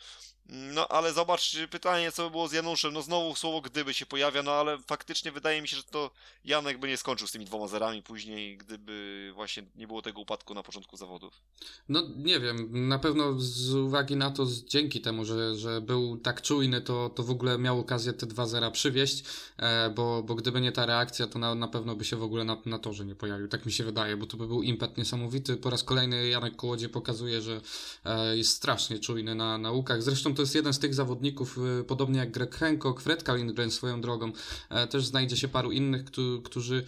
No 0.48 0.88
ale 0.88 1.12
zobacz, 1.12 1.56
pytanie, 1.70 2.12
co 2.12 2.24
by 2.24 2.30
było 2.30 2.48
z 2.48 2.52
Januszem, 2.52 2.92
no 2.92 3.02
znowu 3.02 3.36
słowo 3.36 3.60
gdyby 3.60 3.94
się 3.94 4.06
pojawia, 4.06 4.42
no 4.42 4.52
ale 4.52 4.78
faktycznie 4.78 5.32
wydaje 5.32 5.62
mi 5.62 5.68
się, 5.68 5.76
że 5.76 5.82
to 5.82 6.10
Janek 6.44 6.78
by 6.78 6.88
nie 6.88 6.96
skończył 6.96 7.26
z 7.26 7.32
tymi 7.32 7.44
dwoma 7.44 7.68
zerami 7.68 8.02
później, 8.02 8.56
gdyby 8.58 9.30
właśnie 9.34 9.62
nie 9.76 9.86
było 9.86 10.02
tego 10.02 10.20
upadku 10.20 10.54
na 10.54 10.62
początku 10.62 10.96
zawodów. 10.96 11.40
No 11.88 12.02
nie 12.16 12.40
wiem, 12.40 12.88
na 12.88 12.98
pewno 12.98 13.34
z 13.38 13.74
uwagi 13.74 14.16
na 14.16 14.30
to, 14.30 14.46
dzięki 14.66 15.00
temu, 15.00 15.24
że, 15.24 15.56
że 15.56 15.80
był 15.80 16.16
tak 16.16 16.42
czujny, 16.42 16.80
to, 16.80 17.10
to 17.10 17.22
w 17.22 17.30
ogóle 17.30 17.58
miał 17.58 17.80
okazję 17.80 18.12
te 18.12 18.26
dwa 18.26 18.46
zera 18.46 18.70
przywieźć, 18.70 19.24
e, 19.56 19.90
bo, 19.90 20.22
bo 20.22 20.34
gdyby 20.34 20.60
nie 20.60 20.72
ta 20.72 20.86
reakcja, 20.86 21.26
to 21.26 21.38
na, 21.38 21.54
na 21.54 21.68
pewno 21.68 21.96
by 21.96 22.04
się 22.04 22.16
w 22.16 22.22
ogóle 22.22 22.44
na, 22.44 22.56
na 22.66 22.78
torze 22.78 23.04
nie 23.04 23.14
pojawił. 23.14 23.48
Tak 23.48 23.66
mi 23.66 23.72
się 23.72 23.84
wydaje, 23.84 24.16
bo 24.16 24.26
to 24.26 24.36
by 24.36 24.46
był 24.46 24.62
impet 24.62 24.98
niesamowity. 24.98 25.56
Po 25.56 25.70
raz 25.70 25.84
kolejny 25.84 26.28
Janek 26.28 26.56
Kołodzie 26.56 26.88
pokazuje, 26.88 27.40
że 27.40 27.60
e, 28.04 28.36
jest 28.36 28.50
strasznie 28.50 28.98
czujny 28.98 29.34
na 29.34 29.58
naukach. 29.58 30.02
Zresztą 30.02 30.29
to 30.34 30.42
jest 30.42 30.54
jeden 30.54 30.72
z 30.72 30.78
tych 30.78 30.94
zawodników, 30.94 31.58
e, 31.80 31.84
podobnie 31.84 32.18
jak 32.18 32.30
Greg 32.30 32.54
Hancock, 32.56 33.00
Fred 33.00 33.22
Kalingren 33.22 33.70
swoją 33.70 34.00
drogą, 34.00 34.32
e, 34.70 34.86
też 34.86 35.06
znajdzie 35.06 35.36
się 35.36 35.48
paru 35.48 35.72
innych, 35.72 36.04
któ- 36.04 36.42
którzy 36.44 36.84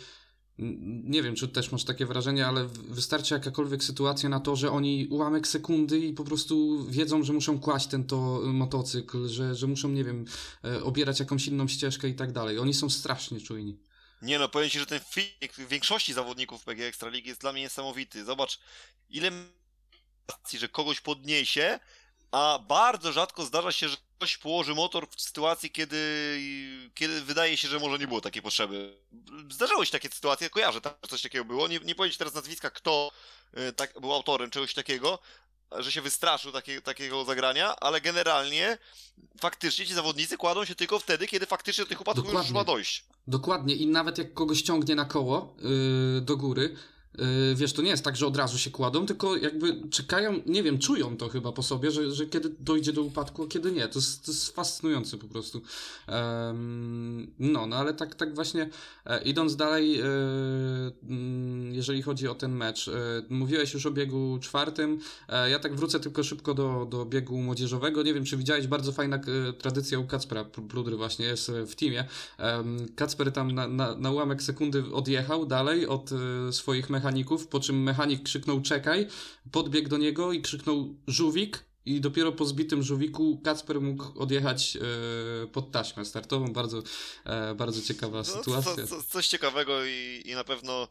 Nie 1.04 1.22
wiem, 1.22 1.34
czy 1.34 1.48
też 1.48 1.72
masz 1.72 1.84
takie 1.84 2.06
wrażenie, 2.06 2.46
ale 2.46 2.66
wystarczy 2.88 3.34
jakakolwiek 3.34 3.84
sytuacja 3.84 4.28
na 4.28 4.40
to, 4.40 4.56
że 4.56 4.70
oni 4.70 5.06
ułamek 5.10 5.46
sekundy 5.46 5.98
i 5.98 6.12
po 6.12 6.24
prostu 6.24 6.84
wiedzą, 6.88 7.22
że 7.22 7.32
muszą 7.32 7.60
kłaść 7.60 7.86
ten 7.86 8.04
to 8.04 8.40
y, 8.44 8.46
motocykl, 8.46 9.28
że, 9.28 9.54
że 9.54 9.66
muszą, 9.66 9.88
nie 9.88 10.04
wiem, 10.04 10.24
e, 10.64 10.82
obierać 10.82 11.20
jakąś 11.20 11.46
inną 11.46 11.68
ścieżkę 11.68 12.08
i 12.08 12.14
tak 12.14 12.32
dalej. 12.32 12.58
Oni 12.58 12.74
są 12.74 12.90
strasznie 12.90 13.40
czujni. 13.40 13.78
Nie 14.22 14.38
no, 14.38 14.48
powiem 14.48 14.70
Ci, 14.70 14.78
że 14.78 14.86
ten 14.86 15.00
filmik 15.10 15.68
większości 15.68 16.12
zawodników 16.12 16.64
PG 16.64 16.86
Ekstraligi 16.86 17.28
jest 17.28 17.40
dla 17.40 17.52
mnie 17.52 17.62
niesamowity. 17.62 18.24
Zobacz, 18.24 18.60
ile 19.10 19.30
że 20.58 20.68
kogoś 20.68 21.00
podniesie, 21.00 21.80
a 22.32 22.58
bardzo 22.68 23.12
rzadko 23.12 23.44
zdarza 23.44 23.72
się, 23.72 23.88
że 23.88 23.96
ktoś 24.16 24.36
położy 24.36 24.74
motor 24.74 25.06
w 25.16 25.20
sytuacji, 25.20 25.70
kiedy, 25.70 25.98
kiedy 26.94 27.20
wydaje 27.20 27.56
się, 27.56 27.68
że 27.68 27.78
może 27.78 27.98
nie 27.98 28.06
było 28.06 28.20
takiej 28.20 28.42
potrzeby. 28.42 28.98
Zdarzały 29.50 29.86
się 29.86 29.92
takie 29.92 30.08
sytuacje, 30.08 30.50
kojarzę, 30.50 30.80
tak, 30.80 30.96
że 31.02 31.08
coś 31.08 31.22
takiego 31.22 31.44
było. 31.44 31.68
Nie, 31.68 31.78
nie 31.78 31.94
powiedzieć 31.94 32.18
teraz 32.18 32.34
nazwiska, 32.34 32.70
kto 32.70 33.10
y, 33.58 33.72
tak, 33.72 34.00
był 34.00 34.12
autorem 34.12 34.50
czegoś 34.50 34.74
takiego, 34.74 35.18
że 35.78 35.92
się 35.92 36.02
wystraszył 36.02 36.52
takie, 36.52 36.80
takiego 36.80 37.24
zagrania, 37.24 37.76
ale 37.76 38.00
generalnie 38.00 38.78
faktycznie 39.40 39.86
ci 39.86 39.94
zawodnicy 39.94 40.36
kładą 40.36 40.64
się 40.64 40.74
tylko 40.74 40.98
wtedy, 40.98 41.26
kiedy 41.26 41.46
faktycznie 41.46 41.84
do 41.84 41.88
tych 41.88 42.00
upadków 42.00 42.24
już 42.24 42.32
Dokładnie. 42.32 42.54
ma 42.54 42.64
dojść. 42.64 43.04
Dokładnie 43.26 43.74
i 43.74 43.86
nawet 43.86 44.18
jak 44.18 44.34
kogoś 44.34 44.62
ciągnie 44.62 44.94
na 44.94 45.04
koło 45.04 45.56
yy, 45.58 46.20
do 46.20 46.36
góry, 46.36 46.76
wiesz, 47.54 47.72
to 47.72 47.82
nie 47.82 47.90
jest 47.90 48.04
tak, 48.04 48.16
że 48.16 48.26
od 48.26 48.36
razu 48.36 48.58
się 48.58 48.70
kładą, 48.70 49.06
tylko 49.06 49.36
jakby 49.36 49.88
czekają, 49.90 50.40
nie 50.46 50.62
wiem, 50.62 50.78
czują 50.78 51.16
to 51.16 51.28
chyba 51.28 51.52
po 51.52 51.62
sobie, 51.62 51.90
że, 51.90 52.12
że 52.12 52.26
kiedy 52.26 52.54
dojdzie 52.60 52.92
do 52.92 53.02
upadku, 53.02 53.42
a 53.44 53.46
kiedy 53.46 53.72
nie. 53.72 53.88
To 53.88 53.98
jest, 53.98 54.26
to 54.26 54.32
jest 54.32 54.56
fascynujące 54.56 55.18
po 55.18 55.26
prostu. 55.26 55.62
Um, 56.08 57.32
no, 57.38 57.66
no 57.66 57.76
ale 57.76 57.94
tak, 57.94 58.14
tak 58.14 58.34
właśnie 58.34 58.68
e, 59.06 59.22
idąc 59.22 59.56
dalej, 59.56 60.00
e, 60.00 60.04
mm, 61.02 61.74
jeżeli 61.74 62.02
chodzi 62.02 62.28
o 62.28 62.34
ten 62.34 62.52
mecz, 62.52 62.88
e, 62.88 62.92
mówiłeś 63.28 63.74
już 63.74 63.86
o 63.86 63.90
biegu 63.90 64.38
czwartym, 64.40 64.98
ja 65.50 65.58
tak 65.58 65.74
wrócę 65.74 66.00
tylko 66.00 66.24
szybko 66.24 66.54
do, 66.54 66.86
do 66.90 67.04
biegu 67.04 67.38
młodzieżowego. 67.38 68.02
Nie 68.02 68.14
wiem, 68.14 68.24
czy 68.24 68.36
widziałeś, 68.36 68.66
bardzo 68.66 68.92
fajna 68.92 69.20
tradycja 69.58 69.98
u 69.98 70.06
Kacpera 70.06 70.44
Pludry 70.44 70.96
właśnie 70.96 71.26
jest 71.26 71.50
w 71.66 71.74
teamie. 71.74 72.04
Kacper 72.96 73.32
tam 73.32 73.52
na, 73.52 73.68
na, 73.68 73.94
na 73.94 74.10
ułamek 74.10 74.42
sekundy 74.42 74.84
odjechał 74.92 75.46
dalej 75.46 75.86
od 75.86 76.10
swoich 76.50 76.90
mechanizmów 76.90 77.01
mechaników, 77.02 77.48
po 77.48 77.60
czym 77.60 77.82
mechanik 77.82 78.22
krzyknął 78.22 78.60
czekaj, 78.60 79.06
podbiegł 79.52 79.88
do 79.88 79.98
niego 79.98 80.32
i 80.32 80.42
krzyknął 80.42 80.94
żółwik, 81.06 81.64
i 81.86 82.00
dopiero 82.00 82.32
po 82.32 82.44
zbitym 82.44 82.82
żółwiku 82.82 83.40
Kacper 83.44 83.80
mógł 83.80 84.18
odjechać 84.18 84.76
e, 84.76 85.46
pod 85.46 85.70
taśmę 85.70 86.04
startową. 86.04 86.52
Bardzo, 86.52 86.82
e, 87.24 87.54
bardzo 87.54 87.82
ciekawa 87.82 88.18
no, 88.18 88.24
sytuacja. 88.24 88.86
Co, 88.86 88.86
co, 88.86 89.02
coś 89.02 89.28
ciekawego 89.28 89.84
i, 89.84 90.22
i 90.24 90.34
na 90.34 90.44
pewno 90.44 90.88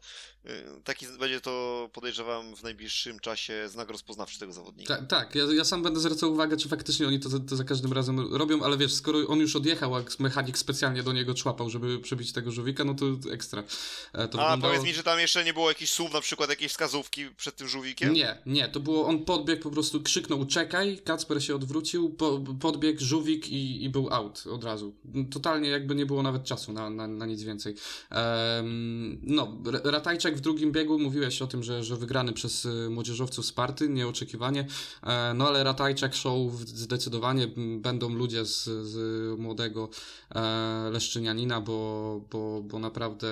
taki 0.84 1.06
będzie 1.20 1.40
to, 1.40 1.88
podejrzewam, 1.92 2.56
w 2.56 2.62
najbliższym 2.62 3.20
czasie 3.20 3.68
znak 3.68 3.90
rozpoznawczy 3.90 4.38
tego 4.38 4.52
zawodnika. 4.52 4.96
Ta, 4.96 5.02
tak, 5.02 5.34
ja, 5.34 5.44
ja 5.52 5.64
sam 5.64 5.82
będę 5.82 6.00
zwracał 6.00 6.32
uwagę, 6.32 6.56
czy 6.56 6.68
faktycznie 6.68 7.06
oni 7.06 7.20
to, 7.20 7.28
to, 7.48 7.56
za 7.56 7.64
każdym 7.64 7.92
razem 7.92 8.34
robią, 8.34 8.62
ale 8.62 8.76
wiesz, 8.76 8.94
skoro 8.94 9.18
on 9.28 9.38
już 9.38 9.56
odjechał, 9.56 9.96
a 9.96 10.02
mechanik 10.18 10.58
specjalnie 10.58 11.02
do 11.02 11.12
niego 11.12 11.34
człapał, 11.34 11.70
żeby 11.70 11.98
przebić 11.98 12.32
tego 12.32 12.50
żółwika, 12.50 12.84
no 12.84 12.94
to 12.94 13.06
ekstra. 13.32 13.62
E, 13.62 13.64
to 14.12 14.20
a 14.20 14.26
wyglądało... 14.26 14.72
powiedz 14.72 14.84
mi, 14.84 14.94
że 14.94 15.02
tam 15.02 15.20
jeszcze 15.20 15.44
nie 15.44 15.54
było 15.54 15.68
jakichś 15.68 15.92
słów, 15.92 16.12
na 16.12 16.20
przykład 16.20 16.50
jakiejś 16.50 16.72
wskazówki 16.72 17.26
przed 17.36 17.56
tym 17.56 17.68
żółwikiem? 17.68 18.12
Nie, 18.12 18.38
nie, 18.46 18.68
to 18.68 18.80
było, 18.80 19.06
on 19.06 19.24
podbiegł, 19.24 19.62
po 19.62 19.70
prostu 19.70 20.02
krzyknął 20.02 20.46
czekaj, 20.46 20.98
Kacper 21.04 21.44
się 21.44 21.54
odwrócił, 21.54 22.10
po, 22.10 22.40
podbiegł 22.60 23.04
żółwik 23.04 23.48
i, 23.48 23.84
i 23.84 23.88
był 23.88 24.08
out 24.12 24.44
od 24.46 24.64
razu. 24.64 24.94
Totalnie 25.30 25.68
jakby 25.68 25.94
nie 25.94 26.06
było 26.06 26.22
nawet 26.22 26.44
czasu 26.44 26.72
na, 26.72 26.90
na, 26.90 27.06
na 27.06 27.26
nic 27.26 27.42
więcej. 27.42 27.74
Um, 28.10 29.20
no, 29.22 29.58
Ratajczak 29.84 30.31
w 30.36 30.40
drugim 30.40 30.72
biegu, 30.72 30.98
mówiłeś 30.98 31.42
o 31.42 31.46
tym, 31.46 31.62
że, 31.62 31.84
że 31.84 31.96
wygrany 31.96 32.32
przez 32.32 32.64
y, 32.64 32.90
młodzieżowców 32.90 33.46
Sparty, 33.46 33.88
nieoczekiwanie, 33.88 34.66
e, 35.02 35.34
no 35.34 35.48
ale 35.48 35.64
Ratajczak 35.64 36.14
show 36.14 36.52
zdecydowanie 36.52 37.48
będą 37.78 38.08
ludzie 38.08 38.44
z, 38.44 38.64
z 38.64 39.38
młodego 39.38 39.88
e, 40.34 40.90
Leszczynianina, 40.92 41.60
bo, 41.60 42.20
bo, 42.30 42.62
bo 42.62 42.78
naprawdę 42.78 43.26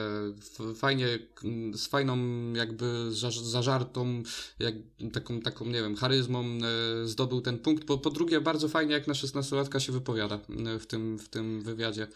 fajnie, 0.77 1.07
z 1.75 1.87
fajną 1.87 2.17
jakby 2.53 3.13
zażartą, 3.43 4.23
jak, 4.59 4.75
taką, 5.13 5.41
taką, 5.41 5.65
nie 5.65 5.83
wiem, 5.83 5.97
charyzmą 5.97 6.45
e, 6.45 7.09
zdobył 7.09 7.41
ten 7.41 7.59
punkt. 7.59 7.85
Po, 7.85 7.99
po 7.99 8.11
drugie, 8.11 8.41
bardzo 8.41 8.69
fajnie, 8.69 8.93
jak 8.93 9.07
na 9.07 9.15
16-latka 9.15 9.79
się 9.79 9.93
wypowiada 9.93 10.39
w 10.81 10.87
tym, 10.87 11.19
w 11.19 11.29
tym 11.29 11.63
wywiadzie. 11.63 12.07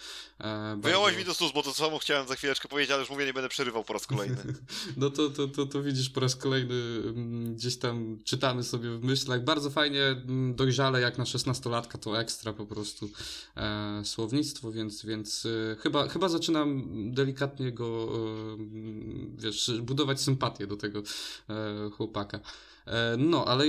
Wyjąłeś 0.76 1.16
mi 1.16 1.24
do 1.24 1.34
słów, 1.34 1.52
bo 1.54 1.62
to 1.62 1.74
samo 1.74 1.98
chciałem 1.98 2.28
za 2.28 2.34
chwileczkę 2.34 2.68
powiedzieć, 2.68 2.90
ale 2.90 3.00
już 3.00 3.10
mówię, 3.10 3.26
nie 3.26 3.34
będę 3.34 3.48
przerywał 3.48 3.84
po 3.84 3.92
raz 3.92 4.06
kolejny. 4.06 4.36
no 4.96 5.10
to, 5.10 5.30
to, 5.30 5.48
to, 5.48 5.66
to 5.66 5.82
widzisz 5.82 6.10
po 6.10 6.20
raz 6.20 6.36
kolejny, 6.36 6.74
mm, 6.74 7.54
gdzieś 7.54 7.76
tam 7.76 8.18
czytamy 8.24 8.62
sobie 8.62 8.90
w 8.90 9.04
myślach. 9.04 9.44
Bardzo 9.44 9.70
fajnie, 9.70 10.02
mm, 10.02 10.54
dojrzale, 10.54 11.00
jak 11.00 11.18
na 11.18 11.24
16-latka, 11.24 11.98
to 11.98 12.20
ekstra 12.20 12.52
po 12.52 12.66
prostu 12.66 13.10
e, 13.56 14.02
słownictwo, 14.04 14.72
więc, 14.72 15.04
więc 15.04 15.46
e, 15.46 15.76
chyba, 15.76 16.08
chyba 16.08 16.28
zaczynam 16.28 16.84
delikatnie 17.12 17.72
go, 17.72 18.08
e, 18.14 18.56
wiesz, 19.38 19.72
budować 19.82 20.20
sympatię 20.20 20.66
do 20.66 20.76
tego 20.76 21.02
e, 21.50 21.90
chłopaka. 21.90 22.40
E, 22.86 23.16
no, 23.18 23.44
ale 23.44 23.64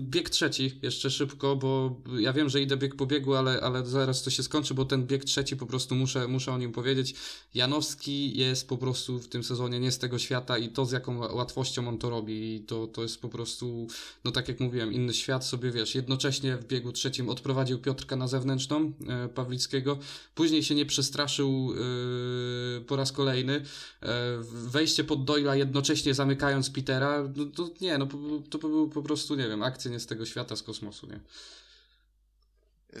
bieg 0.00 0.30
trzeci 0.30 0.78
jeszcze 0.82 1.10
szybko, 1.10 1.56
bo 1.56 1.96
ja 2.18 2.32
wiem, 2.32 2.48
że 2.48 2.62
idę 2.62 2.76
bieg 2.76 2.94
po 2.94 3.06
biegu, 3.06 3.34
ale, 3.34 3.60
ale 3.60 3.86
zaraz 3.86 4.22
to 4.22 4.30
się 4.30 4.42
skończy, 4.42 4.74
bo 4.74 4.84
ten 4.84 5.06
bieg 5.06 5.24
trzeci 5.24 5.56
po 5.56 5.66
prostu 5.66 5.94
muszę, 5.94 6.28
muszę 6.28 6.52
o 6.52 6.58
nim 6.58 6.72
powiedzieć. 6.72 7.14
Janowski 7.54 8.38
jest 8.38 8.68
po 8.68 8.78
prostu 8.78 9.18
w 9.18 9.28
tym 9.28 9.44
sezonie 9.44 9.80
nie 9.80 9.92
z 9.92 9.98
tego 9.98 10.18
świata 10.18 10.58
i 10.58 10.68
to 10.68 10.86
z 10.86 10.92
jaką 10.92 11.18
łatwością 11.18 11.88
on 11.88 11.98
to 11.98 12.10
robi, 12.10 12.54
i 12.54 12.60
to, 12.60 12.86
to 12.86 13.02
jest 13.02 13.20
po 13.20 13.28
prostu, 13.28 13.86
no 14.24 14.30
tak 14.30 14.48
jak 14.48 14.60
mówiłem, 14.60 14.92
inny 14.92 15.14
świat 15.14 15.44
sobie, 15.44 15.70
wiesz, 15.70 15.94
jednocześnie 15.94 16.56
w 16.56 16.66
biegu 16.66 16.92
trzecim 16.92 17.28
odprowadził 17.28 17.78
Piotrka 17.78 18.16
na 18.16 18.28
zewnętrzną, 18.28 18.92
e, 19.08 19.28
Pawlickiego, 19.28 19.98
później 20.34 20.62
się 20.62 20.74
nie 20.74 20.86
przestraszył 20.86 21.72
e, 21.72 22.80
po 22.80 22.96
raz 22.96 23.12
kolejny, 23.12 23.62
e, 24.02 24.38
wejście 24.52 25.04
pod 25.04 25.24
Doyla 25.24 25.56
jednocześnie 25.56 26.14
zamykając 26.14 26.70
Petera, 26.70 27.28
no, 27.36 27.44
to 27.44 27.70
nie, 27.80 27.98
no 27.98 28.06
to 28.42 28.58
by 28.58 28.68
był 28.68 28.88
po 28.88 29.02
prostu, 29.02 29.34
nie 29.34 29.48
wiem, 29.48 29.62
akcja 29.62 29.90
nie 29.90 30.00
z 30.00 30.06
tego 30.06 30.26
świata, 30.26 30.56
z 30.56 30.62
kosmosu, 30.62 31.06
nie? 31.06 31.20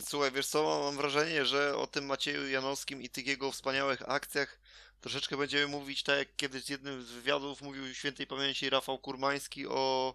Słuchaj, 0.00 0.32
wiesz 0.32 0.46
co, 0.46 0.80
mam 0.84 0.96
wrażenie, 0.96 1.46
że 1.46 1.76
o 1.76 1.86
tym 1.86 2.06
Macieju 2.06 2.48
Janowskim 2.48 3.02
i 3.02 3.08
tych 3.08 3.26
jego 3.26 3.52
wspaniałych 3.52 4.08
akcjach 4.08 4.58
troszeczkę 5.00 5.36
będziemy 5.36 5.66
mówić 5.66 6.02
tak 6.02 6.18
jak 6.18 6.36
kiedyś 6.36 6.64
z 6.64 6.68
jednym 6.68 7.02
z 7.02 7.10
wywiadów 7.10 7.62
mówił 7.62 7.94
świętej 7.94 8.26
pamięci 8.26 8.70
Rafał 8.70 8.98
Kurmański 8.98 9.66
o 9.66 10.14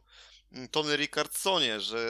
Tony 0.71 0.95
Rickardsonie, 0.95 1.80
że 1.80 2.07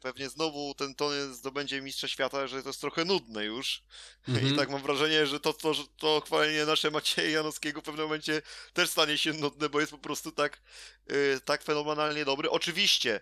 pewnie 0.00 0.28
znowu 0.28 0.74
ten 0.74 0.94
Tony 0.94 1.34
zdobędzie 1.34 1.80
mistrza 1.80 2.08
świata, 2.08 2.46
że 2.46 2.62
to 2.62 2.68
jest 2.68 2.80
trochę 2.80 3.04
nudne 3.04 3.44
już. 3.44 3.82
Mm 4.28 4.40
-hmm. 4.40 4.42
I 4.42 4.48
mhm. 4.48 4.56
tak 4.56 4.70
mam 4.70 4.82
wrażenie, 4.82 5.26
że 5.26 5.40
to, 5.40 5.52
to, 5.52 5.72
to 5.96 6.20
chwalenie 6.20 6.64
nasze 6.64 6.90
Macieja 6.90 7.30
Janowskiego 7.30 7.80
w 7.80 7.84
pewnym 7.84 8.04
momencie 8.04 8.42
też 8.72 8.90
stanie 8.90 9.18
się 9.18 9.32
nudne, 9.32 9.68
bo 9.68 9.80
jest 9.80 9.92
po 9.92 9.98
prostu 9.98 10.32
tak, 10.32 10.60
yy, 11.06 11.40
tak 11.44 11.62
fenomenalnie 11.62 12.24
dobry. 12.24 12.50
Oczywiście 12.50 13.20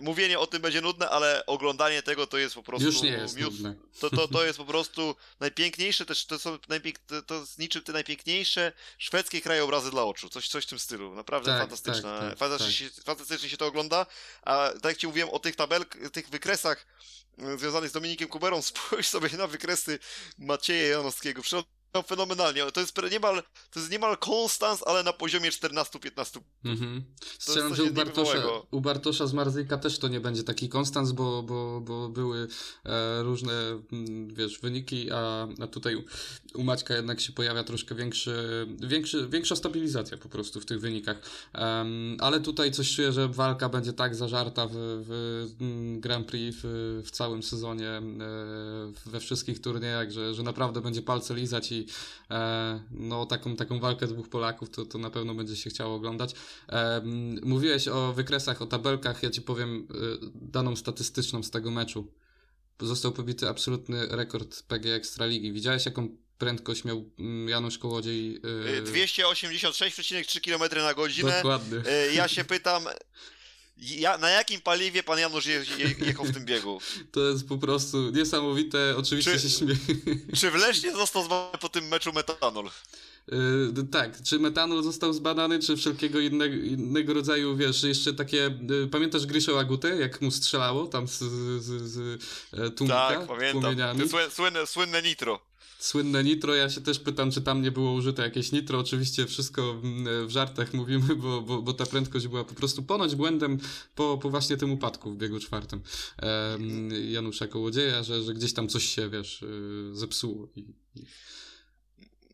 mówienie 0.00 0.38
o 0.38 0.46
tym 0.46 0.62
będzie 0.62 0.80
nudne, 0.80 1.10
ale 1.10 1.46
oglądanie 1.46 2.02
tego 2.02 2.26
to 2.26 2.38
jest 2.38 2.54
po 2.54 2.62
prostu. 2.62 2.86
Już 2.86 3.02
nie 3.02 3.10
jest 3.10 3.36
miód, 3.36 3.54
nudne. 3.54 3.74
To, 4.00 4.10
to, 4.10 4.28
to 4.28 4.44
jest 4.46 4.58
po 4.58 4.64
prostu 4.64 5.16
najpiękniejsze, 5.40 6.06
też 6.06 6.26
to 6.26 6.38
są 6.38 6.58
najpięk, 6.68 6.98
to, 6.98 7.22
to 7.22 7.46
z 7.46 7.58
niczym 7.58 7.82
te 7.82 7.92
najpiękniejsze 7.92 8.72
szwedzkie 8.98 9.40
krajobrazy 9.40 9.90
dla 9.90 10.02
oczu. 10.02 10.28
Coś, 10.28 10.48
coś 10.48 10.64
w 10.64 10.68
tym 10.68 10.78
stylu. 10.78 11.14
Naprawdę 11.14 11.50
tak, 11.50 11.60
fantastyczne. 11.60 12.02
Tak, 12.02 12.28
tak, 12.30 12.38
fantastycznie, 12.38 12.90
tak. 12.90 13.04
fantastycznie 13.04 13.48
się 13.48 13.56
to 13.56 13.66
ogląda. 13.66 14.06
A 14.42 14.70
tak 14.72 14.84
jak 14.84 14.96
ci 14.96 15.06
mówiłem 15.06 15.30
o 15.30 15.38
tych 15.38 15.56
tabelkach, 15.56 16.10
tych 16.10 16.28
wykresach 16.28 16.86
y, 17.38 17.58
związanych 17.58 17.90
z 17.90 17.92
Dominikiem 17.92 18.28
Kuberą, 18.28 18.62
spójrz 18.72 19.08
sobie 19.08 19.28
na 19.28 19.46
wykresy 19.46 19.98
Macieja 20.38 20.88
Janowskiego. 20.88 21.42
No, 21.52 21.64
fenomenalnie. 22.02 22.72
To 22.72 22.80
jest 22.80 22.94
niemal, 23.12 23.42
to 23.70 23.80
jest 23.80 23.92
niemal 23.92 24.18
konstans, 24.18 24.82
ale 24.86 25.02
na 25.02 25.12
poziomie 25.12 25.50
14-15. 25.50 26.40
Mhm. 26.64 27.04
Strzelam, 27.38 27.74
że 27.74 27.82
u 27.82 27.92
Bartosza, 27.92 28.38
u 28.70 28.80
Bartosza 28.80 29.26
z 29.26 29.32
Marzyka 29.32 29.78
też 29.78 29.98
to 29.98 30.08
nie 30.08 30.20
będzie 30.20 30.42
taki 30.42 30.68
konstans, 30.68 31.12
bo, 31.12 31.42
bo, 31.42 31.80
bo 31.80 32.08
były 32.08 32.48
e, 32.84 33.22
różne, 33.22 33.52
mm, 33.92 34.34
wiesz, 34.34 34.58
wyniki, 34.58 35.10
a, 35.12 35.48
a 35.60 35.66
tutaj 35.66 35.96
u, 35.96 36.04
u 36.54 36.64
Maćka 36.64 36.94
jednak 36.94 37.20
się 37.20 37.32
pojawia 37.32 37.64
troszkę 37.64 37.94
większy, 37.94 38.66
większy, 38.80 39.28
większa 39.28 39.56
stabilizacja 39.56 40.16
po 40.16 40.28
prostu 40.28 40.60
w 40.60 40.66
tych 40.66 40.80
wynikach. 40.80 41.16
Um, 41.54 42.16
ale 42.20 42.40
tutaj 42.40 42.72
coś 42.72 42.94
czuję, 42.94 43.12
że 43.12 43.28
walka 43.28 43.68
będzie 43.68 43.92
tak 43.92 44.14
zażarta 44.14 44.66
w, 44.66 44.72
w 44.74 45.50
mm, 45.60 46.00
Grand 46.00 46.26
Prix 46.26 46.58
w, 46.62 47.02
w 47.04 47.10
całym 47.10 47.42
sezonie, 47.42 47.88
e, 47.88 48.02
we 49.06 49.20
wszystkich 49.20 49.60
turniejach, 49.60 50.10
że, 50.10 50.34
że 50.34 50.42
naprawdę 50.42 50.80
będzie 50.80 51.02
palce 51.02 51.34
lizać 51.34 51.72
i 51.72 51.83
e, 52.30 52.80
no, 52.90 53.26
taką, 53.26 53.56
taką 53.56 53.80
walkę 53.80 54.06
dwóch 54.06 54.28
Polaków 54.28 54.70
to, 54.70 54.86
to 54.86 54.98
na 54.98 55.10
pewno 55.10 55.34
będzie 55.34 55.56
się 55.56 55.70
chciało 55.70 55.94
oglądać. 55.94 56.34
E, 56.68 57.02
mówiłeś 57.42 57.88
o 57.88 58.12
wykresach, 58.12 58.62
o 58.62 58.66
tabelkach, 58.66 59.22
ja 59.22 59.30
ci 59.30 59.42
powiem 59.42 59.88
e, 59.90 59.94
daną 60.34 60.76
statystyczną 60.76 61.42
z 61.42 61.50
tego 61.50 61.70
meczu. 61.70 62.12
Został 62.80 63.12
pobity 63.12 63.48
absolutny 63.48 64.06
rekord 64.06 64.62
PG 64.62 64.94
Ekstraligi. 64.94 65.52
Widziałeś 65.52 65.86
jaką 65.86 66.16
prędkość 66.38 66.84
miał 66.84 67.10
Janusz 67.48 67.78
Kołodziej? 67.78 68.32
Yy... 68.32 68.82
286,3 68.82 70.40
km 70.40 70.82
na 70.84 70.94
godzinę. 70.94 71.36
Dokładnie. 71.36 71.82
Ja 72.14 72.28
się 72.28 72.44
pytam, 72.44 72.86
ja, 73.76 74.18
na 74.18 74.30
jakim 74.30 74.60
paliwie 74.60 75.02
pan 75.02 75.18
Janusz 75.18 75.46
je, 75.46 75.64
je, 75.78 76.06
jechał 76.06 76.24
w 76.24 76.34
tym 76.34 76.44
biegu? 76.44 76.80
To 77.12 77.20
jest 77.20 77.48
po 77.48 77.58
prostu 77.58 78.10
niesamowite, 78.10 78.94
oczywiście 78.96 79.32
czy, 79.32 79.40
się 79.40 79.50
śmieję. 79.50 79.76
Czy 80.36 80.50
w 80.50 80.54
Lesznie 80.54 80.92
został 80.92 81.24
zbadany 81.24 81.58
po 81.58 81.68
tym 81.68 81.88
meczu 81.88 82.12
metanol? 82.12 82.70
Yy, 83.28 83.84
tak, 83.92 84.22
czy 84.22 84.38
metanol 84.38 84.82
został 84.82 85.12
zbadany, 85.12 85.58
czy 85.58 85.76
wszelkiego 85.76 86.20
innego, 86.20 86.54
innego 86.54 87.14
rodzaju, 87.14 87.56
wiesz, 87.56 87.82
jeszcze 87.82 88.12
takie, 88.12 88.58
yy, 88.68 88.88
pamiętasz 88.88 89.26
Gryszę 89.26 89.58
Agutę, 89.58 89.96
jak 89.96 90.20
mu 90.20 90.30
strzelało 90.30 90.86
tam 90.86 91.08
z, 91.08 91.18
z, 91.18 91.62
z, 91.62 91.82
z 91.82 92.22
e, 92.52 92.70
tłumika, 92.70 93.08
Tak, 93.08 93.26
pamiętam, 93.26 93.96
słynne, 94.30 94.66
słynne 94.66 95.02
nitro 95.02 95.40
słynne 95.84 96.24
nitro. 96.24 96.54
Ja 96.54 96.70
się 96.70 96.80
też 96.80 96.98
pytam, 96.98 97.30
czy 97.30 97.42
tam 97.42 97.62
nie 97.62 97.70
było 97.70 97.92
użyte 97.92 98.22
jakieś 98.22 98.52
nitro. 98.52 98.78
Oczywiście 98.78 99.26
wszystko 99.26 99.80
w 100.26 100.30
żartach 100.30 100.74
mówimy, 100.74 101.16
bo, 101.16 101.40
bo, 101.40 101.62
bo 101.62 101.72
ta 101.72 101.86
prędkość 101.86 102.26
była 102.26 102.44
po 102.44 102.54
prostu 102.54 102.82
ponoć 102.82 103.14
błędem 103.14 103.58
po, 103.94 104.18
po 104.18 104.30
właśnie 104.30 104.56
tym 104.56 104.72
upadku 104.72 105.10
w 105.10 105.16
biegu 105.16 105.40
czwartym 105.40 105.82
um, 106.22 106.90
Janusza 107.10 107.46
Kołodzieja, 107.46 108.02
że, 108.02 108.22
że 108.22 108.34
gdzieś 108.34 108.52
tam 108.52 108.68
coś 108.68 108.94
się, 108.94 109.10
wiesz, 109.10 109.42
y, 109.42 109.90
zepsuło. 109.92 110.48
I, 110.56 110.60
i... 110.60 111.06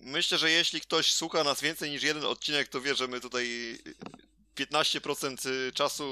myślę, 0.00 0.38
że 0.38 0.50
jeśli 0.50 0.80
ktoś 0.80 1.12
słucha 1.12 1.44
nas 1.44 1.60
więcej 1.60 1.90
niż 1.90 2.02
jeden 2.02 2.24
odcinek, 2.24 2.68
to 2.68 2.80
wie, 2.80 2.94
że 2.94 3.08
my 3.08 3.20
tutaj 3.20 3.78
15% 4.56 5.72
czasu 5.72 6.04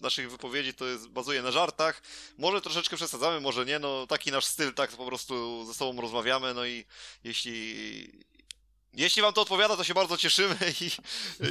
naszych 0.00 0.30
wypowiedzi 0.30 0.74
to 0.74 0.86
jest, 0.86 1.08
bazuje 1.08 1.42
na 1.42 1.50
żartach. 1.50 2.02
Może 2.38 2.60
troszeczkę 2.60 2.96
przesadzamy, 2.96 3.40
może 3.40 3.64
nie, 3.64 3.78
no 3.78 4.06
taki 4.06 4.32
nasz 4.32 4.44
styl, 4.44 4.74
tak 4.74 4.90
po 4.90 5.06
prostu 5.06 5.64
ze 5.64 5.74
sobą 5.74 6.00
rozmawiamy, 6.00 6.54
no 6.54 6.66
i 6.66 6.84
jeśli 7.24 8.26
jeśli 8.94 9.22
wam 9.22 9.32
to 9.32 9.42
odpowiada, 9.42 9.76
to 9.76 9.84
się 9.84 9.94
bardzo 9.94 10.16
cieszymy 10.16 10.56
i, 10.80 10.90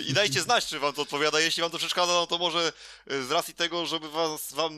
i 0.09 0.13
dajcie 0.13 0.41
znać, 0.41 0.65
czy 0.65 0.79
wam 0.79 0.93
to 0.93 1.01
odpowiada. 1.01 1.39
Jeśli 1.39 1.61
wam 1.61 1.71
to 1.71 1.77
przeszkadza, 1.77 2.13
no 2.13 2.27
to 2.27 2.37
może 2.37 2.73
z 3.07 3.31
racji 3.31 3.53
tego, 3.53 3.85
żeby 3.85 4.09
was, 4.09 4.53
wam 4.53 4.73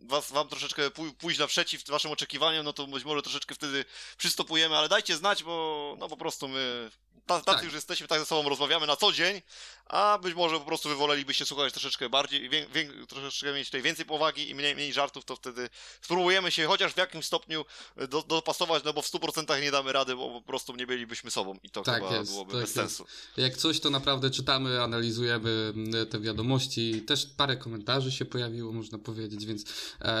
was, 0.00 0.32
wam 0.32 0.48
troszeczkę 0.48 0.90
pójść 1.18 1.38
naprzeciw 1.38 1.88
waszym 1.88 2.10
oczekiwaniom, 2.10 2.64
no 2.64 2.72
to 2.72 2.86
być 2.86 3.04
może 3.04 3.22
troszeczkę 3.22 3.54
wtedy 3.54 3.84
przystopujemy, 4.18 4.76
ale 4.76 4.88
dajcie 4.88 5.16
znać, 5.16 5.42
bo 5.42 5.96
no 5.98 6.08
po 6.08 6.16
prostu 6.16 6.48
my 6.48 6.90
tacy 7.26 7.44
tak. 7.44 7.64
już 7.64 7.74
jesteśmy, 7.74 8.08
tak 8.08 8.18
ze 8.18 8.26
sobą 8.26 8.48
rozmawiamy 8.48 8.86
na 8.86 8.96
co 8.96 9.12
dzień, 9.12 9.42
a 9.86 10.18
być 10.22 10.34
może 10.34 10.58
po 10.58 10.64
prostu 10.64 10.88
wy 10.88 10.94
wolelibyście 10.94 11.46
słuchać 11.46 11.72
troszeczkę 11.72 12.08
bardziej, 12.08 12.48
wie, 12.48 12.66
troszeczkę 13.08 13.54
mieć 13.54 13.68
tutaj 13.68 13.82
więcej 13.82 14.06
powagi 14.06 14.50
i 14.50 14.54
mniej, 14.54 14.74
mniej 14.74 14.92
żartów, 14.92 15.24
to 15.24 15.36
wtedy 15.36 15.68
spróbujemy 16.00 16.50
się 16.50 16.66
chociaż 16.66 16.92
w 16.92 16.96
jakimś 16.96 17.24
stopniu 17.24 17.64
do, 18.08 18.22
dopasować, 18.22 18.84
no 18.84 18.92
bo 18.92 19.02
w 19.02 19.06
100% 19.06 19.62
nie 19.62 19.70
damy 19.70 19.92
rady, 19.92 20.16
bo 20.16 20.30
po 20.30 20.42
prostu 20.42 20.76
nie 20.76 20.86
bylibyśmy 20.86 21.30
sobą 21.30 21.58
i 21.62 21.70
to 21.70 21.82
tak 21.82 22.02
chyba 22.02 22.16
jest, 22.16 22.30
byłoby 22.30 22.52
tak 22.52 22.60
bez 22.60 22.76
jest. 22.76 22.96
sensu. 22.96 23.06
Jak 23.36 23.56
coś, 23.56 23.80
to 23.80 23.90
naprawdę 23.90 24.30
czytamy, 24.30 24.82
analizujemy 24.82 25.72
te 26.10 26.20
wiadomości, 26.20 27.02
też 27.02 27.26
parę 27.36 27.56
komentarzy 27.56 28.12
się 28.12 28.24
pojawiło, 28.24 28.72
można 28.72 28.98
powiedzieć, 28.98 29.46
więc, 29.46 29.64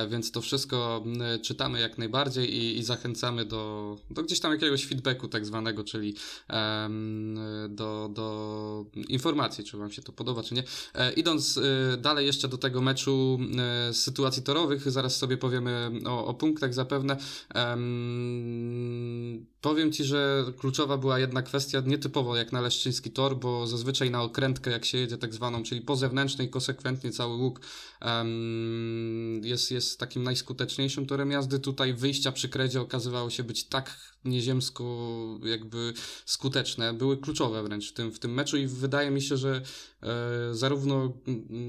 więc 0.08 0.30
to 0.30 0.40
wszystko 0.40 1.04
czytamy 1.42 1.80
jak 1.80 1.98
najbardziej 1.98 2.56
i, 2.56 2.78
i 2.78 2.82
zachęcamy 2.82 3.44
do, 3.44 3.96
do 4.10 4.22
gdzieś 4.22 4.40
tam 4.40 4.52
jakiegoś 4.52 4.86
feedbacku 4.86 5.28
tak 5.28 5.46
zwanego, 5.46 5.84
czyli 5.84 6.14
do, 7.68 8.10
do 8.12 8.84
informacji, 9.08 9.64
czy 9.64 9.76
Wam 9.76 9.92
się 9.92 10.02
to 10.02 10.12
podoba, 10.12 10.42
czy 10.42 10.54
nie. 10.54 10.64
E, 10.94 11.12
idąc 11.12 11.58
e, 11.58 11.96
dalej 11.96 12.26
jeszcze 12.26 12.48
do 12.48 12.58
tego 12.58 12.80
meczu 12.80 13.38
e, 13.88 13.94
sytuacji 13.94 14.42
torowych, 14.42 14.90
zaraz 14.90 15.16
sobie 15.16 15.36
powiemy 15.36 15.90
o, 16.06 16.26
o 16.26 16.34
punktach 16.34 16.74
zapewne. 16.74 17.16
powiem 19.60 19.92
Ci, 19.92 20.04
że 20.04 20.44
kluczowa 20.58 20.98
była 20.98 21.18
jedna 21.18 21.42
kwestia, 21.42 21.82
nietypowo 21.86 22.36
jak 22.36 22.52
na 22.52 22.60
Leszczyński 22.60 23.10
tor, 23.10 23.36
bo 23.36 23.66
zazwyczaj 23.66 24.10
na 24.10 24.22
okrętkę, 24.22 24.70
jak 24.70 24.84
się 24.84 24.98
jedzie 24.98 25.18
tak 25.18 25.34
zwaną, 25.34 25.62
czyli 25.62 25.80
po 25.80 25.96
zewnętrznej, 25.96 26.50
konsekwentnie 26.50 27.12
cały 27.12 27.36
łuk 27.36 27.60
jest, 29.42 29.70
jest 29.70 30.00
takim 30.00 30.22
najskuteczniejszym 30.22 31.06
torem 31.06 31.30
jazdy. 31.30 31.58
Tutaj 31.58 31.94
wyjścia 31.94 32.32
przy 32.32 32.48
kredzie 32.48 32.80
okazywało 32.80 33.30
się 33.30 33.44
być 33.44 33.64
tak 33.64 34.16
nieziemsko 34.24 35.16
jakby 35.44 35.92
skuteczne, 36.24 36.92
były 36.92 37.16
kluczowe 37.16 37.62
wręcz 37.62 37.90
w 37.90 37.92
tym, 37.92 38.12
w 38.12 38.18
tym 38.18 38.34
meczu 38.34 38.56
i 38.56 38.66
wydaje 38.66 39.10
mi 39.10 39.22
się, 39.22 39.36
że 39.36 39.62
e, 40.02 40.54
zarówno 40.54 41.12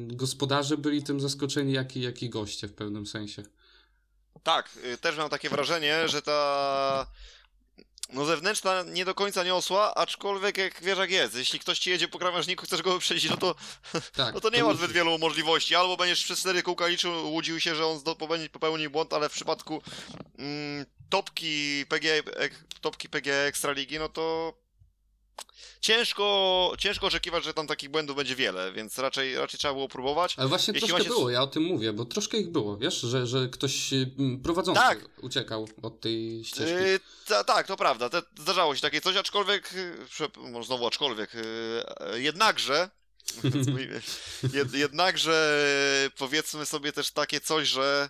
gospodarze 0.08 0.78
byli 0.78 1.04
tym 1.04 1.20
zaskoczeni, 1.20 1.74
jak 1.74 1.98
i, 1.98 2.02
jak 2.02 2.24
i 2.24 2.30
goście 2.30 2.68
w 2.68 2.74
pewnym 2.74 3.06
sensie. 3.06 3.44
Tak, 4.44 4.70
y, 4.94 4.98
też 4.98 5.18
mam 5.18 5.30
takie 5.30 5.49
wrażenie, 5.49 6.08
że 6.08 6.22
ta 6.22 7.08
no 8.09 8.25
zewnętrzna 8.25 8.84
nie 8.84 9.05
do 9.05 9.15
końca 9.15 9.43
niosła, 9.43 9.95
aczkolwiek 9.95 10.57
jak 10.57 10.81
wiesz 10.81 10.97
jak 10.97 11.11
jest, 11.11 11.35
jeśli 11.35 11.59
ktoś 11.59 11.79
ci 11.79 11.89
jedzie 11.89 12.07
po 12.07 12.19
krawężniku, 12.19 12.65
chcesz 12.65 12.81
go 12.81 12.93
wyprzedzić, 12.93 13.29
no 13.29 13.38
to, 13.38 13.55
tak, 14.13 14.34
no 14.35 14.41
to 14.41 14.49
nie 14.49 14.59
to 14.59 14.67
ma 14.67 14.73
zbyt 14.73 14.91
wielu 14.91 15.17
możliwości. 15.17 15.75
Albo 15.75 15.97
będziesz 15.97 16.23
przez 16.23 16.39
cztery 16.39 16.63
kółka 16.63 16.88
liczył, 16.88 17.31
łudził 17.31 17.59
się, 17.59 17.75
że 17.75 17.85
on 17.85 18.01
popełni 18.51 18.89
błąd, 18.89 19.13
ale 19.13 19.29
w 19.29 19.31
przypadku 19.31 19.81
mm, 20.38 20.85
topki 21.09 21.85
PG, 21.89 22.23
topki 22.81 23.09
PG 23.09 23.47
Ekstraligi, 23.47 23.99
no 23.99 24.09
to 24.09 24.53
ciężko, 25.81 26.73
ciężko 26.77 27.07
oczekiwać, 27.07 27.43
że 27.43 27.53
tam 27.53 27.68
takich 27.68 27.89
błędów 27.89 28.15
będzie 28.15 28.35
wiele, 28.35 28.72
więc 28.72 28.97
raczej, 28.97 29.35
raczej 29.35 29.59
trzeba 29.59 29.73
było 29.73 29.88
próbować. 29.88 30.35
Ale 30.38 30.47
właśnie 30.47 30.73
Jeśli 30.73 30.89
troszkę 30.89 31.03
się... 31.03 31.09
było, 31.09 31.30
ja 31.30 31.41
o 31.41 31.47
tym 31.47 31.64
mówię, 31.64 31.93
bo 31.93 32.05
troszkę 32.05 32.38
ich 32.38 32.49
było, 32.49 32.77
wiesz, 32.77 33.01
że, 33.01 33.27
że 33.27 33.47
ktoś 33.47 33.93
mm, 33.93 34.39
prowadzący 34.43 34.81
tak. 34.81 34.99
uciekał 35.22 35.68
od 35.81 36.01
tej 36.01 36.43
ścieżki. 36.45 36.84
Yy, 36.84 36.99
tak, 37.45 37.68
to 37.68 37.77
prawda, 37.77 38.09
te, 38.09 38.22
zdarzało 38.39 38.76
się 38.76 38.81
takie 38.81 39.01
coś, 39.01 39.15
aczkolwiek, 39.15 39.73
może 40.38 40.68
znowu 40.68 40.88
aczkolwiek, 40.88 41.34
yy, 41.34 42.22
jednakże, 42.22 42.89
jed, 44.53 44.73
jednakże 44.73 45.59
powiedzmy 46.18 46.65
sobie 46.65 46.91
też 46.91 47.11
takie 47.11 47.41
coś, 47.41 47.68
że 47.68 48.09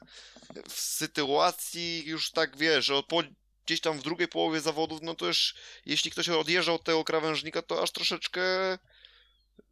w 0.70 0.80
sytuacji 0.80 2.04
już 2.06 2.32
tak 2.32 2.58
wiesz, 2.58 2.86
że 2.86 3.04
po 3.04 3.24
gdzieś 3.68 3.82
tam 3.82 4.00
w 4.00 4.04
drugiej 4.04 4.28
połowie 4.28 4.62
zawodów, 4.62 5.02
no 5.02 5.16
to 5.16 5.26
już 5.26 5.56
jeśli 5.86 6.12
ktoś 6.12 6.30
odjeżdża 6.30 6.74
od 6.74 6.84
tego 6.84 7.04
krawężnika, 7.04 7.62
to 7.62 7.84
aż 7.84 7.92
troszeczkę 7.92 8.42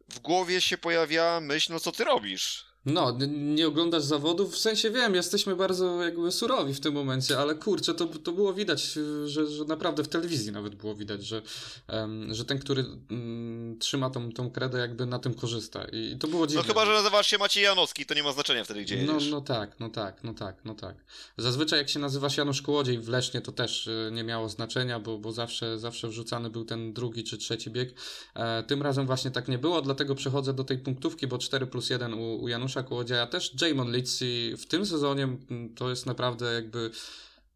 w 0.08 0.18
głowie 0.18 0.60
się 0.60 0.78
pojawia 0.78 1.40
myśl, 1.40 1.72
no 1.72 1.80
co 1.80 1.92
ty 1.92 2.04
robisz? 2.04 2.66
No, 2.86 3.18
nie 3.28 3.68
oglądasz 3.68 4.02
zawodów, 4.02 4.54
w 4.54 4.58
sensie 4.58 4.90
wiem, 4.90 5.14
jesteśmy 5.14 5.56
bardzo 5.56 6.02
jakby 6.02 6.32
surowi 6.32 6.74
w 6.74 6.80
tym 6.80 6.94
momencie, 6.94 7.38
ale 7.38 7.54
kurczę, 7.54 7.94
to, 7.94 8.06
to 8.06 8.32
było 8.32 8.54
widać, 8.54 8.82
że, 9.26 9.46
że 9.46 9.64
naprawdę 9.64 10.04
w 10.04 10.08
telewizji 10.08 10.52
nawet 10.52 10.74
było 10.74 10.94
widać, 10.94 11.26
że, 11.26 11.42
um, 11.88 12.34
że 12.34 12.44
ten, 12.44 12.58
który 12.58 12.84
um, 13.10 13.76
trzyma 13.80 14.10
tą, 14.10 14.32
tą 14.32 14.50
kredę 14.50 14.78
jakby 14.78 15.06
na 15.06 15.18
tym 15.18 15.34
korzysta 15.34 15.84
i, 15.84 16.12
i 16.12 16.18
to 16.18 16.28
było 16.28 16.46
dziwne. 16.46 16.62
No 16.62 16.68
chyba, 16.68 16.86
że 16.86 16.92
nazywasz 16.92 17.26
się 17.26 17.38
Maciej 17.38 17.64
Janowski, 17.64 18.06
to 18.06 18.14
nie 18.14 18.22
ma 18.22 18.32
znaczenia 18.32 18.64
wtedy, 18.64 18.82
gdzie 18.82 19.02
no, 19.02 19.18
No 19.30 19.40
tak, 19.40 19.80
no 19.80 19.88
tak, 19.88 20.24
no 20.24 20.34
tak, 20.34 20.56
no 20.64 20.74
tak. 20.74 20.96
Zazwyczaj 21.38 21.78
jak 21.78 21.88
się 21.88 21.98
nazywasz 21.98 22.36
Janusz 22.36 22.62
Kołodziej 22.62 22.98
w 22.98 23.08
Lesznie, 23.08 23.40
to 23.40 23.52
też 23.52 23.86
y, 23.86 24.10
nie 24.12 24.24
miało 24.24 24.48
znaczenia, 24.48 25.00
bo, 25.00 25.18
bo 25.18 25.32
zawsze, 25.32 25.78
zawsze 25.78 26.08
wrzucany 26.08 26.50
był 26.50 26.64
ten 26.64 26.92
drugi 26.92 27.24
czy 27.24 27.38
trzeci 27.38 27.70
bieg. 27.70 27.94
E, 28.34 28.62
tym 28.62 28.82
razem 28.82 29.06
właśnie 29.06 29.30
tak 29.30 29.48
nie 29.48 29.58
było, 29.58 29.82
dlatego 29.82 30.14
przechodzę 30.14 30.54
do 30.54 30.64
tej 30.64 30.78
punktówki, 30.78 31.26
bo 31.26 31.38
4 31.38 31.66
plus 31.66 31.90
1 31.90 32.14
u, 32.14 32.42
u 32.42 32.48
Janusza 32.48 32.75
Janusza 32.76 32.88
Kołodzieja, 32.88 33.26
też 33.26 33.52
Jamon 33.60 33.92
Litzy 33.92 34.56
w 34.56 34.66
tym 34.66 34.86
sezonie 34.86 35.28
to 35.76 35.90
jest 35.90 36.06
naprawdę 36.06 36.54
jakby 36.54 36.90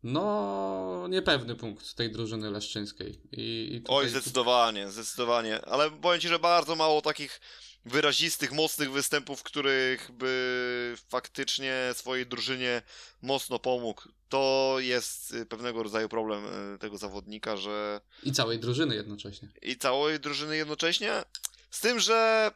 no 0.02 1.06
niepewny 1.08 1.56
punkt 1.56 1.94
tej 1.94 2.12
drużyny 2.12 2.50
leszczyńskiej. 2.50 3.20
I, 3.32 3.68
i 3.74 3.80
tutaj... 3.80 3.96
Oj, 3.96 4.08
zdecydowanie, 4.08 4.90
zdecydowanie. 4.90 5.64
Ale 5.64 5.90
powiem 5.90 6.20
Ci, 6.20 6.28
że 6.28 6.38
bardzo 6.38 6.76
mało 6.76 7.02
takich 7.02 7.40
wyrazistych, 7.84 8.52
mocnych 8.52 8.92
występów, 8.92 9.42
których 9.42 10.10
by 10.12 10.94
faktycznie 11.08 11.74
swojej 11.94 12.26
drużynie 12.26 12.82
mocno 13.22 13.58
pomógł. 13.58 14.02
To 14.28 14.76
jest 14.78 15.34
y, 15.34 15.46
pewnego 15.46 15.82
rodzaju 15.82 16.08
problem 16.08 16.44
y, 16.74 16.78
tego 16.78 16.98
zawodnika, 16.98 17.56
że... 17.56 18.00
I 18.22 18.32
całej 18.32 18.58
drużyny 18.58 18.94
jednocześnie. 18.94 19.48
I 19.62 19.76
całej 19.76 20.20
drużyny 20.20 20.56
jednocześnie. 20.56 21.22
Z 21.70 21.80
tym, 21.80 22.00
że 22.00 22.50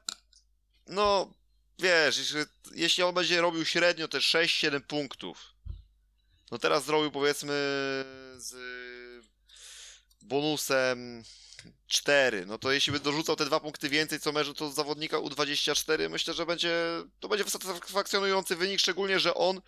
no 0.86 1.34
wiesz, 1.78 2.34
jeśli 2.74 3.02
on 3.02 3.14
będzie 3.14 3.40
robił 3.40 3.64
średnio 3.64 4.08
te 4.08 4.18
6-7 4.18 4.80
punktów, 4.80 5.54
no 6.50 6.58
teraz 6.58 6.84
zrobił 6.84 7.10
powiedzmy 7.10 7.52
z 8.36 8.54
bonusem 10.22 11.24
4, 11.86 12.46
no 12.46 12.58
to 12.58 12.72
jeśli 12.72 12.92
by 12.92 13.00
dorzucał 13.00 13.36
te 13.36 13.44
dwa 13.44 13.60
punkty 13.60 13.88
więcej 13.88 14.20
co 14.20 14.32
meczu, 14.32 14.54
to 14.54 14.70
zawodnika 14.70 15.16
U24 15.16 16.10
myślę, 16.10 16.34
że 16.34 16.46
będzie 16.46 16.74
to 17.20 17.28
będzie 17.28 17.44
satysfakcjonujący 17.44 18.56
wynik, 18.56 18.80
szczególnie, 18.80 19.20
że 19.20 19.34
on 19.34 19.60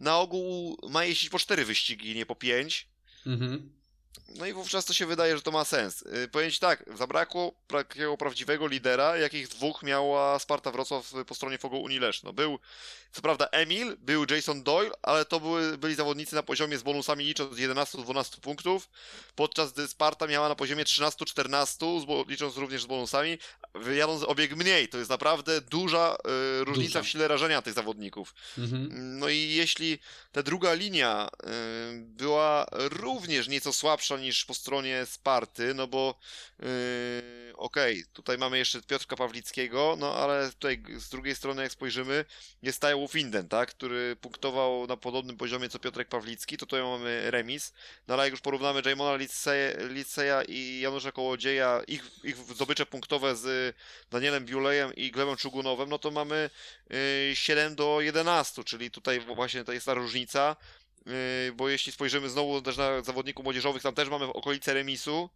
na 0.00 0.18
ogół 0.18 0.78
ma 0.90 1.04
jeździć 1.04 1.30
po 1.30 1.38
4 1.38 1.64
wyścigi, 1.64 2.14
nie 2.14 2.26
po 2.26 2.36
5. 2.36 2.88
Mhm. 3.26 3.83
No 4.28 4.46
i 4.46 4.52
wówczas 4.52 4.84
to 4.84 4.92
się 4.92 5.06
wydaje, 5.06 5.36
że 5.36 5.42
to 5.42 5.50
ma 5.50 5.64
sens. 5.64 6.02
Y, 6.02 6.28
powiem 6.28 6.50
Ci 6.50 6.60
tak, 6.60 6.84
zabrakło 6.96 7.52
takiego 7.66 8.16
prawdziwego 8.16 8.66
lidera, 8.66 9.16
jakich 9.16 9.48
dwóch 9.48 9.82
miała 9.82 10.38
Sparta 10.38 10.70
Wrocław 10.70 11.12
po 11.26 11.34
stronie 11.34 11.58
Fogo 11.58 11.78
Unii 11.78 12.00
No 12.24 12.32
był, 12.32 12.58
co 13.12 13.22
prawda 13.22 13.48
Emil, 13.52 13.96
był 14.00 14.24
Jason 14.30 14.62
Doyle, 14.62 14.90
ale 15.02 15.24
to 15.24 15.40
były, 15.40 15.78
byli 15.78 15.94
zawodnicy 15.94 16.34
na 16.34 16.42
poziomie 16.42 16.78
z 16.78 16.82
bonusami 16.82 17.24
licząc 17.24 17.56
11-12 17.56 18.40
punktów, 18.40 18.88
podczas 19.36 19.72
gdy 19.72 19.88
Sparta 19.88 20.26
miała 20.26 20.48
na 20.48 20.54
poziomie 20.54 20.84
13-14, 20.84 22.28
licząc 22.28 22.56
również 22.56 22.82
z 22.82 22.86
bonusami, 22.86 23.38
jadąc 23.96 24.22
obieg 24.22 24.56
mniej. 24.56 24.88
To 24.88 24.98
jest 24.98 25.10
naprawdę 25.10 25.60
duża 25.60 26.16
y, 26.60 26.64
różnica 26.64 26.98
duża. 26.98 27.02
w 27.02 27.08
sile 27.08 27.28
rażenia 27.28 27.62
tych 27.62 27.74
zawodników. 27.74 28.34
Mhm. 28.58 29.18
No 29.18 29.28
i 29.28 29.38
jeśli 29.38 29.98
ta 30.32 30.42
druga 30.42 30.74
linia 30.74 31.28
y, 31.28 31.48
była 31.98 32.66
również 32.72 33.48
nieco 33.48 33.72
słabsza 33.72 34.03
niż 34.10 34.44
po 34.44 34.54
stronie 34.54 35.06
Sparty, 35.06 35.74
no 35.74 35.86
bo 35.86 36.18
yy, 36.58 36.66
okej, 37.56 38.00
okay, 38.00 38.12
tutaj 38.12 38.38
mamy 38.38 38.58
jeszcze 38.58 38.82
Piotrka 38.82 39.16
Pawlickiego, 39.16 39.96
no 39.98 40.14
ale 40.16 40.50
tutaj 40.50 40.82
z 40.96 41.08
drugiej 41.08 41.34
strony 41.34 41.62
jak 41.62 41.72
spojrzymy, 41.72 42.24
jest 42.62 42.80
Tajo 42.80 43.08
Finden, 43.08 43.48
tak, 43.48 43.70
który 43.70 44.16
punktował 44.16 44.86
na 44.86 44.96
podobnym 44.96 45.36
poziomie 45.36 45.68
co 45.68 45.78
Piotrek 45.78 46.08
Pawlicki, 46.08 46.56
to 46.56 46.66
tutaj 46.66 46.82
mamy 46.82 47.30
remis, 47.30 47.72
no 48.08 48.14
ale 48.14 48.24
jak 48.24 48.32
już 48.32 48.40
porównamy 48.40 48.82
Jamona 48.86 49.18
Liceja 49.88 50.42
i 50.42 50.80
Janusza 50.80 51.12
Kołodzieja, 51.12 51.82
ich, 51.86 52.10
ich 52.24 52.36
zdobycze 52.36 52.86
punktowe 52.86 53.36
z 53.36 53.76
Danielem 54.10 54.44
Biulejem 54.44 54.94
i 54.94 55.10
Glebem 55.10 55.36
Czugunowem, 55.36 55.88
no 55.88 55.98
to 55.98 56.10
mamy 56.10 56.50
yy, 56.90 57.36
7 57.36 57.74
do 57.74 58.00
11, 58.00 58.64
czyli 58.64 58.90
tutaj 58.90 59.20
właśnie 59.20 59.64
to 59.64 59.72
jest 59.72 59.86
ta 59.86 59.94
różnica, 59.94 60.56
bo 61.56 61.68
jeśli 61.68 61.92
spojrzymy 61.92 62.30
znowu 62.30 62.62
też 62.62 62.76
na 62.76 63.02
zawodników 63.02 63.44
młodzieżowych, 63.44 63.82
tam 63.82 63.94
też 63.94 64.08
mamy 64.08 64.26
w 64.26 64.30
okolice 64.30 64.74
remisu. 64.74 65.30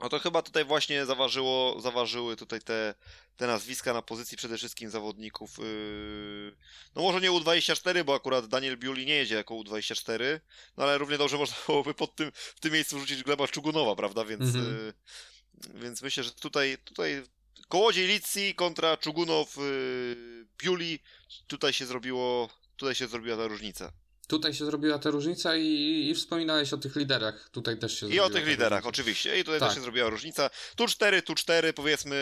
No 0.00 0.08
to 0.08 0.18
chyba 0.18 0.42
tutaj 0.42 0.64
właśnie 0.64 1.06
zaważyło, 1.06 1.80
zaważyły 1.80 2.36
tutaj 2.36 2.60
te, 2.60 2.94
te 3.36 3.46
nazwiska 3.46 3.92
na 3.92 4.02
pozycji 4.02 4.36
przede 4.38 4.56
wszystkim 4.58 4.90
zawodników. 4.90 5.58
Yy... 5.58 6.56
No 6.94 7.02
może 7.02 7.20
nie 7.20 7.30
U24, 7.30 8.04
bo 8.04 8.14
akurat 8.14 8.46
Daniel 8.46 8.76
Biuli 8.76 9.06
nie 9.06 9.14
jedzie 9.14 9.34
jako 9.34 9.54
U24, 9.54 10.40
no 10.76 10.84
ale 10.84 10.98
równie 10.98 11.18
dobrze 11.18 11.36
można 11.42 11.56
byłoby 11.66 11.94
pod 11.94 12.16
tym, 12.16 12.32
w 12.34 12.60
tym 12.60 12.72
miejscu 12.72 13.00
rzucić 13.00 13.22
Gleba 13.22 13.48
Czugunowa, 13.48 13.96
prawda? 13.96 14.24
Więc, 14.24 14.42
Mhm. 14.42 14.76
yy... 14.76 15.80
więc 15.80 16.02
myślę, 16.02 16.22
że 16.22 16.32
tutaj, 16.32 16.78
tutaj 16.84 17.22
Kołodziej 17.68 18.06
Litsi 18.06 18.54
kontra 18.54 18.96
Czugunow 18.96 19.56
yy... 19.56 20.46
Biuli, 20.58 20.98
tutaj 21.46 21.72
się 21.72 21.86
zrobiło, 21.86 22.48
tutaj 22.76 22.94
się 22.94 23.06
zrobiła 23.08 23.36
ta 23.36 23.46
różnica. 23.46 23.92
Tutaj 24.26 24.54
się 24.54 24.64
zrobiła 24.64 24.98
ta 24.98 25.10
różnica 25.10 25.56
i, 25.56 26.08
i 26.10 26.14
wspominałeś 26.14 26.72
o 26.72 26.76
tych 26.76 26.96
liderach. 26.96 27.48
Tutaj 27.52 27.78
też 27.78 28.00
się 28.00 28.08
I 28.08 28.20
o 28.20 28.30
tych 28.30 28.46
liderach, 28.46 28.70
różnica. 28.70 28.88
oczywiście. 28.88 29.38
I 29.40 29.44
tutaj 29.44 29.60
Tak. 29.60 29.68
też 29.68 29.76
się 29.76 29.82
zrobiła 29.82 30.10
różnica. 30.10 30.50
Tu 30.76 30.86
4, 30.86 31.22
tu 31.22 31.34
4, 31.34 31.72
powiedzmy 31.72 32.16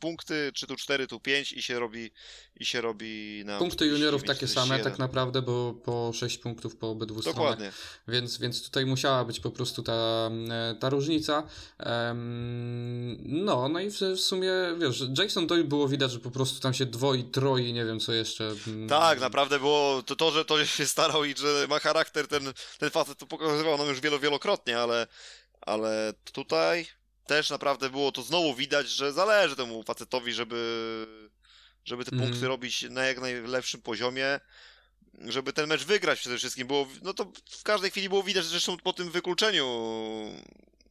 punkty, 0.00 0.50
czy 0.54 0.66
tu 0.66 0.76
4, 0.76 1.06
tu 1.06 1.20
5 1.20 1.52
i 1.52 1.62
się 1.62 1.78
robi 1.78 2.10
i 2.56 2.64
się 2.66 2.80
robi 2.80 3.42
na 3.44 3.58
Punkty 3.58 3.86
juniorów 3.86 4.22
49, 4.22 4.38
takie 4.40 4.48
same 4.54 4.66
41. 4.66 4.92
tak 4.92 4.98
naprawdę, 4.98 5.42
bo 5.42 5.74
po 5.84 6.12
6 6.14 6.38
punktów 6.38 6.76
po 6.76 6.90
obydwu 6.90 7.20
stronach. 7.22 7.38
Dokładnie. 7.42 7.72
Więc, 8.08 8.38
więc 8.38 8.62
tutaj 8.64 8.86
musiała 8.86 9.24
być 9.24 9.40
po 9.40 9.50
prostu 9.50 9.82
ta, 9.82 10.30
e, 10.50 10.74
ta 10.80 10.90
różnica. 10.90 11.42
No, 13.24 13.68
no 13.68 13.80
i 13.80 13.90
w, 13.90 14.00
w 14.00 14.20
sumie, 14.20 14.52
wiesz, 14.78 15.04
Jason 15.18 15.46
Doyle 15.46 15.64
było 15.64 15.88
widać, 15.88 16.12
że 16.12 16.18
po 16.18 16.30
prostu 16.30 16.60
tam 16.60 16.74
się 16.74 16.86
dwoi, 16.86 17.24
troi, 17.24 17.72
nie 17.72 17.84
wiem 17.84 18.00
co 18.00 18.12
jeszcze. 18.12 18.54
Tak, 18.88 19.20
naprawdę 19.20 19.58
było 19.58 20.02
to, 20.02 20.16
to, 20.16 20.30
że 20.30 20.44
to 20.44 20.64
się 20.64 20.86
starał 20.86 21.24
i 21.24 21.34
że 21.38 21.66
ma 21.68 21.78
charakter 21.78 22.28
ten, 22.28 22.52
ten 22.78 22.90
facet, 22.90 23.18
to 23.18 23.26
pokazywał 23.26 23.78
nam 23.78 23.88
już 23.88 24.00
wielo, 24.00 24.18
wielokrotnie, 24.18 24.78
ale, 24.78 25.06
ale 25.60 26.12
tutaj 26.32 26.86
też 27.26 27.50
naprawdę 27.50 27.90
było 27.90 28.12
to 28.12 28.22
znowu 28.22 28.54
widać, 28.54 28.88
że 28.88 29.12
zależy 29.12 29.56
temu 29.56 29.82
facetowi, 29.82 30.32
żeby, 30.32 31.06
żeby 31.84 32.04
te 32.04 32.10
punkty 32.10 32.48
robić 32.48 32.82
na 32.90 33.04
jak 33.04 33.20
najlepszym 33.20 33.82
poziomie. 33.82 34.40
Żeby 35.28 35.52
ten 35.52 35.66
mecz 35.66 35.84
wygrać 35.84 36.18
przede 36.18 36.38
wszystkim, 36.38 36.66
było, 36.66 36.88
no 37.02 37.14
to 37.14 37.32
w 37.50 37.62
każdej 37.62 37.90
chwili 37.90 38.08
było 38.08 38.22
widać, 38.22 38.44
zresztą 38.44 38.76
po 38.76 38.92
tym 38.92 39.10
wykluczeniu, 39.10 39.66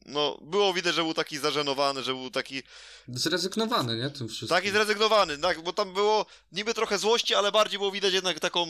no 0.08 0.38
było 0.42 0.72
widać, 0.74 0.94
że 0.94 1.02
był 1.02 1.14
taki 1.14 1.38
zażenowany, 1.38 2.02
że 2.02 2.14
był 2.14 2.30
taki, 2.30 2.62
Zrezygnowany, 3.08 3.96
nie? 3.96 4.10
Tym 4.10 4.28
wszystkim. 4.28 4.48
Taki 4.48 4.70
zrezygnowany, 4.70 5.38
tak, 5.38 5.62
bo 5.62 5.72
tam 5.72 5.94
było 5.94 6.26
niby 6.52 6.74
trochę 6.74 6.98
złości, 6.98 7.34
ale 7.34 7.52
bardziej 7.52 7.78
było 7.78 7.90
widać 7.90 8.14
jednak 8.14 8.40
taką, 8.40 8.66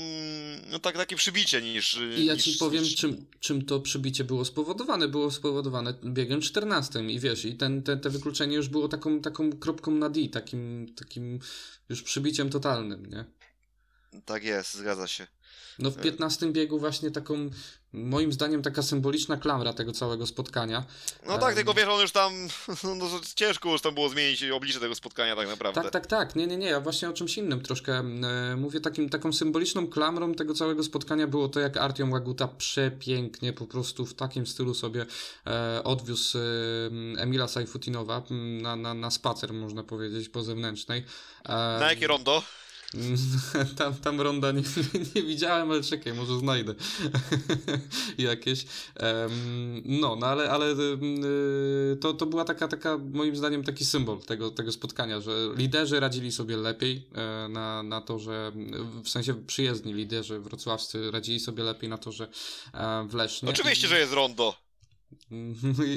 no 0.71 0.79
tak, 0.79 0.97
takie 0.97 1.17
przybicie 1.17 1.63
niż... 1.63 1.99
I 2.19 2.25
ja 2.25 2.35
niż, 2.35 2.45
ci 2.45 2.59
powiem, 2.59 2.83
niż... 2.83 2.95
czym, 2.95 3.27
czym 3.41 3.65
to 3.65 3.81
przybicie 3.81 4.25
było 4.25 4.45
spowodowane. 4.45 5.09
Było 5.09 5.31
spowodowane 5.31 5.95
biegiem 6.05 6.41
14 6.41 7.01
i 7.01 7.21
wiesz, 7.21 7.45
i 7.45 7.57
ten, 7.57 7.83
ten, 7.83 8.01
te 8.01 8.11
wykluczenie 8.11 8.57
już 8.57 8.69
było 8.69 8.89
taką, 8.89 9.21
taką 9.21 9.53
kropką 9.53 9.91
na 9.91 10.11
D, 10.11 10.29
takim, 10.29 10.95
takim 10.97 11.39
już 11.89 12.03
przybiciem 12.03 12.51
totalnym, 12.51 13.07
nie? 13.07 13.25
Tak 14.25 14.45
jest, 14.45 14.75
zgadza 14.75 15.07
się. 15.07 15.27
No 15.79 15.91
w 15.91 15.97
15 15.97 16.53
biegu 16.53 16.79
właśnie 16.79 17.11
taką, 17.11 17.51
moim 17.93 18.33
zdaniem 18.33 18.63
taka 18.63 18.83
symboliczna 18.83 19.37
klamra 19.37 19.73
tego 19.73 19.93
całego 19.93 20.27
spotkania. 20.27 20.85
No 21.27 21.39
tak, 21.39 21.55
tylko 21.55 21.75
wiesz, 21.75 21.89
on 21.89 22.01
już 22.01 22.13
tam, 22.13 22.49
no 22.99 23.09
to 23.09 23.21
ciężko 23.35 23.73
już 23.73 23.81
tam 23.81 23.95
było 23.95 24.09
zmienić 24.09 24.45
oblicze 24.45 24.81
tego 24.81 24.95
spotkania 24.95 25.37
tak 25.37 25.49
naprawdę. 25.49 25.83
Tak, 25.83 25.93
tak, 25.93 26.07
tak. 26.07 26.37
Nie, 26.37 26.47
nie, 26.47 26.57
nie. 26.57 26.67
Ja 26.67 26.81
właśnie 26.81 27.09
o 27.09 27.13
czymś 27.13 27.39
innym 27.39 27.61
troszkę 27.61 27.99
e, 27.99 28.57
mówię. 28.57 28.81
Takim, 28.81 29.09
taką 29.09 29.33
symboliczną 29.33 29.87
klamrą 29.87 30.35
tego 30.35 30.55
całego 30.55 30.85
spotkania 30.85 31.27
było 31.27 31.49
to, 31.49 31.61
jak 31.61 31.77
Artiom 31.77 32.13
Łaguta 32.13 32.49
przepięknie 32.49 33.53
po 33.53 33.67
prostu 33.67 34.07
w 34.07 34.15
takim 34.15 34.47
stylu 34.47 34.75
sobie 34.75 35.07
e, 35.47 35.85
odwiózł 35.85 36.39
e, 36.39 36.43
Emila 37.23 37.49
Sajfutinowa 37.49 38.23
na, 38.31 38.77
na, 38.77 38.95
na 38.95 39.11
spacer, 39.11 39.53
można 39.53 39.83
powiedzieć, 39.83 40.29
po 40.29 40.43
zewnętrznej. 40.43 41.05
E, 41.45 41.53
Na 41.81 41.91
jakie 41.91 42.07
rondo? 42.07 42.43
tam, 43.79 43.95
tam 43.95 44.21
ronda 44.21 44.53
nie, 44.53 44.63
nie 45.15 45.23
widziałem, 45.23 45.71
ale 45.71 45.83
czekaj, 45.83 46.15
może 46.15 46.39
znajdę 46.39 46.75
jakieś. 48.19 48.67
No, 49.85 50.17
no 50.17 50.27
ale, 50.27 50.51
ale 50.51 50.67
y, 50.73 51.97
to, 52.01 52.15
to 52.15 52.27
była 52.27 52.45
taka, 52.45 52.69
taka, 52.69 52.99
moim 52.99 53.37
zdaniem, 53.37 53.65
taki 53.65 53.85
symbol 53.85 54.21
tego, 54.21 54.51
tego 54.51 54.73
spotkania, 54.73 55.21
że 55.21 55.33
liderzy 55.57 56.01
radzili 56.01 56.33
sobie 56.33 56.57
lepiej 56.57 57.09
e, 57.15 57.49
na, 57.49 57.83
na 57.83 58.01
to, 58.01 58.19
że 58.19 58.53
w 59.05 59.09
sensie 59.09 59.47
przyjezdni 59.47 59.95
liderzy 59.95 60.41
wrocławscy 60.41 61.11
radzili 61.11 61.41
sobie 61.41 61.63
lepiej 61.63 61.89
na 61.89 61.99
to, 61.99 62.13
że 62.13 62.29
e, 62.75 63.07
w 63.09 63.15
Lesznie. 63.15 63.49
Oczywiście, 63.49 63.89
że 63.89 63.99
jest 63.99 64.13
rondo. 64.13 64.57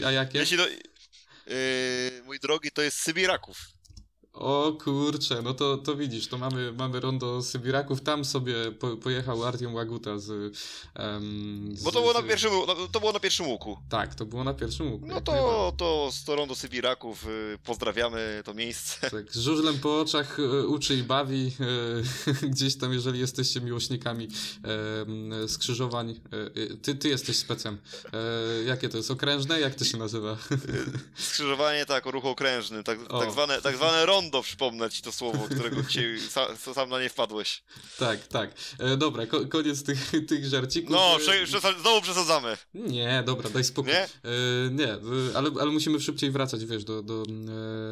A 0.05 0.11
jakie? 0.11 0.39
Jeśli 0.39 0.57
do... 0.57 0.67
Yy, 0.67 2.23
mój 2.25 2.39
drogi, 2.39 2.71
to 2.71 2.81
jest 2.81 2.97
Sybiraków. 2.97 3.78
O 4.39 4.73
kurczę, 4.83 5.41
no 5.41 5.53
to, 5.53 5.77
to 5.77 5.95
widzisz, 5.95 6.27
to 6.27 6.37
mamy, 6.37 6.73
mamy 6.73 6.99
rondo 6.99 7.41
Sybiraków, 7.41 8.01
tam 8.01 8.25
sobie 8.25 8.71
po, 8.71 8.97
pojechał 8.97 9.45
Artiom 9.45 9.75
Łaguta 9.75 10.19
z, 10.19 10.55
em, 10.95 11.71
z... 11.75 11.83
Bo 11.83 11.91
to 11.91 12.01
było 12.01 12.13
na 12.13 12.23
pierwszym, 12.23 12.51
no, 12.67 12.75
to 12.91 12.99
było 12.99 13.11
na 13.11 13.19
pierwszym 13.19 13.47
łuku. 13.47 13.77
Tak, 13.89 14.15
to 14.15 14.25
było 14.25 14.43
na 14.43 14.53
pierwszym 14.53 14.91
łuku. 14.91 15.07
No 15.07 15.21
to, 15.21 15.73
to 15.77 16.09
z 16.11 16.23
to 16.23 16.35
rondo 16.35 16.55
Sybiraków, 16.55 17.25
yy, 17.25 17.57
pozdrawiamy 17.63 18.41
to 18.45 18.53
miejsce. 18.53 19.09
Tak, 19.19 19.31
z 19.31 19.39
żużlem 19.39 19.79
po 19.79 19.99
oczach 19.99 20.39
e, 20.39 20.67
uczy 20.67 20.95
i 20.95 21.03
bawi. 21.03 21.51
E, 22.41 22.47
gdzieś 22.53 22.77
tam, 22.77 22.93
jeżeli 22.93 23.19
jesteście 23.19 23.61
miłośnikami 23.61 24.27
skrzyżowań. 25.47 26.19
Ty, 26.81 26.95
ty 26.95 27.09
jesteś 27.09 27.37
specem. 27.37 27.77
E, 28.13 28.63
jakie 28.63 28.89
to 28.89 28.97
jest? 28.97 29.11
Okrężne? 29.11 29.59
Jak 29.59 29.75
to 29.75 29.85
się 29.85 29.97
nazywa? 29.97 30.37
Skrzyżowanie 31.15 31.85
tak, 31.85 32.07
o 32.07 32.11
ruchu 32.11 32.27
okrężnym, 32.27 32.83
tak, 32.83 32.99
tak, 33.07 33.31
zwane, 33.31 33.61
tak 33.61 33.75
zwane 33.75 34.05
rondo, 34.05 34.28
przypomnę 34.43 34.89
ci 34.89 35.01
to 35.01 35.11
słowo, 35.11 35.45
którego 35.55 35.81
dzisiaj 35.83 36.17
sa, 36.29 36.73
sam 36.73 36.89
na 36.89 37.01
nie 37.01 37.09
wpadłeś. 37.09 37.63
tak, 37.99 38.27
tak. 38.27 38.51
E, 38.79 38.97
dobra, 38.97 39.25
ko 39.27 39.45
koniec 39.45 39.83
tych, 39.83 40.11
tych 40.29 40.45
żarcików. 40.45 40.91
No, 40.91 41.15
E, 41.15 41.19
prze, 41.19 41.43
przesa- 41.45 41.81
znowu 41.81 42.01
przesadzamy. 42.01 42.57
Nie, 42.73 43.23
dobra, 43.25 43.49
daj 43.49 43.63
spokój. 43.63 43.93
Nie? 43.93 44.03
E, 44.03 44.09
nie, 44.71 44.93
e, 44.93 44.99
ale, 45.35 45.51
ale 45.61 45.71
musimy 45.71 45.99
szybciej 45.99 46.31
wracać, 46.31 46.65
wiesz, 46.65 46.83
do, 46.83 47.03
do, 47.03 47.23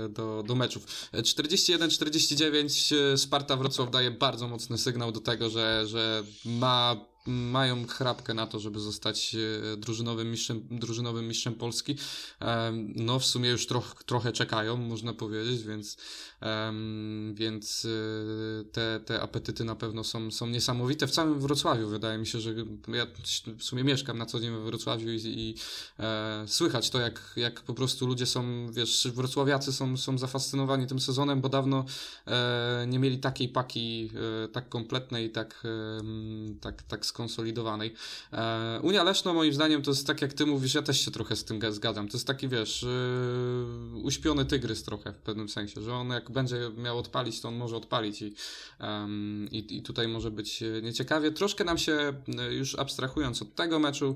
e, 0.05 0.09
do, 0.09 0.43
do 0.47 0.55
meczów. 0.55 0.85
E, 1.11 1.21
41-49 1.21 2.95
e, 3.13 3.17
Sparta 3.17 3.55
Wrocław 3.57 3.91
daje 3.91 4.11
bardzo 4.11 4.47
mocny 4.47 4.77
sygnał 4.77 5.11
do 5.11 5.19
tego, 5.19 5.49
że, 5.49 5.83
że 5.87 6.23
ma, 6.45 6.95
mają 7.27 7.87
chrapkę 7.87 8.33
na 8.33 8.47
to, 8.47 8.59
żeby 8.59 8.79
zostać 8.79 9.35
e, 9.35 9.77
drużynowym 9.77 10.31
mistrzem, 10.31 10.67
drużynowym 10.71 11.27
mistrzem 11.27 11.53
Polski. 11.55 11.97
No, 12.95 13.19
w 13.19 13.25
sumie 13.25 13.49
już 13.49 13.67
troch, 13.67 14.03
trochę 14.03 14.31
czekają, 14.31 14.77
można 14.77 15.13
powiedzieć, 15.13 15.63
więc, 15.63 15.97
więc 17.33 17.85
e, 17.85 18.63
te, 18.63 18.99
te 19.05 19.21
apetyty 19.21 19.63
na 19.63 19.75
pewno 19.75 20.03
są, 20.03 20.31
są 20.31 20.47
niesamowite. 20.47 21.07
W 21.07 21.11
całym 21.11 21.39
Wrocławiu 21.39 21.87
wydaje 21.87 22.17
mi 22.17 22.27
się, 22.27 22.39
że 22.39 22.53
ja 22.87 23.07
w 23.57 23.63
sumie 23.63 23.83
mieszkam 23.83 24.17
na 24.17 24.25
co 24.25 24.39
dzień 24.39 24.51
we 24.51 24.61
Wrocławiu 24.61 25.09
i, 25.09 25.19
i 25.25 25.55
e, 25.99 26.43
słychać 26.47 26.89
to, 26.89 26.99
jak, 26.99 27.33
jak 27.35 27.61
po 27.61 27.73
prostu 27.73 28.07
ludzie 28.07 28.25
są, 28.25 28.71
wiesz, 28.71 29.07
wrocławiacy 29.13 29.73
są, 29.73 29.97
są 29.97 30.17
zafascynowani 30.17 30.87
tym 30.87 30.99
sezonem, 30.99 31.41
bo 31.41 31.49
dawno 31.49 31.85
e, 32.27 32.85
nie 32.87 32.99
mieli 32.99 33.17
takiej 33.17 33.49
paki 33.49 34.11
e, 34.45 34.47
tak 34.47 34.69
kompletnej 34.69 35.31
tak, 35.31 35.63
tak, 36.61 36.83
tak 36.83 37.05
skonsolidowanej. 37.17 37.93
E, 38.33 38.79
Unia 38.83 39.03
Leszno 39.03 39.33
moim 39.33 39.53
zdaniem 39.53 39.81
to 39.81 39.91
jest 39.91 40.07
tak 40.07 40.21
jak 40.21 40.33
ty 40.33 40.45
mówisz, 40.45 40.73
ja 40.73 40.81
też 40.81 41.05
się 41.05 41.11
trochę 41.11 41.35
z 41.35 41.43
tym 41.43 41.59
zgadzam. 41.69 42.07
To 42.07 42.17
jest 42.17 42.27
taki, 42.27 42.47
wiesz, 42.47 42.83
e, 42.83 42.87
uśpiony 44.03 44.45
tygrys 44.45 44.83
trochę 44.83 45.13
w 45.13 45.17
pewnym 45.17 45.49
sensie, 45.49 45.81
że 45.81 45.93
on 45.93 46.09
jak 46.09 46.31
będzie 46.31 46.71
miał 46.77 46.97
odpalić, 46.97 47.41
to 47.41 47.47
on 47.47 47.55
może 47.55 47.77
odpalić 47.77 48.21
i, 48.21 48.35
i, 49.51 49.77
i 49.77 49.81
tutaj 49.81 50.07
może 50.07 50.31
być 50.31 50.63
e, 50.63 50.81
nieciekawie. 50.81 51.31
Troszkę 51.31 51.63
nam 51.63 51.77
się, 51.77 52.13
już 52.49 52.75
abstrahując 52.79 53.41
od 53.41 53.55
tego 53.55 53.79
meczu, 53.79 54.15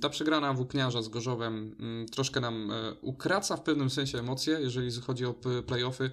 ta 0.00 0.08
przegrana 0.08 0.54
włókniarza 0.54 1.02
z 1.02 1.08
Gorzowem 1.08 1.76
mm, 1.80 2.08
troszkę 2.08 2.40
nam 2.40 2.72
ukraca 3.00 3.56
w 3.56 3.62
pewnym 3.62 3.90
sensie 3.90 4.18
emocje, 4.18 4.58
jeżeli 4.60 4.90
chodzi 5.00 5.24
o 5.24 5.34
playoffy, 5.66 6.10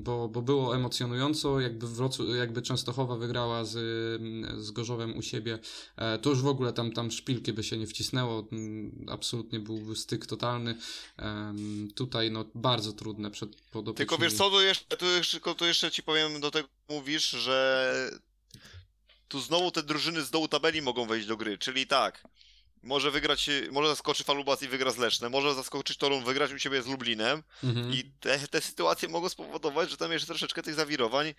bo, 0.00 0.28
bo 0.28 0.42
było 0.42 0.76
emocjonująco, 0.76 1.60
jakby, 1.60 1.86
Wrocław, 1.86 2.28
jakby 2.38 2.62
Częstochowa 2.62 3.16
wygrała 3.16 3.64
z, 3.64 3.78
z 4.58 4.70
Gorzowem 4.70 5.16
u 5.16 5.22
siebie, 5.22 5.58
e, 5.96 6.18
to 6.18 6.30
już 6.30 6.42
w 6.42 6.46
ogóle 6.46 6.72
tam, 6.72 6.92
tam 6.92 7.10
szpilki 7.10 7.52
by 7.52 7.64
się 7.64 7.78
nie 7.78 7.86
wcisnęło, 7.86 8.48
mm, 8.52 9.06
absolutnie 9.08 9.60
byłby 9.60 9.96
styk 9.96 10.26
totalny. 10.26 10.76
Tutaj 11.94 12.30
no 12.30 12.44
bardzo 12.54 12.92
trudne 12.92 13.30
przed 13.30 13.56
podopiecznymi. 13.56 13.96
Tylko 13.96 14.18
wiesz 14.18 14.34
co, 14.34 14.50
tu 14.50 14.60
jeszcze, 14.60 14.96
tu, 14.96 15.06
jeszcze, 15.06 15.40
tu 15.40 15.64
jeszcze 15.64 15.90
ci 15.90 16.02
powiem 16.02 16.40
do 16.40 16.50
tego, 16.50 16.68
mówisz, 16.88 17.30
że 17.30 18.10
tu 19.28 19.40
znowu 19.40 19.70
te 19.70 19.82
drużyny 19.82 20.22
z 20.22 20.30
dołu 20.30 20.48
tabeli 20.48 20.82
mogą 20.82 21.06
wejść 21.06 21.26
do 21.26 21.36
gry, 21.36 21.58
czyli 21.58 21.86
tak, 21.86 22.24
może 22.82 23.10
wygrać, 23.10 23.50
może 23.70 23.88
zaskoczy 23.88 24.24
Falubas 24.24 24.62
i 24.62 24.68
wygra 24.68 24.90
z 24.90 24.98
Lesznem, 24.98 25.32
może 25.32 25.54
zaskoczyć 25.54 25.96
Torun, 25.96 26.24
wygrać 26.24 26.52
u 26.52 26.58
siebie 26.58 26.82
z 26.82 26.86
Lublinem 26.86 27.42
Mhm. 27.64 27.92
i 27.92 28.04
te, 28.20 28.38
te 28.38 28.60
sytuacje 28.60 29.08
mogą 29.08 29.28
spowodować, 29.28 29.90
że 29.90 29.96
tam 29.96 30.12
jeszcze 30.12 30.26
troszeczkę 30.26 30.62
tych 30.62 30.74
zawirowań 30.74 31.26
yy, 31.26 31.34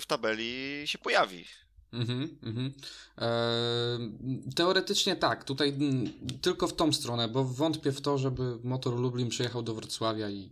w 0.00 0.04
tabeli 0.06 0.82
się 0.86 0.98
pojawi. 0.98 1.44
Mhm, 1.92 2.36
mhm. 2.42 2.72
Eee, 3.18 4.52
teoretycznie 4.54 5.16
tak, 5.16 5.44
tutaj 5.44 5.68
m, 5.68 6.12
tylko 6.40 6.68
w 6.68 6.74
tą 6.74 6.92
stronę, 6.92 7.28
bo 7.28 7.44
wątpię 7.44 7.92
w 7.92 8.00
to, 8.00 8.18
żeby 8.18 8.58
Motor 8.64 8.94
Lublin 9.00 9.28
przyjechał 9.28 9.62
do 9.62 9.74
Wrocławia 9.74 10.30
i 10.30 10.50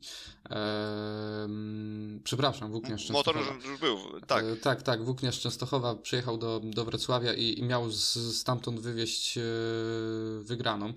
eee, 0.51 2.19
przepraszam, 2.25 2.73
Częstochowa. 3.07 3.41
Motor 3.41 3.67
już, 3.71 3.81
był, 3.81 3.99
tak. 4.27 4.45
E, 4.45 4.57
tak, 4.57 4.83
tak, 4.83 5.05
Włókniarz 5.05 5.41
Częstochowa 5.41 5.95
przyjechał 5.95 6.39
do, 6.39 6.61
do 6.65 6.85
Wrocławia 6.85 7.35
i, 7.35 7.59
i 7.59 7.63
miał 7.63 7.91
z, 7.91 8.37
stamtąd 8.37 8.81
wywieźć 8.81 9.39
e, 9.39 9.43
wygraną. 10.41 10.93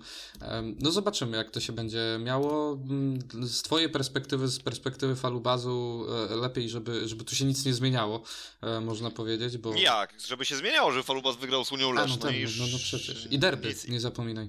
No 0.80 0.90
zobaczymy, 0.90 1.36
jak 1.36 1.50
to 1.50 1.60
się 1.60 1.72
będzie 1.72 2.18
miało. 2.22 2.72
Mm, 2.72 3.18
Z 3.48 3.62
twojej 3.62 3.88
perspektywy, 3.88 4.48
z 4.48 4.58
perspektywy 4.58 5.16
falubazu, 5.16 6.06
e, 6.30 6.36
lepiej, 6.36 6.68
żeby, 6.68 7.08
żeby 7.08 7.24
tu 7.24 7.34
się 7.34 7.44
nic 7.44 7.64
nie 7.64 7.74
zmieniało, 7.74 8.22
e, 8.60 8.80
można 8.80 9.10
powiedzieć, 9.10 9.58
bo... 9.58 9.74
Jak? 9.74 10.14
Żeby 10.30 10.44
się 10.44 10.56
zmieniało, 10.56 10.92
że 10.92 11.02
Falubas 11.02 11.36
wygrał 11.36 11.64
z 11.64 11.72
Unią 11.72 11.92
no, 11.92 12.02
Leszno 12.02 12.16
tak, 12.16 12.34
i... 12.34 12.44
no, 12.58 12.66
no 12.72 12.78
przecież. 12.78 13.28
I 13.30 13.38
derby, 13.38 13.68
Nic- 13.68 13.88
nie 13.88 14.00
zapominaj. 14.00 14.48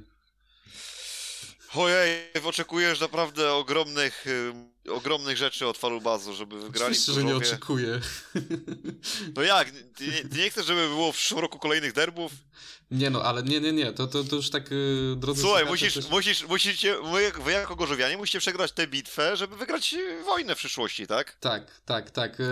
Ojej, 1.76 2.30
oczekujesz 2.44 3.00
naprawdę 3.00 3.54
ogromnych, 3.54 4.28
y, 4.28 4.92
ogromnych 4.92 5.38
rzeczy 5.38 5.68
od 5.68 5.78
Falubazu, 5.78 6.34
żeby 6.36 6.62
wygrali 6.62 6.92
Oczywiście, 6.92 7.14
że 7.14 7.24
nie 7.24 7.36
oczekuję. 7.36 8.00
No 9.36 9.42
jak? 9.42 9.72
Ty 9.96 10.08
nie, 10.08 10.30
ty 10.30 10.38
nie 10.38 10.50
chcesz, 10.50 10.66
żeby 10.66 10.88
było 10.88 11.12
w 11.12 11.16
przyszłym 11.16 11.40
roku 11.40 11.60
kolejnych 11.60 11.94
derbów? 11.94 12.32
Nie 12.92 13.10
no, 13.10 13.24
ale 13.24 13.44
nie, 13.44 13.60
nie, 13.62 13.72
nie, 13.72 13.92
to, 13.94 14.08
to, 14.08 14.24
to 14.24 14.36
już 14.36 14.50
tak, 14.50 14.72
y, 14.72 15.16
drodzy 15.18 15.42
Słuchaj, 15.42 15.60
słuchacze, 15.64 15.86
musisz, 15.86 15.94
też- 15.94 16.10
musisz, 16.10 16.48
musicie, 16.48 16.96
wy, 17.14 17.44
wy 17.44 17.52
jako 17.52 17.76
Gorzowianie 17.76 18.18
musicie 18.18 18.40
przegrać 18.40 18.72
tę 18.72 18.88
bitwę, 18.88 19.38
żeby 19.38 19.56
wygrać 19.56 19.94
y, 19.94 20.24
wojnę 20.26 20.56
w 20.56 20.58
przyszłości, 20.58 21.08
tak? 21.08 21.38
Tak, 21.40 21.82
tak, 21.86 22.12
tak. 22.12 22.40
E, 22.40 22.44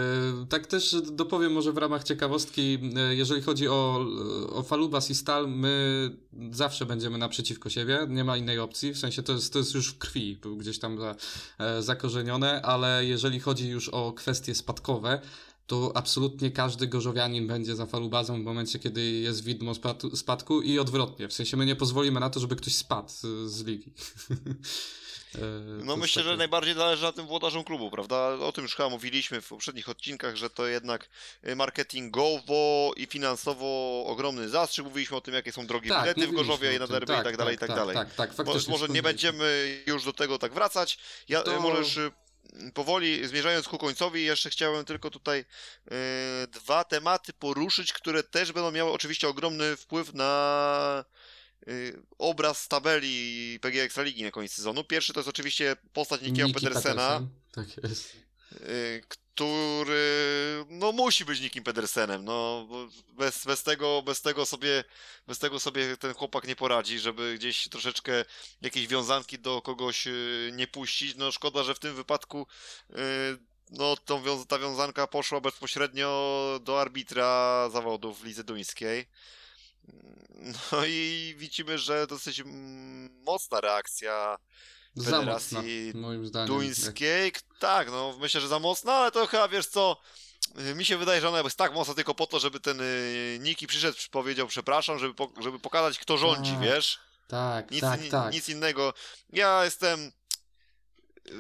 Tak 0.50 0.68
też 0.68 0.96
dopowiem 1.12 1.52
może 1.54 1.72
w 1.72 1.78
ramach 1.78 2.04
ciekawostki, 2.04 2.80
e, 2.98 3.16
jeżeli 3.16 3.42
chodzi 3.42 3.68
o, 3.68 4.06
o 4.54 4.64
Falubas 4.64 5.10
i 5.10 5.16
Stal, 5.16 5.48
my 5.50 6.10
zawsze 6.52 6.86
będziemy 6.86 7.18
naprzeciwko 7.18 7.70
siebie, 7.70 8.00
nie 8.10 8.24
ma 8.24 8.38
innej 8.38 8.60
opcji, 8.60 8.94
w 8.94 8.98
sensie 9.00 9.24
to 9.24 9.34
jest, 9.34 9.54
to 9.54 9.60
jest 9.60 9.74
już 9.74 9.88
w 9.94 9.98
krwi 9.98 10.40
gdzieś 10.58 10.80
tam 10.80 11.00
za, 11.00 11.16
e, 11.60 11.82
zakorzenione, 11.84 12.62
ale 12.62 13.06
jeżeli 13.06 13.40
chodzi 13.40 13.70
już 13.70 13.90
o 13.90 14.14
kwestie 14.14 14.56
spadkowe, 14.56 15.22
to 15.70 15.92
absolutnie 15.96 16.52
każdy 16.52 16.88
gorzowianin 16.88 17.48
będzie 17.48 17.76
za 17.76 17.86
falubazą 17.86 18.42
w 18.42 18.46
momencie, 18.46 18.80
kiedy 18.80 19.02
jest 19.02 19.44
widmo 19.44 19.74
spadku 20.16 20.62
i 20.62 20.80
odwrotnie. 20.80 21.28
W 21.28 21.34
sensie 21.34 21.58
my 21.58 21.66
nie 21.66 21.76
pozwolimy 21.76 22.20
na 22.20 22.30
to, 22.30 22.40
żeby 22.40 22.56
ktoś 22.56 22.76
spadł 22.76 23.10
z, 23.46 23.66
ligi. 23.66 23.94
E, 25.36 25.40
No 25.86 25.98
myślę, 25.98 26.24
że 26.24 26.38
najbardziej 26.38 26.74
zależy 26.74 27.04
na 27.04 27.12
tym 27.12 27.28
włodarzom 27.28 27.64
klubu, 27.64 27.92
prawda? 27.92 28.30
O 28.30 28.52
tym 28.52 28.64
już 28.64 28.76
chyba 28.76 28.90
mówiliśmy 28.90 29.42
w 29.42 29.48
poprzednich 29.48 29.90
odcinkach, 29.90 30.36
że 30.36 30.50
to 30.50 30.68
jednak 30.68 31.10
y, 31.48 31.56
marketingowo 31.56 32.92
i 32.98 33.06
finansowo 33.06 34.04
ogromny 34.08 34.50
zastrzyk. 34.50 34.86
Mówiliśmy 34.86 35.18
o 35.18 35.22
tym, 35.22 35.34
jakie 35.34 35.52
są 35.52 35.68
drogie 35.68 35.90
bilety 35.90 36.28
w 36.28 36.32
Gorzowie 36.32 36.76
i 36.76 36.80
na 36.80 36.88
derby 36.88 37.14
i 37.14 37.24
tak 37.24 37.38
dalej, 37.38 37.56
i 37.56 37.58
tak 37.58 37.70
dalej. 37.70 37.96
Tak, 37.96 38.16
tak, 38.16 38.34
faktycznie. 38.34 38.72
może 38.72 38.88
nie 38.88 39.02
będziemy 39.04 39.78
już 39.88 40.06
do 40.06 40.14
tego 40.14 40.38
tak 40.40 40.54
wracać. 40.54 41.00
Ja 41.28 41.42
To- 41.42 41.52
to... 41.52 41.62
możesz 41.62 41.98
y, 41.98 42.12
powoli 42.74 43.28
zmierzając 43.28 43.68
ku 43.68 43.78
końcowi, 43.78 44.24
jeszcze 44.24 44.50
chciałem 44.50 44.86
tylko 44.86 45.10
tutaj 45.10 45.40
y, 45.40 46.48
dwa 46.48 46.84
tematy 46.84 47.34
poruszyć, 47.34 47.94
które 47.94 48.24
też 48.24 48.52
będą 48.52 48.72
miały 48.72 48.92
oczywiście 48.92 49.28
ogromny 49.28 49.78
wpływ 49.78 50.14
na 50.14 51.06
y, 51.68 52.02
obraz 52.18 52.68
tabeli 52.68 53.60
PG 53.62 53.84
Ekstraligi 53.84 54.24
na 54.24 54.32
koniec 54.32 54.52
sezonu. 54.52 54.84
Pierwszy 54.84 55.14
to 55.14 55.20
jest 55.20 55.30
oczywiście 55.30 55.76
postać 55.94 56.22
Nikiego 56.22 56.48
Niki 56.48 56.60
Pedersena, 56.60 57.20
Petersen. 57.20 57.28
Tak 57.52 57.84
jest. 57.84 58.29
Y, 58.52 59.04
który 59.10 60.66
no 60.70 60.92
musi 60.92 61.26
być 61.26 61.42
Nikim 61.42 61.64
Pedersenem. 61.64 62.26
No, 62.26 62.68
bez, 63.14 63.46
bez, 63.46 63.64
tego, 63.64 64.02
bez, 64.02 64.22
tego 64.22 64.46
sobie, 64.46 64.84
bez 65.28 65.40
tego 65.40 65.60
sobie 65.60 65.98
ten 65.98 66.14
chłopak 66.14 66.48
nie 66.48 66.56
poradzi, 66.56 67.00
żeby 67.00 67.36
gdzieś 67.36 67.70
troszeczkę 67.70 68.26
jakieś 68.62 68.88
wiązanki 68.88 69.40
do 69.40 69.62
kogoś 69.62 70.08
y, 70.08 70.52
nie 70.54 70.68
puścić. 70.68 71.16
No 71.16 71.32
szkoda, 71.32 71.64
że 71.64 71.76
w 71.76 71.80
tym 71.80 71.96
wypadku 71.96 72.48
y, 72.90 72.96
no, 73.70 73.98
tą 73.98 74.46
ta 74.46 74.60
wiązanka 74.60 75.08
poszła 75.08 75.42
bezpośrednio 75.42 76.60
do 76.64 76.82
arbitra 76.82 77.70
zawodów 77.70 78.22
w 78.22 78.26
lidze 78.26 78.44
duńskiej. 78.44 79.08
No 80.72 80.86
i 80.88 81.36
widzimy, 81.38 81.78
że 81.78 82.08
dosyć 82.08 82.40
mm, 82.40 83.24
mocna 83.24 83.62
reakcja 83.62 84.38
Za 85.04 85.22
moim 85.96 86.28
zdaniem. 86.28 86.48
duńskiej. 86.48 87.32
Tak, 87.60 87.92
no 87.92 88.18
myślę, 88.20 88.42
że 88.42 88.48
za 88.48 88.60
mocno, 88.60 88.92
ale 88.92 89.12
to 89.12 89.28
chyba 89.28 89.48
wiesz 89.48 89.68
co. 89.68 89.98
y, 90.72 90.76
Mi 90.76 90.86
się 90.86 90.98
wydaje, 90.98 91.22
że 91.22 91.30
ona 91.30 91.40
jest 91.42 91.58
tak 91.58 91.74
mocna 91.74 91.94
tylko 91.94 92.16
po 92.16 92.28
to, 92.28 92.40
żeby 92.40 92.60
ten 92.60 92.82
y, 92.82 93.38
Niki 93.42 93.68
przyszedł, 93.68 93.98
powiedział 94.12 94.48
przepraszam, 94.48 95.00
żeby, 95.00 95.14
po, 95.14 95.30
żeby 95.42 95.60
pokazać, 95.60 96.00
kto 96.00 96.18
rządzi, 96.18 96.52
Tak, 96.52 96.62
wiesz? 96.62 97.00
Tak, 97.28 97.72
Nic, 97.72 97.82
tak, 97.82 98.00
tak. 98.12 98.34
nic 98.34 98.50
innego. 98.50 98.94
Ja 99.34 99.66
jestem. 99.66 100.12
Yy, 101.26 101.34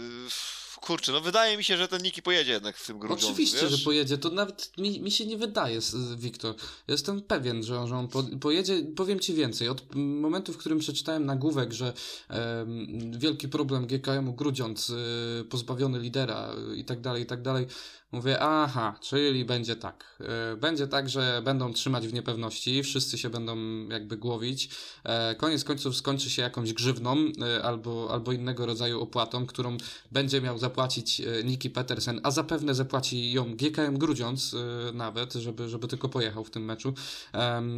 kurczę, 0.81 1.11
no 1.11 1.21
wydaje 1.21 1.57
mi 1.57 1.63
się, 1.63 1.77
że 1.77 1.87
ten 1.87 2.01
Niki 2.03 2.21
pojedzie 2.21 2.51
jednak 2.51 2.77
w 2.77 2.87
tym 2.87 2.99
Grudziądzu, 2.99 3.27
Oczywiście, 3.27 3.61
wiesz? 3.61 3.71
że 3.71 3.85
pojedzie. 3.85 4.17
To 4.17 4.29
nawet 4.29 4.71
mi, 4.77 5.01
mi 5.01 5.11
się 5.11 5.25
nie 5.25 5.37
wydaje, 5.37 5.79
Wiktor. 6.17 6.55
Jestem 6.87 7.21
pewien, 7.21 7.63
że, 7.63 7.87
że 7.87 7.95
on 7.95 8.07
po, 8.07 8.23
pojedzie. 8.23 8.83
Powiem 8.95 9.19
ci 9.19 9.33
więcej. 9.33 9.69
Od 9.69 9.95
momentu, 9.95 10.53
w 10.53 10.57
którym 10.57 10.79
przeczytałem 10.79 11.25
nagłówek, 11.25 11.73
że 11.73 11.93
em, 12.27 13.19
wielki 13.19 13.47
problem 13.49 13.87
GKM-u 13.87 14.33
Grudziądz, 14.33 14.89
y, 14.89 15.45
pozbawiony 15.49 15.99
lidera 15.99 16.55
i 16.75 16.85
tak 16.85 17.01
dalej, 17.01 17.23
i 17.23 17.25
tak 17.25 17.41
dalej, 17.41 17.67
mówię, 18.11 18.39
aha, 18.39 18.95
czyli 19.01 19.45
będzie 19.45 19.75
tak. 19.75 20.17
Y, 20.53 20.57
będzie 20.57 20.87
tak, 20.87 21.09
że 21.09 21.41
będą 21.45 21.73
trzymać 21.73 22.07
w 22.07 22.13
niepewności, 22.13 22.83
wszyscy 22.83 23.17
się 23.17 23.29
będą 23.29 23.57
jakby 23.87 24.17
głowić. 24.17 24.69
E, 25.03 25.35
koniec 25.35 25.63
końców 25.63 25.95
skończy 25.95 26.29
się 26.29 26.41
jakąś 26.41 26.73
grzywną 26.73 27.15
e, 27.17 27.63
albo, 27.63 28.07
albo 28.11 28.31
innego 28.31 28.65
rodzaju 28.65 29.01
opłatą, 29.01 29.45
którą 29.45 29.77
będzie 30.11 30.41
miał 30.41 30.57
zapłacić 30.57 31.21
e, 31.21 31.43
Niki 31.43 31.69
Petersen, 31.69 32.19
a 32.23 32.31
zapewne 32.31 32.75
zapłaci 32.75 33.31
ją 33.31 33.55
GKM 33.55 33.97
Grudziądz 33.97 34.55
nawet, 34.93 35.33
żeby, 35.33 35.69
żeby 35.69 35.87
tylko 35.87 36.09
pojechał 36.09 36.43
w 36.43 36.49
tym 36.49 36.65
meczu. 36.65 36.93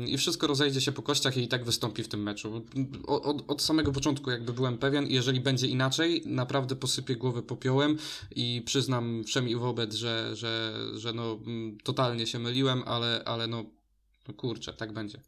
I 0.08 0.18
wszystko 0.18 0.48
rozejdzie 0.48 0.82
się 0.82 0.92
po 0.92 1.02
kościach 1.02 1.38
i 1.38 1.42
i 1.42 1.48
tak 1.48 1.66
wystąpi 1.66 2.04
w 2.04 2.08
tym 2.08 2.24
meczu. 2.24 2.62
Od, 3.08 3.52
od 3.52 3.62
samego 3.62 3.92
początku 3.92 4.32
jakby 4.32 4.54
byłem 4.54 4.78
pewien, 4.78 5.08
jeżeli 5.08 5.40
będzie 5.40 5.68
inaczej, 5.68 6.22
naprawdę 6.26 6.76
posypię 6.76 7.16
głowę 7.16 7.42
popiołem 7.42 7.98
i 8.36 8.62
przyznam 8.66 9.24
wszem 9.24 9.50
i 9.50 9.56
wobec, 9.56 9.94
że, 9.94 10.21
że, 10.34 10.74
że 10.94 11.14
no 11.14 11.32
mm, 11.34 11.78
totalnie 11.84 12.28
się 12.28 12.40
myliłem, 12.40 12.84
ale, 12.88 13.24
ale 13.26 13.48
no, 13.48 13.66
no 14.28 14.34
kurczę, 14.34 14.74
tak 14.74 14.92
będzie. 14.92 15.22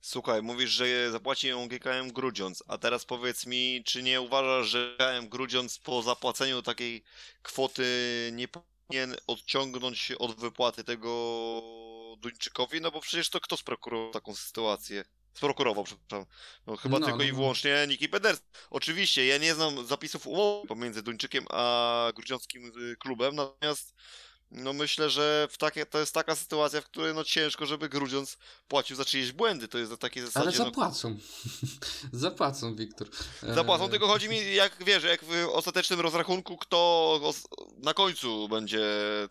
Słuchaj, 0.00 0.42
mówisz, 0.42 0.70
że 0.70 1.10
zapłaci 1.10 1.48
ją 1.48 1.68
GKM 1.68 2.12
Grudziądz, 2.12 2.64
a 2.68 2.78
teraz 2.78 3.04
powiedz 3.04 3.46
mi, 3.46 3.82
czy 3.84 4.02
nie 4.02 4.20
uważasz, 4.20 4.68
że 4.68 4.96
GKM 4.98 5.28
Grudziądz 5.28 5.78
po 5.78 6.02
zapłaceniu 6.02 6.62
takiej 6.62 7.04
kwoty 7.42 7.84
nie 8.32 8.48
powinien 8.48 9.16
odciągnąć 9.26 10.12
od 10.18 10.40
wypłaty 10.40 10.84
tego 10.84 11.62
Duńczykowi? 12.18 12.80
No 12.80 12.90
bo 12.90 13.00
przecież 13.00 13.30
to 13.30 13.40
kto 13.40 13.56
sprokurował 13.56 14.12
taką 14.12 14.34
sytuację? 14.34 15.04
Sprokurował, 15.34 15.84
przepraszam. 15.84 16.26
No 16.66 16.76
chyba 16.76 16.98
No, 16.98 17.06
tylko 17.06 17.18
no, 17.18 17.24
i 17.24 17.32
wyłącznie 17.32 17.86
Niki 17.88 18.08
Peders. 18.08 18.40
Oczywiście, 18.70 19.26
ja 19.26 19.38
nie 19.38 19.54
znam 19.54 19.86
zapisów 19.86 20.26
umowy 20.26 20.68
pomiędzy 20.68 21.02
Duńczykiem 21.02 21.44
a 21.50 22.12
grudziąckim 22.16 22.72
y, 22.92 22.96
klubem, 22.96 23.34
natomiast 23.34 23.94
no 24.50 24.72
myślę, 24.72 25.10
że 25.10 25.48
w 25.50 25.58
takie, 25.58 25.86
to 25.86 25.98
jest 25.98 26.14
taka 26.14 26.36
sytuacja, 26.36 26.80
w 26.80 26.84
której 26.84 27.14
no 27.14 27.24
ciężko, 27.24 27.66
żeby 27.66 27.88
Grudziądz 27.88 28.38
płacił 28.68 28.96
za 28.96 29.04
czyjeś 29.04 29.32
błędy. 29.32 29.68
To 29.68 29.78
jest 29.78 29.90
na 29.90 29.96
takiej 29.96 30.22
zasadzie. 30.26 30.48
Ale 30.48 30.58
no, 30.58 30.64
zapłacą. 30.64 31.16
zapłacą, 32.12 32.74
Wiktor. 32.76 33.08
E, 33.42 33.54
Zapłacą, 33.54 33.88
tylko 33.88 34.06
chodzi 34.06 34.28
mi, 34.28 34.54
jak 34.54 34.84
wiesz, 34.84 35.04
jak 35.04 35.24
w 35.24 35.48
ostatecznym 35.52 36.00
rozrachunku, 36.00 36.56
kto 36.56 37.34
na 37.78 37.94
końcu 37.94 38.48
będzie 38.48 38.80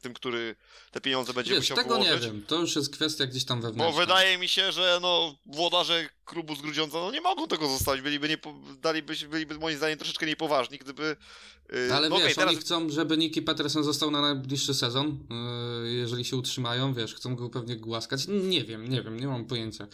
tym, 0.02 0.14
który 0.14 0.56
te 0.91 1.02
pieniądze 1.02 1.34
będzie 1.34 1.52
Wiesz, 1.52 1.60
musiał 1.60 1.77
tego 1.77 1.89
wyłożyć. 1.99 2.14
nie 2.26 2.31
wiem. 2.31 2.45
To 2.48 2.56
już 2.56 2.76
jest 2.76 2.94
kwestia 2.94 3.26
gdzieś 3.26 3.45
tam 3.45 3.61
Bo 3.61 3.68
wewnętrzna. 3.68 3.99
wydaje 4.02 4.38
mi 4.38 4.48
się, 4.48 4.72
że 4.72 4.99
no, 5.02 5.35
włodarze 5.45 6.10
klubu 6.26 6.56
z 6.56 6.61
Grudziądza 6.61 6.98
no, 6.99 7.11
nie 7.11 7.22
mogą 7.22 7.48
tego 7.48 7.69
zostawić. 7.69 8.02
Byliby, 8.02 8.30
nie, 8.30 8.38
daliby, 8.81 9.15
byliby 9.30 9.57
moim 9.60 9.77
zdaniem 9.77 9.98
troszeczkę 9.98 10.26
niepoważni, 10.26 10.77
gdyby. 10.77 11.15
Yy, 11.69 11.94
Ale 11.94 12.10
no, 12.10 12.15
wiesz, 12.15 12.26
okej, 12.26 12.35
teraz 12.35 12.53
oni 12.53 12.61
chcą, 12.61 12.89
żeby 12.89 13.18
Niki 13.18 13.41
Petersen 13.41 13.84
został 13.84 14.11
na 14.11 14.22
najbliższy 14.22 14.73
sezon. 14.73 15.27
Yy, 15.84 15.91
jeżeli 15.91 16.26
się 16.26 16.38
utrzymają, 16.38 16.94
wiesz, 16.94 17.15
chcą 17.15 17.35
go 17.35 17.49
pewnie 17.49 17.76
głaskać. 17.76 18.27
Nie 18.27 18.64
wiem, 18.64 18.89
nie 18.89 19.02
wiem, 19.02 19.19
nie 19.19 19.27
mam 19.27 19.45
pojęcia. 19.45 19.88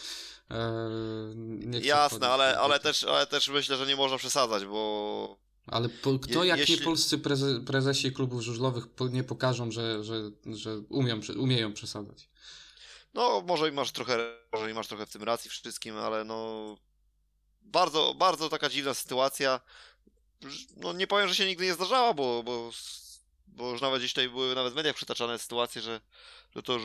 Chcę 0.44 1.88
Jasne, 1.88 2.30
ale, 2.30 2.60
ale, 2.60 2.80
też, 2.80 3.04
ale 3.04 3.28
też 3.28 3.48
myślę, 3.48 3.78
że 3.78 3.88
nie 3.88 3.96
można 3.96 4.18
przesadzać, 4.18 4.66
bo 4.66 5.44
Ale 5.68 5.90
po, 5.90 6.20
kto 6.20 6.44
Je- 6.44 6.50
jak 6.50 6.60
jeśli- 6.60 6.76
nie 6.76 6.82
polscy 6.82 7.18
preze, 7.18 7.60
prezesi 7.62 8.12
klubów 8.12 8.42
żużlowych 8.42 8.86
nie 9.12 9.24
pokażą, 9.24 9.72
że, 9.72 10.04
że, 10.04 10.32
że 10.46 10.78
umią, 10.78 11.20
umieją 11.38 11.74
przesadzać. 11.74 12.30
No, 13.14 13.44
może 13.48 13.70
i 13.70 13.72
masz 13.72 13.92
trochę, 13.92 14.38
może 14.54 14.72
i 14.72 14.74
masz 14.74 14.88
trochę 14.88 15.06
w 15.06 15.12
tym 15.12 15.24
racji 15.24 15.50
wszystkim, 15.50 15.98
ale 15.98 16.24
no 16.24 16.78
bardzo, 17.62 18.14
bardzo 18.18 18.50
taka 18.50 18.70
dziwna 18.70 18.94
sytuacja. 18.94 19.60
No 20.78 20.94
nie 20.94 21.08
powiem, 21.08 21.30
że 21.30 21.36
się 21.36 21.46
nigdy 21.46 21.66
nie 21.66 21.74
zdarzała, 21.74 22.14
bo, 22.14 22.44
bo 22.44 22.72
bo 23.56 23.72
już 23.72 23.82
nawet 23.82 24.00
gdzieś 24.00 24.14
tutaj 24.14 24.30
były 24.30 24.56
nawet 24.56 24.74
w 24.74 24.76
mediach 24.76 24.96
przytaczane 24.96 25.40
sytuacje, 25.40 25.82
że, 25.82 26.02
że 26.56 26.64
to 26.64 26.74
już 26.74 26.84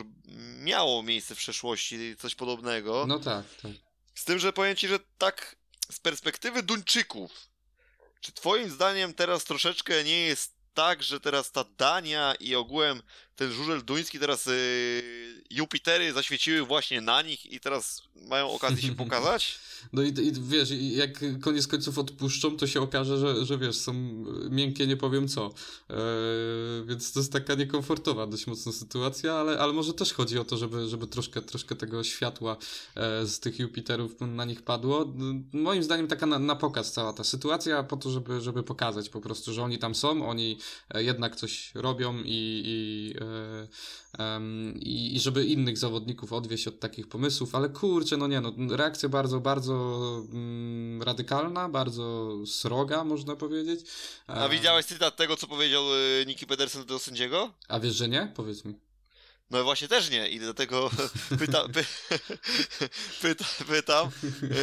miało 0.62 1.02
miejsce 1.02 1.35
w 1.35 1.39
przeszłości, 1.39 2.16
coś 2.18 2.35
podobnego. 2.35 3.05
No 3.09 3.18
tak, 3.18 3.44
tak. 3.62 3.72
Z 4.14 4.24
tym, 4.24 4.39
że 4.39 4.52
powiem 4.52 4.76
ci, 4.76 4.89
że 4.89 4.98
tak 5.18 5.56
z 5.90 6.01
perspektywy 6.01 6.62
Duńczyków, 6.62 7.30
czy 8.20 8.32
twoim 8.32 8.70
zdaniem 8.70 9.14
teraz 9.14 9.44
troszeczkę 9.44 10.05
nie 10.05 10.20
jest 10.20 10.55
tak, 10.74 11.02
że 11.02 11.20
teraz 11.20 11.52
ta 11.52 11.64
Dania 11.64 12.35
i 12.40 12.55
ogółem 12.55 13.02
ten 13.39 13.52
żużel 13.52 13.85
duński 13.85 14.19
teraz 14.19 14.47
yy, 14.47 14.52
Jupitery 15.51 16.12
zaświeciły 16.12 16.62
właśnie 16.62 17.01
na 17.01 17.23
nich 17.23 17.52
i 17.52 17.60
teraz 17.60 18.02
mają 18.16 18.51
okazję 18.51 18.82
się 18.82 18.94
pokazać? 19.05 19.59
No 19.93 20.02
i, 20.02 20.09
i 20.09 20.32
wiesz, 20.32 20.70
jak 20.81 21.40
koniec 21.40 21.66
końców 21.66 21.98
odpuszczą, 21.98 22.56
to 22.56 22.66
się 22.66 22.81
okaże, 22.81 23.19
że, 23.19 23.47
że 23.47 23.59
wiesz, 23.59 23.77
są 23.77 23.94
miękkie, 24.51 24.86
nie 24.86 24.97
powiem 24.97 25.28
co. 25.28 25.55
Eee, 25.90 25.97
więc 26.86 27.12
to 27.12 27.20
jest 27.20 27.32
taka 27.32 27.55
niekomfortowa 27.55 28.27
dość 28.27 28.47
mocna 28.47 28.73
sytuacja, 28.73 29.35
ale, 29.35 29.59
ale 29.59 29.73
może 29.73 29.94
też 29.94 30.12
chodzi 30.12 30.39
o 30.39 30.44
to, 30.44 30.56
żeby, 30.56 30.89
żeby 30.89 31.06
troszkę, 31.06 31.43
troszkę 31.43 31.77
tego 31.77 32.05
światła 32.05 32.56
e, 32.94 33.27
z 33.27 33.40
tych 33.40 33.59
Jupiterów 33.59 34.20
na 34.20 34.44
nich 34.44 34.62
padło. 34.62 35.15
Moim 35.52 35.82
zdaniem 35.82 36.06
taka 36.06 36.27
na, 36.27 36.39
na 36.39 36.56
pokaz 36.56 36.93
cała 36.93 37.12
ta 37.12 37.24
sytuacja, 37.24 37.82
po 37.82 37.97
to, 37.97 38.10
żeby, 38.10 38.40
żeby 38.40 38.62
pokazać 38.62 39.09
po 39.09 39.20
prostu, 39.20 39.52
że 39.52 39.62
oni 39.62 39.78
tam 39.78 39.94
są, 39.94 40.28
oni 40.28 40.59
e, 40.90 41.05
jednak 41.05 41.36
coś 41.36 41.74
robią 41.74 42.19
i, 42.24 42.62
i 42.65 43.15
e, 43.20 43.28
i, 44.81 45.17
i 45.17 45.21
żeby 45.21 45.45
innych 45.45 45.79
zawodników 45.79 46.33
odwieść 46.33 46.69
od 46.69 46.81
takich 46.81 47.09
pomysłów, 47.09 47.55
ale 47.55 47.69
kurczę, 47.69 48.17
no 48.17 48.27
nie, 48.27 48.41
no, 48.41 48.53
reakcja 48.71 49.09
bardzo, 49.09 49.41
bardzo 49.41 49.75
mm, 50.33 51.03
radykalna, 51.03 51.69
bardzo 51.69 52.37
sroga, 52.47 53.05
można 53.05 53.37
powiedzieć. 53.37 53.81
A 54.27 54.49
widziałeś 54.49 54.87
cytat 54.87 55.17
tego, 55.17 55.37
co 55.37 55.47
powiedział 55.47 55.85
y, 55.95 56.27
Nicky 56.27 56.47
Pedersen 56.47 56.85
do 56.85 56.99
sędziego? 56.99 57.53
A 57.69 57.81
wiesz, 57.81 57.95
że 57.95 58.09
nie? 58.09 58.33
Powiedz 58.37 58.65
mi. 58.65 58.88
No 59.51 59.65
właśnie 59.65 59.89
też 59.89 60.11
nie 60.11 60.29
i 60.29 60.39
dlatego 60.41 60.91
pyta, 61.41 61.69
py, 61.69 61.85
pyta, 63.23 63.45
pytam, 63.69 64.11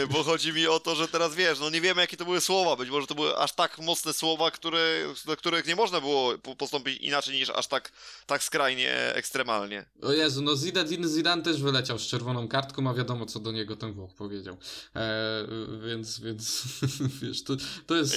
e, 0.04 0.08
bo 0.08 0.24
chodzi 0.24 0.54
mi 0.54 0.68
o 0.68 0.80
to, 0.80 0.96
że 0.96 1.08
teraz 1.08 1.36
wiesz, 1.36 1.60
no 1.60 1.70
nie 1.70 1.82
wiemy 1.82 2.02
jakie 2.02 2.18
to 2.18 2.26
były 2.26 2.42
słowa, 2.42 2.76
być 2.76 2.90
może 2.90 3.08
to 3.08 3.16
były 3.16 3.38
aż 3.38 3.54
tak 3.54 3.80
mocne 3.80 4.14
słowa, 4.14 4.52
które, 4.52 4.80
do 5.26 5.38
których 5.38 5.68
nie 5.68 5.76
można 5.76 6.02
było 6.02 6.38
postąpić 6.58 7.02
inaczej 7.02 7.36
niż 7.36 7.50
aż 7.50 7.68
tak, 7.68 7.92
tak 8.26 8.44
skrajnie 8.44 8.94
ekstremalnie. 9.14 9.86
O 10.02 10.12
Jezu, 10.12 10.42
no 10.42 10.56
Zidane, 10.56 11.08
Zidane 11.08 11.44
też 11.44 11.62
wyleciał 11.62 12.00
z 12.00 12.08
czerwoną 12.08 12.48
kartką, 12.48 12.90
a 12.90 12.94
wiadomo 12.94 13.26
co 13.26 13.40
do 13.40 13.52
niego 13.52 13.76
ten 13.76 13.94
Włoch 13.94 14.14
powiedział. 14.14 14.58
E, 14.96 15.48
więc, 15.88 16.20
więc 16.20 16.64
wiesz, 17.22 17.44
to, 17.44 17.54
to 17.88 17.96
jest... 17.96 18.16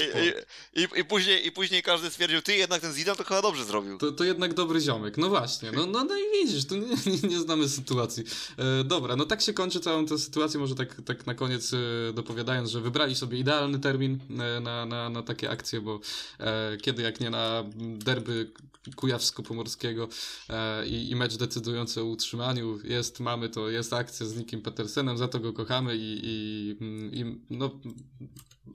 I, 0.75 0.81
i, 0.81 1.01
i, 1.01 1.05
później, 1.05 1.47
I 1.47 1.53
później 1.53 1.83
każdy 1.83 2.11
stwierdził, 2.11 2.43
ty 2.43 2.57
jednak 2.57 2.81
ten 2.81 2.93
Zidane 2.93 3.17
to 3.17 3.25
chyba 3.25 3.43
dobrze 3.43 3.65
zrobił. 3.65 3.99
To, 3.99 4.13
to 4.13 4.25
jednak 4.25 4.55
dobry 4.55 4.81
ziomek, 4.81 5.17
no 5.19 5.29
właśnie, 5.29 5.73
no, 5.73 5.87
no, 5.87 6.05
no 6.05 6.17
i 6.17 6.23
widzisz, 6.33 6.58
widzisz, 6.59 6.69
tu 6.69 6.77
nie, 6.77 7.13
nie, 7.23 7.29
nie 7.29 7.41
znamy 7.41 7.69
sytuacji. 7.69 8.25
E, 8.57 8.85
dobra, 8.85 9.17
no 9.17 9.25
tak 9.25 9.41
się 9.41 9.53
kończy 9.53 9.81
całą 9.81 10.07
tę 10.07 10.19
sytuację, 10.19 10.61
może 10.61 10.75
tak, 10.75 11.03
tak 11.05 11.27
na 11.27 11.35
koniec 11.35 11.73
e, 11.73 11.77
dopowiadając, 12.13 12.71
że 12.71 12.81
wybrali 12.81 13.15
sobie 13.15 13.39
idealny 13.39 13.79
termin 13.79 14.19
e, 14.31 14.61
na, 14.61 14.87
na, 14.87 15.11
na 15.11 15.23
takie 15.23 15.51
akcje, 15.51 15.81
bo 15.81 16.01
e, 16.41 16.77
kiedy 16.77 17.03
jak 17.03 17.21
nie 17.21 17.31
na 17.31 17.65
derby 17.79 18.53
kujawsko-pomorskiego 18.97 20.09
e, 20.49 20.87
i, 20.87 21.11
i 21.11 21.17
mecz 21.17 21.37
decydujący 21.37 22.01
o 22.01 22.05
utrzymaniu, 22.05 22.79
jest, 22.85 23.21
mamy 23.21 23.49
to, 23.49 23.69
jest 23.69 23.93
akcja 23.93 24.27
z 24.27 24.37
Nikim 24.37 24.63
Petersenem, 24.63 25.19
za 25.19 25.29
to 25.29 25.41
go 25.41 25.53
kochamy 25.53 25.97
i, 25.97 26.21
i, 26.23 26.77
i 27.21 27.41
no 27.51 27.71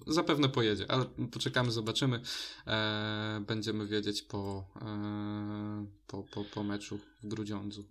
zapewne 0.07 0.49
pojedzie, 0.49 0.85
ale 0.91 1.05
poczekamy, 1.31 1.71
zobaczymy. 1.71 2.21
E, 2.67 3.43
będziemy 3.47 3.87
wiedzieć 3.87 4.21
po, 4.21 4.65
e, 4.81 5.85
po, 6.07 6.23
po, 6.23 6.43
po 6.43 6.63
meczu 6.63 6.99
w 7.23 7.27
Grudziądzu. 7.27 7.85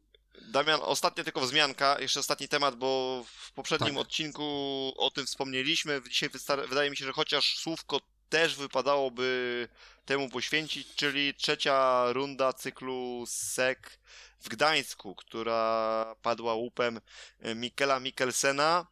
Damian, 0.48 0.80
ostatnia 0.82 1.24
tylko 1.24 1.40
wzmianka, 1.40 2.00
jeszcze 2.00 2.20
ostatni 2.20 2.48
temat, 2.48 2.76
bo 2.76 3.24
w 3.26 3.52
poprzednim 3.52 3.94
tak. 3.94 4.02
odcinku 4.02 4.42
o 4.96 5.10
tym 5.10 5.26
wspomnieliśmy. 5.26 6.00
Dzisiaj 6.08 6.30
wydaje 6.68 6.90
mi 6.90 6.96
się, 6.96 7.04
że 7.04 7.12
chociaż 7.12 7.58
słówko 7.58 8.00
też 8.28 8.56
wypadałoby 8.56 9.68
temu 10.04 10.28
poświęcić, 10.28 10.94
czyli 10.94 11.34
trzecia 11.34 12.04
runda 12.12 12.52
cyklu 12.52 13.24
SEK 13.26 13.98
w 14.40 14.48
Gdańsku, 14.48 15.14
która 15.14 16.16
padła 16.22 16.54
łupem 16.54 17.00
Mikela 17.54 18.00
Mikkelsena. 18.00 18.86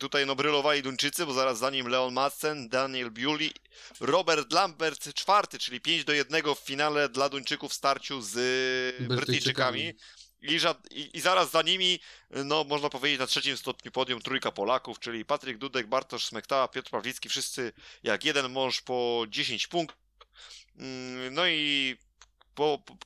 Tutaj 0.00 0.26
no 0.26 0.36
brylowali 0.36 0.82
Duńczycy, 0.82 1.26
bo 1.26 1.32
zaraz 1.32 1.58
za 1.58 1.70
nim 1.70 1.88
Leon 1.88 2.14
Madsen, 2.14 2.68
Daniel 2.68 3.10
Biuli, 3.10 3.52
Robert 4.00 4.52
Lambert 4.52 5.14
czwarty, 5.14 5.58
czyli 5.58 5.80
5 5.80 6.04
do 6.04 6.12
1 6.12 6.42
w 6.54 6.58
finale 6.58 7.08
dla 7.08 7.28
Duńczyków 7.28 7.72
w 7.72 7.74
starciu 7.74 8.22
z 8.22 8.32
Brytyjczykami. 9.08 9.94
I, 10.42 10.60
i, 11.14 11.20
zaraz 11.20 11.50
za 11.50 11.62
nimi, 11.62 12.00
no 12.30 12.64
można 12.64 12.90
powiedzieć 12.90 13.18
na 13.18 13.26
trzecim 13.26 13.56
stopniu 13.56 13.92
podium 13.92 14.22
trójka 14.22 14.52
Polaków, 14.52 14.98
czyli 14.98 15.24
Patryk 15.24 15.58
Dudek, 15.58 15.86
Bartosz 15.86 16.26
Smektała, 16.26 16.68
Piotr 16.68 16.90
Pawlicki, 16.90 17.28
wszyscy 17.28 17.72
jak 18.02 18.24
jeden 18.24 18.52
mąż 18.52 18.80
po 18.80 19.24
10 19.28 19.66
punktów. 19.66 19.98
Mm, 20.76 21.34
no 21.34 21.46
i 21.46 21.96
po, 22.54 22.82
po 22.86 22.96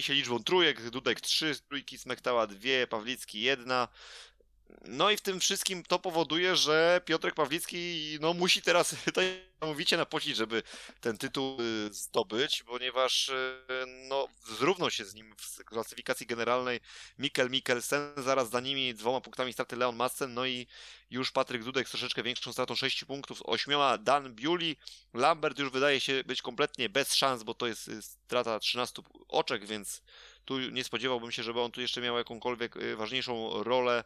się 0.00 0.14
liczbą 0.14 0.44
trójek, 0.44 0.90
Dudek 0.90 1.20
3, 1.20 1.56
trójki 1.68 1.98
Smektała 1.98 2.46
2, 2.46 2.58
Pawlicki 2.90 3.40
1. 3.40 3.68
No 4.84 5.10
i 5.10 5.16
w 5.16 5.20
tym 5.20 5.40
wszystkim 5.40 5.82
to 5.82 5.98
powoduje, 5.98 6.56
że 6.56 7.00
Piotrek 7.04 7.34
Pawlicki 7.34 8.18
no, 8.20 8.34
musi 8.34 8.62
teraz 8.62 8.94
mówicie 9.66 9.96
napocić, 9.96 10.36
żeby 10.36 10.62
ten 11.00 11.18
tytuł 11.18 11.60
y, 11.60 11.92
zdobyć, 11.92 12.62
ponieważ 12.62 13.28
y, 13.28 13.64
no, 14.08 14.28
zrównał 14.46 14.90
się 14.90 15.04
z 15.04 15.14
nim 15.14 15.34
w 15.38 15.64
klasyfikacji 15.64 16.26
generalnej 16.26 16.80
Mikkel 17.18 17.50
Mikkelsen, 17.50 18.12
zaraz 18.16 18.50
za 18.50 18.60
nimi 18.60 18.94
dwoma 18.94 19.20
punktami 19.20 19.52
straty 19.52 19.76
Leon 19.76 19.96
Massen, 19.96 20.34
no 20.34 20.46
i 20.46 20.66
już 21.10 21.30
Patryk 21.30 21.64
Dudek 21.64 21.88
z 21.88 21.90
troszeczkę 21.90 22.22
większą 22.22 22.52
stratą 22.52 22.74
6 22.74 23.04
punktów, 23.04 23.42
ośmioma 23.44 23.98
Dan 23.98 24.34
Biuli, 24.34 24.76
Lambert 25.14 25.58
już 25.58 25.70
wydaje 25.70 26.00
się 26.00 26.24
być 26.24 26.42
kompletnie 26.42 26.88
bez 26.88 27.14
szans, 27.14 27.42
bo 27.42 27.54
to 27.54 27.66
jest 27.66 27.88
y, 27.88 28.02
strata 28.02 28.58
13 28.58 29.02
oczek, 29.28 29.66
więc 29.66 30.02
tu 30.48 30.58
nie 30.58 30.84
spodziewałbym 30.84 31.32
się, 31.32 31.42
żeby 31.42 31.60
on 31.60 31.70
tu 31.70 31.80
jeszcze 31.80 32.00
miał 32.00 32.18
jakąkolwiek 32.18 32.76
y, 32.76 32.96
ważniejszą 32.96 33.62
rolę 33.62 34.04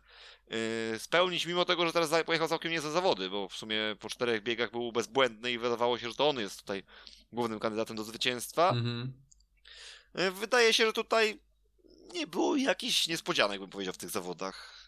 y, 0.95 0.99
spełnić, 0.99 1.47
mimo 1.47 1.65
tego, 1.65 1.87
że 1.87 1.93
teraz 1.93 2.11
pojechał 2.27 2.49
całkiem 2.49 2.73
nie 2.73 2.81
za 2.81 2.91
zawody, 2.91 3.31
bo 3.31 3.49
w 3.49 3.57
sumie 3.57 3.79
po 4.01 4.09
czterech 4.09 4.43
biegach 4.43 4.71
był 4.71 4.93
bezbłędny 4.93 5.53
i 5.53 5.59
wydawało 5.59 5.99
się, 5.99 6.09
że 6.09 6.15
to 6.15 6.29
on 6.29 6.39
jest 6.39 6.61
tutaj 6.61 6.83
głównym 7.33 7.61
kandydatem 7.61 7.97
do 7.97 8.05
zwycięstwa. 8.05 8.71
Mhm. 8.71 9.13
Y, 10.19 10.31
wydaje 10.31 10.73
się, 10.73 10.87
że 10.87 10.93
tutaj 10.93 11.39
nie 12.15 12.27
było 12.27 12.57
jakichś 12.57 13.09
niespodzianek, 13.09 13.61
bym 13.61 13.71
powiedział, 13.71 13.95
w 13.95 13.99
tych 13.99 14.11
zawodach. 14.11 14.82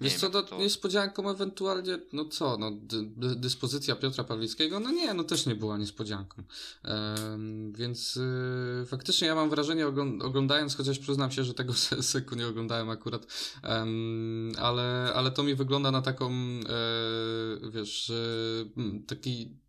Wiesz 0.00 0.14
co, 0.14 0.30
to... 0.30 0.58
niespodzianką 0.58 1.30
ewentualnie, 1.30 1.98
no 2.12 2.24
co, 2.24 2.58
no 2.58 2.70
dy, 2.70 3.36
dyspozycja 3.36 3.96
Piotra 3.96 4.24
Pawlickiego, 4.24 4.80
no 4.80 4.90
nie, 4.90 5.14
no 5.14 5.24
też 5.24 5.46
nie 5.46 5.54
była 5.54 5.78
niespodzianką. 5.78 6.42
Ehm, 6.84 7.72
więc 7.72 8.16
y, 8.16 8.86
faktycznie 8.86 9.28
ja 9.28 9.34
mam 9.34 9.50
wrażenie, 9.50 9.86
oglądając, 10.22 10.76
chociaż 10.76 10.98
przyznam 10.98 11.30
się, 11.30 11.44
że 11.44 11.54
tego 11.54 11.72
seku 12.12 12.34
nie 12.34 12.46
oglądałem 12.46 12.90
akurat, 12.90 13.26
ale, 14.58 15.12
ale 15.14 15.30
to 15.30 15.42
mi 15.42 15.54
wygląda 15.54 15.90
na 15.90 16.02
taką, 16.02 16.30
e, 16.32 17.70
wiesz, 17.70 18.12
taki 19.06 19.62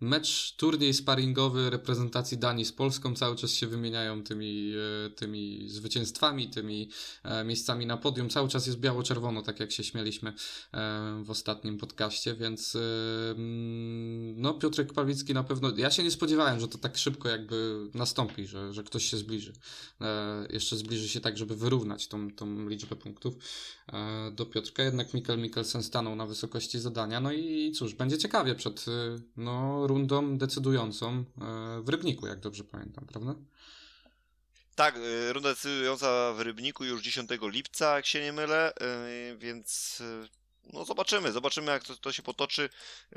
mecz, 0.00 0.56
turniej 0.56 0.94
sparingowy 0.94 1.70
reprezentacji 1.70 2.38
Danii 2.38 2.64
z 2.64 2.72
Polską 2.72 3.14
cały 3.14 3.36
czas 3.36 3.50
się 3.50 3.66
wymieniają 3.66 4.22
tymi, 4.22 4.72
e, 5.06 5.10
tymi 5.10 5.68
zwycięstwami, 5.68 6.50
tymi 6.50 6.90
e, 7.22 7.44
miejscami 7.44 7.86
na 7.86 7.96
podium. 7.96 8.28
Cały 8.28 8.48
czas 8.48 8.66
jest 8.66 8.78
biało-czerwono, 8.78 9.42
tak 9.42 9.60
jak 9.60 9.72
się 9.72 9.84
śmieliśmy 9.84 10.30
e, 10.30 11.22
w 11.24 11.30
ostatnim 11.30 11.78
podcaście, 11.78 12.34
więc 12.34 12.76
mm, 12.76 14.40
no 14.40 14.54
Piotrek 14.54 14.92
Pawlicki 14.92 15.34
na 15.34 15.44
pewno, 15.44 15.72
ja 15.76 15.90
się 15.90 16.02
nie 16.02 16.10
spodziewałem, 16.10 16.60
że 16.60 16.68
to 16.68 16.78
tak 16.78 16.96
szybko 16.98 17.28
jakby 17.28 17.88
nastąpi, 17.94 18.46
że, 18.46 18.72
że 18.72 18.82
ktoś 18.82 19.04
się 19.10 19.16
zbliży. 19.16 19.52
Jeszcze 20.50 20.76
zbliży 20.76 21.08
się 21.08 21.20
tak, 21.20 21.38
żeby 21.38 21.56
wyrównać 21.56 22.08
tą, 22.08 22.30
tą 22.30 22.68
liczbę 22.68 22.96
punktów 22.96 23.34
do 24.32 24.46
Piotrka, 24.46 24.82
jednak 24.82 25.14
Mikkel 25.14 25.38
Mikkelsen 25.38 25.82
stanął 25.82 26.16
na 26.16 26.26
wysokości 26.26 26.78
zadania, 26.78 27.20
no 27.20 27.32
i 27.32 27.72
cóż, 27.72 27.94
będzie 27.94 28.18
ciekawie 28.18 28.54
przed 28.54 28.84
no 29.36 29.85
rundą 29.86 30.38
decydującą 30.38 31.08
e, 31.10 31.24
w 31.82 31.88
Rybniku, 31.88 32.26
jak 32.26 32.40
dobrze 32.40 32.64
pamiętam, 32.64 33.06
prawda? 33.06 33.34
Tak, 34.74 34.96
e, 34.96 35.32
runda 35.32 35.48
decydująca 35.48 36.32
w 36.32 36.40
Rybniku 36.40 36.84
już 36.84 37.02
10 37.02 37.30
lipca, 37.42 37.96
jak 37.96 38.06
się 38.06 38.22
nie 38.22 38.32
mylę, 38.32 38.74
e, 38.74 39.36
więc 39.36 40.02
no 40.72 40.84
zobaczymy, 40.84 41.32
zobaczymy 41.32 41.72
jak 41.72 41.84
to, 41.84 41.96
to 41.96 42.12
się 42.12 42.22
potoczy. 42.22 42.68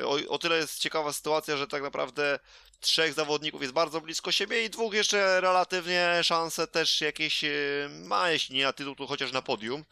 O, 0.03 0.17
o, 0.29 0.37
tyle 0.37 0.57
jest 0.57 0.79
ciekawa 0.79 1.13
sytuacja, 1.13 1.57
że 1.57 1.67
tak 1.67 1.83
naprawdę 1.83 2.39
trzech 2.79 3.13
zawodników 3.13 3.61
jest 3.61 3.73
bardzo 3.73 4.01
blisko 4.01 4.31
siebie 4.31 4.65
i 4.65 4.69
dwóch 4.69 4.93
jeszcze 4.93 5.41
relatywnie 5.41 6.19
szanse 6.23 6.67
też 6.67 7.01
jakieś 7.01 7.41
ma, 7.89 8.31
jeśli 8.31 8.55
nie 8.55 8.63
na 8.63 8.73
tytuł, 8.73 8.95
to 8.95 9.07
chociaż 9.07 9.31
na 9.31 9.41
podium. 9.41 9.85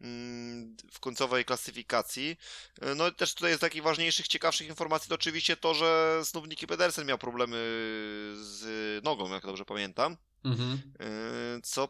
Mm, 0.00 0.76
w 0.92 1.00
końcowej 1.00 1.44
klasyfikacji. 1.44 2.36
E, 2.80 2.94
No 2.94 3.08
i 3.08 3.12
też 3.12 3.34
tutaj 3.34 3.56
z 3.56 3.58
takich 3.58 3.82
ważniejszych, 3.82 4.28
ciekawszych 4.28 4.68
informacji 4.68 5.08
to 5.08 5.14
oczywiście 5.14 5.56
to, 5.56 5.74
że 5.74 6.20
znów 6.24 6.48
Niki 6.48 6.66
Pedersen 6.66 7.06
miał 7.06 7.18
problemy 7.18 7.56
z 8.34 8.64
nogą, 9.04 9.32
jak 9.32 9.46
dobrze 9.46 9.64
pamiętam. 9.64 10.16
Mhm. 10.44 10.82
Yy, 11.00 11.62
co 11.62 11.88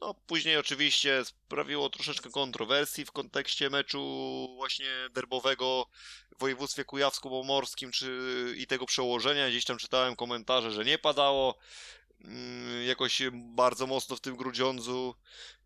no, 0.00 0.14
później 0.14 0.56
oczywiście 0.56 1.24
sprawiło 1.24 1.90
troszeczkę 1.90 2.30
kontrowersji 2.30 3.04
w 3.04 3.12
kontekście 3.12 3.70
meczu 3.70 4.48
właśnie 4.56 4.90
derbowego 5.10 5.86
w 6.36 6.40
województwie 6.40 6.84
kujawsko-pomorskim 6.84 7.90
czy 7.90 8.54
i 8.56 8.66
tego 8.66 8.86
przełożenia. 8.86 9.48
Gdzieś 9.48 9.64
tam 9.64 9.78
czytałem 9.78 10.16
komentarze, 10.16 10.72
że 10.72 10.84
nie 10.84 10.98
padało 10.98 11.58
mm, 12.24 12.86
jakoś 12.86 13.22
bardzo 13.32 13.86
mocno 13.86 14.16
w 14.16 14.20
tym 14.20 14.36
Grudziądzu 14.36 15.14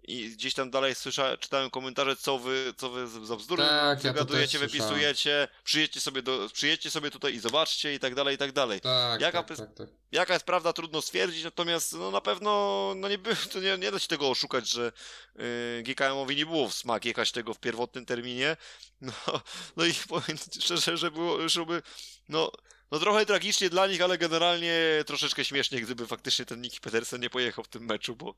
i 0.05 0.31
gdzieś 0.31 0.55
tam 0.55 0.71
dalej 0.71 0.95
słyszałem, 0.95 1.39
czytałem 1.39 1.71
komentarze, 1.71 2.17
co 2.17 2.39
wy, 2.39 2.75
co 2.77 2.91
wy 2.91 3.27
za 3.27 3.37
bzdury 3.37 3.63
Tak, 3.63 4.05
ja 4.05 4.13
wygadujecie, 4.13 4.59
słyszałem. 4.59 4.71
wypisujecie, 4.71 5.49
przyjedźcie 5.65 6.01
sobie, 6.01 6.23
do, 6.23 6.49
przyjedźcie 6.53 6.91
sobie 6.91 7.11
tutaj 7.11 7.35
i 7.35 7.39
zobaczcie 7.39 7.95
i 7.95 7.99
tak 7.99 8.15
dalej, 8.15 8.35
i 8.35 8.39
tak 8.39 8.53
dalej. 8.53 8.81
Tak, 8.81 9.21
Jaka 9.21 9.43
tak, 9.43 9.57
tak, 9.57 9.75
tak. 9.75 9.89
Jaka 10.13 10.33
jest 10.33 10.47
prawda, 10.47 10.73
trudno 10.73 11.03
stwierdzić, 11.03 11.45
natomiast 11.45 11.93
no, 11.93 12.11
na 12.11 12.21
pewno 12.21 12.51
no, 12.97 13.09
nie, 13.09 13.19
nie, 13.63 13.79
nie 13.79 13.91
da 13.91 13.99
się 13.99 14.09
tego 14.09 14.31
oszukać, 14.31 14.69
że 14.69 14.93
yy, 15.37 15.83
GKM-owi 15.83 16.37
nie 16.37 16.47
było 16.47 16.69
w 16.69 16.75
smak 16.75 17.05
jechać 17.05 17.33
tego 17.33 17.55
w 17.55 17.59
pierwotnym 17.59 18.07
terminie. 18.07 18.57
No, 19.01 19.13
no 19.77 19.85
i 19.85 19.95
powiem 20.09 20.39
szczerze, 20.61 20.97
że 20.97 21.11
było, 21.11 21.49
że 21.49 21.67
by, 21.67 21.83
no, 22.29 22.53
no 22.93 22.99
trochę 22.99 23.27
tragicznie 23.27 23.71
dla 23.71 23.87
nich, 23.87 24.03
ale 24.03 24.19
generalnie 24.19 25.05
troszeczkę 25.07 25.45
śmiesznie, 25.45 25.81
gdyby 25.81 26.07
faktycznie 26.07 26.45
ten 26.45 26.61
Niki 26.61 26.81
Petersen 26.81 27.21
nie 27.21 27.31
pojechał 27.31 27.65
w 27.65 27.69
tym 27.69 27.85
meczu, 27.85 28.17
bo 28.17 28.35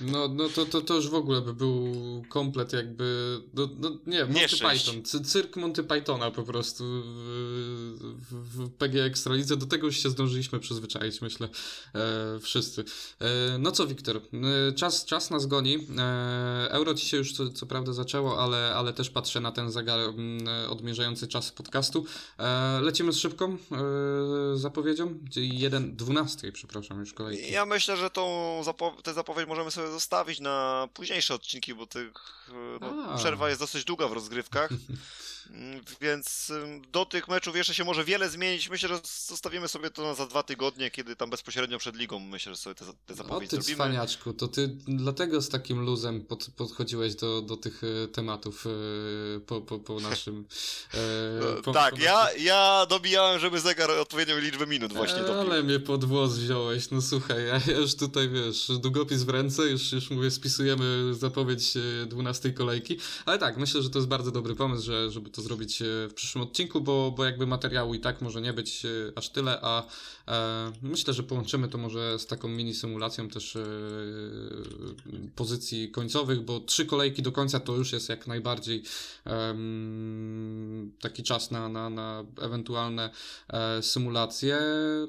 No, 0.00 0.28
no 0.28 0.48
to, 0.48 0.66
to, 0.66 0.80
to 0.80 0.94
już 0.94 1.08
w 1.08 1.14
ogóle 1.14 1.40
by 1.40 1.54
był 1.54 1.94
komplet 2.28 2.72
jakby, 2.72 3.38
no, 3.54 3.68
no 3.78 3.90
nie, 4.06 4.24
Monty 4.24 4.40
Nieszczęść. 4.40 4.84
Python, 4.84 5.02
cy- 5.04 5.20
cyrk 5.24 5.56
Monty 5.56 5.84
Pythona 5.84 6.30
po 6.30 6.42
prostu 6.42 6.84
w, 6.84 8.24
w, 8.30 8.64
w 8.64 8.70
PG 8.70 9.04
Ekstralidze, 9.04 9.56
do 9.56 9.66
tego 9.66 9.86
już 9.86 10.02
się 10.02 10.10
zdążyliśmy 10.10 10.60
przyzwyczaić, 10.60 11.20
myślę, 11.20 11.48
e, 11.94 12.38
wszyscy. 12.40 12.84
E, 13.20 13.58
no 13.58 13.72
co, 13.72 13.86
Wiktor, 13.86 14.16
e, 14.16 14.72
czas, 14.72 15.04
czas 15.04 15.30
nas 15.30 15.46
goni, 15.46 15.86
e, 15.98 16.68
Euro 16.70 16.94
ci 16.94 17.06
się 17.06 17.16
już 17.16 17.32
co, 17.32 17.50
co 17.50 17.66
prawda 17.66 17.92
zaczęło, 17.92 18.42
ale, 18.42 18.74
ale 18.74 18.92
też 18.92 19.10
patrzę 19.10 19.40
na 19.40 19.52
ten 19.52 19.70
zegar 19.70 20.00
mm, 20.00 20.70
odmierzający 20.70 21.28
czas 21.28 21.52
podcastu. 21.52 22.06
E, 22.38 22.80
lecimy 22.80 23.12
z 23.12 23.18
szybką 23.18 23.56
e, 23.72 23.83
zapowiedzią, 24.54 25.14
czyli 25.32 25.70
1.12, 25.70 26.52
przepraszam, 26.52 27.00
już 27.00 27.12
kolejny. 27.12 27.48
ja 27.48 27.66
myślę, 27.66 27.96
że 27.96 28.10
tą 28.10 28.22
zapo- 28.64 29.02
tę 29.02 29.14
zapowiedź 29.14 29.48
możemy 29.48 29.70
sobie 29.70 29.88
zostawić 29.88 30.40
na 30.40 30.88
późniejsze 30.94 31.34
odcinki, 31.34 31.74
bo 31.74 31.86
tych, 31.86 32.12
yy, 32.48 32.78
no, 32.80 33.16
przerwa 33.16 33.48
jest 33.48 33.60
dosyć 33.60 33.84
długa 33.84 34.08
w 34.08 34.12
rozgrywkach. 34.12 34.70
Mm, 35.50 35.80
Więc 36.00 36.52
do 36.92 37.04
tych 37.04 37.28
meczów 37.28 37.56
jeszcze 37.56 37.74
się 37.74 37.84
może 37.84 38.04
wiele 38.04 38.30
zmienić. 38.30 38.70
Myślę, 38.70 38.88
że 38.88 39.00
zostawimy 39.28 39.68
sobie 39.68 39.90
to 39.90 40.14
za 40.14 40.26
dwa 40.26 40.42
tygodnie, 40.42 40.90
kiedy 40.90 41.16
tam 41.16 41.30
bezpośrednio 41.30 41.78
przed 41.78 41.96
ligą 41.96 42.18
myślę, 42.18 42.52
że 42.52 42.56
sobie 42.58 42.74
te, 42.74 42.84
te 43.06 43.12
O 43.14 43.16
zapowiedzi 43.16 43.50
ty 43.50 43.56
zrobimy. 43.56 43.74
cwaniaczku, 43.74 44.32
to 44.32 44.48
ty 44.48 44.76
dlatego 44.88 45.42
z 45.42 45.48
takim 45.48 45.80
luzem 45.84 46.20
pod, 46.20 46.46
podchodziłeś 46.56 47.14
do, 47.14 47.42
do 47.42 47.56
tych 47.56 47.82
e, 48.04 48.08
tematów 48.08 48.66
e, 48.66 49.40
po, 49.40 49.60
po, 49.60 49.78
po 49.78 50.00
naszym... 50.10 50.44
E, 50.94 50.98
E, 51.58 51.62
po, 51.62 51.72
tak, 51.72 51.94
po 51.94 52.00
ja, 52.00 52.14
naszym- 52.24 52.42
ja 52.44 52.86
dobijałem, 52.88 53.40
żeby 53.40 53.60
zegar 53.60 53.90
odpowiednią 53.90 54.38
liczbę 54.38 54.66
minut 54.66 54.92
właśnie 54.92 55.18
dobił. 55.22 55.34
Ale 55.52 55.62
mnie 55.62 55.80
pod 55.80 56.04
włos 56.04 56.38
wziąłeś, 56.38 56.90
no 56.90 57.02
słuchaj, 57.02 57.36
ja, 57.46 57.74
już 57.80 57.94
tutaj, 57.94 58.28
wiesz, 58.28 58.70
długopis 58.78 59.22
w 59.22 59.28
ręce, 59.28 59.62
już, 59.62 59.92
już 59.92 60.10
mówię, 60.10 60.30
spisujemy 60.30 61.14
zapowiedź 61.14 61.76
e, 62.02 62.06
12 62.06 62.50
kolejki, 62.52 62.98
ale 63.24 63.38
tak, 63.38 63.56
myślę, 63.56 63.82
że 63.82 63.90
to 63.90 63.98
jest 63.98 64.08
bardzo 64.08 64.30
dobry 64.30 64.54
pomysł, 64.54 64.84
że, 64.86 65.10
żeby 65.10 65.30
to 65.34 65.42
zrobić 65.42 65.82
e, 65.82 65.84
w 66.08 66.14
przyszłym 66.14 66.44
odcinku, 66.44 66.80
bo, 66.80 67.12
bo 67.16 67.24
jakby 67.24 67.46
materiału 67.46 67.94
i 67.94 68.00
tak 68.00 68.20
może 68.20 68.40
nie 68.40 68.52
być 68.52 68.84
e, 68.84 68.88
aż 69.14 69.28
tyle, 69.28 69.58
a 69.62 69.86
e, 70.28 70.72
myślę, 70.82 71.14
że 71.14 71.22
połączymy 71.22 71.68
to 71.68 71.78
może 71.78 72.18
z 72.18 72.26
taką 72.26 72.48
mini 72.48 72.74
symulacją 72.74 73.28
też 73.28 73.56
e, 73.56 73.64
pozycji 75.36 75.90
końcowych, 75.90 76.40
bo 76.40 76.60
trzy 76.60 76.86
kolejki 76.86 77.22
do 77.22 77.32
końca 77.32 77.60
to 77.60 77.76
już 77.76 77.92
jest 77.92 78.08
jak 78.08 78.26
najbardziej 78.26 78.82
em, 79.24 80.92
taki 81.00 81.22
czas 81.22 81.50
na, 81.50 81.68
na, 81.68 81.90
na 81.90 82.24
ewentualne 82.40 83.10
e, 83.48 83.82
symulacje. 83.82 84.58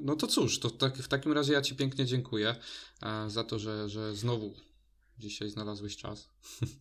No 0.02 0.16
to 0.16 0.28
cóż, 0.28 0.60
to 0.60 0.70
tak, 0.70 0.98
w 0.98 1.08
takim 1.08 1.34
razie 1.34 1.54
ja 1.54 1.62
Ci 1.62 1.76
pięknie 1.76 2.06
dziękuję 2.06 2.56
e, 3.04 3.30
za 3.30 3.44
to, 3.44 3.60
że, 3.60 3.90
że 3.90 4.16
znowu 4.16 4.65
dzisiaj 5.18 5.50
znalazłeś 5.50 5.98
czas. 5.98 6.30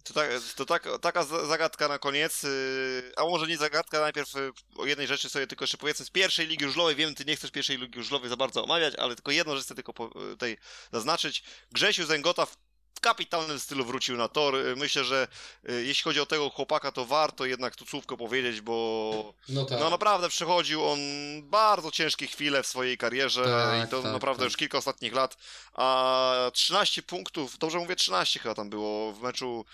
To, 0.04 0.14
tak, 0.14 0.30
to 0.56 0.64
tak, 0.66 0.88
taka 1.00 1.24
za- 1.24 1.46
zagadka 1.46 1.88
na 1.88 1.98
koniec, 1.98 2.42
yy, 2.42 3.12
a 3.16 3.24
może 3.24 3.46
nie 3.46 3.56
zagadka, 3.56 4.00
najpierw 4.00 4.34
yy, 4.34 4.52
o 4.76 4.86
jednej 4.86 5.06
rzeczy 5.06 5.28
sobie 5.28 5.46
tylko 5.46 5.62
jeszcze 5.62 5.78
powiedzmy 5.78 6.06
z 6.06 6.10
pierwszej 6.10 6.46
ligi 6.46 6.64
żużlowej, 6.64 6.96
wiem, 6.96 7.14
ty 7.14 7.24
nie 7.24 7.36
chcesz 7.36 7.50
pierwszej 7.50 7.78
ligi 7.78 7.98
żużlowej 8.02 8.28
za 8.30 8.36
bardzo 8.36 8.64
omawiać, 8.64 8.94
ale 8.94 9.14
tylko 9.14 9.30
jedną 9.30 9.56
rzecz 9.56 9.64
chcę 9.64 9.74
tylko 9.74 9.92
po, 9.92 10.04
yy, 10.04 10.30
tutaj 10.30 10.56
zaznaczyć. 10.92 11.44
Grzesiu 11.72 12.06
Zęgota 12.06 12.46
w 12.46 12.56
kapitalnym 13.04 13.60
stylu 13.60 13.84
wrócił 13.84 14.16
na 14.16 14.28
tor. 14.28 14.54
Yy, 14.54 14.76
Myślę, 14.76 15.04
że 15.04 15.28
yy, 15.62 15.84
jeśli 15.84 16.02
chodzi 16.04 16.20
o 16.20 16.26
tego 16.26 16.50
chłopaka, 16.50 16.92
to 16.92 17.04
warto 17.04 17.44
jednak 17.46 17.76
tu 17.76 17.86
słówko 17.86 18.16
powiedzieć, 18.16 18.60
bo 18.60 19.34
No 19.48 19.64
tak. 19.64 19.80
no 19.80 19.90
naprawdę 19.90 20.28
przechodził 20.28 20.84
on 20.84 20.98
bardzo 21.42 21.90
ciężkie 21.90 22.26
chwile 22.26 22.62
w 22.62 22.66
swojej 22.66 22.98
karierze 22.98 23.44
Tak, 23.44 23.88
i 23.88 23.90
to 23.90 24.02
tak, 24.02 24.12
naprawdę 24.12 24.40
tak. 24.40 24.44
już 24.44 24.56
kilka 24.56 24.78
ostatnich 24.78 25.12
lat, 25.14 25.36
a 25.72 26.50
13 26.54 27.02
punktów, 27.02 27.58
dobrze 27.58 27.78
mówię 27.78 27.96
13 27.96 28.40
chyba 28.40 28.54
tam 28.54 28.70
było 28.70 29.12
w 29.12 29.20
meczu 29.22 29.64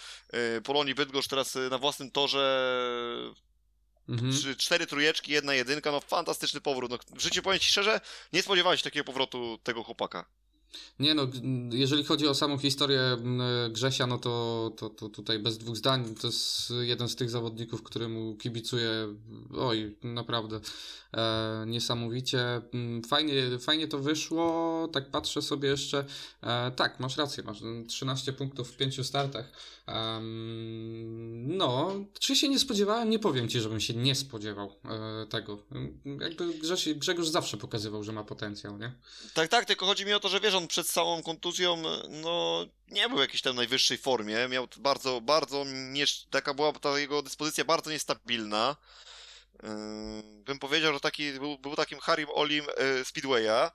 y, 0.59 0.61
Polonii 0.63 0.95
Bydgoszcz 0.95 1.29
teraz 1.29 1.57
y, 1.57 1.69
na 1.71 1.79
własnym 1.79 2.11
torze 2.11 2.71
Mhm. 4.09 4.57
cztery 4.57 4.87
trójeczki, 4.87 5.33
jedna 5.33 5.55
jedynka, 5.55 5.93
no 5.93 6.01
fantastyczny 6.01 6.61
powrót. 6.61 6.91
No, 6.91 6.99
w 7.17 7.21
życiu 7.21 7.43
powiem 7.43 7.59
Ci 7.61 7.69
szczerze, 7.69 8.01
nie 8.33 8.43
spodziewałem 8.43 8.79
się 8.79 8.85
takiego 8.85 9.05
powrotu 9.05 9.59
tego 9.63 9.83
chłopaka. 9.85 10.25
Nie 10.99 11.15
no, 11.15 11.27
jeżeli 11.71 12.05
chodzi 12.05 12.29
o 12.29 12.35
samą 12.35 12.59
historię 12.59 13.01
m, 13.01 13.43
Grzesia, 13.71 14.07
no 14.07 14.19
to, 14.19 14.73
to, 14.77 14.91
to 14.91 15.09
tutaj 15.09 15.39
bez 15.39 15.59
dwóch 15.59 15.77
zdań, 15.77 16.15
to 16.15 16.27
jest 16.27 16.73
jeden 16.81 17.09
z 17.09 17.17
tych 17.17 17.31
zawodników, 17.31 17.83
któremu 17.83 18.37
kibicuję, 18.37 18.91
oj, 19.59 19.97
naprawdę 20.03 20.61
e, 21.15 21.65
niesamowicie. 21.67 22.63
Fajnie, 23.09 23.59
fajnie 23.59 23.89
to 23.89 23.99
wyszło, 23.99 24.89
tak 24.93 25.11
patrzę 25.11 25.43
sobie 25.43 25.69
jeszcze, 25.69 26.05
e, 26.43 26.71
tak, 26.71 27.01
masz 27.01 27.17
rację, 27.17 27.43
masz 27.43 27.63
mm, 27.63 27.87
13 27.87 28.33
punktów 28.33 28.71
w 28.71 28.77
pięciu 28.77 29.05
startach. 29.05 29.53
Em, 29.91 31.57
no, 31.57 31.93
czy 32.21 32.37
się 32.37 32.49
nie 32.49 32.59
spodziewałem? 32.59 33.11
Nie 33.11 33.19
powiem 33.19 33.49
Ci, 33.49 33.61
żebym 33.61 33.81
się 33.81 33.95
nie 33.95 34.15
spodziewał 34.15 34.73
e, 34.85 35.27
tego. 35.27 35.59
Jakby 36.21 36.55
Grześ, 36.55 36.95
Grzegorz 36.95 37.29
zawsze 37.29 37.57
pokazywał, 37.57 38.05
że 38.05 38.13
ma 38.13 38.25
potencjał, 38.25 38.79
nie? 38.79 38.93
Tak, 39.35 39.49
tak, 39.49 39.65
tylko 39.65 39.87
chodzi 39.87 40.07
mi 40.07 40.13
o 40.13 40.21
to, 40.21 40.29
że 40.29 40.41
wiesz, 40.41 40.55
on 40.55 40.69
przed 40.69 40.87
całą 40.87 41.23
kontuzją, 41.23 41.83
no 42.09 42.67
nie 42.89 43.09
był 43.09 43.19
w 43.19 43.21
jakiejś 43.21 43.43
tam 43.43 43.57
najwyższej 43.57 43.99
formie, 43.99 44.49
miał 44.49 44.69
bardzo, 44.79 45.21
bardzo, 45.21 45.65
nie, 45.93 46.05
taka 46.31 46.55
była 46.55 46.73
ta 46.73 46.99
jego 46.99 47.23
dyspozycja 47.23 47.65
bardzo 47.65 47.91
niestabilna. 47.91 48.77
Bym 50.45 50.59
powiedział, 50.59 50.95
że 50.95 51.01
taki, 51.01 51.33
był, 51.33 51.59
był 51.59 51.77
takim 51.77 51.99
Harim 51.99 52.29
Olim 52.35 52.65
yy, 52.65 53.05
Speedwaya 53.05 53.71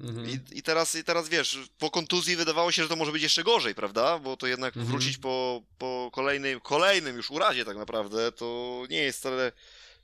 Mhm. 0.00 0.30
I, 0.30 0.58
i, 0.58 0.62
teraz, 0.62 0.94
i 0.94 1.04
teraz 1.04 1.28
wiesz, 1.28 1.58
po 1.78 1.90
kontuzji 1.90 2.36
wydawało 2.36 2.72
się, 2.72 2.82
że 2.82 2.88
to 2.88 2.96
może 2.96 3.12
być 3.12 3.22
jeszcze 3.22 3.44
gorzej, 3.44 3.74
prawda? 3.74 4.18
Bo 4.18 4.36
to 4.36 4.46
jednak 4.46 4.76
Mhm. 4.76 4.86
wrócić 4.86 5.18
po, 5.18 5.62
po 5.78 6.10
kolejnym, 6.12 6.60
kolejnym 6.60 7.16
już 7.16 7.30
urazie 7.30 7.64
tak 7.64 7.76
naprawdę, 7.76 8.32
to 8.32 8.82
nie 8.90 9.02
jest 9.02 9.18
wcale 9.18 9.52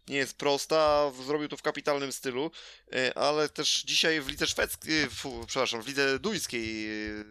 nie 0.08 0.16
jest 0.16 0.36
prosta, 0.36 1.12
zrobił 1.26 1.48
to 1.48 1.56
w 1.56 1.62
kapitalnym 1.62 2.12
stylu, 2.12 2.50
e, 2.92 3.18
ale 3.18 3.48
też 3.48 3.82
dzisiaj 3.82 4.20
w 4.20 4.28
lidze 4.28 4.46
szwedzkiej, 4.46 5.10
fu, 5.10 5.44
przepraszam, 5.46 5.82
w 5.82 5.86
lidze 5.86 6.18
duńskiej 6.18 6.86
e, 6.86 7.24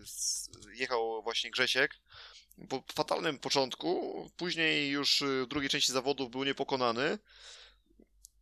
jechał 0.73 1.23
właśnie 1.23 1.51
Grzesiek 1.51 1.95
po 2.69 2.83
fatalnym 2.95 3.39
początku, 3.39 4.29
później 4.37 4.89
już 4.89 5.21
e, 5.21 5.25
w 5.25 5.47
drugiej 5.47 5.69
części 5.69 5.91
zawodów 5.91 6.31
był 6.31 6.43
niepokonany 6.43 7.19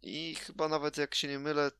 i 0.04 0.36
chyba 0.36 0.68
nawet 0.68 0.98
jak 0.98 1.16
się 1.16 1.28
nie 1.28 1.40
mylę, 1.40 1.72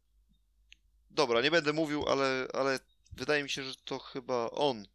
dobra, 1.12 1.42
nie 1.42 1.52
będę 1.52 1.74
mówił, 1.74 2.10
ale, 2.10 2.48
ale 2.54 2.80
wydaje 3.18 3.44
mi 3.44 3.50
się, 3.50 3.64
że 3.64 3.76
to 3.86 4.00
chyba 4.00 4.50
on 4.52 4.88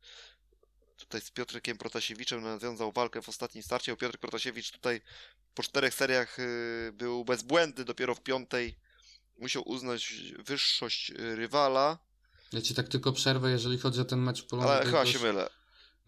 tutaj 0.96 1.20
z 1.20 1.30
Piotrkiem 1.30 1.78
Protasiewiczem 1.78 2.42
nawiązał 2.42 2.92
walkę 2.92 3.22
w 3.22 3.28
ostatnim 3.28 3.62
starcie, 3.62 3.96
Piotr 3.96 4.18
Protasiewicz 4.18 4.70
tutaj 4.70 5.00
po 5.54 5.62
czterech 5.62 5.94
seriach 5.94 6.38
y, 6.38 6.92
był 6.94 7.24
bezbłędny, 7.24 7.84
dopiero 7.84 8.14
w 8.14 8.20
piątej 8.20 8.78
musiał 9.38 9.68
uznać 9.68 10.14
wyższość 10.38 11.12
rywala, 11.16 11.98
Ja 12.52 12.60
ci 12.60 12.74
tak 12.74 12.88
tylko 12.88 13.12
przerwę, 13.12 13.50
jeżeli 13.50 13.78
chodzi 13.78 14.00
o 14.00 14.04
ten 14.04 14.18
mecz 14.18 14.42
Polonii. 14.42 14.72
ale 14.72 14.84
chyba 14.86 15.06
się 15.06 15.18
mylę. 15.18 15.48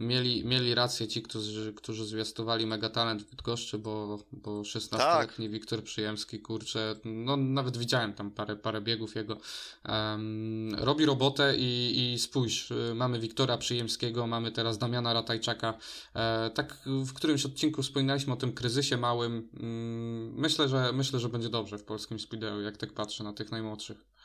Mieli, 0.00 0.44
mieli 0.44 0.74
rację 0.74 1.08
ci, 1.08 1.22
którzy, 1.22 1.72
którzy 1.72 2.06
zwiastowali 2.06 2.66
megatalent 2.66 3.22
w 3.22 3.30
Bydgoszczy, 3.30 3.78
bo, 3.78 4.18
bo 4.32 4.62
16-letni 4.62 5.44
Tak. 5.46 5.52
Wiktor 5.52 5.84
Przyjemski, 5.84 6.40
kurczę, 6.40 6.96
no 7.04 7.36
nawet 7.36 7.76
widziałem 7.76 8.12
tam 8.12 8.30
parę, 8.30 8.56
parę 8.56 8.80
biegów 8.80 9.14
jego, 9.14 9.36
em, 9.84 10.74
robi 10.74 11.06
robotę 11.06 11.56
i, 11.56 12.12
i 12.12 12.18
spójrz, 12.18 12.70
y, 12.70 12.92
mamy 12.94 13.18
Wiktora 13.20 13.58
Przyjemskiego, 13.58 14.26
mamy 14.26 14.52
teraz 14.52 14.78
Damiana 14.78 15.12
Ratajczaka, 15.12 15.78
e, 16.14 16.50
tak 16.50 16.78
w 16.86 17.12
którymś 17.12 17.46
odcinku 17.46 17.82
wspominaliśmy 17.82 18.32
o 18.32 18.36
tym 18.36 18.52
kryzysie 18.52 18.96
małym, 18.96 19.48
mm, 19.60 20.34
myślę, 20.34 20.68
że 20.68 20.92
myślę, 20.92 21.20
że 21.20 21.28
będzie 21.28 21.48
dobrze 21.48 21.78
w 21.78 21.84
polskim 21.84 22.18
speedo, 22.18 22.60
jak 22.60 22.76
tak 22.76 22.92
patrzę 22.92 23.24
na 23.24 23.32
tych 23.32 23.50
najmłodszych. 23.50 24.17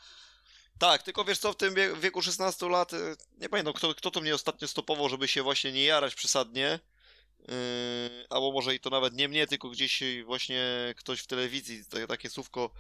Tak, 0.80 1.04
tylko 1.04 1.24
wiesz 1.26 1.40
co, 1.40 1.54
w 1.54 1.56
tym 1.58 1.74
wie- 1.74 1.96
wieku 1.96 2.22
16 2.22 2.70
lat, 2.70 2.94
y, 2.94 3.16
nie 3.38 3.50
pamiętam, 3.50 3.74
kto, 3.74 3.96
kto 3.96 4.12
to 4.12 4.22
mnie 4.22 4.36
ostatnio 4.36 4.68
stopował, 4.68 5.10
żeby 5.10 5.28
się 5.28 5.44
właśnie 5.44 5.72
nie 5.72 5.84
jarać 5.84 6.16
przesadnie. 6.16 6.80
Yy, 7.40 8.28
albo 8.30 8.52
może 8.52 8.76
i 8.76 8.80
to 8.80 8.90
nawet 8.90 9.14
nie 9.14 9.30
mnie, 9.30 9.48
tylko 9.48 9.70
gdzieś 9.70 10.04
właśnie 10.26 10.64
ktoś 10.98 11.20
w 11.20 11.28
telewizji 11.28 11.86
takie, 11.86 12.08
takie 12.08 12.30
słówko 12.30 12.72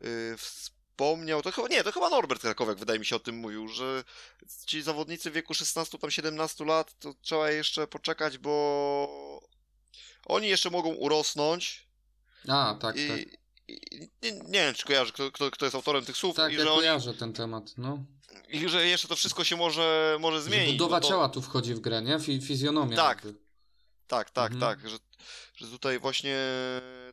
yy, 0.00 0.36
wspomniał. 0.36 1.42
To 1.42 1.52
chyba 1.52 1.68
nie, 1.68 1.84
to 1.84 1.92
chyba 1.92 2.08
Norbert 2.10 2.42
Krakowiak 2.42 2.78
wydaje 2.78 2.98
mi 2.98 3.06
się 3.06 3.16
o 3.16 3.20
tym 3.20 3.36
mówił, 3.36 3.68
że 3.68 4.04
ci 4.66 4.82
zawodnicy 4.82 5.30
w 5.30 5.34
wieku 5.34 5.54
16 5.54 5.98
tam 5.98 6.10
17 6.10 6.64
lat 6.64 6.98
to 6.98 7.14
trzeba 7.22 7.50
jeszcze 7.50 7.86
poczekać, 7.86 8.38
bo 8.38 8.52
oni 10.26 10.48
jeszcze 10.48 10.70
mogą 10.70 10.88
urosnąć 10.94 11.86
A, 12.48 12.76
tak, 12.80 12.96
i, 12.96 13.08
tak. 13.08 13.41
Nie, 14.22 14.32
nie 14.32 14.60
wiem, 14.64 14.74
czy 14.74 14.86
kojarzy, 14.86 15.12
kto, 15.12 15.30
kto, 15.32 15.50
kto 15.50 15.66
jest 15.66 15.74
autorem 15.74 16.04
tych 16.04 16.16
słów 16.16 16.36
Tak, 16.36 16.52
i 16.52 16.54
ja 16.56 16.62
że 16.62 16.70
oni 16.70 16.78
kojarzę 16.80 17.14
ten 17.14 17.32
temat, 17.32 17.74
no. 17.78 18.04
i 18.48 18.68
że 18.68 18.86
jeszcze 18.86 19.08
to 19.08 19.16
wszystko 19.16 19.44
się 19.44 19.56
może, 19.56 20.16
może 20.20 20.36
Że 20.36 20.42
zmienić. 20.42 20.72
budowa 20.72 21.00
to, 21.00 21.08
ciała 21.08 21.28
tu 21.28 21.42
wchodzi 21.42 21.74
w 21.74 21.80
grę, 21.80 22.02
nie? 22.02 22.18
Fi 22.20 22.40
fizjonomia. 22.40 22.96
Tak. 22.96 23.24
jakby. 23.24 23.40
Tak, 24.06 24.30
tak, 24.30 24.52
Mhm. 24.52 24.60
tak, 24.78 24.88
że, 24.90 24.96
że 25.56 25.66
tutaj 25.66 25.98
właśnie 25.98 26.36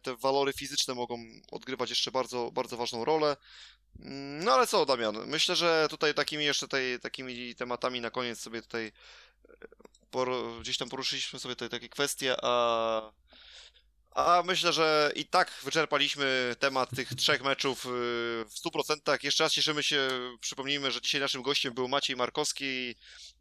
te 0.01 0.15
walory 0.15 0.53
fizyczne 0.53 0.93
mogą 0.93 1.17
odgrywać 1.51 1.89
jeszcze 1.89 2.11
bardzo, 2.11 2.51
bardzo 2.51 2.77
ważną 2.77 3.05
rolę. 3.05 3.37
Mm, 3.99 4.43
No 4.43 4.51
ale 4.51 4.67
co, 4.67 4.85
Damian, 4.85 5.15
myślę, 5.27 5.55
że 5.55 5.87
tutaj 5.89 6.13
takimi 6.13 6.45
jeszcze 6.45 6.67
tej, 6.67 6.99
takimi 6.99 7.55
tematami 7.55 8.01
na 8.01 8.11
koniec 8.11 8.39
sobie 8.39 8.61
tutaj 8.61 8.91
e, 10.15 10.59
gdzieś 10.61 10.77
tam 10.77 10.89
poruszyliśmy 10.89 11.39
sobie 11.39 11.55
tutaj 11.55 11.69
takie 11.69 11.89
kwestie, 11.89 12.35
a, 12.43 13.11
a 14.11 14.43
myślę, 14.45 14.73
że 14.73 15.11
i 15.15 15.25
tak 15.25 15.51
wyczerpaliśmy 15.63 16.55
temat 16.59 16.89
tych 16.95 17.15
trzech 17.15 17.43
meczów 17.43 17.85
y, 17.85 17.89
w 17.89 18.53
100%. 18.65 19.23
Jeszcze 19.23 19.43
raz 19.43 19.53
cieszymy 19.53 19.83
się, 19.83 20.09
przypomnijmy, 20.41 20.91
że 20.91 21.01
dzisiaj 21.01 21.21
naszym 21.21 21.41
gościem 21.41 21.73
był 21.73 21.87
Maciej 21.87 22.15
Markowski, 22.15 22.95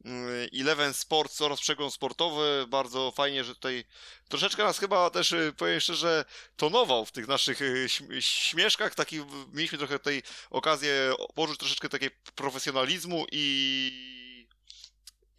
y, 0.06 0.50
Eleven 0.60 0.94
Sports 0.94 1.40
oraz 1.40 1.60
Przegląd 1.60 1.94
Sportowy. 1.94 2.64
Bardzo 2.68 3.10
fajnie, 3.10 3.44
że 3.44 3.54
tutaj 3.54 3.84
troszeczkę 4.28 4.62
nas 4.64 4.78
chyba 4.78 5.10
też, 5.10 5.32
y, 5.32 5.52
powiem 5.56 5.80
szczerze, 5.80 6.24
tonował 6.56 7.06
w 7.06 7.12
tych 7.12 7.28
naszych 7.28 7.58
śm- 7.86 8.20
śmieszkach. 8.20 8.94
Taki, 8.94 9.20
mieliśmy 9.52 9.78
trochę 9.78 9.98
tej 9.98 10.22
okazję 10.50 11.12
poczuć 11.34 11.58
troszeczkę 11.58 11.88
takiego 11.88 12.16
profesjonalizmu 12.34 13.26
i 13.32 14.18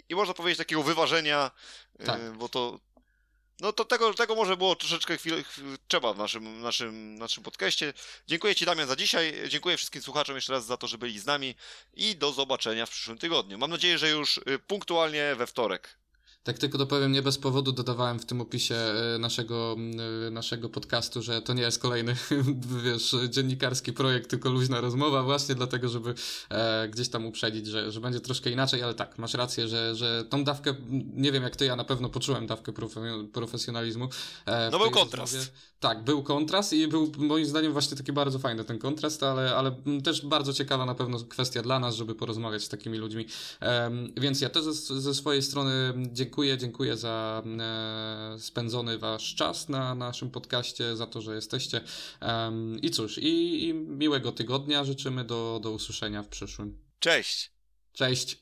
i 0.10 0.16
można 0.16 0.34
powiedzieć 0.34 0.58
takiego 0.58 0.84
wyważenia, 0.84 1.52
Tak. 2.06 2.38
bo 2.38 2.50
to 2.50 2.80
no 3.60 3.74
to 3.74 3.86
tego, 3.86 4.14
tego 4.14 4.36
może 4.36 4.58
było 4.58 4.76
troszeczkę 4.76 5.18
chwilę, 5.18 5.44
chwil, 5.44 5.78
trzeba 5.88 6.14
w 6.14 6.18
naszym, 6.18 6.62
naszym, 6.62 7.16
naszym 7.16 7.44
podcaście. 7.44 7.94
Dziękuję 8.28 8.56
Ci 8.56 8.66
Damian 8.66 8.88
za 8.88 8.96
dzisiaj, 8.96 9.34
dziękuję 9.50 9.78
wszystkim 9.78 10.02
słuchaczom 10.02 10.36
jeszcze 10.36 10.54
raz 10.54 10.66
za 10.66 10.78
to, 10.78 10.88
że 10.88 10.98
byli 10.98 11.20
z 11.20 11.26
nami 11.26 11.56
i 11.94 12.16
do 12.16 12.32
zobaczenia 12.32 12.86
w 12.86 12.90
przyszłym 12.90 13.18
tygodniu. 13.18 13.58
Mam 13.58 13.72
nadzieję, 13.72 13.98
że 13.98 14.10
już 14.10 14.38
y, 14.38 14.60
punktualnie 14.68 15.36
we 15.36 15.48
wtorek. 15.48 15.98
Tak 16.50 16.58
tylko 16.58 16.78
dopowiem, 16.78 17.12
nie 17.12 17.22
bez 17.22 17.38
powodu 17.38 17.72
dodawałem 17.72 18.20
w 18.20 18.26
tym 18.26 18.42
opisie 18.42 18.76
e, 18.76 19.20
naszego, 19.20 19.76
e, 20.28 20.32
naszego 20.32 20.70
podcastu, 20.70 21.22
że 21.22 21.42
to 21.42 21.54
nie 21.54 21.62
jest 21.62 21.80
kolejny, 21.80 22.16
wiesz, 22.86 23.16
dziennikarski 23.30 23.94
projekt, 23.94 24.30
tylko 24.30 24.50
luźna 24.50 24.82
rozmowa, 24.82 25.24
właśnie 25.24 25.56
dlatego, 25.56 25.90
żeby 25.90 26.14
e, 26.50 26.88
gdzieś 26.90 27.10
tam 27.10 27.26
uprzedzić, 27.26 27.68
że, 27.68 27.92
że 27.92 28.02
będzie 28.02 28.20
troszkę 28.20 28.50
inaczej, 28.50 28.84
ale 28.84 28.94
tak, 28.94 29.18
masz 29.18 29.34
rację, 29.34 29.68
że, 29.68 29.96
że 29.96 30.26
tą 30.30 30.44
dawkę, 30.44 30.76
nie 31.16 31.32
wiem 31.32 31.44
jak 31.44 31.56
ty, 31.56 31.66
ja 31.66 31.76
na 31.76 31.84
pewno 31.84 32.10
poczułem 32.10 32.48
dawkę 32.48 32.72
profe- 32.72 33.28
profesjonalizmu. 33.28 34.10
E, 34.46 34.70
No 34.72 34.80
był 34.80 34.92
kontrast. 34.92 35.34
rozmowie. 35.34 35.58
Tak, 35.80 36.04
był 36.04 36.24
kontrast 36.24 36.74
i 36.74 36.88
był 36.88 37.12
moim 37.18 37.46
zdaniem 37.46 37.74
właśnie 37.74 37.98
taki 37.98 38.12
bardzo 38.12 38.40
fajny 38.40 38.64
ten 38.64 38.80
kontrast, 38.80 39.24
ale, 39.24 39.56
ale 39.56 39.76
też 40.04 40.26
bardzo 40.26 40.54
ciekawa 40.54 40.86
na 40.86 40.96
pewno 40.96 41.20
kwestia 41.20 41.62
dla 41.62 41.80
nas, 41.80 41.96
żeby 41.96 42.16
porozmawiać 42.16 42.64
z 42.64 42.70
takimi 42.70 42.98
ludźmi. 42.98 43.26
Em, 43.60 44.14
więc 44.18 44.42
ja 44.42 44.50
też 44.50 44.64
ze, 44.64 45.02
ze 45.02 45.14
swojej 45.14 45.42
strony 45.42 45.94
dziękuję, 46.12 46.58
dziękuję 46.58 46.98
za 46.98 47.44
e, 47.60 48.40
spędzony 48.40 48.98
wasz 48.98 49.36
czas 49.36 49.70
na 49.70 49.96
naszym 49.96 50.32
podcaście, 50.32 50.96
za 50.96 51.08
to, 51.08 51.22
że 51.22 51.36
jesteście. 51.36 51.82
Em, 52.20 52.80
I 52.82 52.90
cóż, 52.90 53.18
i, 53.18 53.68
i 53.68 53.74
miłego 53.74 54.32
tygodnia 54.32 54.84
życzymy 54.86 55.24
do, 55.24 55.60
do 55.64 55.72
usłyszenia 55.72 56.24
w 56.24 56.28
przyszłym. 56.28 56.78
Cześć! 57.00 57.52
Cześć! 57.94 58.38